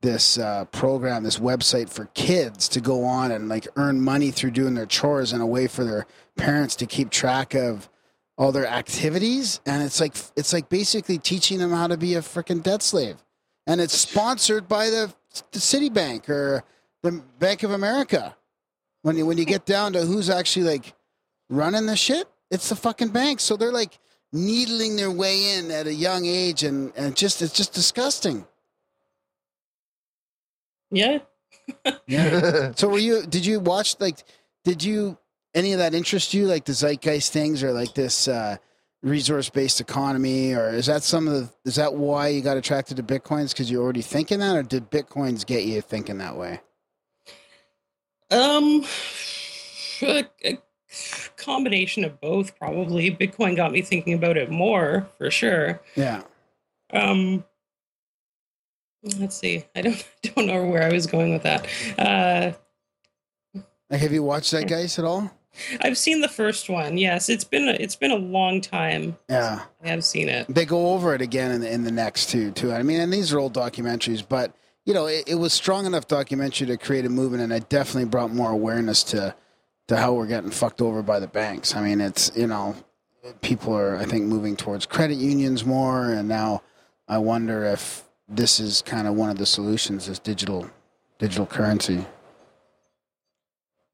this 0.00 0.38
uh, 0.38 0.64
program, 0.66 1.24
this 1.24 1.38
website 1.38 1.88
for 1.88 2.06
kids 2.14 2.68
to 2.68 2.80
go 2.80 3.04
on 3.04 3.32
and 3.32 3.48
like 3.48 3.66
earn 3.76 4.00
money 4.00 4.30
through 4.30 4.52
doing 4.52 4.74
their 4.74 4.86
chores 4.86 5.32
and 5.32 5.42
a 5.42 5.46
way 5.46 5.66
for 5.66 5.84
their 5.84 6.06
parents 6.36 6.76
to 6.76 6.86
keep 6.86 7.10
track 7.10 7.54
of 7.54 7.88
all 8.36 8.52
their 8.52 8.66
activities. 8.66 9.60
And 9.66 9.82
it's 9.82 10.00
like, 10.00 10.14
it's 10.36 10.52
like 10.52 10.68
basically 10.68 11.18
teaching 11.18 11.58
them 11.58 11.72
how 11.72 11.88
to 11.88 11.96
be 11.96 12.14
a 12.14 12.20
freaking 12.20 12.62
debt 12.62 12.82
slave. 12.82 13.16
And 13.66 13.80
it's 13.80 13.96
sponsored 13.96 14.68
by 14.68 14.88
the, 14.90 15.12
the 15.50 15.58
Citibank 15.58 16.28
or 16.28 16.64
the 17.02 17.22
Bank 17.38 17.64
of 17.64 17.72
America. 17.72 18.36
When 19.02 19.16
you, 19.16 19.26
when 19.26 19.38
you 19.38 19.44
get 19.44 19.66
down 19.66 19.92
to 19.94 20.02
who's 20.02 20.30
actually 20.30 20.66
like 20.66 20.94
running 21.50 21.86
the 21.86 21.96
shit, 21.96 22.28
it's 22.50 22.68
the 22.68 22.76
fucking 22.76 23.08
bank. 23.08 23.40
So 23.40 23.56
they're 23.56 23.72
like 23.72 23.98
needling 24.32 24.96
their 24.96 25.10
way 25.10 25.54
in 25.54 25.70
at 25.70 25.86
a 25.86 25.94
young 25.94 26.26
age, 26.26 26.64
and 26.64 26.92
and 26.96 27.16
just 27.16 27.42
it's 27.42 27.52
just 27.52 27.72
disgusting. 27.72 28.46
Yeah. 30.90 31.18
Yeah. 32.06 32.72
so 32.76 32.88
were 32.88 32.98
you? 32.98 33.24
Did 33.26 33.44
you 33.44 33.60
watch 33.60 33.96
like? 34.00 34.18
Did 34.64 34.82
you 34.82 35.18
any 35.54 35.72
of 35.72 35.78
that 35.78 35.94
interest 35.94 36.34
you? 36.34 36.46
Like 36.46 36.64
the 36.64 36.72
zeitgeist 36.72 37.32
things, 37.32 37.62
or 37.62 37.72
like 37.72 37.94
this 37.94 38.28
uh, 38.28 38.56
resource 39.02 39.50
based 39.50 39.80
economy, 39.80 40.54
or 40.54 40.70
is 40.70 40.86
that 40.86 41.02
some 41.02 41.28
of 41.28 41.34
the? 41.34 41.50
Is 41.64 41.76
that 41.76 41.94
why 41.94 42.28
you 42.28 42.40
got 42.40 42.56
attracted 42.56 42.96
to 42.96 43.02
bitcoins? 43.02 43.50
Because 43.50 43.70
you're 43.70 43.82
already 43.82 44.02
thinking 44.02 44.40
that, 44.40 44.56
or 44.56 44.62
did 44.62 44.90
bitcoins 44.90 45.44
get 45.46 45.64
you 45.64 45.80
thinking 45.80 46.18
that 46.18 46.36
way? 46.36 46.60
Um, 48.30 48.84
a, 50.02 50.24
a 50.44 50.58
combination 51.36 52.04
of 52.04 52.20
both, 52.20 52.58
probably. 52.58 53.10
Bitcoin 53.10 53.56
got 53.56 53.72
me 53.72 53.82
thinking 53.82 54.14
about 54.14 54.36
it 54.36 54.50
more, 54.50 55.08
for 55.18 55.30
sure. 55.30 55.80
Yeah. 55.96 56.22
Um, 56.92 57.44
let's 59.18 59.36
see. 59.36 59.64
I 59.74 59.82
don't 59.82 60.06
don't 60.22 60.46
know 60.46 60.64
where 60.66 60.82
I 60.82 60.92
was 60.92 61.06
going 61.06 61.32
with 61.32 61.42
that. 61.42 61.66
Uh, 61.98 62.52
have 63.90 64.12
you 64.12 64.22
watched 64.22 64.50
that 64.52 64.68
guys 64.68 64.98
at 64.98 65.04
all? 65.04 65.30
I've 65.80 65.98
seen 65.98 66.20
the 66.20 66.28
first 66.28 66.68
one. 66.68 66.98
Yes, 66.98 67.28
it's 67.28 67.44
been 67.44 67.68
a, 67.68 67.72
it's 67.72 67.96
been 67.96 68.10
a 68.10 68.16
long 68.16 68.60
time. 68.60 69.16
Yeah. 69.28 69.62
I 69.82 69.88
have 69.88 70.04
seen 70.04 70.28
it. 70.28 70.46
They 70.48 70.64
go 70.64 70.90
over 70.92 71.14
it 71.14 71.22
again 71.22 71.50
in 71.50 71.60
the, 71.60 71.72
in 71.72 71.84
the 71.84 71.90
next 71.90 72.30
two 72.30 72.50
too. 72.52 72.72
I 72.72 72.82
mean, 72.82 73.00
and 73.00 73.12
these 73.12 73.32
are 73.32 73.38
old 73.38 73.54
documentaries, 73.54 74.24
but 74.26 74.54
you 74.84 74.94
know, 74.94 75.06
it, 75.06 75.24
it 75.26 75.34
was 75.34 75.52
strong 75.52 75.84
enough 75.84 76.06
documentary 76.06 76.66
to 76.68 76.76
create 76.76 77.04
a 77.04 77.10
movement, 77.10 77.42
and 77.42 77.52
it 77.52 77.68
definitely 77.68 78.08
brought 78.08 78.32
more 78.32 78.50
awareness 78.50 79.02
to 79.04 79.34
to 79.88 79.96
how 79.96 80.12
we're 80.12 80.26
getting 80.26 80.50
fucked 80.50 80.80
over 80.80 81.02
by 81.02 81.18
the 81.18 81.26
banks. 81.26 81.74
I 81.74 81.82
mean, 81.82 82.00
it's 82.00 82.30
you 82.36 82.46
know, 82.46 82.74
people 83.40 83.74
are 83.76 83.96
I 83.96 84.04
think 84.04 84.24
moving 84.26 84.56
towards 84.56 84.86
credit 84.86 85.16
unions 85.16 85.64
more, 85.64 86.10
and 86.10 86.28
now 86.28 86.62
I 87.06 87.18
wonder 87.18 87.64
if 87.64 88.07
this 88.28 88.60
is 88.60 88.82
kind 88.82 89.06
of 89.08 89.14
one 89.14 89.30
of 89.30 89.38
the 89.38 89.46
solutions 89.46 90.08
is 90.08 90.18
digital 90.18 90.68
digital 91.18 91.46
currency. 91.46 92.04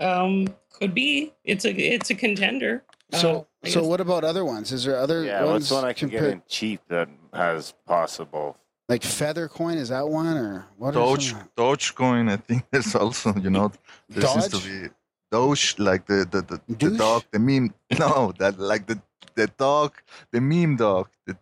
Um, 0.00 0.48
could 0.72 0.94
be. 0.94 1.32
It's 1.44 1.64
a 1.64 1.72
it's 1.72 2.10
a 2.10 2.14
contender. 2.14 2.82
So, 3.12 3.46
Uh, 3.64 3.68
so 3.68 3.84
what 3.84 4.00
about 4.00 4.24
other 4.24 4.44
ones? 4.44 4.72
Is 4.72 4.84
there 4.84 4.98
other 4.98 5.24
Yeah, 5.24 5.44
ones 5.44 5.70
what's 5.70 5.82
one 5.82 5.84
I 5.84 5.92
can 5.92 6.08
get 6.08 6.24
in 6.24 6.42
cheap 6.48 6.80
that 6.88 7.08
has 7.32 7.72
possible? 7.86 8.56
like 8.88 9.02
Feathercoin? 9.02 9.76
Is 9.76 9.88
that 9.90 10.08
one 10.08 10.36
or 10.36 10.66
what? 10.76 10.90
are 10.96 11.16
Doge, 11.16 11.30
some- 11.30 11.48
Dogecoin, 11.56 12.30
I 12.30 12.36
think 12.36 12.64
there's 12.70 12.94
also, 12.94 13.34
you 13.36 13.50
know, 13.50 13.70
there 14.08 14.26
seems 14.26 14.48
to 14.48 14.58
be 14.68 14.88
Doge, 15.30 15.76
like 15.78 16.06
the 16.06 16.26
the, 16.30 16.42
the, 16.42 16.60
the 16.90 16.96
dog, 16.98 17.22
the 17.30 17.38
meme. 17.38 17.72
No, 17.98 18.32
that 18.38 18.58
like 18.58 18.86
the 18.86 19.00
the 19.36 19.46
dog, 19.46 19.92
the 20.32 20.40
meme 20.40 20.76
dog. 20.76 21.08
The 21.26 21.36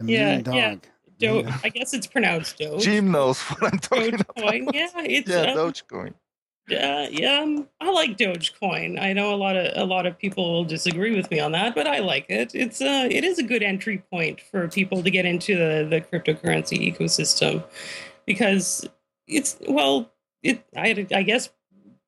The 0.00 0.12
Yeah, 0.12 0.36
mean 0.36 0.44
yeah. 0.54 0.74
Do- 1.22 1.42
Yeah. 1.46 1.58
I 1.64 1.68
guess 1.68 1.94
it's 1.94 2.06
pronounced 2.06 2.58
Doge. 2.58 2.82
Jim 2.82 3.10
knows 3.10 3.40
what 3.42 3.72
I'm 3.72 3.78
talking 3.78 4.12
Dogecoin. 4.12 4.62
about. 4.62 4.74
Yeah, 4.74 4.88
it's 4.96 5.28
yeah, 5.30 5.52
um, 5.52 5.56
Dogecoin. 5.56 6.14
Uh, 6.70 7.06
yeah, 7.10 7.40
um, 7.40 7.68
I 7.80 7.90
like 7.90 8.16
Dogecoin. 8.16 9.00
I 9.00 9.12
know 9.12 9.34
a 9.34 9.36
lot 9.36 9.56
of 9.56 9.72
a 9.74 9.84
lot 9.84 10.06
of 10.06 10.16
people 10.18 10.52
will 10.52 10.64
disagree 10.64 11.14
with 11.16 11.30
me 11.30 11.40
on 11.40 11.52
that, 11.52 11.74
but 11.74 11.86
I 11.88 11.98
like 11.98 12.26
it. 12.28 12.54
It's 12.54 12.80
uh, 12.80 13.08
it 13.10 13.24
is 13.24 13.38
a 13.38 13.42
good 13.42 13.62
entry 13.62 14.02
point 14.12 14.40
for 14.40 14.68
people 14.68 15.02
to 15.02 15.10
get 15.10 15.26
into 15.26 15.56
the, 15.56 15.86
the 15.88 16.00
cryptocurrency 16.00 16.78
ecosystem 16.96 17.64
because 18.26 18.88
it's 19.26 19.56
well, 19.68 20.12
it 20.42 20.64
I, 20.76 21.06
I 21.12 21.22
guess 21.22 21.50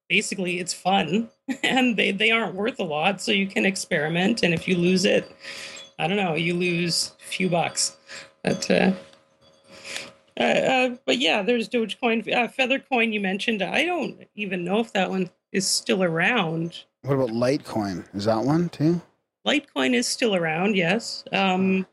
basically 0.09 0.61
it's 0.61 0.73
fun 0.73 1.31
and 1.65 1.97
they 1.97 2.13
they 2.13 2.31
aren't 2.31 2.55
worth 2.55 2.79
a 2.79 2.85
lot, 2.85 3.21
so 3.21 3.33
you 3.33 3.49
can 3.49 3.67
experiment. 3.67 4.43
And 4.45 4.55
if 4.55 4.69
you 4.69 4.77
lose 4.77 5.05
it, 5.05 5.31
I 5.99 6.07
don't 6.07 6.17
know, 6.17 6.35
you 6.35 6.55
lose 6.55 7.13
a 7.21 7.29
few 7.29 7.49
bucks. 7.49 7.97
But 8.45 8.71
uh, 8.71 8.93
uh, 10.39 10.43
uh, 10.43 10.97
but 11.07 11.19
yeah, 11.19 11.43
there's 11.43 11.69
Dogecoin, 11.69 12.21
uh, 12.33 12.49
Feathercoin. 12.49 13.13
You 13.13 13.21
mentioned. 13.21 13.63
I 13.63 13.85
don't 13.85 14.27
even 14.35 14.65
know 14.65 14.81
if 14.81 14.93
that 14.93 15.11
one 15.11 15.31
is 15.53 15.67
still 15.67 16.03
around. 16.03 16.85
What 17.03 17.15
about 17.15 17.31
Litecoin? 17.31 18.05
Is 18.15 18.27
that 18.27 18.43
one 18.45 18.69
too? 18.69 19.01
Litecoin 19.47 19.95
is 19.95 20.07
still 20.07 20.35
around. 20.35 20.77
Yes. 20.77 21.25
Um, 21.33 21.87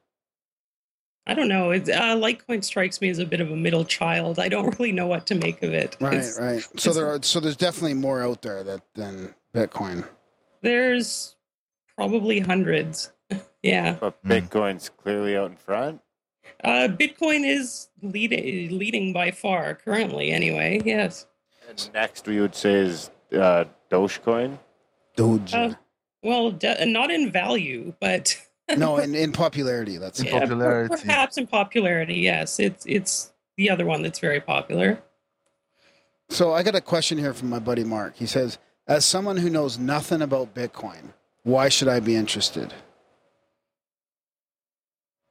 I 1.27 1.33
don't 1.35 1.47
know. 1.47 1.71
It's, 1.71 1.89
uh, 1.89 2.15
Litecoin 2.15 2.63
strikes 2.63 2.99
me 2.99 3.09
as 3.09 3.19
a 3.19 3.25
bit 3.25 3.41
of 3.41 3.51
a 3.51 3.55
middle 3.55 3.85
child. 3.85 4.39
I 4.39 4.49
don't 4.49 4.77
really 4.79 4.91
know 4.91 5.07
what 5.07 5.27
to 5.27 5.35
make 5.35 5.61
of 5.63 5.73
it. 5.73 5.95
Right, 6.01 6.13
It's- 6.15 6.39
right. 6.39 6.67
So 6.79 6.91
there 6.93 7.07
are 7.07 7.19
so 7.21 7.39
there's 7.39 7.55
definitely 7.57 7.93
more 7.93 8.21
out 8.23 8.41
there 8.41 8.63
that 8.63 8.81
than 8.95 9.35
Bitcoin. 9.53 10.05
There's 10.61 11.35
probably 11.95 12.39
hundreds. 12.39 13.11
yeah. 13.63 13.93
But 13.99 14.17
Hmm. 14.23 14.31
Bitcoin's 14.31 14.89
clearly 14.89 15.37
out 15.37 15.51
in 15.51 15.57
front. 15.57 16.01
Uh, 16.63 16.87
Bitcoin 16.89 17.45
is 17.45 17.89
leading 18.01 18.77
leading 18.77 19.13
by 19.13 19.31
far 19.31 19.75
currently. 19.75 20.31
Anyway. 20.31 20.81
Yes. 20.85 21.25
And 21.67 21.89
next, 21.93 22.27
we 22.27 22.39
would 22.39 22.53
say 22.55 22.73
is 22.73 23.09
uh, 23.33 23.65
Dogecoin. 23.89 24.59
Doge. 25.15 25.53
Uh, 25.53 25.73
Well, 26.23 26.51
de- 26.51 26.85
not 26.85 27.09
in 27.09 27.31
value, 27.31 27.93
but 27.99 28.37
no, 28.77 28.97
in, 28.97 29.15
in 29.15 29.31
popularity, 29.31 29.97
let's 29.97 30.19
In 30.19 30.25
say. 30.25 30.31
Yeah, 30.31 30.39
popularity. 30.41 30.95
perhaps 31.05 31.37
in 31.37 31.47
popularity, 31.47 32.15
yes. 32.19 32.59
It's 32.59 32.85
it's 32.85 33.31
the 33.57 33.69
other 33.69 33.85
one 33.85 34.01
that's 34.03 34.19
very 34.19 34.39
popular. 34.41 35.01
So 36.29 36.53
I 36.53 36.63
got 36.63 36.75
a 36.75 36.81
question 36.81 37.17
here 37.17 37.33
from 37.33 37.49
my 37.49 37.59
buddy 37.59 37.83
Mark. 37.83 38.15
He 38.15 38.25
says, 38.25 38.57
as 38.87 39.03
someone 39.03 39.37
who 39.37 39.49
knows 39.49 39.77
nothing 39.79 40.21
about 40.21 40.53
Bitcoin, 40.55 41.13
why 41.43 41.67
should 41.69 41.87
I 41.87 41.99
be 41.99 42.15
interested? 42.15 42.73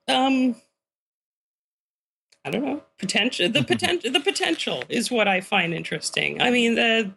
Um 0.09 0.57
I 2.45 2.51
don't 2.51 2.65
know. 2.65 2.83
Potential 2.99 3.49
the 3.49 3.63
potential 3.75 4.11
the 4.11 4.21
potential 4.21 4.83
is 4.89 5.11
what 5.11 5.29
I 5.29 5.41
find 5.41 5.75
interesting. 5.75 6.41
I 6.41 6.51
mean 6.51 6.75
the 6.75 7.13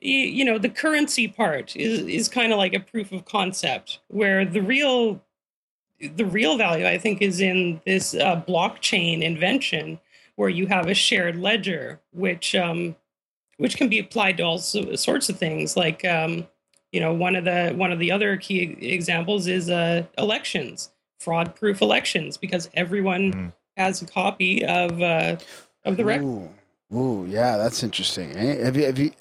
you, 0.00 0.44
know 0.44 0.58
the 0.58 0.68
currency 0.68 1.28
part 1.28 1.76
is 1.76 2.00
is 2.00 2.28
kind 2.28 2.52
of 2.52 2.58
like 2.58 2.74
a 2.74 2.80
proof 2.80 3.12
of 3.12 3.24
concept 3.24 4.00
where 4.08 4.44
the 4.44 4.62
real 4.62 5.22
the 6.00 6.24
real 6.24 6.56
value 6.56 6.86
I 6.86 6.98
think 6.98 7.22
is 7.22 7.40
in 7.40 7.80
this 7.86 8.14
uh, 8.14 8.42
blockchain 8.48 9.22
invention 9.22 10.00
where 10.34 10.48
you 10.48 10.66
have 10.66 10.88
a 10.88 10.94
shared 10.94 11.36
ledger 11.36 12.00
which 12.12 12.54
um 12.56 12.96
which 13.58 13.76
can 13.76 13.88
be 13.88 14.00
applied 14.00 14.38
to 14.38 14.42
all 14.42 14.58
so- 14.58 14.96
sorts 14.96 15.28
of 15.28 15.38
things 15.38 15.76
like 15.76 16.04
um 16.04 16.48
you 16.90 16.98
know 17.00 17.12
one 17.14 17.36
of 17.36 17.44
the 17.44 17.72
one 17.76 17.92
of 17.92 18.00
the 18.00 18.10
other 18.10 18.36
key 18.36 18.76
examples 18.80 19.46
is 19.46 19.70
uh 19.70 20.02
elections 20.18 20.90
fraud 21.20 21.54
proof 21.54 21.80
elections 21.80 22.36
because 22.36 22.68
everyone 22.74 23.32
Mm. 23.32 23.52
Has 23.76 24.02
a 24.02 24.06
copy 24.06 24.64
of 24.64 25.00
uh 25.02 25.36
of 25.84 25.96
the 25.96 26.04
record 26.04 26.24
Ooh, 26.24 26.96
ooh, 26.96 27.26
yeah, 27.28 27.56
that's 27.56 27.82
interesting. 27.82 28.36
Eh? 28.36 28.64
Have 28.64 28.76
you 28.76 28.84
have 28.86 28.98
you 28.98 29.12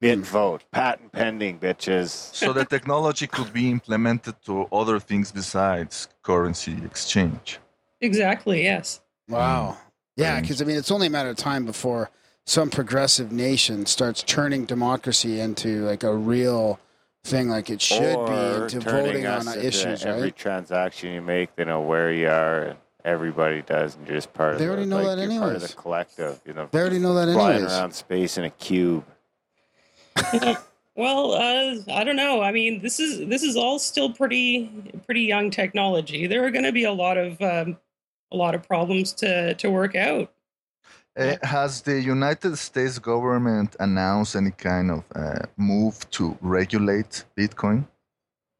Bit 0.00 0.18
vote. 0.18 0.64
Patent 0.72 1.12
pending, 1.12 1.60
bitches. 1.60 2.08
So 2.34 2.52
the 2.52 2.64
technology 2.64 3.28
could 3.28 3.52
be 3.52 3.70
implemented 3.70 4.34
to 4.46 4.64
other 4.72 4.98
things 4.98 5.30
besides 5.30 6.08
currency 6.22 6.76
exchange. 6.84 7.58
exactly 8.00 8.62
yes 8.64 9.00
Wow. 9.28 9.78
Yeah, 10.16 10.40
because 10.40 10.60
I 10.60 10.64
mean, 10.66 10.76
it's 10.76 10.90
only 10.90 11.06
a 11.06 11.10
matter 11.10 11.30
of 11.30 11.36
time 11.36 11.64
before 11.64 12.10
some 12.44 12.68
progressive 12.68 13.30
nation 13.32 13.86
starts 13.86 14.22
turning 14.24 14.64
democracy 14.66 15.40
into 15.40 15.84
like 15.86 16.02
a 16.02 16.14
real 16.14 16.78
thing, 17.24 17.48
like 17.48 17.70
it 17.70 17.80
should 17.80 18.16
or 18.16 18.26
be, 18.26 18.62
into 18.64 18.80
turning 18.80 19.06
voting 19.06 19.26
on 19.26 19.46
into 19.46 19.64
issues, 19.66 20.04
Every 20.04 20.22
right? 20.24 20.36
transaction 20.36 21.12
you 21.14 21.22
make, 21.22 21.54
they 21.56 21.64
know 21.64 21.80
where 21.80 22.12
you 22.12 22.28
are, 22.28 22.62
and 22.64 22.78
everybody 23.04 23.62
does, 23.62 23.96
and 23.96 24.06
you're 24.06 24.16
just 24.16 24.32
part 24.32 24.54
of. 24.54 24.58
They 24.58 24.66
the, 24.66 24.72
already 24.72 24.86
know 24.86 25.02
like, 25.02 25.16
that 25.16 25.30
you're 25.30 25.40
Part 25.40 25.56
of 25.56 25.62
the 25.62 25.68
collective, 25.68 26.40
you 26.46 26.52
know. 26.52 26.68
They 26.70 26.78
already 26.80 26.98
know 26.98 27.14
that 27.14 27.32
flying 27.32 27.56
anyways. 27.56 27.72
around 27.72 27.92
space 27.92 28.38
in 28.38 28.44
a 28.44 28.50
cube. 28.50 29.04
well 30.94 31.32
uh 31.32 31.74
i 31.90 32.04
don't 32.04 32.16
know 32.16 32.42
i 32.42 32.52
mean 32.52 32.82
this 32.82 33.00
is 33.00 33.26
this 33.30 33.42
is 33.42 33.56
all 33.56 33.78
still 33.78 34.12
pretty 34.12 34.70
pretty 35.06 35.22
young 35.22 35.50
technology 35.50 36.26
there 36.26 36.44
are 36.44 36.50
going 36.50 36.64
to 36.66 36.72
be 36.72 36.84
a 36.84 36.92
lot 36.92 37.16
of 37.16 37.40
um 37.40 37.78
a 38.30 38.36
lot 38.36 38.54
of 38.54 38.62
problems 38.68 39.14
to 39.14 39.54
to 39.54 39.70
work 39.70 39.94
out 39.96 40.30
Uh, 41.16 41.36
has 41.42 41.82
the 41.82 42.00
United 42.00 42.56
States 42.56 42.98
government 42.98 43.76
announced 43.80 44.34
any 44.34 44.50
kind 44.50 44.90
of 44.90 45.04
uh, 45.14 45.44
move 45.58 46.08
to 46.10 46.36
regulate 46.40 47.24
Bitcoin? 47.36 47.86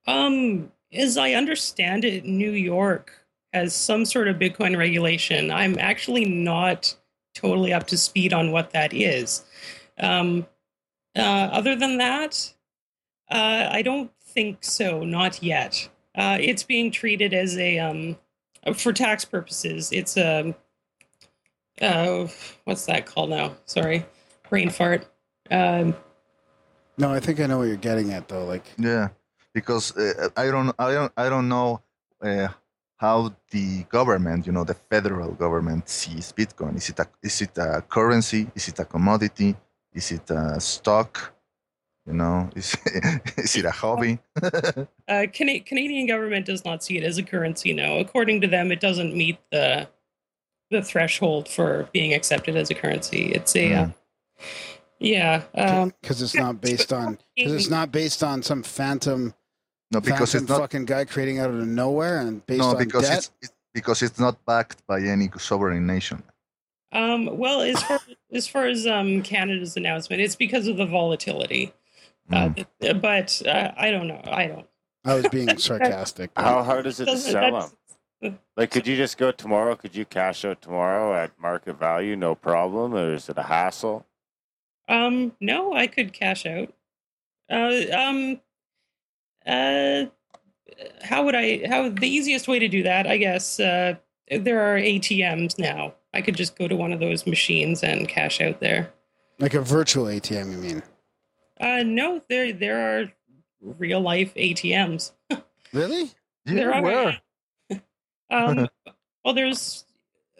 Um, 0.06 0.70
as 0.92 1.16
I 1.16 1.32
understand 1.32 2.04
it, 2.04 2.26
New 2.26 2.52
York 2.52 3.21
has 3.52 3.74
some 3.74 4.04
sort 4.04 4.28
of 4.28 4.36
Bitcoin 4.36 4.76
regulation. 4.76 5.50
I'm 5.50 5.78
actually 5.78 6.24
not 6.24 6.94
totally 7.34 7.72
up 7.72 7.86
to 7.88 7.96
speed 7.96 8.32
on 8.32 8.52
what 8.52 8.70
that 8.72 8.92
is. 8.92 9.44
Um, 9.98 10.46
uh, 11.16 11.20
other 11.52 11.76
than 11.76 11.98
that, 11.98 12.52
uh, 13.30 13.68
I 13.70 13.82
don't 13.82 14.10
think 14.20 14.58
so. 14.64 15.04
Not 15.04 15.42
yet. 15.42 15.88
Uh, 16.14 16.38
it's 16.40 16.62
being 16.62 16.90
treated 16.90 17.32
as 17.34 17.56
a 17.58 17.78
um, 17.78 18.16
for 18.74 18.92
tax 18.92 19.24
purposes. 19.24 19.90
It's 19.92 20.16
a 20.16 20.54
uh, 21.80 22.28
what's 22.64 22.86
that 22.86 23.06
called 23.06 23.30
now? 23.30 23.56
Sorry, 23.64 24.04
brain 24.48 24.70
fart. 24.70 25.06
Um, 25.50 25.94
No, 26.98 27.12
I 27.12 27.20
think 27.20 27.40
I 27.40 27.46
know 27.46 27.58
what 27.58 27.68
you're 27.68 27.76
getting 27.76 28.12
at, 28.12 28.28
though. 28.28 28.44
Like, 28.44 28.64
Yeah, 28.78 29.08
because 29.54 29.96
uh, 29.96 30.28
I 30.36 30.46
don't, 30.50 30.74
I 30.78 30.92
don't, 30.92 31.12
I 31.16 31.28
don't 31.28 31.48
know 31.48 31.80
uh, 32.22 32.48
how 33.02 33.34
the 33.50 33.82
government, 33.90 34.46
you 34.46 34.52
know, 34.52 34.62
the 34.62 34.74
federal 34.74 35.32
government 35.32 35.88
sees 35.88 36.32
Bitcoin. 36.32 36.76
Is 36.76 36.88
it 36.88 37.00
a, 37.00 37.06
is 37.20 37.42
it 37.42 37.58
a 37.58 37.82
currency? 37.82 38.48
Is 38.54 38.68
it 38.68 38.78
a 38.78 38.84
commodity? 38.84 39.56
Is 39.92 40.12
it 40.12 40.30
a 40.30 40.60
stock? 40.60 41.34
You 42.06 42.12
know, 42.12 42.48
is 42.56 42.76
is 43.36 43.56
it 43.56 43.64
a 43.64 43.72
hobby? 43.72 44.18
Uh, 45.08 45.26
Cana- 45.30 45.60
Canadian 45.60 46.06
government 46.06 46.46
does 46.46 46.64
not 46.64 46.82
see 46.82 46.96
it 46.96 47.02
as 47.02 47.18
a 47.18 47.22
currency. 47.22 47.74
No, 47.74 47.98
according 47.98 48.40
to 48.42 48.46
them, 48.46 48.72
it 48.72 48.80
doesn't 48.80 49.14
meet 49.14 49.36
the 49.50 49.88
the 50.70 50.80
threshold 50.80 51.48
for 51.48 51.88
being 51.92 52.14
accepted 52.14 52.56
as 52.56 52.70
a 52.70 52.74
currency. 52.74 53.32
It's 53.32 53.54
a 53.56 53.74
uh, 53.74 53.88
Yeah. 55.00 55.42
Um, 55.54 55.92
because 56.00 56.22
it's 56.22 56.36
not 56.36 56.60
based 56.60 56.92
on 56.92 57.18
because 57.36 57.52
it's 57.52 57.68
not 57.68 57.90
based 57.92 58.22
on 58.22 58.42
some 58.42 58.62
phantom 58.62 59.34
No, 59.92 60.00
because 60.00 60.32
phantom 60.32 60.44
it's 60.44 60.50
not. 60.50 60.60
fucking 60.60 60.84
guy 60.86 61.04
creating 61.04 61.38
out 61.38 61.50
of 61.50 61.66
nowhere 61.66 62.20
and 62.20 62.44
based 62.46 62.60
No, 62.60 62.68
on 62.70 62.78
because 62.78 63.02
debt. 63.08 63.18
it's, 63.18 63.30
it's 63.42 63.52
because 63.74 64.02
it's 64.02 64.18
not 64.18 64.42
backed 64.46 64.86
by 64.86 65.00
any 65.02 65.28
sovereign 65.38 65.86
nation. 65.86 66.22
um, 66.92 67.36
well, 67.38 67.60
as 67.60 67.82
far 67.82 67.98
as 68.32 68.48
far 68.48 68.66
as 68.66 68.86
um, 68.86 69.22
Canada's 69.22 69.76
announcement, 69.76 70.22
it's 70.22 70.36
because 70.36 70.66
of 70.66 70.76
the 70.78 70.86
volatility. 70.86 71.72
Uh, 72.30 72.48
Mm. 72.50 72.66
th- 72.80 73.00
but 73.02 73.42
uh, 73.46 73.72
I 73.76 73.90
don't 73.90 74.06
know. 74.08 74.20
I 74.24 74.46
don't. 74.46 74.66
I 75.04 75.14
was 75.14 75.28
being 75.28 75.58
sarcastic. 75.58 76.30
How 76.36 76.62
hard 76.62 76.86
is 76.86 77.00
it 77.00 77.06
to 77.06 77.18
sell 77.18 77.68
them? 78.22 78.38
Like, 78.56 78.70
could 78.70 78.86
you 78.86 78.96
just 78.96 79.18
go 79.18 79.32
tomorrow? 79.32 79.74
Could 79.74 79.96
you 79.96 80.04
cash 80.04 80.44
out 80.44 80.62
tomorrow 80.62 81.12
at 81.14 81.32
market 81.40 81.78
value, 81.78 82.14
no 82.14 82.34
problem, 82.36 82.94
or 82.94 83.12
is 83.14 83.28
it 83.28 83.36
a 83.36 83.42
hassle? 83.42 84.06
Um, 84.88 85.32
no, 85.40 85.74
I 85.74 85.88
could 85.88 86.12
cash 86.12 86.46
out. 86.46 86.72
Uh, 87.50 87.82
um, 87.92 88.40
uh, 89.46 90.06
how 91.02 91.24
would 91.24 91.34
I? 91.34 91.66
How 91.68 91.88
the 91.88 92.08
easiest 92.08 92.48
way 92.48 92.58
to 92.58 92.68
do 92.68 92.82
that? 92.82 93.06
I 93.06 93.16
guess 93.16 93.58
uh, 93.60 93.94
there 94.30 94.60
are 94.60 94.78
ATMs 94.78 95.58
now. 95.58 95.94
I 96.14 96.20
could 96.22 96.36
just 96.36 96.56
go 96.58 96.68
to 96.68 96.76
one 96.76 96.92
of 96.92 97.00
those 97.00 97.26
machines 97.26 97.82
and 97.82 98.08
cash 98.08 98.40
out 98.40 98.60
there. 98.60 98.92
like 99.38 99.54
a 99.54 99.60
virtual 99.62 100.04
ATM, 100.06 100.52
you 100.52 100.58
mean? 100.58 100.82
Uh, 101.60 101.82
no, 101.84 102.20
there 102.28 102.52
there 102.52 103.00
are 103.02 103.12
real 103.60 104.00
life 104.00 104.34
ATMs. 104.34 105.12
Really? 105.72 106.10
There 106.44 106.68
Yeah, 106.70 106.78
are. 106.78 106.82
where? 106.82 107.20
Um, 108.30 108.68
well, 109.24 109.32
there's 109.32 109.86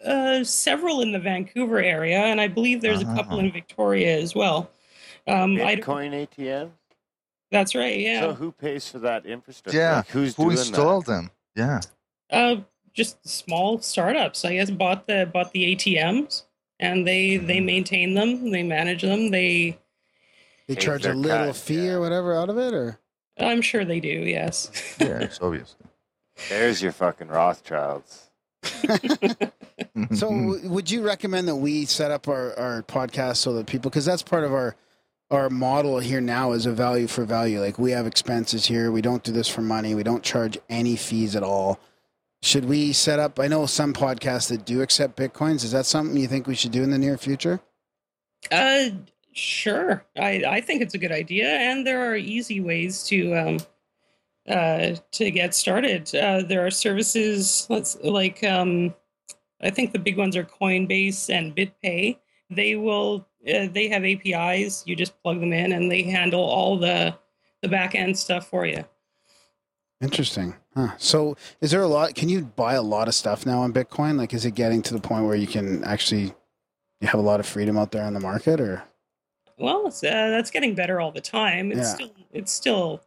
uh, 0.05 0.43
several 0.43 1.01
in 1.01 1.11
the 1.11 1.17
Vancouver 1.19 1.79
area, 1.79 2.19
and 2.19 2.39
I 2.39 2.47
believe 2.47 2.81
there's 2.81 3.01
a 3.01 3.05
couple 3.05 3.39
in 3.39 3.51
Victoria 3.51 4.15
as 4.19 4.35
well. 4.35 4.69
Um, 5.27 5.53
I 5.61 5.75
don't, 5.75 5.81
Bitcoin 5.85 6.27
ATM. 6.27 6.69
That's 7.53 7.73
right. 7.75 7.97
Yeah. 7.97 8.21
So 8.21 8.33
who 8.33 8.51
pays 8.51 8.89
for 8.89 8.99
that 8.99 9.25
infrastructure? 9.25 9.77
Yeah, 9.79 9.95
Like, 9.97 10.07
who's 10.09 10.35
Who 10.35 10.43
doing 10.45 10.57
installed 10.57 11.05
that? 11.05 11.11
them? 11.11 11.31
Yeah. 11.55 11.79
Uh, 12.29 12.55
just 12.93 13.25
small 13.27 13.79
startups, 13.79 14.43
I 14.43 14.55
guess, 14.55 14.69
bought 14.69 15.07
the 15.07 15.29
bought 15.31 15.53
the 15.53 15.73
ATMs, 15.75 16.43
and 16.79 17.07
they 17.07 17.37
they 17.37 17.57
Mhm. 17.59 17.65
maintain 17.65 18.13
them, 18.15 18.51
they 18.51 18.63
manage 18.63 19.01
them. 19.03 19.31
They, 19.31 19.79
They 20.67 20.75
charge 20.75 21.05
a 21.05 21.13
little 21.13 21.47
cut, 21.47 21.55
fee 21.55 21.85
yeah. 21.85 21.91
or 21.93 21.99
whatever 22.01 22.35
out 22.35 22.49
of 22.49 22.57
it, 22.57 22.73
or 22.73 22.99
I'm 23.39 23.61
sure 23.61 23.85
they 23.85 23.99
do. 23.99 24.09
Yes. 24.09 24.69
Yeah, 24.99 25.19
it's 25.21 25.39
obvious. 25.41 25.75
There's 26.49 26.81
your 26.81 26.91
fucking 26.91 27.27
Rothschilds. 27.29 28.29
so 28.63 30.29
w- 30.29 30.69
would 30.69 30.89
you 30.89 31.01
recommend 31.05 31.47
that 31.47 31.55
we 31.55 31.85
set 31.85 32.11
up 32.11 32.27
our, 32.27 32.57
our 32.57 32.83
podcast 32.83 33.37
so 33.37 33.53
that 33.53 33.67
people 33.67 33.89
because 33.89 34.05
that's 34.05 34.23
part 34.23 34.43
of 34.43 34.53
our 34.53 34.75
our 35.31 35.49
model 35.49 35.99
here 35.99 36.21
now 36.21 36.51
is 36.51 36.65
a 36.65 36.71
value 36.71 37.07
for 37.07 37.23
value 37.25 37.59
like 37.59 37.79
we 37.79 37.91
have 37.91 38.05
expenses 38.05 38.65
here 38.65 38.91
we 38.91 39.01
don't 39.01 39.23
do 39.23 39.31
this 39.31 39.47
for 39.47 39.61
money 39.61 39.95
we 39.95 40.03
don't 40.03 40.23
charge 40.23 40.57
any 40.69 40.95
fees 40.95 41.35
at 41.35 41.43
all 41.43 41.79
should 42.41 42.65
we 42.65 42.93
set 42.93 43.19
up 43.19 43.39
i 43.39 43.47
know 43.47 43.65
some 43.65 43.93
podcasts 43.93 44.49
that 44.49 44.65
do 44.65 44.81
accept 44.81 45.17
bitcoins 45.17 45.63
is 45.63 45.71
that 45.71 45.85
something 45.85 46.17
you 46.17 46.27
think 46.27 46.45
we 46.45 46.55
should 46.55 46.71
do 46.71 46.83
in 46.83 46.91
the 46.91 46.97
near 46.97 47.17
future 47.17 47.59
Uh, 48.51 48.89
sure. 49.31 50.05
I 50.17 50.43
I 50.57 50.61
think 50.61 50.81
it's 50.81 50.93
a 50.93 50.97
good 50.97 51.13
idea, 51.13 51.47
and 51.47 51.87
there 51.87 52.01
are 52.11 52.15
easy 52.17 52.59
ways 52.59 53.03
to 53.05 53.33
um, 53.33 53.57
uh, 54.49 54.95
to 55.11 55.31
get 55.31 55.55
started. 55.55 56.13
Uh, 56.13 56.43
there 56.43 56.65
are 56.65 56.69
services. 56.71 57.65
Let's 57.69 57.95
like 58.03 58.43
um, 58.43 58.93
I 59.61 59.69
think 59.69 59.93
the 59.93 59.99
big 59.99 60.17
ones 60.17 60.35
are 60.35 60.43
Coinbase 60.43 61.29
and 61.33 61.55
BitPay. 61.55 62.17
They 62.49 62.75
will. 62.75 63.25
Uh, 63.47 63.67
they 63.71 63.87
have 63.89 64.03
APIs. 64.05 64.83
You 64.85 64.95
just 64.95 65.21
plug 65.21 65.39
them 65.39 65.51
in, 65.53 65.71
and 65.73 65.91
they 65.91 66.03
handle 66.03 66.41
all 66.41 66.77
the 66.77 67.15
the 67.61 67.67
back 67.69 67.95
end 67.95 68.17
stuff 68.17 68.47
for 68.47 68.65
you. 68.65 68.83
interesting 70.01 70.53
huh. 70.75 70.89
so 70.97 71.37
is 71.61 71.71
there 71.71 71.81
a 71.81 71.87
lot 71.87 72.13
can 72.13 72.27
you 72.27 72.41
buy 72.41 72.73
a 72.73 72.81
lot 72.81 73.07
of 73.07 73.15
stuff 73.15 73.45
now 73.45 73.61
on 73.61 73.71
bitcoin 73.71 74.17
like 74.17 74.33
is 74.33 74.43
it 74.43 74.51
getting 74.53 74.81
to 74.81 74.93
the 74.93 74.99
point 74.99 75.25
where 75.25 75.35
you 75.35 75.47
can 75.47 75.81
actually 75.85 76.33
you 76.99 77.07
have 77.07 77.19
a 77.19 77.23
lot 77.23 77.39
of 77.39 77.45
freedom 77.45 77.77
out 77.77 77.91
there 77.91 78.03
on 78.03 78.13
the 78.13 78.19
market 78.19 78.59
or 78.59 78.83
Well, 79.57 79.87
it's, 79.87 80.03
uh, 80.03 80.09
that's 80.29 80.51
getting 80.51 80.73
better 80.75 80.99
all 80.99 81.11
the 81.11 81.21
time. 81.21 81.71
It's 81.71 81.79
Yeah. 81.79 81.93
still 81.95 82.11
it's 82.33 82.51
still 82.51 83.01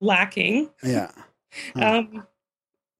lacking. 0.00 0.70
yeah 0.82 1.10
Hmm. 1.74 1.82
Um, 1.82 2.26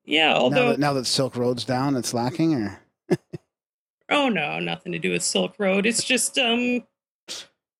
yeah, 0.04 0.32
now 0.34 0.48
that, 0.50 0.78
now 0.78 0.92
that 0.94 1.06
silk 1.06 1.36
road's 1.36 1.64
down 1.64 1.96
it's 1.96 2.12
lacking 2.14 2.54
or 2.54 2.80
Oh 4.12 4.28
no, 4.28 4.58
nothing 4.60 4.92
to 4.92 4.98
do 4.98 5.10
with 5.12 5.22
Silk 5.22 5.54
Road. 5.58 5.86
It's 5.86 6.04
just 6.04 6.38
um 6.38 6.84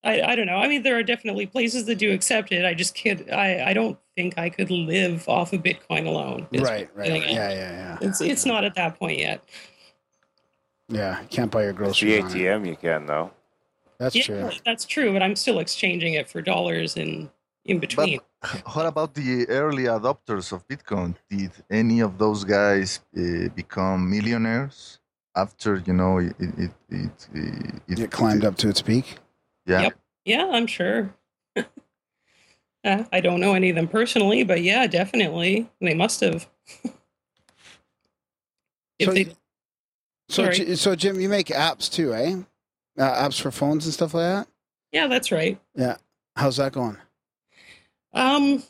I, 0.05 0.21
I 0.23 0.35
don't 0.35 0.47
know. 0.47 0.57
I 0.57 0.67
mean 0.69 0.83
there 0.83 0.97
are 0.99 1.03
definitely 1.03 1.47
places 1.47 1.85
that 1.87 1.97
do 1.97 2.11
accept 2.13 2.51
it. 2.53 2.65
I 2.65 2.75
just 2.75 2.95
kid 2.95 3.31
I, 3.31 3.71
I 3.71 3.73
don't 3.73 3.99
think 4.17 4.37
I 4.39 4.49
could 4.51 4.71
live 4.71 5.29
off 5.29 5.53
of 5.53 5.63
Bitcoin 5.63 6.07
alone. 6.07 6.47
right 6.55 6.89
right 6.95 7.11
yeah 7.23 7.51
yeah 7.51 7.51
yeah 7.51 7.99
It's 8.01 8.21
it's 8.21 8.45
not 8.47 8.65
at 8.65 8.75
that 8.75 8.99
point 8.99 9.19
yet. 9.19 9.43
Yeah, 10.89 11.21
you 11.23 11.29
can't 11.29 11.51
buy 11.51 11.63
your 11.63 11.73
The 11.73 11.79
groceries. 11.79 12.25
on 12.25 12.31
it. 12.31 12.35
ATM 12.35 12.67
you 12.67 12.77
can 12.77 13.07
though. 13.07 13.31
That's 13.99 14.15
yeah, 14.17 14.25
true. 14.25 14.51
that's 14.65 14.85
true, 14.85 15.13
but 15.13 15.23
I'm 15.23 15.37
still 15.37 15.59
exchanging 15.61 16.15
it 16.15 16.29
for 16.29 16.43
dollars 16.43 16.97
in 16.97 17.31
in 17.65 17.79
between. 17.79 18.19
What 18.73 18.87
about 18.87 19.15
the 19.15 19.47
early 19.49 19.85
adopters 19.85 20.51
of 20.53 20.67
Bitcoin? 20.67 21.15
Did 21.31 21.53
any 21.71 22.01
of 22.01 22.19
those 22.19 22.43
guys 22.43 22.99
uh, 23.17 23.49
become 23.55 24.11
millionaires 24.11 24.99
after 25.37 25.83
you 25.87 25.93
know 25.93 26.19
it 26.19 26.35
it 26.39 26.55
it, 26.59 26.71
it, 26.91 27.83
it, 27.89 27.99
It 27.99 28.11
climbed 28.11 28.45
up 28.45 28.57
to 28.59 28.69
its 28.69 28.83
peak. 28.83 29.17
Yeah, 29.67 29.83
Yep. 29.83 29.99
yeah, 30.25 30.51
I'm 30.53 30.67
sure. 30.67 31.15
uh, 31.57 33.05
I 33.13 33.21
don't 33.21 33.41
know 33.41 33.55
any 33.55 33.71
of 33.71 33.77
them 33.77 33.89
personally, 33.89 34.43
but 34.45 34.63
yeah, 34.63 34.87
definitely 34.87 35.71
they 35.81 35.95
must 35.95 36.21
have. 36.21 36.49
if 38.99 39.07
So, 39.07 39.13
they 39.15 39.25
so, 40.29 40.45
Sorry. 40.45 40.77
So 40.77 40.95
Jim, 40.97 41.21
you 41.21 41.29
make 41.29 41.49
apps 41.49 41.91
too, 41.91 42.15
eh? 42.15 42.37
Uh, 42.99 43.29
apps 43.29 43.41
for 43.41 43.51
phones 43.51 43.85
and 43.87 43.95
stuff 43.95 44.15
like 44.15 44.25
that. 44.25 44.49
yeah, 44.93 45.07
that's 45.07 45.33
right. 45.33 45.61
Yeah, 45.75 45.97
how's 46.37 46.57
that 46.59 46.73
going? 46.73 46.99
Um, 48.13 48.63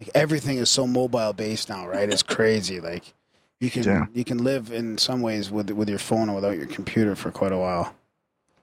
Like 0.00 0.10
everything 0.14 0.58
is 0.58 0.68
so 0.70 0.86
mobile 0.86 1.32
based 1.32 1.68
now, 1.68 1.86
right? 1.86 2.08
It's 2.10 2.22
crazy. 2.36 2.80
Like 2.80 3.14
you 3.60 3.70
can 3.70 3.82
Yeah. 3.84 4.06
you 4.14 4.24
can 4.24 4.38
live 4.44 4.70
in 4.72 4.98
some 4.98 5.22
ways 5.22 5.50
with 5.50 5.70
with 5.70 5.88
your 5.88 5.98
phone 5.98 6.28
and 6.28 6.34
without 6.34 6.56
your 6.56 6.66
computer 6.66 7.14
for 7.16 7.30
quite 7.30 7.52
a 7.52 7.58
while. 7.58 7.94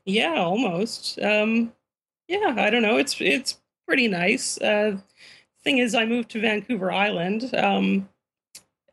yeah, 0.05 0.35
almost. 0.35 1.19
Um, 1.21 1.73
yeah, 2.27 2.55
I 2.57 2.69
don't 2.69 2.81
know. 2.83 2.97
It's 2.97 3.19
it's 3.19 3.59
pretty 3.87 4.07
nice. 4.07 4.57
Uh, 4.59 4.97
thing 5.63 5.77
is, 5.77 5.95
I 5.95 6.05
moved 6.05 6.29
to 6.31 6.41
Vancouver 6.41 6.91
Island. 6.91 7.53
Um, 7.55 8.09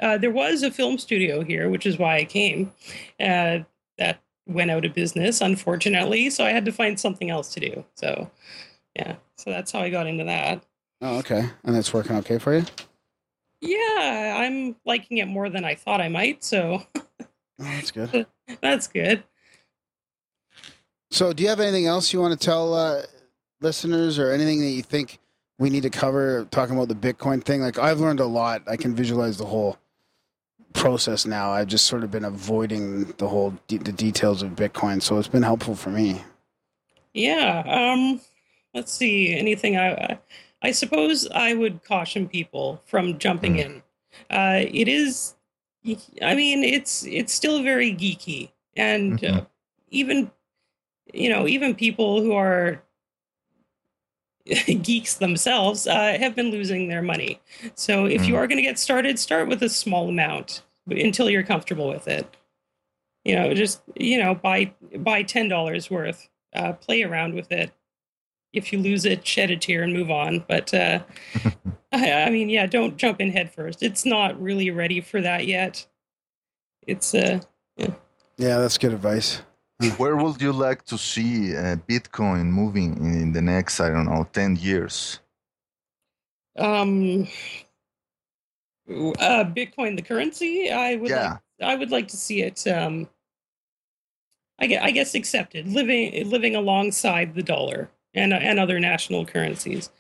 uh, 0.01 0.17
there 0.19 0.31
was 0.31 0.63
a 0.63 0.71
film 0.71 0.99
studio 0.99 1.43
here, 1.43 1.69
which 1.69 1.85
is 1.87 1.99
why 1.99 2.17
I 2.17 2.25
came. 2.25 2.73
Uh, 3.19 3.61
that 3.99 4.21
went 4.47 4.71
out 4.71 4.85
of 4.85 4.95
business, 4.95 5.41
unfortunately. 5.41 6.31
So 6.31 6.45
I 6.45 6.51
had 6.51 6.65
to 6.65 6.73
find 6.73 6.99
something 6.99 7.29
else 7.29 7.53
to 7.55 7.61
do. 7.61 7.85
So, 7.97 8.31
yeah. 8.97 9.17
So 9.37 9.51
that's 9.51 9.71
how 9.73 9.81
I 9.81 9.91
got 9.91 10.07
into 10.07 10.25
that. 10.25 10.63
Oh, 11.03 11.19
okay. 11.19 11.49
And 11.65 11.77
it's 11.77 11.93
working 11.93 12.17
okay 12.17 12.39
for 12.39 12.55
you. 12.57 12.65
Yeah, 13.61 14.37
I'm 14.39 14.77
liking 14.87 15.19
it 15.19 15.27
more 15.27 15.49
than 15.51 15.65
I 15.65 15.75
thought 15.75 16.01
I 16.01 16.09
might. 16.09 16.43
So 16.45 16.83
Oh, 17.61 17.65
that's 17.65 17.91
good. 17.91 18.27
that's 18.63 18.87
good. 18.87 19.23
So, 21.11 21.33
do 21.33 21.43
you 21.43 21.49
have 21.49 21.61
anything 21.61 21.87
else 21.87 22.13
you 22.13 22.21
want 22.21 22.39
to 22.39 22.45
tell 22.45 22.73
uh, 22.73 23.03
listeners, 23.61 24.19
or 24.19 24.31
anything 24.31 24.61
that 24.61 24.71
you 24.71 24.83
think 24.83 25.19
we 25.59 25.69
need 25.69 25.83
to 25.83 25.91
cover 25.91 26.47
talking 26.51 26.77
about 26.77 26.89
the 26.89 26.95
Bitcoin 26.95 27.43
thing? 27.43 27.61
Like, 27.61 27.79
I've 27.79 28.01
learned 28.01 28.21
a 28.21 28.27
lot. 28.27 28.63
I 28.69 28.77
can 28.77 28.95
visualize 28.95 29.37
the 29.37 29.45
whole 29.45 29.77
process 30.73 31.27
now. 31.27 31.51
I've 31.51 31.67
just 31.67 31.87
sort 31.87 32.05
of 32.05 32.11
been 32.13 32.25
avoiding 32.25 33.07
the 33.19 33.27
whole 33.29 33.59
de- 33.67 33.79
the 33.79 33.93
details 33.93 34.43
of 34.43 34.51
Bitcoin, 34.53 35.03
so 35.03 35.19
it's 35.19 35.29
been 35.29 35.43
helpful 35.43 35.75
for 35.75 35.91
me. 35.91 36.23
Yeah. 37.13 37.65
Um, 37.67 38.21
let's 38.73 38.93
see. 38.93 39.35
Anything 39.35 39.77
I, 39.77 40.19
I, 40.63 40.73
suppose 40.73 41.29
I 41.31 41.55
would 41.55 41.83
caution 41.85 42.29
people 42.29 42.83
from 42.87 43.19
jumping 43.19 43.55
Mm. 43.55 43.65
in. 43.65 43.83
Uh, 44.31 44.65
it 44.73 44.89
is. 44.89 45.35
I 46.23 46.35
mean, 46.35 46.63
it's 46.65 47.05
it's 47.07 47.33
still 47.33 47.63
very 47.63 47.93
geeky, 47.95 48.51
and 48.77 49.15
uh, 49.25 49.29
Mhm. 49.41 49.47
even 49.91 50.31
you 51.15 51.29
know, 51.31 51.47
even 51.49 51.75
people 51.75 52.21
who 52.21 52.33
are 52.35 52.83
geeks 54.83 55.15
themselves 55.15 55.87
uh, 55.87 56.17
have 56.19 56.35
been 56.35 56.51
losing 56.51 56.89
their 56.89 57.03
money. 57.03 57.41
So 57.75 58.07
if 58.07 58.27
you 58.27 58.35
Mm. 58.35 58.39
are 58.39 58.47
going 58.47 58.57
to 58.57 58.63
get 58.63 58.79
started, 58.79 59.19
start 59.19 59.49
with 59.49 59.63
a 59.63 59.69
small 59.69 60.09
amount 60.09 60.63
until 60.89 61.31
you're 61.31 61.43
comfortable 61.43 61.89
with 61.89 62.09
it. 62.09 62.27
You 63.25 63.37
know, 63.37 63.55
just 63.55 63.83
you 63.97 64.19
know, 64.19 64.35
buy 64.35 64.73
buy 64.99 65.23
ten 65.23 65.49
dollars 65.49 65.91
worth. 65.91 66.29
Uh, 66.53 66.73
play 66.73 67.03
around 67.05 67.35
with 67.35 67.53
it. 67.53 67.71
If 68.53 68.73
you 68.73 68.79
lose 68.81 69.05
it, 69.05 69.27
shed 69.27 69.51
a 69.51 69.57
tear 69.57 69.83
and 69.83 69.93
move 69.93 70.11
on. 70.11 70.45
But 70.49 70.73
uh, 70.75 71.01
I, 71.93 72.13
I 72.13 72.31
mean, 72.31 72.49
yeah, 72.49 72.67
don't 72.67 72.97
jump 72.97 73.21
in 73.21 73.31
head 73.31 73.53
first. 73.53 73.83
It's 73.83 74.05
not 74.05 74.41
really 74.41 74.71
ready 74.71 75.01
for 75.01 75.21
that 75.21 75.47
yet. 75.47 75.87
It's 76.87 77.15
uh, 77.15 77.41
Yeah, 77.77 78.59
that's 78.59 78.79
good 78.79 78.93
advice. 78.93 79.43
Where 79.97 80.17
would 80.17 80.43
you 80.43 80.53
like 80.53 80.85
to 80.87 80.99
see 80.99 81.57
uh, 81.57 81.77
Bitcoin 81.89 82.47
moving 82.47 82.97
in 82.99 83.33
the 83.33 83.41
next, 83.43 83.81
I 83.81 83.89
don't 83.91 84.07
know, 84.07 84.29
10 84.33 84.57
years? 84.57 85.21
Um, 86.59 87.29
uh, 88.89 89.45
Bitcoin, 89.45 89.97
the 89.97 90.03
currency. 90.03 90.71
I 90.71 90.97
would 90.97 91.11
Yeah. 91.11 91.31
like, 91.31 91.41
I 91.63 91.77
would 91.77 91.91
like 91.91 92.09
to 92.09 92.17
see 92.17 92.43
it. 92.43 92.67
Um, 92.67 93.09
I 94.59 94.67
guess, 94.67 94.83
I 94.83 94.91
guess 94.91 95.15
accepted, 95.15 95.69
living 95.69 96.29
living 96.29 96.55
alongside 96.55 97.35
the 97.35 97.43
dollar 97.43 97.89
and 98.15 98.33
and 98.33 98.59
other 98.59 98.81
national 98.81 99.27
currencies. 99.27 99.91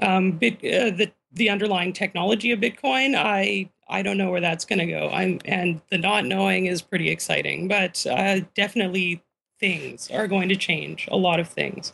Um, 0.00 0.32
bit, 0.32 0.54
uh, 0.58 0.90
the 0.96 1.12
the 1.32 1.50
underlying 1.50 1.92
technology 1.92 2.52
of 2.52 2.60
Bitcoin, 2.60 3.14
I 3.16 3.70
I 3.88 4.02
don't 4.02 4.18
know 4.18 4.30
where 4.30 4.40
that's 4.40 4.64
going 4.64 4.78
to 4.80 4.86
go. 4.86 5.10
I'm 5.10 5.40
and 5.44 5.80
the 5.90 5.98
not 5.98 6.24
knowing 6.24 6.66
is 6.66 6.82
pretty 6.82 7.10
exciting, 7.10 7.68
but 7.68 8.04
uh, 8.06 8.40
definitely 8.54 9.22
things 9.60 10.10
are 10.10 10.26
going 10.28 10.48
to 10.48 10.56
change. 10.56 11.08
A 11.10 11.16
lot 11.16 11.40
of 11.40 11.48
things. 11.48 11.92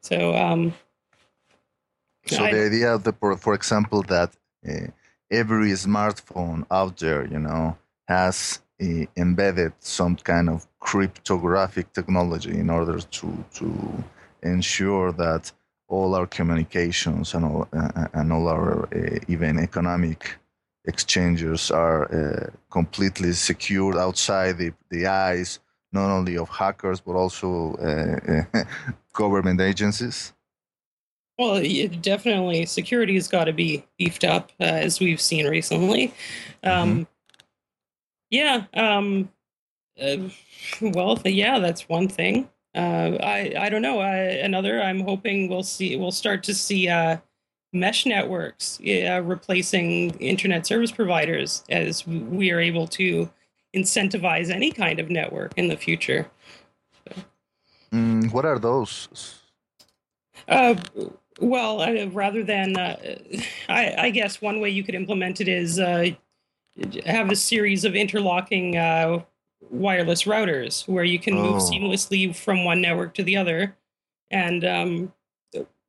So 0.00 0.34
um, 0.34 0.74
So 2.26 2.44
I- 2.44 2.52
the 2.52 2.66
idea 2.66 2.94
of 2.94 3.04
the, 3.04 3.12
for, 3.12 3.36
for 3.36 3.54
example, 3.54 4.02
that 4.04 4.34
uh, 4.68 4.88
every 5.30 5.70
smartphone 5.72 6.64
out 6.70 6.98
there, 6.98 7.26
you 7.26 7.38
know, 7.38 7.76
has 8.08 8.60
uh, 8.82 9.06
embedded 9.16 9.72
some 9.80 10.16
kind 10.16 10.48
of 10.48 10.66
cryptographic 10.80 11.92
technology 11.92 12.50
in 12.58 12.70
order 12.70 12.98
to 13.00 13.44
to 13.54 14.04
ensure 14.44 15.12
that 15.12 15.52
all 15.88 16.14
our 16.14 16.26
communications 16.26 17.34
and 17.34 17.44
all 17.44 17.68
uh, 17.72 18.08
and 18.14 18.32
all 18.32 18.48
our 18.48 18.88
uh, 18.94 19.18
even 19.28 19.58
economic 19.58 20.36
exchanges 20.86 21.70
are 21.70 22.02
uh, 22.12 22.50
completely 22.70 23.32
secured 23.32 23.96
outside 23.96 24.58
the, 24.58 24.72
the 24.90 25.06
eyes 25.06 25.60
not 25.92 26.10
only 26.10 26.36
of 26.36 26.48
hackers 26.48 27.00
but 27.00 27.14
also 27.14 27.74
uh, 27.74 28.64
government 29.12 29.60
agencies. 29.60 30.32
Well, 31.38 31.60
definitely, 32.00 32.64
security's 32.66 33.26
got 33.26 33.44
to 33.44 33.52
be 33.52 33.84
beefed 33.98 34.22
up, 34.22 34.52
uh, 34.60 34.64
as 34.64 35.00
we've 35.00 35.20
seen 35.20 35.48
recently. 35.48 36.14
Um, 36.62 37.08
Yeah. 38.30 38.64
Um, 38.74 39.30
uh, 40.00 40.16
well, 40.80 41.20
yeah, 41.24 41.58
that's 41.58 41.88
one 41.88 42.08
thing. 42.08 42.48
Uh, 42.74 43.16
I 43.22 43.54
I 43.58 43.68
don't 43.68 43.82
know. 43.82 44.00
I, 44.00 44.16
another, 44.16 44.82
I'm 44.82 45.00
hoping 45.00 45.48
we'll 45.48 45.62
see. 45.62 45.96
We'll 45.96 46.10
start 46.10 46.42
to 46.44 46.54
see 46.54 46.88
uh, 46.88 47.18
mesh 47.72 48.06
networks 48.06 48.80
uh, 48.80 49.20
replacing 49.22 50.10
internet 50.18 50.66
service 50.66 50.92
providers 50.92 51.64
as 51.68 52.06
we 52.06 52.50
are 52.50 52.60
able 52.60 52.86
to 52.88 53.30
incentivize 53.74 54.50
any 54.50 54.70
kind 54.70 55.00
of 55.00 55.10
network 55.10 55.52
in 55.56 55.68
the 55.68 55.76
future. 55.76 56.30
Mm, 57.92 58.32
what 58.32 58.44
are 58.44 58.58
those? 58.58 59.40
Uh, 60.48 60.74
well, 61.40 61.80
uh, 61.80 62.06
rather 62.06 62.42
than, 62.42 62.76
uh, 62.76 62.96
I, 63.68 63.94
I 63.98 64.10
guess 64.10 64.40
one 64.40 64.60
way 64.60 64.70
you 64.70 64.84
could 64.84 64.94
implement 64.94 65.40
it 65.40 65.48
is 65.48 65.78
uh, 65.78 66.10
have 67.06 67.30
a 67.30 67.36
series 67.36 67.84
of 67.84 67.94
interlocking 67.94 68.76
uh, 68.76 69.22
wireless 69.70 70.24
routers 70.24 70.86
where 70.88 71.04
you 71.04 71.18
can 71.18 71.34
move 71.34 71.56
Oh. 71.56 71.70
seamlessly 71.70 72.34
from 72.34 72.64
one 72.64 72.80
network 72.80 73.14
to 73.14 73.22
the 73.22 73.36
other. 73.36 73.76
And 74.30 74.64
um, 74.64 75.12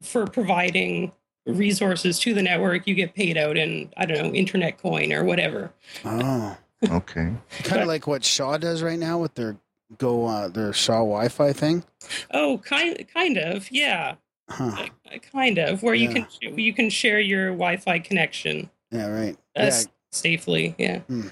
for 0.02 0.26
providing 0.28 1.12
resources 1.46 2.20
to 2.20 2.34
the 2.34 2.42
network, 2.42 2.88
you 2.88 2.96
get 2.96 3.14
paid 3.16 3.38
out 3.38 3.58
in, 3.58 3.92
I 3.98 4.06
don't 4.06 4.18
know, 4.18 4.34
internet 4.34 4.78
coin 4.78 5.14
or 5.14 5.24
whatever. 5.24 5.72
Oh, 6.04 6.58
Okay. 6.90 7.32
kind 7.64 7.82
of 7.82 7.88
like 7.88 8.06
what 8.08 8.24
Shaw 8.24 8.58
does 8.58 8.84
right 8.84 9.00
now 9.00 9.18
with 9.18 9.34
their 9.36 9.58
go 9.98 10.26
uh, 10.26 10.48
their 10.50 10.74
Shaw 10.74 10.98
Wi-Fi 11.00 11.54
thing. 11.54 11.84
Oh, 12.32 12.60
kind, 12.64 13.06
kind 13.14 13.38
of, 13.38 13.72
yeah, 13.72 14.16
Huh. 14.50 14.86
uh, 15.12 15.18
kind 15.32 15.58
of, 15.58 15.82
where 15.82 15.96
you 15.96 16.10
can 16.10 16.28
you 16.42 16.74
can 16.74 16.90
share 16.90 17.20
your 17.20 17.48
Wi-Fi 17.52 18.00
connection. 18.00 18.70
Yeah. 18.92 19.08
Right. 19.08 19.38
uh, 19.58 19.64
Yeah. 19.66 19.82
safely. 20.12 20.76
Yeah. 20.78 21.00
Hmm. 21.00 21.28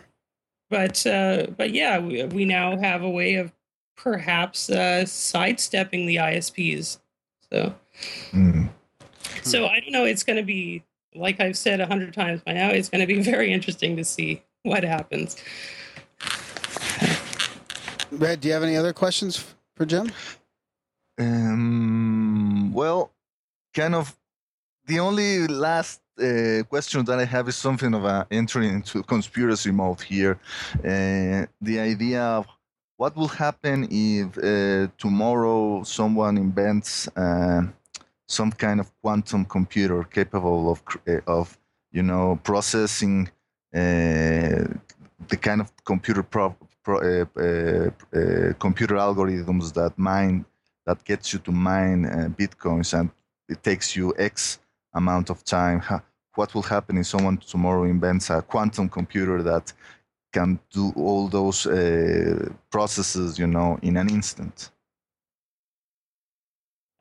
But 0.73 1.05
uh, 1.05 1.45
but 1.55 1.69
yeah, 1.71 1.99
we, 1.99 2.23
we 2.23 2.45
now 2.45 2.75
have 2.77 3.03
a 3.03 3.09
way 3.09 3.35
of 3.35 3.51
perhaps 3.95 4.71
uh, 4.71 5.05
sidestepping 5.05 6.07
the 6.07 6.15
ISPs. 6.15 6.97
So 7.51 7.75
Mm. 8.31 8.69
so 9.43 9.67
I 9.67 9.79
don't 9.81 9.91
know. 9.91 10.03
It's 10.05 10.23
going 10.23 10.37
to 10.37 10.43
be 10.43 10.83
like 11.13 11.39
I've 11.39 11.55
said 11.55 11.79
a 11.79 11.85
hundred 11.85 12.11
times 12.15 12.41
by 12.41 12.53
now. 12.53 12.69
It's 12.69 12.89
going 12.89 13.01
to 13.01 13.05
be 13.07 13.21
very 13.33 13.53
interesting 13.53 13.95
to 13.97 14.03
see 14.03 14.41
what 14.63 14.83
happens. 14.83 15.35
Red, 18.11 18.41
do 18.41 18.47
you 18.47 18.53
have 18.55 18.63
any 18.63 18.75
other 18.75 18.93
questions 18.93 19.53
for 19.75 19.85
Jim? 19.85 20.11
Um, 21.19 22.73
well, 22.73 23.11
kind 23.75 23.93
of 23.93 24.17
the 24.87 24.99
only 24.99 25.45
last 25.45 26.01
uh, 26.19 26.63
question 26.69 27.03
that 27.05 27.19
I 27.19 27.25
have 27.25 27.47
is 27.47 27.55
something 27.55 27.93
of 27.93 28.05
a 28.05 28.27
entering 28.29 28.73
into 28.73 29.03
conspiracy 29.03 29.71
mode 29.71 30.01
here. 30.01 30.39
Uh, 30.79 31.45
the 31.61 31.79
idea 31.79 32.21
of 32.21 32.45
what 32.97 33.15
will 33.15 33.27
happen 33.27 33.87
if 33.89 34.37
uh, 34.37 34.87
tomorrow 34.97 35.83
someone 35.83 36.37
invents 36.37 37.07
uh, 37.17 37.63
some 38.27 38.51
kind 38.51 38.79
of 38.79 38.91
quantum 39.01 39.45
computer 39.45 40.03
capable 40.03 40.71
of 40.71 40.81
uh, 41.07 41.19
of 41.27 41.57
you 41.91 42.03
know 42.03 42.39
processing 42.43 43.29
uh, 43.75 44.63
the 45.29 45.37
kind 45.41 45.61
of 45.61 45.71
computer 45.83 46.23
pro- 46.23 46.55
pro- 46.83 47.25
computer 48.59 48.95
algorithms 48.95 49.73
that 49.73 49.97
mine 49.97 50.45
that 50.85 51.03
gets 51.05 51.33
you 51.33 51.39
to 51.39 51.51
mine 51.51 52.35
bitcoins 52.37 52.97
and 52.97 53.09
it 53.49 53.63
takes 53.63 53.95
you 53.95 54.13
x 54.17 54.59
amount 54.95 55.29
of 55.29 55.43
time 55.43 55.81
what 56.35 56.53
will 56.55 56.63
happen 56.63 56.97
if 56.97 57.07
someone 57.07 57.37
tomorrow 57.37 57.83
invents 57.83 58.29
a 58.29 58.41
quantum 58.41 58.89
computer 58.89 59.43
that 59.43 59.71
can 60.33 60.59
do 60.71 60.91
all 60.95 61.27
those 61.27 61.67
uh, 61.67 62.49
processes 62.71 63.37
you 63.37 63.47
know 63.47 63.77
in 63.81 63.97
an 63.97 64.09
instant 64.09 64.71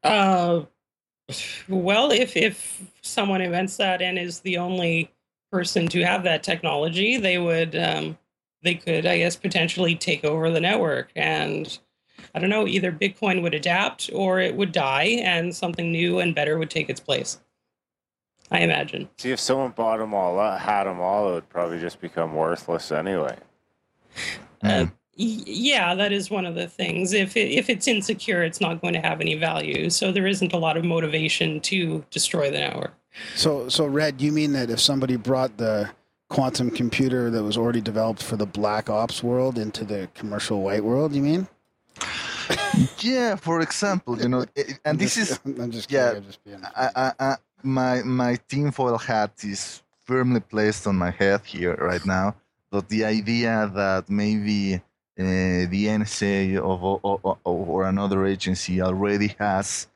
Uh, 0.03 0.63
well, 1.69 2.11
if 2.11 2.37
if 2.37 2.83
someone 3.03 3.41
invents 3.41 3.77
that 3.77 4.03
and 4.03 4.19
is 4.19 4.41
the 4.41 4.59
only 4.59 5.11
person 5.51 5.89
to 5.89 6.05
have 6.05 6.25
that 6.25 6.43
technology, 6.43 7.17
they 7.17 7.39
would 7.39 7.77
um, 7.77 8.19
they 8.63 8.75
could, 8.75 9.07
I 9.07 9.19
guess, 9.19 9.37
potentially 9.37 9.95
take 9.95 10.25
over 10.25 10.51
the 10.51 10.61
network. 10.61 11.11
And 11.17 11.79
I 12.35 12.41
don't 12.41 12.51
know, 12.51 12.67
either 12.67 12.93
Bitcoin 12.93 13.43
would 13.43 13.55
adapt 13.55 14.11
or 14.13 14.41
it 14.41 14.57
would 14.57 14.73
die, 14.73 15.21
and 15.23 15.55
something 15.55 15.93
new 15.93 16.19
and 16.21 16.35
better 16.35 16.59
would 16.59 16.71
take 16.71 16.91
its 16.91 17.01
place. 17.01 17.41
I 18.53 18.61
imagine. 18.61 19.09
See, 19.17 19.31
if 19.31 19.41
someone 19.41 19.71
bought 19.71 19.97
them 19.97 20.13
all, 20.13 20.39
up, 20.39 20.61
had 20.61 20.85
them 20.85 21.01
all, 21.01 21.31
it 21.31 21.33
would 21.33 21.49
probably 21.49 21.81
just 21.81 22.01
become 22.03 22.35
worthless 22.35 22.93
anyway. 22.93 23.37
Uh, 24.63 24.87
yeah, 25.17 25.95
that 25.95 26.13
is 26.13 26.31
one 26.31 26.45
of 26.45 26.55
the 26.55 26.69
things. 26.69 27.15
If 27.15 27.35
it, 27.35 27.51
if 27.51 27.71
it's 27.71 27.89
insecure, 27.89 28.43
it's 28.43 28.61
not 28.61 28.83
going 28.83 28.93
to 28.93 29.01
have 29.01 29.23
any 29.23 29.37
value. 29.37 29.89
So 29.89 30.13
there 30.13 30.27
isn't 30.27 30.53
a 30.53 30.59
lot 30.59 30.77
of 30.77 30.85
motivation 30.85 31.61
to 31.63 32.05
destroy 32.11 32.51
the 32.51 32.61
network. 32.61 32.93
So, 33.37 33.71
so 33.71 33.87
Red, 33.87 34.21
you 34.21 34.33
mean 34.33 34.53
that 34.53 34.69
if 34.69 34.81
somebody 34.81 35.17
brought 35.17 35.57
the 35.57 35.91
quantum 36.29 36.71
computer 36.71 37.31
that 37.31 37.43
was 37.43 37.57
already 37.57 37.81
developed 37.81 38.23
for 38.23 38.37
the 38.37 38.47
black 38.47 38.91
ops 38.91 39.23
world 39.23 39.59
into 39.59 39.85
the 39.85 40.11
commercial 40.15 40.61
white 40.61 40.85
world, 40.85 41.15
you 41.15 41.23
mean? 41.23 41.49
yeah 42.99 43.37
for 43.37 43.61
example 43.61 44.21
you 44.21 44.29
know 44.29 44.45
and 44.85 44.99
this 44.99 45.17
is 45.17 45.39
I'm 45.45 45.71
just 45.71 45.91
yeah, 45.91 46.09
kidding, 46.09 46.23
I'm 46.23 46.27
just 46.27 46.45
being. 46.45 46.63
I, 46.77 46.91
I, 46.97 47.13
I, 47.21 47.37
my 47.63 48.03
my 48.03 48.39
tinfoil 48.49 48.99
hat 48.99 49.33
is 49.45 49.83
firmly 50.05 50.41
placed 50.41 50.87
on 50.87 50.97
my 50.97 51.11
head 51.11 51.41
here 51.45 51.75
right 51.77 52.05
now. 52.05 52.35
But 52.71 52.89
the 52.89 53.05
idea 53.05 53.71
that 53.75 54.09
maybe 54.09 54.75
uh, 54.75 54.81
the 55.19 55.87
NSA 55.87 56.57
of, 56.57 56.83
or, 56.83 57.39
or, 57.45 57.85
another 57.85 58.25
agency 58.25 58.81
already 58.81 59.35
has 59.39 59.87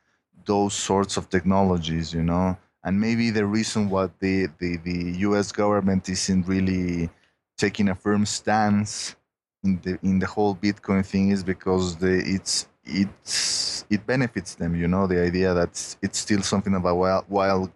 those 0.45 0.75
sorts 0.75 1.17
of 1.17 1.27
technologies, 1.27 2.13
you 2.13 2.21
know, 2.21 2.55
and 2.83 3.01
maybe 3.01 3.31
the 3.31 3.45
reason 3.45 3.89
why 3.89 4.09
the, 4.19 4.47
the, 4.59 4.77
the 4.77 5.17
U.S. 5.27 5.51
government 5.51 6.07
isn't 6.07 6.47
really 6.47 7.09
taking 7.57 7.89
a 7.89 7.95
firm 7.95 8.25
stance 8.25 9.15
in 9.63 9.79
the 9.81 9.97
in 10.03 10.19
the 10.19 10.27
whole 10.27 10.55
Bitcoin 10.55 11.05
thing 11.05 11.31
is 11.31 11.43
because 11.43 11.95
the 11.97 12.21
it's 12.35 12.67
it's 12.87 13.85
it 13.89 14.05
benefits 14.05 14.55
them, 14.55 14.75
you 14.75 14.87
know, 14.87 15.07
the 15.07 15.21
idea 15.21 15.53
that 15.53 15.69
it's- 15.69 15.97
it's 16.01 16.19
still 16.19 16.41
something 16.41 16.73
of 16.75 16.85
a 16.85 16.93
wild 16.95 17.25
wild 17.29 17.71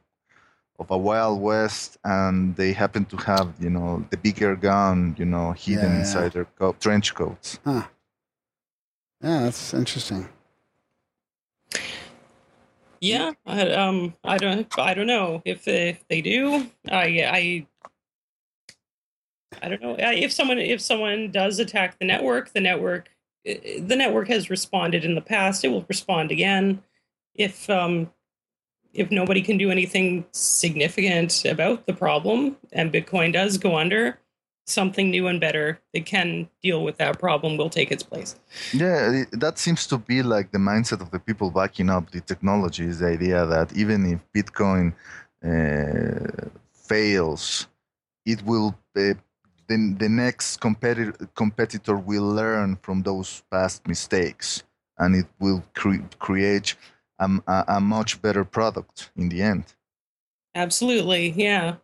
of 0.79 0.89
a 0.91 0.97
wild 0.97 1.39
west, 1.41 1.97
and 2.03 2.55
they 2.55 2.73
happen 2.73 3.05
to 3.05 3.17
have 3.17 3.53
you 3.59 3.69
know 3.69 4.03
the 4.09 4.17
bigger 4.17 4.55
gun, 4.55 5.15
you 5.19 5.25
know, 5.25 5.51
hidden 5.51 5.83
Yeah, 5.83 5.89
yeah. 5.93 5.99
inside 5.99 6.31
their 6.33 6.45
co- 6.45 6.75
trench 6.79 7.13
coats. 7.13 7.59
Huh. 7.63 7.83
Yeah, 9.23 9.41
that's 9.43 9.73
interesting. 9.73 10.27
Yeah, 12.99 13.33
I, 13.45 13.61
um, 13.71 14.13
I 14.23 14.37
don't, 14.37 14.67
I 14.79 14.93
don't 14.93 15.07
know 15.07 15.41
if 15.45 15.63
they, 15.65 15.89
if 15.89 16.07
they 16.07 16.21
do. 16.21 16.67
I, 16.89 17.05
I, 17.27 17.67
I 19.61 19.69
don't 19.69 19.81
know 19.81 19.95
if 19.99 20.31
someone 20.31 20.57
if 20.57 20.81
someone 20.81 21.29
does 21.31 21.59
attack 21.59 21.99
the 21.99 22.05
network, 22.05 22.51
the 22.53 22.61
network 22.61 23.10
the 23.43 23.95
network 23.95 24.27
has 24.27 24.49
responded 24.49 25.03
in 25.03 25.15
the 25.15 25.21
past. 25.21 25.63
It 25.63 25.69
will 25.69 25.85
respond 25.87 26.31
again 26.31 26.83
if 27.35 27.69
um, 27.69 28.11
if 28.93 29.09
nobody 29.11 29.41
can 29.41 29.57
do 29.57 29.71
anything 29.71 30.25
significant 30.31 31.45
about 31.45 31.85
the 31.85 31.93
problem 31.93 32.57
and 32.71 32.91
Bitcoin 32.91 33.33
does 33.33 33.57
go 33.57 33.77
under. 33.77 34.17
Something 34.67 35.09
new 35.09 35.27
and 35.27 35.39
better 35.39 35.81
that 35.93 36.05
can 36.05 36.47
deal 36.61 36.83
with 36.83 36.97
that 36.97 37.19
problem 37.19 37.57
will 37.57 37.69
take 37.69 37.91
its 37.91 38.03
place. 38.03 38.35
Yeah, 38.71 39.23
that 39.31 39.57
seems 39.57 39.87
to 39.87 39.97
be 39.97 40.21
like 40.21 40.51
the 40.51 40.59
mindset 40.59 41.01
of 41.01 41.09
the 41.09 41.19
people 41.19 41.49
backing 41.49 41.89
up 41.89 42.11
the 42.11 42.21
technology 42.21 42.85
is 42.85 42.99
the 42.99 43.07
idea 43.07 43.45
that 43.47 43.75
even 43.75 44.05
if 44.05 44.19
Bitcoin 44.33 44.93
uh, 45.43 46.49
fails, 46.71 47.67
it 48.25 48.43
will 48.43 48.77
uh, 48.95 49.15
the, 49.67 49.95
the 49.97 50.09
next 50.09 50.57
competitor 50.57 51.13
competitor 51.35 51.95
will 51.95 52.23
learn 52.27 52.77
from 52.81 53.03
those 53.03 53.43
past 53.51 53.87
mistakes, 53.87 54.63
and 54.97 55.15
it 55.15 55.25
will 55.39 55.63
cre- 55.73 56.05
create 56.19 56.75
a, 57.19 57.29
a, 57.47 57.65
a 57.67 57.81
much 57.81 58.21
better 58.21 58.43
product 58.43 59.11
in 59.15 59.29
the 59.29 59.41
end. 59.41 59.65
Absolutely. 60.55 61.29
Yeah. 61.29 61.75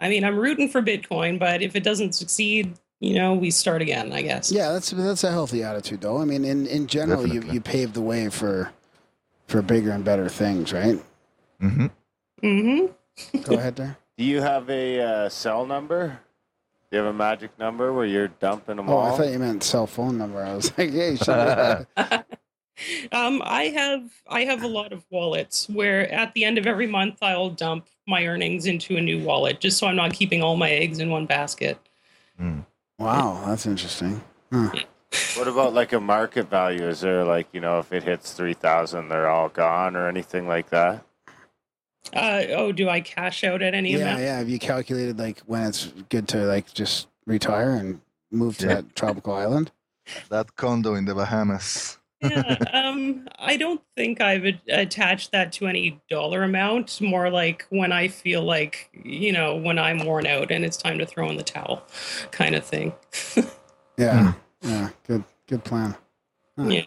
I 0.00 0.08
mean, 0.08 0.24
I'm 0.24 0.38
rooting 0.38 0.68
for 0.68 0.82
Bitcoin, 0.82 1.38
but 1.38 1.62
if 1.62 1.74
it 1.76 1.82
doesn't 1.82 2.14
succeed, 2.14 2.74
you 3.00 3.14
know, 3.14 3.34
we 3.34 3.50
start 3.50 3.82
again, 3.82 4.12
I 4.12 4.22
guess. 4.22 4.50
Yeah, 4.50 4.72
that's 4.72 4.90
that's 4.90 5.24
a 5.24 5.30
healthy 5.30 5.62
attitude, 5.62 6.00
though. 6.00 6.20
I 6.20 6.24
mean, 6.24 6.44
in 6.44 6.66
in 6.66 6.86
general, 6.86 7.26
you, 7.26 7.42
you 7.42 7.60
pave 7.60 7.92
the 7.92 8.00
way 8.00 8.28
for 8.28 8.72
for 9.46 9.62
bigger 9.62 9.92
and 9.92 10.04
better 10.04 10.28
things, 10.28 10.72
right? 10.72 11.02
Mm 11.60 11.72
hmm 11.72 11.86
Mm-hmm. 12.42 13.40
Go 13.42 13.56
ahead 13.56 13.76
there. 13.76 13.96
Do 14.18 14.24
you 14.24 14.40
have 14.40 14.68
a 14.70 15.00
uh, 15.00 15.28
cell 15.28 15.66
number? 15.66 16.20
Do 16.96 17.00
you 17.02 17.04
have 17.04 17.14
a 17.14 17.18
magic 17.18 17.58
number 17.58 17.92
where 17.92 18.06
you're 18.06 18.28
dumping 18.28 18.76
them 18.76 18.88
Oh, 18.88 18.94
all? 18.96 19.12
I 19.12 19.16
thought 19.18 19.28
you 19.28 19.38
meant 19.38 19.62
cell 19.62 19.86
phone 19.86 20.16
number. 20.16 20.42
I 20.42 20.54
was 20.54 20.72
like, 20.78 20.90
hey, 20.90 21.14
shut 21.16 21.86
up. 21.98 22.26
um, 23.12 23.42
I 23.44 23.64
have 23.64 24.10
I 24.26 24.44
have 24.44 24.62
a 24.62 24.66
lot 24.66 24.94
of 24.94 25.04
wallets 25.10 25.68
where 25.68 26.10
at 26.10 26.32
the 26.32 26.44
end 26.44 26.56
of 26.56 26.66
every 26.66 26.86
month 26.86 27.18
I'll 27.20 27.50
dump 27.50 27.88
my 28.06 28.26
earnings 28.26 28.64
into 28.64 28.96
a 28.96 29.02
new 29.02 29.22
wallet 29.22 29.60
just 29.60 29.76
so 29.76 29.86
I'm 29.86 29.96
not 29.96 30.14
keeping 30.14 30.42
all 30.42 30.56
my 30.56 30.70
eggs 30.70 30.98
in 30.98 31.10
one 31.10 31.26
basket. 31.26 31.78
wow, 32.98 33.42
that's 33.46 33.66
interesting. 33.66 34.22
Huh. 34.50 34.70
What 35.36 35.48
about 35.48 35.74
like 35.74 35.92
a 35.92 36.00
market 36.00 36.48
value? 36.48 36.88
Is 36.88 37.00
there 37.02 37.24
like, 37.24 37.46
you 37.52 37.60
know, 37.60 37.78
if 37.78 37.92
it 37.92 38.04
hits 38.04 38.32
3,000, 38.32 39.10
they're 39.10 39.28
all 39.28 39.50
gone 39.50 39.96
or 39.96 40.08
anything 40.08 40.48
like 40.48 40.70
that? 40.70 41.04
Uh, 42.14 42.42
oh, 42.50 42.72
do 42.72 42.88
I 42.88 43.00
cash 43.00 43.44
out 43.44 43.62
at 43.62 43.74
any 43.74 43.92
Yeah, 43.92 43.98
amount? 43.98 44.20
yeah. 44.20 44.38
Have 44.38 44.48
you 44.48 44.58
calculated 44.58 45.18
like 45.18 45.40
when 45.40 45.64
it's 45.64 45.86
good 46.08 46.28
to 46.28 46.44
like 46.46 46.72
just 46.72 47.08
retire 47.26 47.70
and 47.72 48.00
move 48.30 48.58
to 48.58 48.66
that 48.66 48.94
tropical 48.96 49.34
island? 49.34 49.70
That 50.30 50.54
condo 50.56 50.94
in 50.94 51.04
the 51.04 51.14
Bahamas. 51.14 51.98
yeah, 52.22 52.56
um, 52.72 53.28
I 53.38 53.56
don't 53.56 53.82
think 53.96 54.20
I've 54.20 54.46
a- 54.46 54.60
attached 54.68 55.32
that 55.32 55.52
to 55.54 55.66
any 55.66 56.00
dollar 56.08 56.44
amount. 56.44 57.00
More 57.00 57.28
like 57.28 57.66
when 57.70 57.92
I 57.92 58.08
feel 58.08 58.42
like, 58.42 58.88
you 59.04 59.32
know, 59.32 59.56
when 59.56 59.78
I'm 59.78 60.04
worn 60.06 60.26
out 60.26 60.50
and 60.50 60.64
it's 60.64 60.76
time 60.76 60.98
to 60.98 61.06
throw 61.06 61.28
in 61.28 61.36
the 61.36 61.42
towel, 61.42 61.82
kind 62.30 62.54
of 62.54 62.64
thing. 62.64 62.94
Yeah, 63.98 64.34
yeah. 64.60 64.90
Good, 65.06 65.24
good 65.48 65.64
plan. 65.64 65.96
Huh. 66.58 66.66
Yeah. 66.68 66.82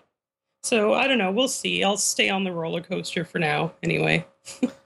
So 0.61 0.93
I 0.93 1.07
don't 1.07 1.17
know. 1.17 1.31
We'll 1.31 1.47
see. 1.47 1.83
I'll 1.83 1.97
stay 1.97 2.29
on 2.29 2.43
the 2.43 2.51
roller 2.51 2.81
coaster 2.81 3.25
for 3.25 3.39
now, 3.39 3.73
anyway. 3.81 4.27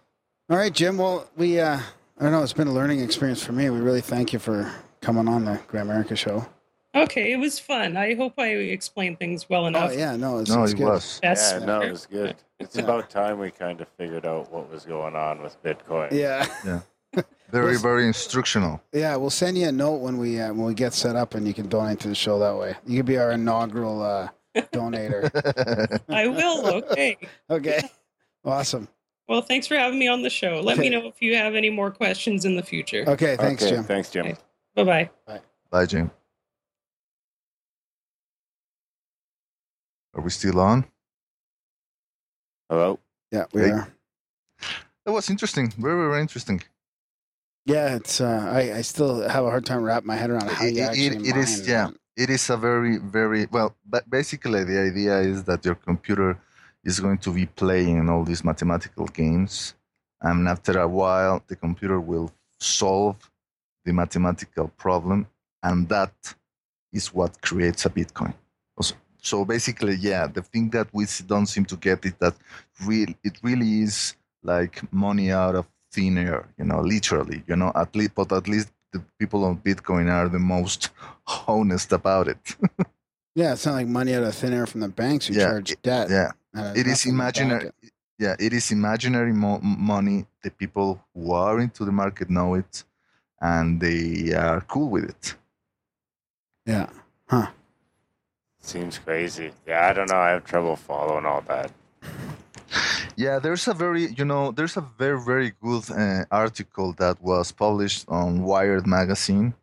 All 0.50 0.58
right, 0.58 0.74
Jim. 0.74 0.98
Well, 0.98 1.30
we 1.38 1.60
uh, 1.60 1.80
I 2.20 2.24
don't 2.24 2.32
know. 2.32 2.44
It's 2.44 2.54
been 2.54 2.68
a 2.68 2.74
learning 2.74 3.00
experience 3.00 3.44
for 3.44 3.54
me. 3.54 3.70
We 3.70 3.80
really 3.80 4.02
thank 4.02 4.34
you 4.34 4.40
for 4.40 4.72
coming 5.02 5.28
on 5.28 5.46
the 5.46 5.60
Grimerica 5.70 6.18
show. 6.18 6.46
Okay, 6.96 7.32
it 7.32 7.38
was 7.38 7.58
fun. 7.60 7.98
I 7.98 8.14
hope 8.14 8.34
I 8.38 8.50
explained 8.50 9.18
things 9.20 9.50
well 9.50 9.66
enough. 9.68 9.92
Oh 9.92 9.98
yeah, 9.98 10.16
no, 10.16 10.40
it's, 10.40 10.52
No, 10.52 10.64
it's 10.64 10.74
it 10.74 10.78
good. 10.78 10.86
was. 10.86 11.20
That's 11.24 11.54
yeah, 11.54 11.60
no, 11.60 11.82
it 11.82 11.92
was 11.92 12.06
good. 12.06 12.36
It's 12.60 12.78
Yeah. 12.78 12.84
about 12.84 13.10
time 13.10 13.40
we 13.40 13.52
kind 13.52 13.82
of 13.82 13.90
figured 13.98 14.26
out 14.26 14.50
what 14.50 14.72
was 14.72 14.86
going 14.86 15.16
on 15.18 15.42
with 15.42 15.62
Bitcoin. 15.64 16.12
Yeah, 16.12 16.46
Yeah. 16.66 16.82
Very, 17.52 17.78
very 17.78 18.08
instructional. 18.08 18.82
yeah. 18.94 19.16
We'll 19.16 19.30
send 19.30 19.58
you 19.58 19.68
a 19.68 19.72
note 19.72 19.98
when 19.98 20.18
we 20.18 20.40
uh, 20.40 20.48
when 20.54 20.66
we 20.66 20.74
get 20.74 20.94
set 20.94 21.16
up, 21.16 21.36
and 21.36 21.46
you 21.48 21.54
can 21.54 21.68
donate 21.68 22.00
to 22.02 22.08
the 22.08 22.16
show 22.16 22.40
that 22.40 22.56
way. 22.58 22.76
You 22.88 22.98
can 22.98 23.06
be 23.06 23.18
our 23.18 23.32
inaugural 23.32 24.02
uh, 24.02 24.30
donator. 24.72 26.00
I 26.10 26.28
will. 26.28 26.66
Okay. 26.76 27.18
Okay, 27.50 27.82
awesome. 28.46 28.88
Well, 29.34 29.42
thanks 29.42 29.66
for 29.66 29.74
having 29.76 29.98
me 29.98 30.08
on 30.08 30.22
the 30.22 30.30
show. 30.30 30.62
Let 30.62 30.78
me 30.78 30.90
know 30.90 31.08
if 31.08 31.20
you 31.20 31.36
have 31.36 31.56
any 31.56 31.72
more 31.72 31.90
questions 31.90 32.46
in 32.46 32.56
the 32.56 32.62
future. 32.62 33.04
Okay, 33.08 33.36
thanks, 33.36 33.64
Okay, 33.64 33.72
Jim. 33.78 33.84
Thanks, 33.84 34.12
Jim. 34.12 34.38
Bye 34.76 34.84
bye. 34.84 35.10
Bye, 35.72 35.88
Jim. 35.88 36.12
Are 40.14 40.22
we 40.22 40.30
still 40.30 40.60
on? 40.60 40.86
Hello? 42.70 43.00
Yeah, 43.32 43.46
we 43.54 43.62
Hey. 43.64 43.72
are. 43.72 43.88
That 45.06 45.12
was 45.14 45.32
interesting. 45.32 45.74
Very, 45.80 46.08
very 46.08 46.22
interesting. 46.22 46.62
Yeah, 47.66 47.96
it's. 47.96 48.22
Uh, 48.22 48.46
I 48.54 48.62
I 48.78 48.82
still 48.84 49.28
have 49.28 49.46
a 49.46 49.50
hard 49.50 49.66
time 49.66 49.82
wrapping 49.82 50.06
my 50.14 50.16
head 50.16 50.30
around 50.30 50.48
how 50.52 50.64
It- 50.64 50.76
you 50.76 50.84
it- 50.84 50.90
actually 50.90 51.28
it 51.30 51.38
is, 51.38 51.58
mine 51.62 51.70
yeah. 51.70 51.90
It 52.16 52.30
is 52.30 52.48
a 52.52 52.58
very, 52.58 52.98
very 52.98 53.48
well. 53.48 53.76
But 53.84 54.08
basically, 54.12 54.64
the 54.64 54.78
idea 54.80 55.18
is 55.22 55.46
that 55.46 55.66
your 55.66 55.74
computer 55.74 56.38
is 56.84 57.00
going 57.00 57.18
to 57.20 57.32
be 57.32 57.46
playing 57.46 57.98
in 57.98 58.10
all 58.10 58.24
these 58.24 58.44
mathematical 58.44 59.06
games, 59.08 59.74
and 60.22 60.48
after 60.48 60.80
a 60.80 60.88
while, 60.88 61.42
the 61.48 61.56
computer 61.56 62.00
will 62.00 62.32
solve 62.60 63.18
the 63.86 63.94
mathematical 63.94 64.68
problem, 64.78 65.28
and 65.62 65.88
that 65.90 66.14
is 66.92 67.14
what 67.14 67.42
creates 67.42 67.86
a 67.86 67.90
Bitcoin. 67.90 68.34
So 69.26 69.46
basically, 69.46 69.96
yeah, 69.96 70.28
the 70.28 70.42
thing 70.42 70.70
that 70.72 70.88
we 70.92 71.06
don't 71.26 71.46
seem 71.46 71.64
to 71.66 71.78
get 71.78 72.06
is 72.06 72.14
that 72.20 72.36
real, 72.86 73.08
it 73.24 73.40
really 73.42 73.82
is 73.82 74.16
like 74.44 74.82
money 74.92 75.32
out 75.32 75.56
of 75.56 75.66
thin 75.94 76.18
air, 76.18 76.46
you 76.58 76.66
know, 76.66 76.82
literally, 76.82 77.42
you 77.48 77.56
know, 77.56 77.72
at 77.74 77.96
least, 77.96 78.16
but 78.16 78.34
at 78.34 78.50
least 78.50 78.70
the 78.92 79.02
people 79.18 79.46
on 79.46 79.58
Bitcoin 79.60 80.12
are 80.12 80.28
the 80.28 80.40
most 80.40 80.90
honest 81.48 81.94
about 81.94 82.28
it. 82.28 82.56
Yeah, 83.36 83.54
it's 83.54 83.66
not 83.66 83.74
like 83.74 83.88
money 83.88 84.14
out 84.14 84.22
of 84.24 84.36
thin 84.36 84.54
air 84.54 84.68
from 84.68 84.82
the 84.82 84.90
banks 84.90 85.26
who 85.26 85.34
Yeah, 85.34 85.46
charge 85.46 85.74
debt. 85.82 86.08
yeah, 86.10 86.34
and 86.54 86.78
it 86.78 86.88
is 86.88 87.06
nothing 87.06 87.12
to 87.14 87.18
back 87.18 87.38
imaginary. 87.38 87.66
it. 87.82 87.92
Yeah, 88.20 88.36
it 88.40 88.54
is 88.54 88.72
imaginary 88.72 89.34
mo- 89.34 89.60
money. 89.62 90.26
The 90.44 90.52
people 90.52 91.04
who 91.14 91.32
are 91.32 91.60
into 91.60 91.84
the 91.86 91.92
market 91.92 92.30
know 92.30 92.54
it, 92.56 92.84
and 93.42 93.80
they 93.80 94.34
are 94.34 94.62
cool 94.62 94.90
with 94.90 95.06
it. 95.10 95.36
Yeah. 96.66 96.88
Huh. 97.28 97.48
Seems 98.62 98.98
crazy. 98.98 99.52
Yeah, 99.68 99.90
I 99.90 99.94
don't 99.94 100.10
know. 100.10 100.18
I 100.18 100.30
have 100.30 100.46
trouble 100.46 100.76
following 100.76 101.26
all 101.26 101.42
that. 101.48 101.72
Yeah, 103.16 103.40
there's 103.40 103.68
a 103.68 103.74
very, 103.74 104.12
you 104.14 104.26
know, 104.26 104.52
there's 104.52 104.78
a 104.78 104.82
very, 104.98 105.20
very 105.22 105.52
good 105.62 105.90
uh, 105.92 106.26
article 106.32 106.94
that 106.94 107.22
was 107.22 107.52
published 107.52 108.06
on 108.08 108.42
Wired 108.44 108.88
magazine. 108.88 109.54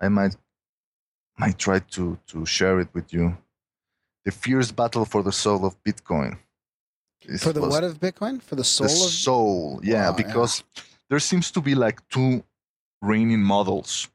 I 0.00 0.08
might, 0.08 0.36
might 1.38 1.58
try 1.58 1.78
to 1.96 2.18
to 2.26 2.44
share 2.44 2.80
it 2.80 2.88
with 2.92 3.12
you. 3.12 3.36
The 4.24 4.32
fierce 4.32 4.72
battle 4.72 5.04
for 5.04 5.22
the 5.22 5.32
soul 5.32 5.64
of 5.64 5.76
Bitcoin. 5.84 6.38
For 7.38 7.52
the 7.52 7.60
what 7.60 7.84
of 7.84 8.00
Bitcoin? 8.00 8.42
For 8.42 8.54
the 8.54 8.64
soul 8.64 8.88
the 8.88 8.92
of 8.92 9.10
soul, 9.10 9.80
yeah, 9.82 10.10
Wow, 10.10 10.16
yeah. 10.16 10.24
because 10.24 10.64
there 11.08 11.18
seems 11.18 11.50
to 11.52 11.60
be 11.60 11.74
like 11.74 12.06
two 12.08 12.42
reigning 13.00 13.42
models 13.42 14.08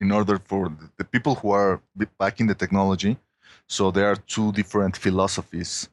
in 0.00 0.10
order 0.12 0.38
for 0.38 0.72
the, 0.96 1.04
people 1.04 1.34
who 1.36 1.50
are 1.50 1.80
backing 2.18 2.46
the 2.46 2.54
technology. 2.54 3.16
So 3.68 3.90
there 3.90 4.06
are 4.10 4.16
two 4.16 4.52
different 4.52 4.96
philosophies 4.96 5.88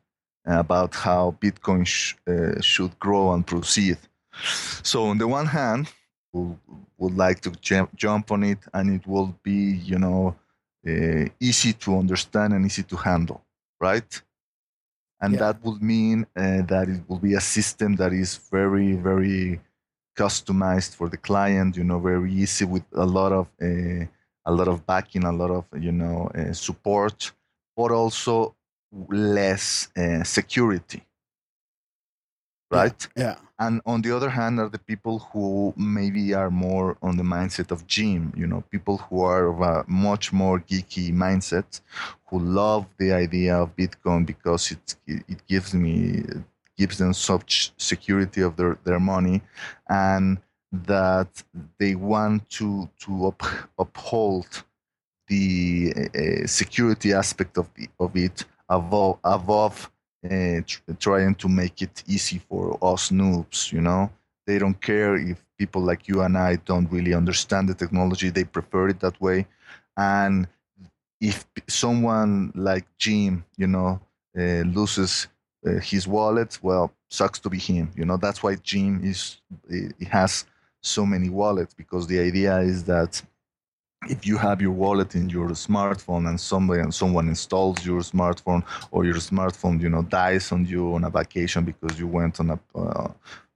about 0.46 0.96
how 0.96 1.36
Bitcoin 1.40 1.86
sh- 1.86 2.16
uh, 2.28 2.60
should 2.62 2.98
grow 3.00 3.34
and 3.34 3.46
proceed. 3.46 3.98
So 4.84 5.06
on 5.06 5.18
the 5.18 5.28
one 5.28 5.46
hand, 5.46 5.92
we 6.34 6.56
would 6.98 7.16
like 7.16 7.42
to 7.42 7.52
jump, 7.52 7.96
jump 7.96 8.32
on 8.32 8.44
it, 8.44 8.60
and 8.74 8.90
it 8.96 9.06
will 9.06 9.38
be, 9.44 9.60
you 9.92 10.00
know, 10.00 10.36
uh, 10.88 11.26
easy 11.40 11.74
to 11.74 11.98
understand 11.98 12.54
and 12.54 12.66
easy 12.66 12.84
to 12.84 12.96
handle, 12.96 13.42
right? 13.82 14.24
And 15.22 15.34
Yeah. 15.34 15.40
that 15.40 15.64
would 15.64 15.82
mean 15.82 16.26
uh, 16.36 16.64
that 16.64 16.90
it 16.90 17.02
will 17.08 17.20
be 17.20 17.36
a 17.36 17.42
system 17.42 17.96
that 17.98 18.14
is 18.14 18.38
very, 18.52 18.94
very 18.96 19.62
customized 20.18 20.96
for 20.96 21.10
the 21.10 21.18
client. 21.18 21.78
You 21.78 21.84
know, 21.84 22.00
very 22.00 22.34
easy 22.34 22.66
with 22.66 22.86
a 22.94 23.06
lot 23.06 23.32
of 23.32 23.48
uh, 23.62 24.06
a 24.46 24.52
lot 24.52 24.68
of 24.68 24.86
backing, 24.86 25.24
a 25.24 25.32
lot 25.32 25.52
of 25.52 25.66
you 25.80 25.92
know 25.92 26.30
uh, 26.36 26.54
support, 26.54 27.32
but 27.78 27.92
also 27.92 28.56
less 29.10 29.90
uh, 29.98 30.24
security, 30.24 31.04
right? 32.72 33.08
yeah. 33.16 33.36
and 33.60 33.82
on 33.86 34.02
the 34.02 34.16
other 34.16 34.30
hand 34.30 34.60
are 34.60 34.70
the 34.70 34.80
people 34.80 35.20
who 35.20 35.74
maybe 35.78 36.34
are 36.34 36.50
more 36.50 36.98
on 37.02 37.18
the 37.18 37.24
mindset 37.24 37.72
of 37.72 37.86
Jim, 37.88 38.34
you 38.36 38.48
know, 38.48 38.64
people 38.72 38.98
who 38.98 39.22
are 39.22 39.48
of 39.48 39.62
a 39.62 39.86
much 39.88 40.34
more 40.34 40.60
geeky 40.60 41.14
mindset, 41.14 41.82
who 42.28 42.40
love 42.40 42.86
the 42.98 43.12
idea 43.12 43.56
of 43.56 43.76
Bitcoin 43.76 44.26
because 44.26 44.72
it 44.72 44.96
it 45.08 45.46
gives 45.48 45.74
me 45.74 46.24
gives 46.78 46.98
them 46.98 47.14
such 47.14 47.72
security 47.78 48.42
of 48.42 48.56
their, 48.56 48.78
their 48.84 49.00
money 49.00 49.42
and 49.90 50.38
that 50.72 51.44
they 51.78 51.96
want 51.96 52.50
to 52.50 52.90
to 53.00 53.28
up, 53.28 53.44
uphold 53.78 54.64
the 55.28 55.94
uh, 55.96 56.48
security 56.48 57.14
aspect 57.14 57.58
of 57.58 57.70
the, 57.76 57.88
of 58.00 58.16
it 58.16 58.46
above 58.70 59.20
above 59.24 59.92
tr- 60.30 60.82
trying 61.00 61.36
to 61.36 61.50
make 61.50 61.82
it 61.82 62.04
easy 62.08 62.40
for 62.50 62.78
us 62.82 63.10
noobs. 63.10 63.72
You 63.72 63.82
know, 63.82 64.12
they 64.46 64.60
don't 64.60 64.80
care 64.80 65.16
if 65.16 65.44
people 65.58 65.82
like 65.82 66.08
you 66.08 66.22
and 66.22 66.38
I 66.38 66.58
don't 66.58 66.92
really 66.92 67.14
understand 67.14 67.70
the 67.70 67.74
technology. 67.74 68.30
They 68.30 68.44
prefer 68.44 68.90
it 68.90 69.00
that 69.02 69.20
way, 69.22 69.48
and 69.98 70.48
if 71.20 71.46
someone 71.68 72.52
like 72.56 72.86
Jim, 72.98 73.46
you 73.58 73.68
know, 73.68 74.00
uh, 74.38 74.64
loses 74.64 75.28
uh, 75.66 75.74
his 75.80 76.08
wallet, 76.08 76.58
well, 76.62 76.92
sucks 77.10 77.40
to 77.40 77.50
be 77.50 77.60
him. 77.60 77.92
You 77.96 78.06
know, 78.06 78.18
that's 78.18 78.42
why 78.42 78.56
Jim 78.56 79.02
is 79.04 79.38
he 79.70 80.06
has 80.06 80.46
so 80.82 81.06
many 81.06 81.30
wallets 81.30 81.74
because 81.74 82.08
the 82.08 82.20
idea 82.20 82.58
is 82.60 82.84
that 82.86 83.22
if 84.10 84.26
you 84.26 84.38
have 84.38 84.62
your 84.62 84.72
wallet 84.72 85.16
in 85.16 85.30
your 85.30 85.50
smartphone 85.50 86.28
and 86.28 86.40
somebody 86.40 86.82
and 86.82 86.94
someone 86.94 87.28
installs 87.28 87.86
your 87.86 88.02
smartphone 88.02 88.64
or 88.90 89.06
your 89.06 89.16
smartphone 89.16 89.80
you 89.80 89.90
know 89.90 90.02
dies 90.04 90.52
on 90.52 90.66
you 90.66 90.96
on 90.96 91.04
a 91.04 91.10
vacation 91.10 91.64
because 91.64 92.00
you 92.00 92.08
went 92.08 92.40
on 92.40 92.50
a 92.52 92.60
uh, 92.76 93.08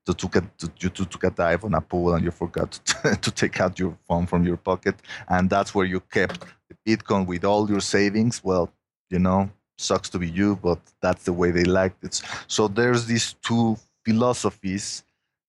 to 0.06 0.14
took 0.14 0.36
a 0.36 0.42
to, 0.60 0.72
you 0.80 0.90
to, 0.90 1.06
took 1.06 1.24
a 1.24 1.32
dive 1.32 1.64
on 1.64 1.74
a 1.74 1.82
pool 1.82 2.14
and 2.14 2.24
you 2.24 2.30
forgot 2.30 2.72
to, 2.72 3.16
to 3.22 3.32
take 3.32 3.60
out 3.60 3.80
your 3.80 3.98
phone 4.08 4.28
from 4.28 4.46
your 4.46 4.58
pocket 4.58 4.96
and 5.30 5.50
that's 5.50 5.74
where 5.74 5.86
you 5.86 6.00
kept 6.00 6.46
the 6.70 6.76
bitcoin 6.86 7.26
with 7.26 7.44
all 7.44 7.68
your 7.70 7.82
savings 7.82 8.44
well 8.44 8.72
you 9.10 9.18
know 9.18 9.50
sucks 9.78 10.10
to 10.10 10.20
be 10.20 10.30
you 10.30 10.56
but 10.62 10.80
that's 11.02 11.26
the 11.26 11.34
way 11.34 11.52
they 11.52 11.64
liked 11.66 12.04
it. 12.04 12.22
So 12.48 12.68
there's 12.68 13.08
these 13.08 13.34
two 13.42 13.78
philosophies 14.06 15.04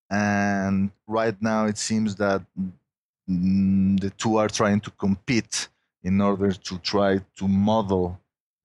and 0.09 0.91
right 1.05 1.39
now 1.41 1.65
it 1.65 1.77
seems 1.77 2.15
that 2.15 2.41
the 3.27 4.11
two 4.17 4.37
are 4.37 4.47
trying 4.49 4.79
to 4.81 4.91
compete 4.91 5.67
in 6.03 6.21
order 6.21 6.51
to 6.53 6.77
try 6.79 7.19
to 7.35 7.47
model 7.47 8.19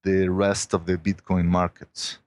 the 0.05 0.29
rest 0.29 0.75
of 0.75 0.87
the 0.87 0.97
Bitcoin 0.97 1.47
markets. 1.47 2.19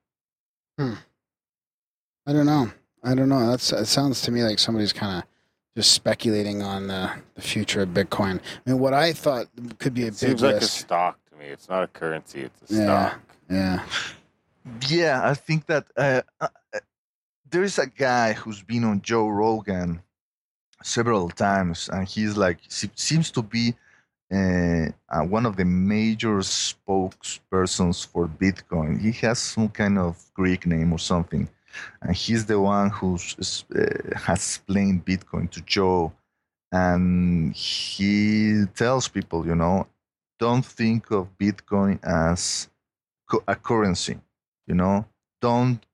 I 0.80 2.34
don't 2.34 2.46
know. 2.46 2.70
I 3.04 3.16
don't 3.16 3.30
know. 3.30 3.50
That's 3.50 3.72
it 3.72 3.86
sounds 3.86 4.22
to 4.24 4.32
me 4.32 4.44
like 4.44 4.60
somebody's 4.60 4.94
kind 4.94 5.20
of 5.22 5.30
just 5.78 5.92
speculating 5.92 6.62
on 6.64 6.88
the, 6.88 7.12
the 7.36 7.42
future 7.42 7.82
of 7.82 7.90
Bitcoin. 7.90 8.40
I 8.66 8.70
mean, 8.70 8.80
what 8.80 8.94
I 8.94 9.14
thought 9.14 9.48
could 9.78 9.94
be 9.94 10.04
a 10.04 10.06
big 10.08 10.16
Seems 10.16 10.42
like 10.42 10.56
a 10.56 10.62
stock 10.62 11.20
to 11.30 11.36
me. 11.38 11.46
It's 11.46 11.70
not 11.70 11.84
a 11.84 11.88
currency. 11.88 12.42
It's 12.42 12.72
a 12.72 12.76
Yeah. 12.76 12.84
stock. 13.10 13.22
yeah. 13.50 13.86
Yeah, 14.88 15.22
I 15.24 15.36
think 15.36 15.68
that 15.68 15.86
uh, 15.96 16.22
uh, 16.42 16.48
uh, 16.74 16.80
there 17.52 17.62
is 17.62 17.78
a 17.78 17.86
guy 17.86 18.34
who's 18.34 18.64
been 18.64 18.84
on 18.84 19.02
Joe 19.02 19.28
Rogan 19.28 20.02
several 20.86 21.30
times, 21.30 21.90
and 21.92 22.08
he's 22.08 22.38
like 22.38 22.60
seems 22.70 23.32
to 23.32 23.42
be 23.42 23.76
uh, 24.34 24.88
uh, 25.10 25.24
one 25.24 25.46
of 25.46 25.56
the 25.58 25.66
major 25.66 26.38
spokespersons 26.40 28.06
for 28.06 28.28
Bitcoin. 28.28 29.00
He 29.02 29.12
has 29.26 29.40
some 29.40 29.70
kind 29.70 29.98
of 29.98 30.18
Greek 30.34 30.66
name 30.66 30.94
or 30.94 31.00
something, 31.00 31.48
and 32.02 32.16
he's 32.16 32.46
the 32.46 32.60
one 32.60 32.90
who 32.90 33.16
uh, 33.16 34.16
has 34.16 34.40
explained 34.40 35.06
Bitcoin 35.06 35.50
to 35.52 35.62
Joe, 35.62 36.12
and 36.72 37.54
he 37.56 38.66
tells 38.76 39.08
people, 39.08 39.46
you 39.46 39.56
know, 39.56 39.88
don't 40.40 40.66
think 40.66 41.12
of 41.12 41.38
Bitcoin 41.38 42.00
as 42.04 42.70
cu- 43.30 43.44
a 43.48 43.56
currency 43.56 44.20
you 44.68 44.76
know 44.76 45.06
don't 45.42 45.86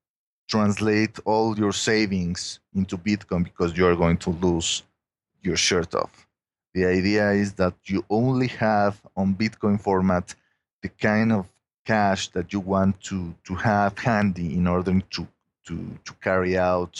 translate 0.53 1.15
all 1.25 1.49
your 1.63 1.73
savings 1.89 2.59
into 2.79 2.97
bitcoin 2.97 3.43
because 3.49 3.71
you're 3.77 3.95
going 4.03 4.17
to 4.25 4.31
lose 4.45 4.83
your 5.47 5.57
shirt 5.67 5.91
off 5.95 6.13
the 6.75 6.85
idea 6.85 7.31
is 7.43 7.53
that 7.53 7.75
you 7.85 8.03
only 8.09 8.47
have 8.47 8.95
on 9.17 9.35
bitcoin 9.35 9.79
format 9.89 10.35
the 10.83 10.89
kind 10.89 11.31
of 11.31 11.43
cash 11.85 12.23
that 12.29 12.53
you 12.53 12.59
want 12.75 12.99
to 13.01 13.33
to 13.47 13.55
have 13.55 13.97
handy 13.99 14.49
in 14.59 14.67
order 14.67 14.93
to 15.15 15.27
to 15.67 15.75
to 16.05 16.13
carry 16.27 16.57
out 16.57 16.93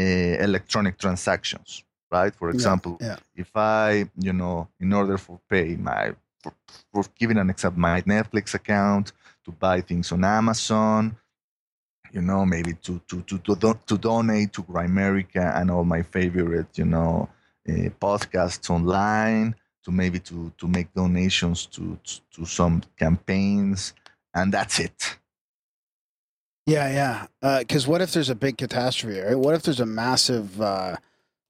uh, 0.00 0.02
electronic 0.48 0.98
transactions 0.98 1.84
right 2.12 2.34
for 2.34 2.50
Yeah, 2.52 2.56
example 2.56 3.00
yeah. 3.00 3.16
if 3.36 3.50
i 3.56 4.06
you 4.26 4.32
know 4.32 4.68
in 4.80 4.92
order 4.92 5.18
for 5.18 5.40
pay 5.50 5.76
my 5.76 6.12
for, 6.42 6.52
for 6.92 7.04
giving 7.20 7.38
an 7.38 7.50
example 7.50 7.80
my 7.80 8.00
netflix 8.02 8.54
account 8.54 9.12
to 9.44 9.52
buy 9.52 9.80
things 9.82 10.10
on 10.12 10.24
Amazon, 10.24 11.16
you 12.14 12.22
know, 12.22 12.46
maybe 12.46 12.72
to 12.86 13.00
to 13.08 13.16
to 13.22 13.38
to, 13.38 13.78
to 13.88 13.98
donate 13.98 14.52
to 14.54 14.62
Grimerica 14.62 15.44
and 15.58 15.70
all 15.70 15.84
my 15.84 16.02
favorite, 16.02 16.70
you 16.78 16.86
know, 16.94 17.28
uh, 17.68 17.72
podcasts 18.00 18.70
online, 18.70 19.54
to 19.84 19.90
maybe 19.90 20.18
to 20.20 20.52
to 20.58 20.66
make 20.68 20.88
donations 20.94 21.66
to 21.74 21.98
to, 22.04 22.12
to 22.34 22.46
some 22.46 22.82
campaigns, 22.96 23.92
and 24.32 24.54
that's 24.54 24.78
it. 24.78 25.18
Yeah, 26.66 26.88
yeah. 27.42 27.58
Because 27.58 27.86
what 27.86 28.00
if 28.00 28.12
there's 28.12 28.30
a 28.30 28.34
big 28.34 28.56
catastrophe, 28.56 29.20
right? 29.20 29.38
What 29.38 29.54
if 29.54 29.62
there's 29.64 29.80
a 29.80 29.86
massive, 29.86 30.60
uh, 30.62 30.96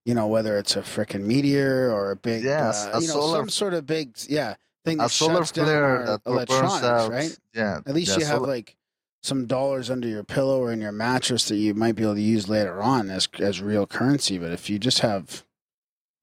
you 0.04 0.14
know, 0.14 0.26
whether 0.26 0.58
it's 0.58 0.74
a 0.76 0.80
freaking 0.82 1.22
meteor 1.24 1.92
or 1.92 2.10
a 2.10 2.16
big, 2.16 2.42
Yes, 2.42 2.86
uh, 2.86 2.90
a 2.94 3.00
you 3.00 3.06
know, 3.08 3.14
solar- 3.14 3.38
some 3.38 3.48
sort 3.48 3.74
of 3.74 3.86
big, 3.86 4.16
yeah, 4.28 4.54
thing 4.84 4.98
that 4.98 5.06
A 5.06 5.08
solar 5.10 5.44
shuts 5.44 5.52
down 5.52 5.68
our 5.68 6.04
that 6.06 6.20
electronics, 6.26 6.82
out, 6.84 7.10
right? 7.12 7.38
yeah. 7.54 7.78
At 7.86 7.94
least 7.94 8.10
yeah, 8.12 8.18
you 8.18 8.24
have 8.26 8.38
solar- 8.38 8.48
like 8.48 8.76
some 9.24 9.46
dollars 9.46 9.88
under 9.88 10.06
your 10.06 10.22
pillow 10.22 10.60
or 10.60 10.70
in 10.70 10.82
your 10.82 10.92
mattress 10.92 11.48
that 11.48 11.56
you 11.56 11.72
might 11.72 11.94
be 11.94 12.02
able 12.02 12.14
to 12.14 12.20
use 12.20 12.46
later 12.46 12.82
on 12.82 13.08
as 13.10 13.26
as 13.38 13.62
real 13.62 13.86
currency. 13.86 14.36
But 14.38 14.52
if 14.52 14.68
you 14.68 14.78
just 14.78 15.00
have 15.00 15.44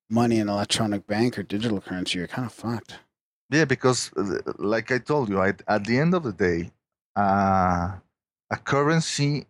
money 0.09 0.37
in 0.37 0.47
electronic 0.47 1.07
bank 1.07 1.39
or 1.39 1.43
digital 1.43 1.81
currency, 1.81 2.19
you're 2.19 2.27
kind 2.27 2.45
of 2.45 2.53
fucked. 2.53 2.99
Yeah, 3.49 3.65
because 3.65 4.11
uh, 4.15 4.53
like 4.59 4.91
I 4.91 4.99
told 4.99 5.29
you, 5.29 5.41
I, 5.41 5.53
at 5.67 5.85
the 5.85 5.97
end 5.97 6.13
of 6.13 6.23
the 6.23 6.31
day, 6.31 6.71
uh, 7.15 7.93
a 8.51 8.57
currency, 8.63 9.47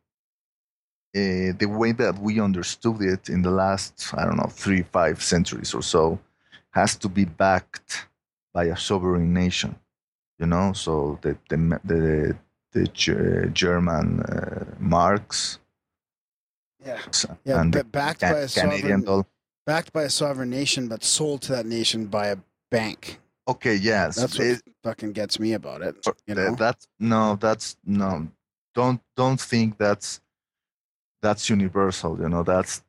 uh, 1.14 1.52
the 1.60 1.68
way 1.68 1.91
that 1.91 2.18
we 2.19 2.40
understood 2.40 3.02
it 3.02 3.28
in 3.30 3.41
the 3.41 3.52
last, 3.52 4.14
I 4.15 4.23
don't 4.26 4.38
know, 4.38 4.49
three, 4.49 4.84
five 4.84 5.22
centuries 5.22 5.73
or 5.73 5.84
so, 5.84 6.19
has 6.72 6.95
to 6.98 7.10
be 7.10 7.26
backed 7.26 8.07
by 8.53 8.65
a 8.65 8.78
sovereign 8.78 9.34
nation. 9.34 9.76
You 10.40 10.48
know, 10.48 10.72
so 10.73 11.19
the 11.22 11.38
the 11.49 11.57
the, 11.84 12.38
the 12.72 12.88
Ge- 12.88 13.52
German 13.53 14.22
uh, 14.22 14.65
marks 14.80 15.60
Yeah, 16.85 16.99
yeah. 17.45 17.61
and 17.61 17.72
backed 17.91 18.22
by 18.22 18.30
a 18.30 18.48
Canadian 18.48 18.81
sovereign, 18.81 19.02
dollar. 19.03 19.26
backed 19.65 19.93
by 19.93 20.03
a 20.03 20.10
sovereign 20.10 20.49
nation, 20.49 20.88
but 20.88 21.03
sold 21.03 21.41
to 21.43 21.52
that 21.53 21.65
nation 21.65 22.06
by 22.07 22.27
a 22.27 22.38
bank. 22.69 23.19
Okay, 23.48 23.76
yes, 23.76 24.15
That's 24.15 24.38
what 24.38 24.48
it- 24.48 24.61
fucking 24.84 25.11
gets 25.14 25.39
me 25.39 25.53
about 25.53 25.81
it. 25.81 25.95
You 26.27 26.35
know? 26.35 26.56
that's 26.56 26.88
no 26.99 27.35
that's 27.35 27.77
no 27.85 28.27
don't 28.73 29.02
don't 29.15 29.39
think 29.39 29.77
that's 29.77 30.22
that's 31.22 31.49
universal 31.49 32.18
you 32.19 32.27
know 32.30 32.41
that's 32.41 32.81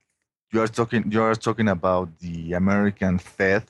you 0.53 0.61
are 0.63 0.69
talking 0.69 1.11
you 1.11 1.21
are 1.23 1.35
talking 1.35 1.69
about 1.69 2.09
the 2.21 2.53
american 2.55 3.19
fed 3.19 3.65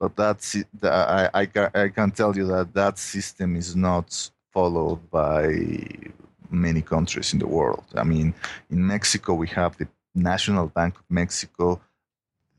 but 0.00 0.16
that's 0.16 0.56
I, 0.82 1.30
I, 1.34 1.48
I 1.74 1.88
can 1.90 2.10
tell 2.10 2.34
you 2.36 2.46
that 2.48 2.72
that 2.74 2.98
system 2.98 3.54
is 3.56 3.76
not 3.76 4.30
followed 4.52 5.00
by 5.10 5.54
many 6.50 6.82
countries 6.82 7.32
in 7.32 7.38
the 7.38 7.46
world 7.46 7.84
i 7.96 8.04
mean 8.04 8.34
in 8.70 8.86
mexico 8.86 9.34
we 9.34 9.48
have 9.48 9.76
the 9.76 9.88
national 10.14 10.66
bank 10.68 10.96
of 10.96 11.04
mexico 11.10 11.80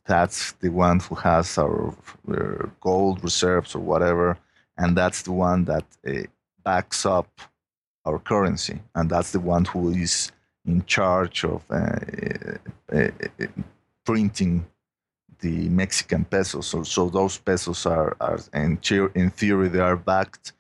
that's 0.06 0.54
the 0.54 0.70
one 0.70 1.00
who 1.00 1.16
has 1.16 1.58
our 1.58 1.94
uh, 2.32 2.66
gold 2.80 3.24
reserves 3.24 3.76
or 3.76 3.80
whatever 3.80 4.38
and 4.78 4.96
that's 4.96 5.24
the 5.24 5.32
one 5.32 5.66
that 5.66 5.86
uh, 6.08 6.24
backs 6.64 7.06
up 7.06 7.28
our 8.06 8.20
currency, 8.20 8.80
and 8.96 9.10
that's 9.10 9.32
the 9.32 9.40
one 9.40 9.66
who 9.66 9.90
is 9.90 10.32
in 10.66 10.84
charge 10.86 11.44
of 11.44 11.64
uh, 11.70 12.00
uh, 12.92 12.98
uh, 12.98 13.46
printing 14.06 14.66
the 15.40 15.70
Mexican 15.70 16.26
pesos. 16.26 16.68
So, 16.68 16.84
so 16.84 17.10
those 17.10 17.38
pesos 17.38 17.86
are, 17.86 18.16
are 18.20 18.40
in, 18.54 18.80
in 19.16 19.30
theory, 19.30 19.70
they 19.70 19.80
are 19.80 19.96
backed, 19.96 20.54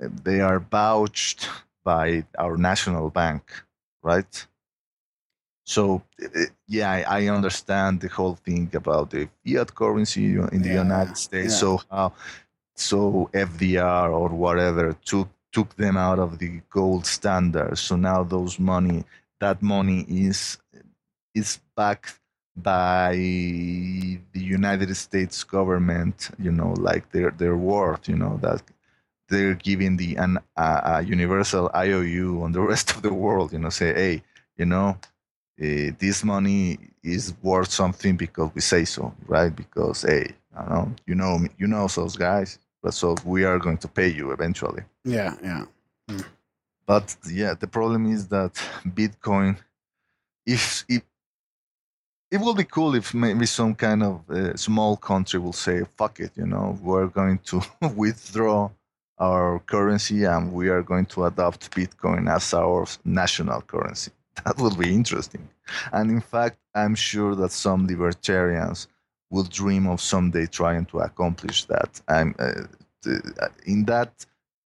they 0.00 0.40
are 0.40 0.60
vouched 0.60 1.48
by 1.84 2.24
our 2.38 2.56
national 2.56 3.10
bank, 3.10 3.42
right? 4.02 4.46
So, 5.64 6.02
uh, 6.24 6.28
yeah, 6.66 7.04
I, 7.06 7.28
understand 7.28 8.00
the 8.00 8.08
whole 8.08 8.36
thing 8.36 8.70
about 8.74 9.10
the 9.10 9.28
fiat 9.44 9.74
currency 9.74 10.24
in 10.36 10.62
the 10.62 10.70
Yeah, 10.70 10.82
United 10.82 11.16
States. 11.18 11.52
yeah. 11.52 11.58
So, 11.60 11.82
how 11.90 12.12
so 12.74 13.28
FDR 13.34 14.10
or 14.12 14.28
whatever 14.30 14.92
took 15.04 15.28
took 15.52 15.74
them 15.76 15.96
out 15.96 16.18
of 16.18 16.38
the 16.38 16.60
gold 16.70 17.06
standard. 17.06 17.76
So 17.78 17.96
now 17.96 18.22
those 18.22 18.58
money, 18.58 19.04
that 19.40 19.62
money 19.62 20.06
is 20.08 20.58
is 21.34 21.60
backed 21.76 22.20
by 22.56 23.12
the 23.14 24.40
United 24.40 24.94
States 24.96 25.44
government. 25.44 26.30
You 26.38 26.52
know, 26.52 26.72
like 26.78 27.10
their 27.12 27.30
their 27.30 27.56
worth. 27.56 28.08
You 28.08 28.16
know 28.16 28.38
that 28.42 28.62
they're 29.28 29.54
giving 29.54 29.96
the 29.96 30.16
an 30.16 30.38
a, 30.56 30.80
a 30.84 31.02
universal 31.02 31.70
IOU 31.74 32.42
on 32.42 32.52
the 32.52 32.60
rest 32.72 32.90
of 32.90 33.02
the 33.02 33.12
world. 33.12 33.52
You 33.52 33.58
know, 33.60 33.70
say, 33.70 33.94
hey, 33.94 34.22
you 34.56 34.66
know. 34.66 34.98
Uh, 35.60 35.90
this 35.98 36.22
money 36.22 36.78
is 37.02 37.34
worth 37.42 37.72
something 37.72 38.16
because 38.16 38.48
we 38.54 38.60
say 38.60 38.84
so, 38.84 39.12
right? 39.26 39.56
Because 39.56 40.02
hey, 40.02 40.30
I 40.56 40.60
don't 40.62 40.70
know, 40.70 40.94
you 41.06 41.14
know, 41.14 41.38
you 41.58 41.66
know 41.66 41.86
those 41.88 42.16
guys, 42.16 42.58
but 42.82 42.94
so 42.94 43.16
we 43.24 43.44
are 43.44 43.58
going 43.58 43.78
to 43.78 43.88
pay 43.88 44.08
you 44.08 44.30
eventually. 44.32 44.82
Yeah, 45.04 45.34
yeah. 45.42 45.64
but 46.86 47.16
yeah, 47.30 47.54
the 47.54 47.66
problem 47.66 48.10
is 48.12 48.28
that 48.28 48.54
Bitcoin, 48.86 49.56
if 50.46 50.84
if 50.88 51.02
it 52.30 52.40
will 52.40 52.54
be 52.54 52.64
cool 52.64 52.94
if 52.94 53.14
maybe 53.14 53.46
some 53.46 53.74
kind 53.74 54.02
of 54.02 54.30
uh, 54.30 54.56
small 54.56 54.96
country 54.96 55.40
will 55.40 55.52
say, 55.52 55.84
"Fuck 55.96 56.20
it," 56.20 56.32
you 56.36 56.46
know, 56.46 56.78
we're 56.82 57.06
going 57.06 57.38
to 57.50 57.62
withdraw 57.96 58.70
our 59.18 59.58
currency 59.60 60.24
and 60.24 60.52
we 60.52 60.68
are 60.68 60.82
going 60.82 61.06
to 61.06 61.24
adopt 61.24 61.70
Bitcoin 61.70 62.30
as 62.30 62.54
our 62.54 62.86
national 63.04 63.62
currency. 63.62 64.12
That 64.44 64.58
would 64.58 64.78
be 64.78 64.94
interesting. 64.94 65.48
And 65.92 66.10
in 66.10 66.20
fact, 66.20 66.58
I'm 66.74 66.94
sure 66.94 67.34
that 67.34 67.50
some 67.50 67.86
libertarians 67.86 68.86
will 69.30 69.44
dream 69.44 69.86
of 69.88 70.00
someday 70.00 70.46
trying 70.46 70.86
to 70.86 71.00
accomplish 71.00 71.64
that. 71.64 72.00
I'm 72.08 72.34
uh, 72.38 72.62
in 73.66 73.84
that 73.86 74.12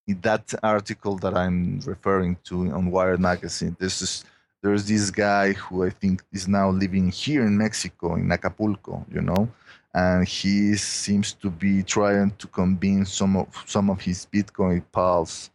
in 0.07 0.21
that 0.21 0.53
article 0.63 1.17
that 1.19 1.35
I'm 1.37 1.81
referring 1.87 2.37
to 2.45 2.71
on 2.73 2.91
Wired 2.91 3.21
magazine. 3.21 3.77
This 3.79 4.03
is 4.03 4.25
there's 4.63 4.87
this 4.87 5.11
guy 5.11 5.53
who 5.53 5.85
I 5.85 5.91
think 5.91 6.23
is 6.33 6.47
now 6.47 6.71
living 6.71 7.11
here 7.11 7.45
in 7.45 7.59
Mexico 7.59 8.15
in 8.15 8.31
Acapulco, 8.31 9.05
you 9.13 9.21
know, 9.21 9.49
and 9.95 10.27
he 10.27 10.75
seems 10.77 11.33
to 11.35 11.51
be 11.51 11.83
trying 11.83 12.31
to 12.39 12.47
convince 12.47 13.13
some 13.13 13.37
of 13.37 13.49
some 13.67 13.91
of 13.91 14.01
his 14.01 14.27
Bitcoin 14.33 14.83
pals 14.93 15.51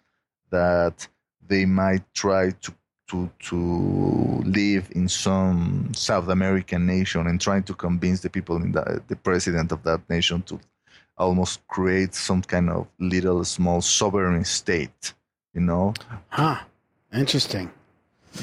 that 0.50 1.08
they 1.48 1.66
might 1.66 2.04
try 2.14 2.52
to 2.52 2.74
to 3.10 3.30
to 3.40 4.44
live 4.46 4.90
in 4.92 5.08
some 5.08 5.92
South 5.94 6.28
American 6.28 6.86
nation 6.86 7.26
and 7.28 7.40
trying 7.40 7.64
to 7.64 7.74
convince 7.74 8.22
the 8.22 8.30
people 8.30 8.58
in 8.58 8.72
the 8.72 9.02
the 9.08 9.16
president 9.16 9.72
of 9.72 9.82
that 9.84 10.08
nation 10.10 10.42
to 10.44 10.60
almost 11.18 11.66
create 11.68 12.14
some 12.14 12.42
kind 12.42 12.70
of 12.70 12.88
little 13.00 13.44
small 13.44 13.82
sovereign 13.82 14.46
state, 14.46 15.14
you 15.54 15.62
know? 15.62 15.94
Huh. 16.30 16.60
Interesting. 17.14 17.72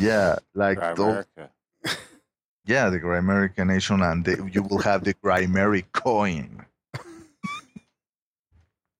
Yeah, 0.01 0.37
like 0.55 0.81
those, 0.97 1.25
America. 1.37 1.51
Yeah, 2.66 2.91
the 2.91 2.99
Grimerica 2.99 3.66
nation, 3.66 4.03
and 4.03 4.24
the, 4.24 4.49
you 4.53 4.62
will 4.62 4.78
have 4.78 5.05
the 5.05 5.15
Grimeric 5.15 5.93
coin. 5.93 6.65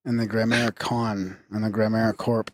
And 0.07 0.21
the 0.21 0.27
Grammar-Con 0.27 1.39
and 1.51 1.65
the 1.65 1.71
Grammar-Corp. 1.71 2.51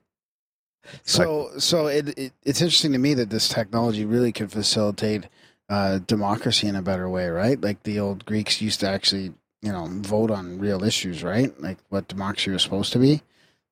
So, 1.03 1.51
so 1.59 1.89
it, 1.89 2.17
it 2.17 2.33
it's 2.45 2.63
interesting 2.63 2.93
to 2.93 2.99
me 2.99 3.15
that 3.15 3.31
this 3.31 3.49
technology 3.49 4.05
really 4.05 4.31
could 4.31 4.53
facilitate 4.53 5.27
uh, 5.69 5.99
democracy 5.99 6.69
in 6.69 6.77
a 6.77 6.83
better 6.83 7.09
way, 7.09 7.29
right? 7.29 7.61
Like 7.61 7.83
the 7.83 7.99
old 7.99 8.25
Greeks 8.25 8.61
used 8.61 8.81
to 8.81 8.89
actually, 8.89 9.33
you 9.63 9.73
know, 9.73 9.87
vote 9.91 10.31
on 10.31 10.59
real 10.59 10.85
issues, 10.85 11.25
right? 11.25 11.61
Like 11.61 11.79
what 11.89 12.09
democracy 12.09 12.51
was 12.51 12.63
supposed 12.63 12.93
to 12.93 12.99
be, 13.01 13.23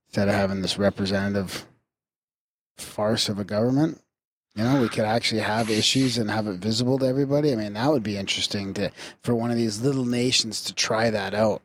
instead 0.08 0.28
of 0.28 0.34
having 0.34 0.60
this 0.60 0.78
representative 0.78 1.66
farce 2.76 3.28
of 3.28 3.38
a 3.38 3.44
government. 3.44 4.00
You 4.54 4.64
know, 4.64 4.80
we 4.80 4.88
could 4.88 5.04
actually 5.04 5.42
have 5.42 5.70
issues 5.70 6.18
and 6.18 6.30
have 6.30 6.46
it 6.48 6.56
visible 6.56 6.98
to 6.98 7.06
everybody. 7.06 7.52
I 7.52 7.56
mean, 7.56 7.74
that 7.74 7.90
would 7.90 8.02
be 8.02 8.16
interesting 8.16 8.74
to 8.74 8.90
for 9.22 9.34
one 9.34 9.50
of 9.50 9.56
these 9.56 9.80
little 9.80 10.04
nations 10.04 10.62
to 10.64 10.74
try 10.74 11.10
that 11.10 11.32
out. 11.32 11.62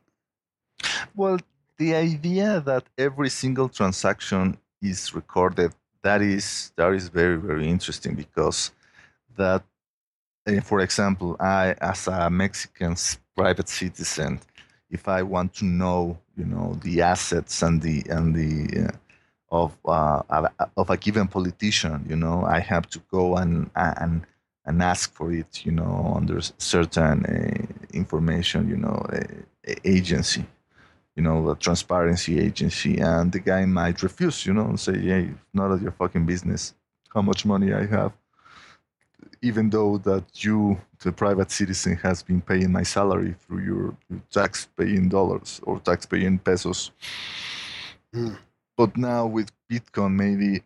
Well, 1.16 1.40
the 1.78 1.96
idea 1.96 2.62
that 2.62 2.84
every 2.98 3.30
single 3.30 3.70
transaction 3.70 4.58
is 4.82 5.16
recorded 5.16 5.74
that 6.04 6.22
is 6.22 6.72
that 6.76 6.94
is 6.94 7.08
very 7.08 7.38
very 7.38 7.68
interesting 7.68 8.14
because 8.14 8.72
that 9.38 9.64
eh, 10.46 10.60
for 10.60 10.82
example 10.82 11.36
i 11.40 11.74
as 11.82 12.08
a 12.08 12.30
mexican 12.30 12.96
private 13.36 13.70
citizen 13.70 14.40
if 14.92 15.08
i 15.08 15.24
want 15.24 15.54
to 15.54 15.66
know 15.66 16.18
you 16.38 16.46
know 16.46 16.78
the 16.84 17.02
assets 17.02 17.62
and 17.64 17.82
the 17.82 18.04
and 18.10 18.36
the 18.36 18.86
uh, 18.86 18.92
of 19.62 19.72
uh, 19.86 20.22
of 20.82 20.90
a- 20.90 20.98
given 20.98 21.28
politician 21.28 21.98
you 22.10 22.18
know 22.24 22.38
i 22.58 22.60
have 22.60 22.86
to 22.96 23.00
go 23.18 23.24
and 23.42 23.70
and 23.76 24.14
and 24.68 24.82
ask 24.94 25.14
for 25.14 25.28
it 25.42 25.66
you 25.66 25.72
know 25.80 26.14
under 26.18 26.40
certain 26.58 27.18
uh, 27.26 27.98
information 28.04 28.70
you 28.74 28.80
know 28.86 28.98
uh, 29.14 29.74
agency 29.86 30.46
you 31.16 31.22
know, 31.22 31.46
the 31.48 31.56
transparency 31.56 32.40
agency, 32.40 33.00
and 33.00 33.32
the 33.32 33.40
guy 33.40 33.66
might 33.66 34.02
refuse, 34.02 34.46
you 34.46 34.54
know, 34.54 34.66
and 34.66 34.80
say, 34.80 34.98
"Hey, 34.98 35.30
not 35.54 35.72
of 35.72 35.82
your 35.82 35.92
fucking 35.92 36.26
business 36.26 36.74
how 37.14 37.22
much 37.22 37.46
money 37.46 37.72
I 37.74 37.86
have," 37.86 38.14
even 39.42 39.70
though 39.70 39.98
that 40.00 40.44
you, 40.44 40.82
the 41.00 41.12
private 41.12 41.52
citizen, 41.52 41.98
has 41.98 42.24
been 42.24 42.42
paying 42.42 42.72
my 42.72 42.84
salary 42.84 43.36
through 43.42 43.64
your, 43.64 43.98
your 44.10 44.22
tax-paying 44.32 45.10
dollars 45.10 45.62
or 45.64 45.80
tax-paying 45.80 46.40
pesos. 46.40 46.92
Hmm. 48.14 48.34
But 48.84 48.98
now 48.98 49.26
with 49.26 49.50
Bitcoin, 49.72 50.16
maybe 50.16 50.62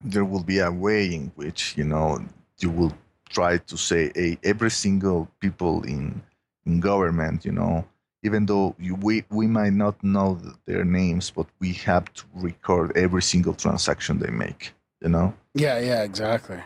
there 0.00 0.24
will 0.24 0.44
be 0.44 0.60
a 0.60 0.70
way 0.70 1.12
in 1.12 1.32
which 1.34 1.76
you 1.76 1.82
know 1.82 2.24
you 2.60 2.70
will 2.70 2.94
try 3.28 3.58
to 3.58 3.76
say, 3.76 4.12
"Hey, 4.14 4.38
every 4.44 4.70
single 4.70 5.28
people 5.40 5.82
in 5.82 6.22
in 6.64 6.78
government, 6.78 7.44
you 7.44 7.50
know." 7.50 7.84
even 8.22 8.46
though 8.46 8.74
you, 8.78 8.94
we, 8.96 9.24
we 9.30 9.46
might 9.46 9.72
not 9.72 10.02
know 10.02 10.40
their 10.66 10.84
names, 10.84 11.30
but 11.30 11.46
we 11.60 11.72
have 11.72 12.12
to 12.14 12.24
record 12.34 12.96
every 12.96 13.22
single 13.22 13.54
transaction 13.54 14.18
they 14.18 14.30
make, 14.30 14.72
you 15.00 15.08
know? 15.08 15.32
Yeah, 15.54 15.78
yeah, 15.78 16.02
exactly. 16.02 16.60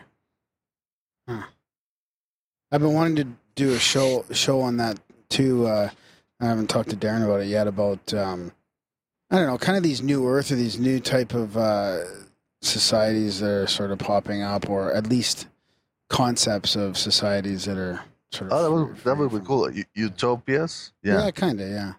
Huh. 1.27 1.43
I've 2.71 2.81
been 2.81 2.93
wanting 2.93 3.15
to 3.17 3.27
do 3.53 3.73
a 3.73 3.79
show 3.79 4.25
show 4.31 4.61
on 4.61 4.77
that 4.77 4.99
too. 5.29 5.67
Uh, 5.67 5.89
I 6.39 6.45
haven't 6.45 6.71
talked 6.71 6.89
to 6.89 6.97
Darren 6.97 7.23
about 7.23 7.41
it 7.41 7.47
yet. 7.47 7.67
About 7.67 8.13
um, 8.15 8.51
I 9.33 9.37
don't 9.39 9.47
know, 9.47 9.57
kind 9.57 9.75
of 9.77 9.83
these 9.83 10.01
new 10.03 10.27
Earth 10.29 10.51
or 10.51 10.55
these 10.55 10.77
new 10.79 10.99
type 10.99 11.33
of 11.33 11.57
uh, 11.57 12.01
societies 12.61 13.39
that 13.39 13.49
are 13.49 13.67
sort 13.67 13.89
of 13.89 13.97
popping 13.97 14.43
up, 14.43 14.69
or 14.69 14.93
at 14.93 15.07
least 15.07 15.47
concepts 16.09 16.75
of 16.75 16.97
societies 16.99 17.65
that 17.65 17.77
are 17.77 17.99
sort 18.31 18.51
of. 18.51 18.57
Oh, 18.57 18.63
that 18.63 18.71
would, 18.71 18.97
that 19.03 19.17
would 19.17 19.31
be 19.41 19.45
cool. 19.45 19.71
U- 19.71 19.83
utopias? 19.95 20.91
Yeah, 21.01 21.25
Yeah. 21.25 21.31
kind 21.31 21.59
of. 21.59 21.67
Yeah. 21.67 21.93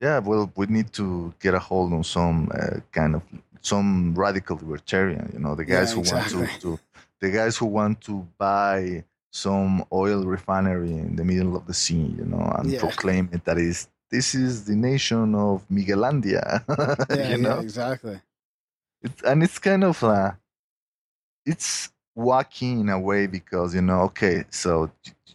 Yeah, 0.00 0.18
well, 0.18 0.50
we 0.56 0.66
need 0.66 0.92
to 0.94 1.32
get 1.38 1.54
a 1.54 1.60
hold 1.60 1.92
on 1.92 2.02
some 2.02 2.50
uh, 2.52 2.80
kind 2.90 3.14
of, 3.14 3.22
some 3.60 4.12
radical 4.16 4.56
libertarian, 4.60 5.30
you 5.32 5.38
know, 5.38 5.54
the 5.54 5.64
guys 5.64 5.90
Yeah, 5.90 5.94
who 5.94 6.00
exactly. 6.00 6.38
want 6.40 6.50
to, 6.54 6.58
to, 6.60 6.78
the 7.20 7.30
guys 7.30 7.56
who 7.56 7.66
want 7.66 8.00
to 8.00 8.26
buy 8.36 9.04
some 9.30 9.84
oil 9.92 10.24
refinery 10.24 10.90
in 10.90 11.14
the 11.14 11.24
middle 11.24 11.54
of 11.56 11.68
the 11.68 11.74
sea, 11.74 12.16
you 12.18 12.24
know, 12.24 12.52
and 12.58 12.68
Yeah. 12.72 12.80
proclaim 12.80 13.28
it 13.32 13.44
that 13.44 13.58
is, 13.58 13.86
this 14.12 14.34
is 14.34 14.64
the 14.66 14.76
nation 14.76 15.34
of 15.34 15.66
Miguelandia, 15.76 16.44
Yeah, 17.10 17.30
you 17.32 17.38
know? 17.38 17.56
yeah, 17.56 17.60
exactly. 17.68 18.20
it's 19.02 19.20
and 19.30 19.42
it's 19.42 19.58
kind 19.58 19.84
of 19.84 20.02
uh 20.04 20.32
it's 21.46 21.90
wacky 22.16 22.80
in 22.80 22.88
a 22.88 23.00
way 23.00 23.26
because 23.26 23.74
you 23.74 23.82
know 23.82 24.00
okay 24.02 24.44
so 24.50 24.90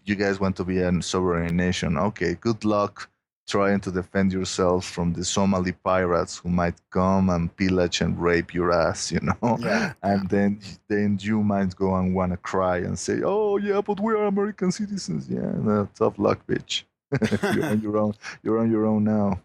you 0.06 0.16
guys 0.16 0.40
want 0.40 0.56
to 0.56 0.64
be 0.64 0.78
a 0.80 1.02
sovereign 1.02 1.56
nation 1.58 1.98
okay 1.98 2.36
good 2.36 2.64
luck 2.64 3.10
trying 3.48 3.80
to 3.80 3.92
defend 3.92 4.32
yourselves 4.32 4.86
from 4.88 5.14
the 5.14 5.24
somali 5.26 5.72
pirates 5.72 6.38
who 6.38 6.50
might 6.50 6.76
come 6.92 7.30
and 7.30 7.56
pillage 7.56 8.02
and 8.02 8.22
rape 8.22 8.54
your 8.54 8.72
ass 8.72 9.12
you 9.12 9.20
know 9.22 9.58
Yeah. 9.60 9.94
and 10.04 10.30
then 10.30 10.60
then 10.88 11.18
you 11.20 11.42
might 11.44 11.76
go 11.76 11.96
and 11.96 12.14
want 12.14 12.32
to 12.34 12.38
cry 12.38 12.78
and 12.78 12.98
say 12.98 13.22
oh 13.26 13.58
yeah 13.58 13.82
but 13.82 14.00
we 14.00 14.14
are 14.14 14.26
american 14.28 14.72
citizens 14.72 15.28
yeah 15.30 15.52
no, 15.68 15.90
tough 15.96 16.20
luck 16.20 16.40
bitch 16.48 16.84
you're 17.54 17.66
on 17.66 17.82
your 17.82 17.98
own 17.98 18.14
you're 18.44 18.60
on 18.60 18.72
your 18.72 18.86
own 18.86 19.04
now 19.04 19.42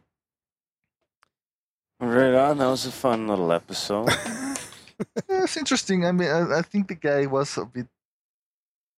Right 2.02 2.34
on. 2.34 2.58
That 2.58 2.66
was 2.66 2.84
a 2.84 2.90
fun 2.90 3.28
little 3.28 3.52
episode. 3.52 4.08
Yeah, 4.08 4.54
it's 5.44 5.56
interesting. 5.56 6.04
I 6.04 6.10
mean, 6.10 6.28
I, 6.28 6.58
I 6.58 6.62
think 6.62 6.88
the 6.88 6.96
guy 6.96 7.26
was 7.26 7.56
a 7.56 7.64
bit 7.64 7.86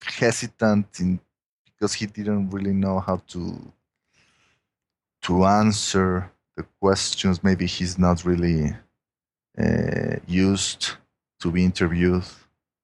hesitant 0.03 0.87
in 1.01 1.21
because 1.67 1.93
he 1.93 2.07
didn't 2.07 2.49
really 2.49 2.73
know 2.73 3.01
how 3.01 3.21
to 3.29 3.73
to 5.23 5.45
answer 5.45 6.31
the 6.57 6.65
questions. 6.81 7.45
Maybe 7.45 7.67
he's 7.67 7.99
not 7.99 8.25
really 8.25 8.75
uh, 9.59 10.17
used 10.27 10.93
to 11.41 11.51
be 11.51 11.63
interviewed 11.63 12.25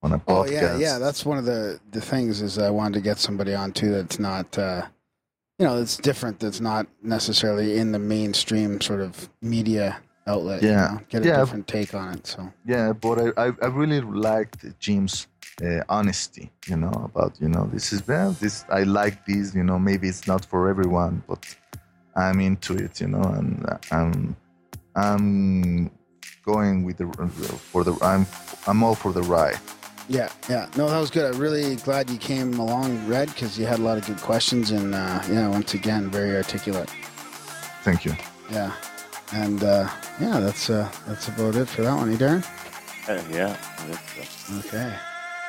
on 0.03 0.13
a 0.13 0.19
podcast. 0.19 0.29
Oh 0.29 0.45
yeah, 0.45 0.77
yeah. 0.77 0.99
That's 0.99 1.25
one 1.25 1.39
of 1.39 1.47
the 1.47 1.81
the 1.93 2.03
things 2.03 2.43
is 2.43 2.59
I 2.59 2.69
wanted 2.69 2.97
to 2.97 3.01
get 3.01 3.17
somebody 3.17 3.55
on 3.55 3.73
too 3.73 3.91
that's 3.91 4.19
not, 4.19 4.59
uh, 4.59 4.83
you 5.61 5.67
know, 5.67 5.79
that's 5.79 5.99
different. 5.99 6.41
That's 6.41 6.61
not 6.61 6.87
necessarily 7.03 7.77
in 7.79 7.93
the 7.93 7.99
mainstream 7.99 8.81
sort 8.81 9.03
of 9.03 9.29
media 9.43 9.99
outlet. 10.27 10.63
you 10.63 10.69
Yeah. 10.71 10.89
know, 10.95 11.01
get 11.11 11.23
a 11.23 11.27
Yeah. 11.27 11.41
different 11.41 11.67
take 11.69 11.95
on 11.95 12.15
it. 12.15 12.27
So 12.27 12.41
yeah 12.67 12.93
but 13.05 13.17
I, 13.21 13.27
I, 13.47 13.53
I 13.63 13.67
really 13.81 14.01
liked 14.01 14.61
Jim's 14.81 15.27
uh, 15.63 15.83
honesty 15.89 16.51
you 16.71 16.77
know 16.77 16.97
about 17.11 17.33
you 17.43 17.49
know 17.49 17.65
this 17.75 17.93
is 17.93 18.01
well 18.09 18.33
this 18.41 18.65
I 18.71 18.83
like 18.85 19.17
this 19.27 19.55
you 19.55 19.65
know 19.65 19.79
maybe 19.79 20.09
it's 20.09 20.27
not 20.27 20.43
for 20.47 20.69
everyone 20.73 21.23
but 21.29 21.43
I'm 22.17 22.41
into 22.41 22.73
it 22.85 23.01
you 23.03 23.09
know 23.09 23.23
and 23.39 23.67
uh, 23.69 23.77
I'm 23.99 24.37
I'm 24.97 25.91
going 26.45 26.85
with 26.87 26.97
the 26.99 27.07
for 27.73 27.85
the 27.85 27.95
I'm 28.03 28.27
I'm 28.67 28.83
all 28.83 28.95
for 28.95 29.13
the 29.13 29.23
ride 29.23 29.59
yeah, 30.11 30.29
yeah. 30.49 30.69
No, 30.77 30.89
that 30.89 30.99
was 30.99 31.09
good. 31.09 31.33
I'm 31.33 31.41
really 31.41 31.77
glad 31.77 32.11
you 32.11 32.19
came 32.19 32.59
along, 32.59 33.07
Red, 33.07 33.29
because 33.29 33.57
you 33.57 33.65
had 33.65 33.79
a 33.79 33.83
lot 33.83 33.97
of 33.97 34.05
good 34.07 34.19
questions 34.19 34.73
and 34.73 34.93
uh, 34.93 35.23
yeah, 35.31 35.47
once 35.49 35.75
again, 35.75 36.11
very 36.11 36.37
articulate. 36.37 36.91
thank 37.85 38.05
you 38.05 38.15
Yeah, 38.51 38.73
and 39.33 39.63
uh, 39.63 39.89
yeah, 40.21 40.41
that's 40.41 40.69
uh, 40.69 40.91
that's 41.07 41.29
about 41.29 41.55
it 41.55 41.67
for 41.67 41.83
that 41.83 41.95
one, 41.95 42.13
eh, 42.13 42.17
Darren? 42.17 42.45
Uh, 43.09 43.23
yeah. 43.33 43.57
So. 44.49 44.59
Okay. 44.59 44.93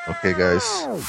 Okay, 0.10 0.34
guys. 0.34 0.64
And 0.86 1.02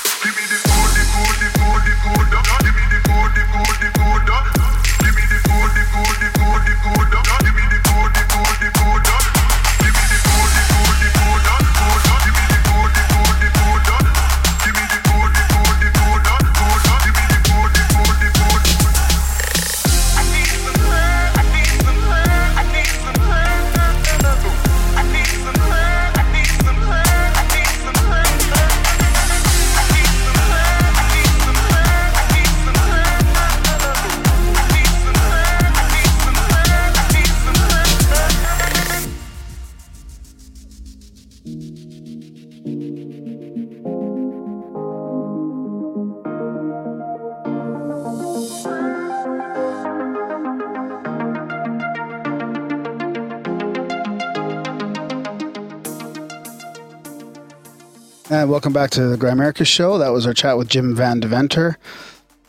welcome 58.62 58.72
back 58.72 58.90
to 58.90 59.09
the 59.09 59.16
Grimerica 59.16 59.66
Show. 59.66 59.98
That 59.98 60.10
was 60.10 60.24
our 60.24 60.32
chat 60.32 60.56
with 60.56 60.68
Jim 60.68 60.94
Vandeventer 60.94 61.74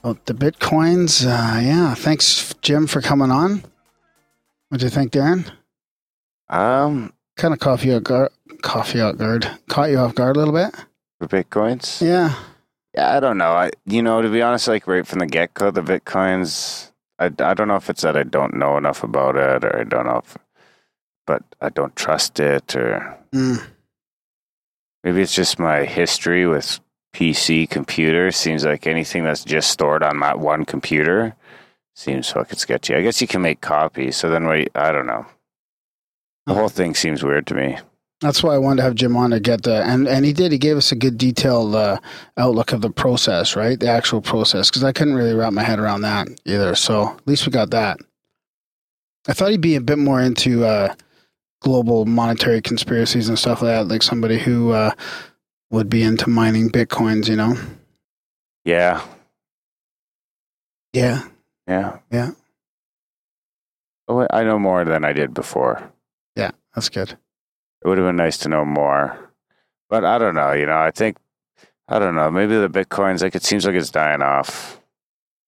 about 0.03 0.23
the 0.27 0.35
bitcoins. 0.35 1.25
Uh, 1.25 1.59
yeah, 1.59 1.95
thanks, 1.95 2.53
Jim, 2.61 2.85
for 2.85 3.01
coming 3.01 3.31
on. 3.31 3.63
What 4.69 4.79
do 4.79 4.85
you 4.85 4.91
think, 4.91 5.11
Darren? 5.11 5.51
Um, 6.49 7.13
Kind 7.35 7.51
of 7.55 7.59
caught 7.59 7.83
you 7.83 7.95
off 7.95 8.03
guard. 8.03 8.29
Coffee 8.61 9.01
out 9.01 9.17
guard. 9.17 9.49
Caught 9.69 9.89
you 9.89 9.97
off 9.97 10.13
guard 10.13 10.35
a 10.35 10.39
little 10.39 10.53
bit. 10.53 10.75
for 11.19 11.27
bitcoins. 11.27 11.99
Yeah. 11.99 12.35
Yeah, 12.93 13.17
I 13.17 13.19
don't 13.19 13.39
know. 13.39 13.53
I, 13.53 13.71
you 13.87 14.03
know, 14.03 14.21
to 14.21 14.29
be 14.29 14.43
honest, 14.43 14.67
like 14.67 14.85
right 14.85 15.07
from 15.07 15.17
the 15.17 15.25
get 15.25 15.55
go, 15.55 15.71
the 15.71 15.81
bitcoins. 15.81 16.91
I, 17.17 17.31
I 17.39 17.55
don't 17.55 17.67
know 17.67 17.77
if 17.77 17.89
it's 17.89 18.03
that 18.03 18.15
I 18.15 18.21
don't 18.21 18.53
know 18.53 18.77
enough 18.77 19.01
about 19.03 19.35
it, 19.35 19.65
or 19.65 19.79
I 19.79 19.83
don't 19.83 20.05
know 20.05 20.21
if, 20.23 20.37
but 21.25 21.41
I 21.59 21.69
don't 21.69 21.95
trust 21.95 22.39
it, 22.39 22.75
or 22.75 23.17
Mm. 23.33 23.63
Maybe 25.03 25.21
it's 25.21 25.35
just 25.35 25.59
my 25.59 25.85
history 25.85 26.47
with 26.47 26.79
PC 27.13 27.69
computers. 27.69 28.35
Seems 28.35 28.65
like 28.65 28.87
anything 28.87 29.23
that's 29.23 29.43
just 29.43 29.71
stored 29.71 30.03
on 30.03 30.19
that 30.19 30.39
one 30.39 30.65
computer 30.65 31.35
seems 31.95 32.31
fucking 32.31 32.57
sketchy. 32.57 32.95
I 32.95 33.01
guess 33.01 33.21
you 33.21 33.27
can 33.27 33.41
make 33.41 33.61
copies, 33.61 34.17
so 34.17 34.29
then 34.29 34.47
wait, 34.47 34.69
I 34.75 34.91
don't 34.91 35.05
know. 35.05 35.25
The 36.45 36.53
whole 36.53 36.69
thing 36.69 36.95
seems 36.95 37.23
weird 37.23 37.47
to 37.47 37.55
me. 37.55 37.77
That's 38.19 38.41
why 38.41 38.55
I 38.55 38.57
wanted 38.57 38.77
to 38.77 38.83
have 38.83 38.95
Jim 38.95 39.17
on 39.17 39.31
to 39.31 39.39
get 39.39 39.63
the 39.63 39.83
and 39.83 40.07
and 40.07 40.25
he 40.25 40.33
did. 40.33 40.51
He 40.51 40.57
gave 40.57 40.77
us 40.77 40.91
a 40.91 40.95
good 40.95 41.17
detailed 41.17 41.75
uh, 41.75 41.99
outlook 42.37 42.71
of 42.71 42.81
the 42.81 42.89
process, 42.89 43.55
right? 43.55 43.79
The 43.79 43.89
actual 43.89 44.21
process, 44.21 44.69
because 44.69 44.83
I 44.83 44.93
couldn't 44.93 45.15
really 45.15 45.33
wrap 45.33 45.53
my 45.53 45.63
head 45.63 45.79
around 45.79 46.01
that 46.01 46.27
either. 46.45 46.75
So 46.75 47.09
at 47.09 47.27
least 47.27 47.45
we 47.45 47.51
got 47.51 47.71
that. 47.71 47.97
I 49.27 49.33
thought 49.33 49.51
he'd 49.51 49.61
be 49.61 49.75
a 49.75 49.81
bit 49.81 49.97
more 49.97 50.21
into 50.21 50.65
uh, 50.65 50.95
global 51.63 52.05
monetary 52.05 52.61
conspiracies 52.61 53.27
and 53.29 53.39
stuff 53.39 53.61
like 53.63 53.71
that, 53.71 53.87
like 53.87 54.03
somebody 54.03 54.37
who 54.37 54.71
uh, 54.71 54.91
would 55.71 55.89
be 55.89 56.03
into 56.03 56.29
mining 56.29 56.69
bitcoins. 56.69 57.27
You 57.27 57.37
know? 57.37 57.55
Yeah, 58.65 59.01
Yeah. 60.93 61.23
yeah, 61.67 61.97
Yeah. 62.11 62.31
Oh, 64.07 64.27
I 64.29 64.43
know 64.43 64.59
more 64.59 64.83
than 64.85 65.03
I 65.03 65.13
did 65.13 65.33
before. 65.33 65.91
Yeah. 66.35 66.51
That's 66.75 66.89
good. 66.89 67.11
It 67.11 67.87
would 67.87 67.97
have 67.97 68.07
been 68.07 68.15
nice 68.15 68.37
to 68.39 68.49
know 68.49 68.63
more, 68.65 69.31
but 69.89 70.05
I 70.05 70.17
don't 70.17 70.35
know. 70.35 70.51
You 70.53 70.65
know, 70.65 70.77
I 70.77 70.91
think 70.91 71.17
I 71.87 71.99
don't 71.99 72.15
know. 72.15 72.31
Maybe 72.31 72.55
the 72.55 72.69
bitcoins, 72.69 73.21
like 73.21 73.35
it 73.35 73.43
seems 73.43 73.65
like 73.65 73.75
it's 73.75 73.91
dying 73.91 74.21
off. 74.21 74.79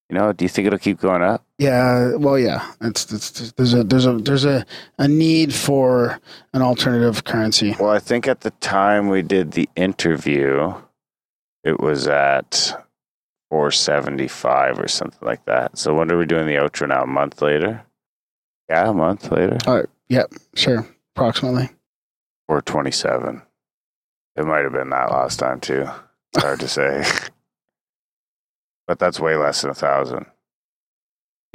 You 0.10 0.18
know, 0.18 0.34
do 0.34 0.44
you 0.44 0.50
think 0.50 0.68
it'll 0.68 0.80
keep 0.80 1.00
going 1.00 1.22
up? 1.24 1.45
Yeah, 1.58 2.16
well, 2.16 2.38
yeah. 2.38 2.74
It's, 2.82 3.12
it's 3.14 3.52
there's 3.54 3.74
a 3.74 3.84
there's 3.84 4.06
a 4.06 4.14
there's 4.18 4.46
a, 4.46 4.66
a 4.98 5.08
need 5.08 5.54
for 5.54 6.20
an 6.54 6.62
alternative 6.62 7.24
currency. 7.24 7.76
Well, 7.80 7.92
I 7.92 8.00
think 8.00 8.28
at 8.28 8.42
the 8.42 8.52
time 8.52 9.08
we 9.08 9.22
did 9.22 9.52
the 9.52 9.70
interview, 9.76 10.74
it 11.64 11.80
was 11.80 12.08
at 12.08 12.74
475 13.50 14.80
or 14.80 14.88
something 14.90 15.26
like 15.26 15.46
that. 15.46 15.78
So 15.78 15.94
when 15.94 16.12
are 16.12 16.18
we 16.18 16.26
doing 16.26 16.46
the 16.46 16.56
outro 16.56 16.90
now? 16.90 17.04
A 17.04 17.08
month 17.08 17.42
later? 17.42 17.86
Yeah, 18.70 18.90
a 18.90 18.94
month 18.94 19.32
later. 19.32 19.58
All 19.66 19.78
right. 19.78 19.90
Yep. 20.10 20.34
Sure. 20.56 20.86
Approximately. 21.16 21.70
427. 22.48 23.42
It 24.36 24.46
might 24.46 24.64
have 24.64 24.74
been 24.74 24.90
that 24.90 25.12
last 25.12 25.40
time 25.40 25.62
too. 25.62 25.88
It's 26.34 26.44
hard 26.44 26.60
to 26.60 26.68
say. 26.68 27.06
but 28.88 29.00
that's 29.00 29.20
way 29.20 29.36
less 29.36 29.62
than 29.62 29.72
a 29.72 29.76
thousand. 29.76 30.26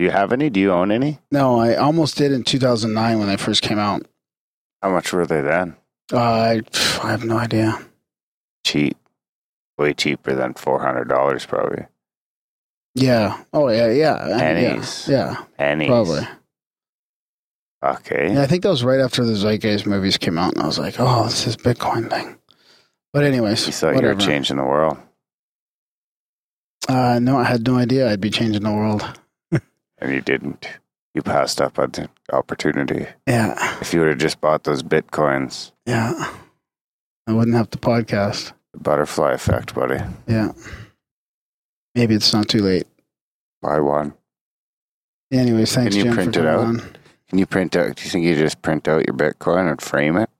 Do 0.01 0.05
you 0.05 0.13
have 0.13 0.33
any? 0.33 0.49
Do 0.49 0.59
you 0.61 0.73
own 0.73 0.91
any? 0.93 1.19
No, 1.31 1.61
I 1.61 1.75
almost 1.75 2.17
did 2.17 2.33
in 2.33 2.43
2009 2.43 3.19
when 3.19 3.29
they 3.29 3.37
first 3.37 3.61
came 3.61 3.79
out. 3.79 4.07
How 4.81 4.89
much 4.89 5.13
were 5.13 5.27
they 5.27 5.43
then? 5.43 5.77
Uh, 6.11 6.17
I 6.19 6.63
I 7.03 7.11
have 7.11 7.23
no 7.23 7.37
idea. 7.37 7.79
Cheap. 8.65 8.97
Way 9.77 9.93
cheaper 9.93 10.35
than 10.35 10.55
$400 10.55 11.47
probably. 11.47 11.85
Yeah. 12.95 13.43
Oh 13.53 13.69
yeah. 13.69 13.89
Yeah. 13.91 14.27
Yeah. 14.27 14.39
Pennies. 14.39 15.07
Yeah. 15.07 15.37
Pennies. 15.59 15.89
Probably. 15.89 16.27
Okay. 17.85 18.33
Yeah. 18.33 18.41
I 18.41 18.47
think 18.47 18.63
that 18.63 18.71
was 18.71 18.83
right 18.83 19.01
after 19.01 19.23
the 19.23 19.35
Zeitgeist 19.35 19.85
movies 19.85 20.17
came 20.17 20.39
out, 20.39 20.55
and 20.55 20.63
I 20.63 20.67
was 20.67 20.79
like, 20.79 20.95
oh, 20.99 21.25
this 21.25 21.47
is 21.47 21.59
Bitcoin 21.59 22.09
thing. 22.09 22.39
But 23.13 23.25
anyways, 23.25 23.67
You 23.67 23.73
thought 23.75 23.95
whatever. 23.97 24.13
you 24.13 24.17
were 24.17 24.33
changing 24.33 24.57
the 24.57 24.65
world. 24.65 24.97
Uh, 26.89 27.19
no, 27.19 27.37
I 27.37 27.45
had 27.45 27.67
no 27.67 27.77
idea 27.77 28.11
I'd 28.11 28.23
be 28.23 28.31
changing 28.31 28.63
the 28.63 28.73
world. 28.73 29.05
And 30.01 30.13
you 30.13 30.21
didn't. 30.21 30.69
You 31.15 31.23
passed 31.23 31.61
up 31.61 31.79
on 31.79 31.91
the 31.91 32.09
opportunity. 32.33 33.07
Yeah. 33.27 33.79
If 33.81 33.93
you 33.93 34.01
would 34.01 34.09
have 34.11 34.19
just 34.19 34.41
bought 34.41 34.65
those 34.65 34.83
bitcoins, 34.83 35.73
Yeah. 35.87 36.33
I 37.27 37.33
wouldn't 37.33 37.57
have 37.57 37.71
to 37.71 37.79
podcast. 37.79 38.53
the 38.73 38.79
butterfly 38.79 39.33
effect, 39.33 39.75
buddy. 39.75 40.03
Yeah. 40.27 40.53
Maybe 41.95 42.15
it's 42.15 42.33
not 42.33 42.49
too 42.49 42.61
late. 42.63 42.87
Buy 43.63 43.81
one. 43.81 44.15
Anyways, 45.33 45.75
thanks, 45.75 45.95
Can 45.97 46.07
you 46.07 46.13
print 46.15 46.37
it 46.37 46.47
out? 46.47 46.61
on. 46.61 46.79
Can 47.29 47.39
you 47.39 47.47
print 47.47 47.77
out? 47.77 47.97
Do 47.97 48.05
you 48.05 48.11
think 48.11 48.25
you 48.25 48.35
just 48.37 48.63
print 48.63 48.89
out 48.89 49.07
your 49.07 49.17
bitcoin 49.17 49.69
and 49.71 49.81
frame 49.81 50.17
it? 50.17 50.31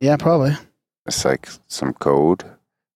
Yeah, 0.00 0.16
probably. 0.16 0.56
It's 1.06 1.24
like 1.24 1.48
some 1.68 1.94
code, 1.94 2.44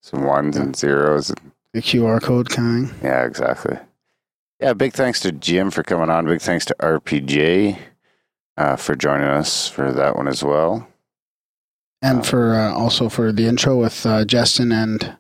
some 0.03 0.25
ones 0.25 0.57
and 0.57 0.75
zeros. 0.77 1.33
The 1.73 1.81
QR 1.81 2.21
code 2.23 2.49
kind. 2.51 2.93
Yeah, 3.03 3.25
exactly. 3.25 3.79
Yeah, 4.61 4.73
big 4.73 4.95
thanks 4.95 5.21
to 5.21 5.33
Jim 5.33 5.71
for 5.71 5.83
coming 5.83 6.09
on. 6.11 6.25
Big 6.27 6.41
thanks 6.41 6.65
to 6.67 6.77
RPJ 6.81 7.79
uh, 8.57 8.77
for 8.77 8.95
joining 8.97 9.27
us 9.29 9.69
for 9.69 9.93
that 9.93 10.17
one 10.17 10.29
as 10.29 10.43
well. 10.43 10.89
And 12.03 12.21
Oh. 12.21 12.23
for 12.23 12.55
uh, 12.55 12.73
also 12.73 13.09
for 13.09 13.33
the 13.33 13.47
intro 13.47 13.77
with 13.79 14.05
uh, 14.07 14.25
Justin 14.25 14.73
and 14.73 15.17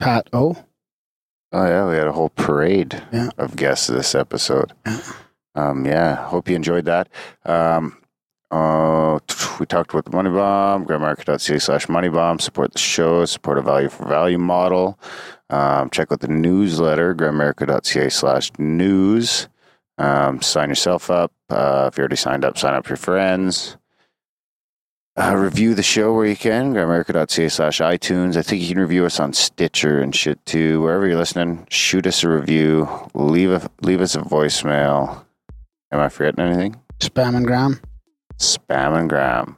Pat 0.00 0.28
O. 0.32 0.56
Oh 1.54 1.66
yeah, 1.66 1.88
we 1.88 1.96
had 1.96 2.06
a 2.06 2.12
whole 2.12 2.30
parade 2.30 3.02
Yeah. 3.12 3.30
of 3.36 3.56
guests 3.56 3.86
this 3.88 4.14
episode. 4.14 4.72
Yeah. 4.86 5.00
Um, 5.54 5.84
yeah, 5.84 6.14
hope 6.28 6.48
you 6.48 6.56
enjoyed 6.56 6.86
that. 6.86 7.08
Um, 7.44 7.98
uh, 8.52 9.18
we 9.58 9.64
talked 9.64 9.92
about 9.92 10.04
the 10.04 10.10
Money 10.10 10.30
Bomb, 10.30 10.84
grimerica.ca 10.84 11.58
slash 11.58 11.88
Money 11.88 12.10
Bomb. 12.10 12.38
Support 12.38 12.72
the 12.72 12.78
show, 12.78 13.24
support 13.24 13.56
a 13.56 13.62
value 13.62 13.88
for 13.88 14.06
value 14.06 14.38
model. 14.38 14.98
Um, 15.48 15.88
check 15.90 16.12
out 16.12 16.20
the 16.20 16.28
newsletter, 16.28 17.14
grimerica.ca 17.14 18.10
slash 18.10 18.50
news. 18.58 19.48
Um, 19.96 20.42
sign 20.42 20.68
yourself 20.68 21.10
up. 21.10 21.32
Uh, 21.48 21.88
if 21.90 21.96
you're 21.96 22.04
already 22.04 22.16
signed 22.16 22.44
up, 22.44 22.58
sign 22.58 22.74
up 22.74 22.88
your 22.88 22.96
friends. 22.96 23.78
Uh, 25.16 25.34
review 25.34 25.74
the 25.74 25.82
show 25.82 26.12
where 26.14 26.26
you 26.26 26.36
can, 26.36 26.74
grimerica.ca 26.74 27.48
slash 27.48 27.80
iTunes. 27.80 28.36
I 28.36 28.42
think 28.42 28.62
you 28.62 28.68
can 28.68 28.78
review 28.78 29.06
us 29.06 29.18
on 29.18 29.32
Stitcher 29.32 30.00
and 30.00 30.14
shit 30.14 30.44
too. 30.44 30.82
Wherever 30.82 31.06
you're 31.06 31.18
listening, 31.18 31.66
shoot 31.70 32.06
us 32.06 32.22
a 32.22 32.28
review. 32.28 32.88
Leave 33.14 33.50
a 33.50 33.70
leave 33.80 34.00
us 34.00 34.14
a 34.14 34.20
voicemail. 34.20 35.24
Am 35.90 36.00
I 36.00 36.08
forgetting 36.08 36.44
anything? 36.44 36.80
Spam 36.98 37.36
and 37.36 37.46
Gram. 37.46 37.80
Spam 38.42 38.98
and 38.98 39.08
Graham. 39.08 39.56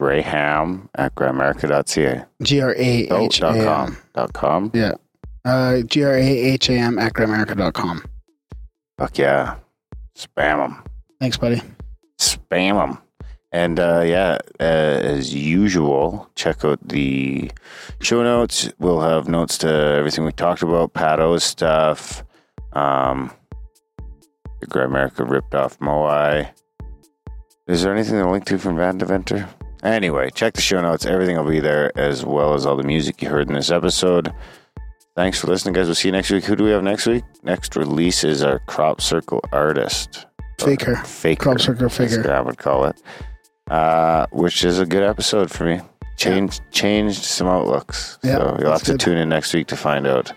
Graham 0.00 0.88
at 0.96 1.14
grimerica.ca. 1.14 2.24
G 2.42 2.60
R 2.60 2.74
A 2.76 3.08
H 3.24 3.40
dot 3.40 3.54
com. 3.54 3.96
Dot 4.14 4.32
com. 4.32 4.70
Yeah. 4.74 4.94
Uh, 5.44 5.82
G 5.82 6.02
R 6.02 6.14
A 6.14 6.20
H 6.22 6.68
A 6.70 6.72
M 6.72 6.98
at 6.98 7.12
grimerica.com. 7.12 8.04
Fuck 8.98 9.18
yeah. 9.18 9.56
Spam 10.16 10.58
them. 10.58 10.84
Thanks, 11.20 11.36
buddy. 11.36 11.62
Spam 12.18 12.74
them. 12.74 12.98
And 13.52 13.78
uh, 13.78 14.02
yeah, 14.04 14.38
uh, 14.58 14.62
as 14.62 15.34
usual, 15.34 16.30
check 16.34 16.64
out 16.64 16.78
the 16.88 17.50
show 18.00 18.22
notes. 18.22 18.72
We'll 18.78 19.02
have 19.02 19.28
notes 19.28 19.58
to 19.58 19.68
everything 19.68 20.24
we 20.24 20.32
talked 20.32 20.62
about, 20.62 20.94
Pato's 20.94 21.44
stuff, 21.44 22.24
um, 22.72 23.30
the 24.60 24.66
Grimerica 24.68 25.28
ripped 25.28 25.54
off 25.54 25.78
Moai. 25.80 26.48
Is 27.66 27.82
there 27.82 27.94
anything 27.94 28.18
to 28.18 28.28
link 28.28 28.44
to 28.46 28.58
from 28.58 28.76
Vandeventer? 28.76 29.48
Anyway, 29.82 30.30
check 30.30 30.54
the 30.54 30.60
show 30.60 30.80
notes. 30.80 31.06
Everything 31.06 31.36
will 31.36 31.48
be 31.50 31.60
there, 31.60 31.96
as 31.98 32.24
well 32.24 32.54
as 32.54 32.66
all 32.66 32.76
the 32.76 32.82
music 32.82 33.22
you 33.22 33.28
heard 33.28 33.48
in 33.48 33.54
this 33.54 33.70
episode. 33.70 34.32
Thanks 35.14 35.40
for 35.40 35.46
listening, 35.48 35.74
guys. 35.74 35.86
We'll 35.86 35.94
see 35.94 36.08
you 36.08 36.12
next 36.12 36.30
week. 36.30 36.44
Who 36.44 36.56
do 36.56 36.64
we 36.64 36.70
have 36.70 36.82
next 36.82 37.06
week? 37.06 37.24
Next 37.42 37.76
release 37.76 38.24
is 38.24 38.42
our 38.42 38.60
Crop 38.60 39.00
Circle 39.00 39.40
artist. 39.52 40.26
Faker. 40.60 40.96
Faker. 40.96 41.42
Crop 41.42 41.60
Circle 41.60 41.88
Faker. 41.88 42.32
I 42.32 42.40
would 42.40 42.58
call 42.58 42.84
it. 42.86 43.00
Uh, 43.70 44.26
which 44.32 44.64
is 44.64 44.78
a 44.78 44.86
good 44.86 45.02
episode 45.02 45.50
for 45.50 45.64
me. 45.64 45.80
Changed 46.16 46.60
changed 46.70 47.22
some 47.22 47.46
outlooks. 47.46 48.18
Yeah, 48.22 48.36
so 48.36 48.56
you'll 48.60 48.70
have 48.72 48.82
to 48.82 48.92
good. 48.92 49.00
tune 49.00 49.18
in 49.18 49.28
next 49.28 49.52
week 49.54 49.66
to 49.68 49.76
find 49.76 50.06
out 50.06 50.32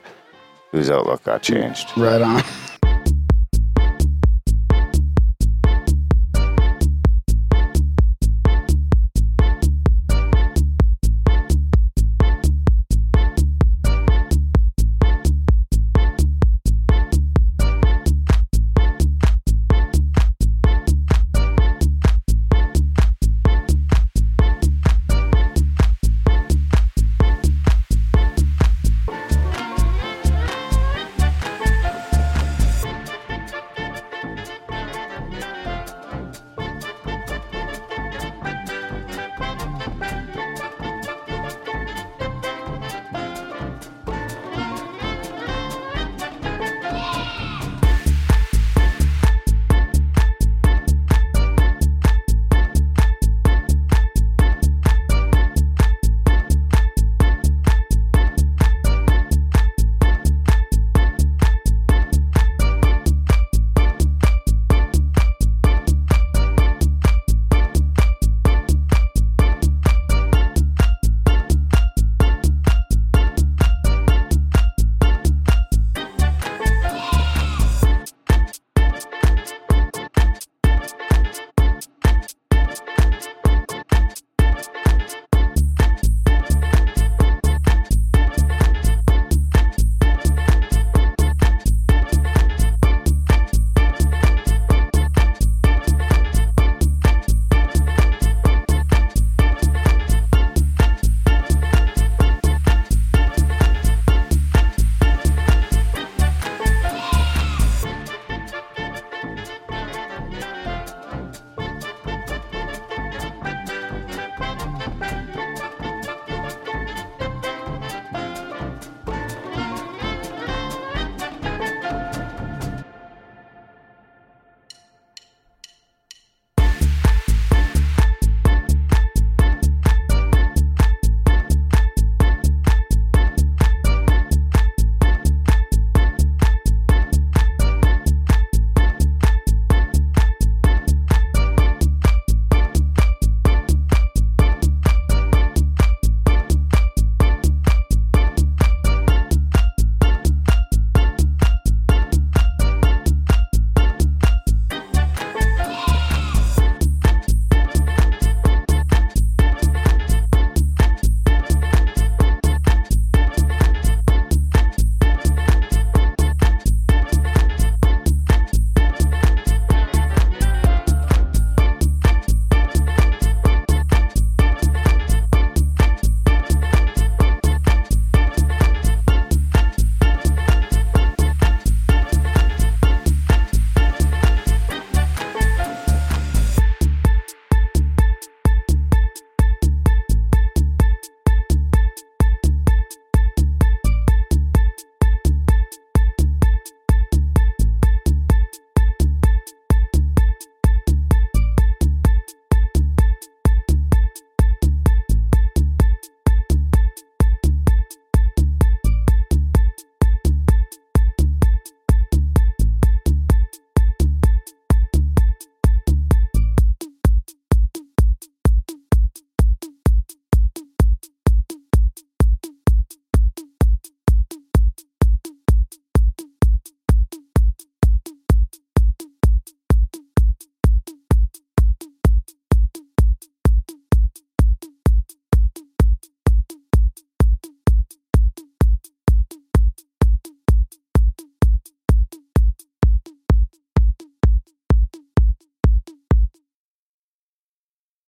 whose 0.71 0.89
outlook 0.89 1.23
got 1.23 1.41
changed. 1.43 1.89
Right 1.97 2.21
on. 2.21 2.43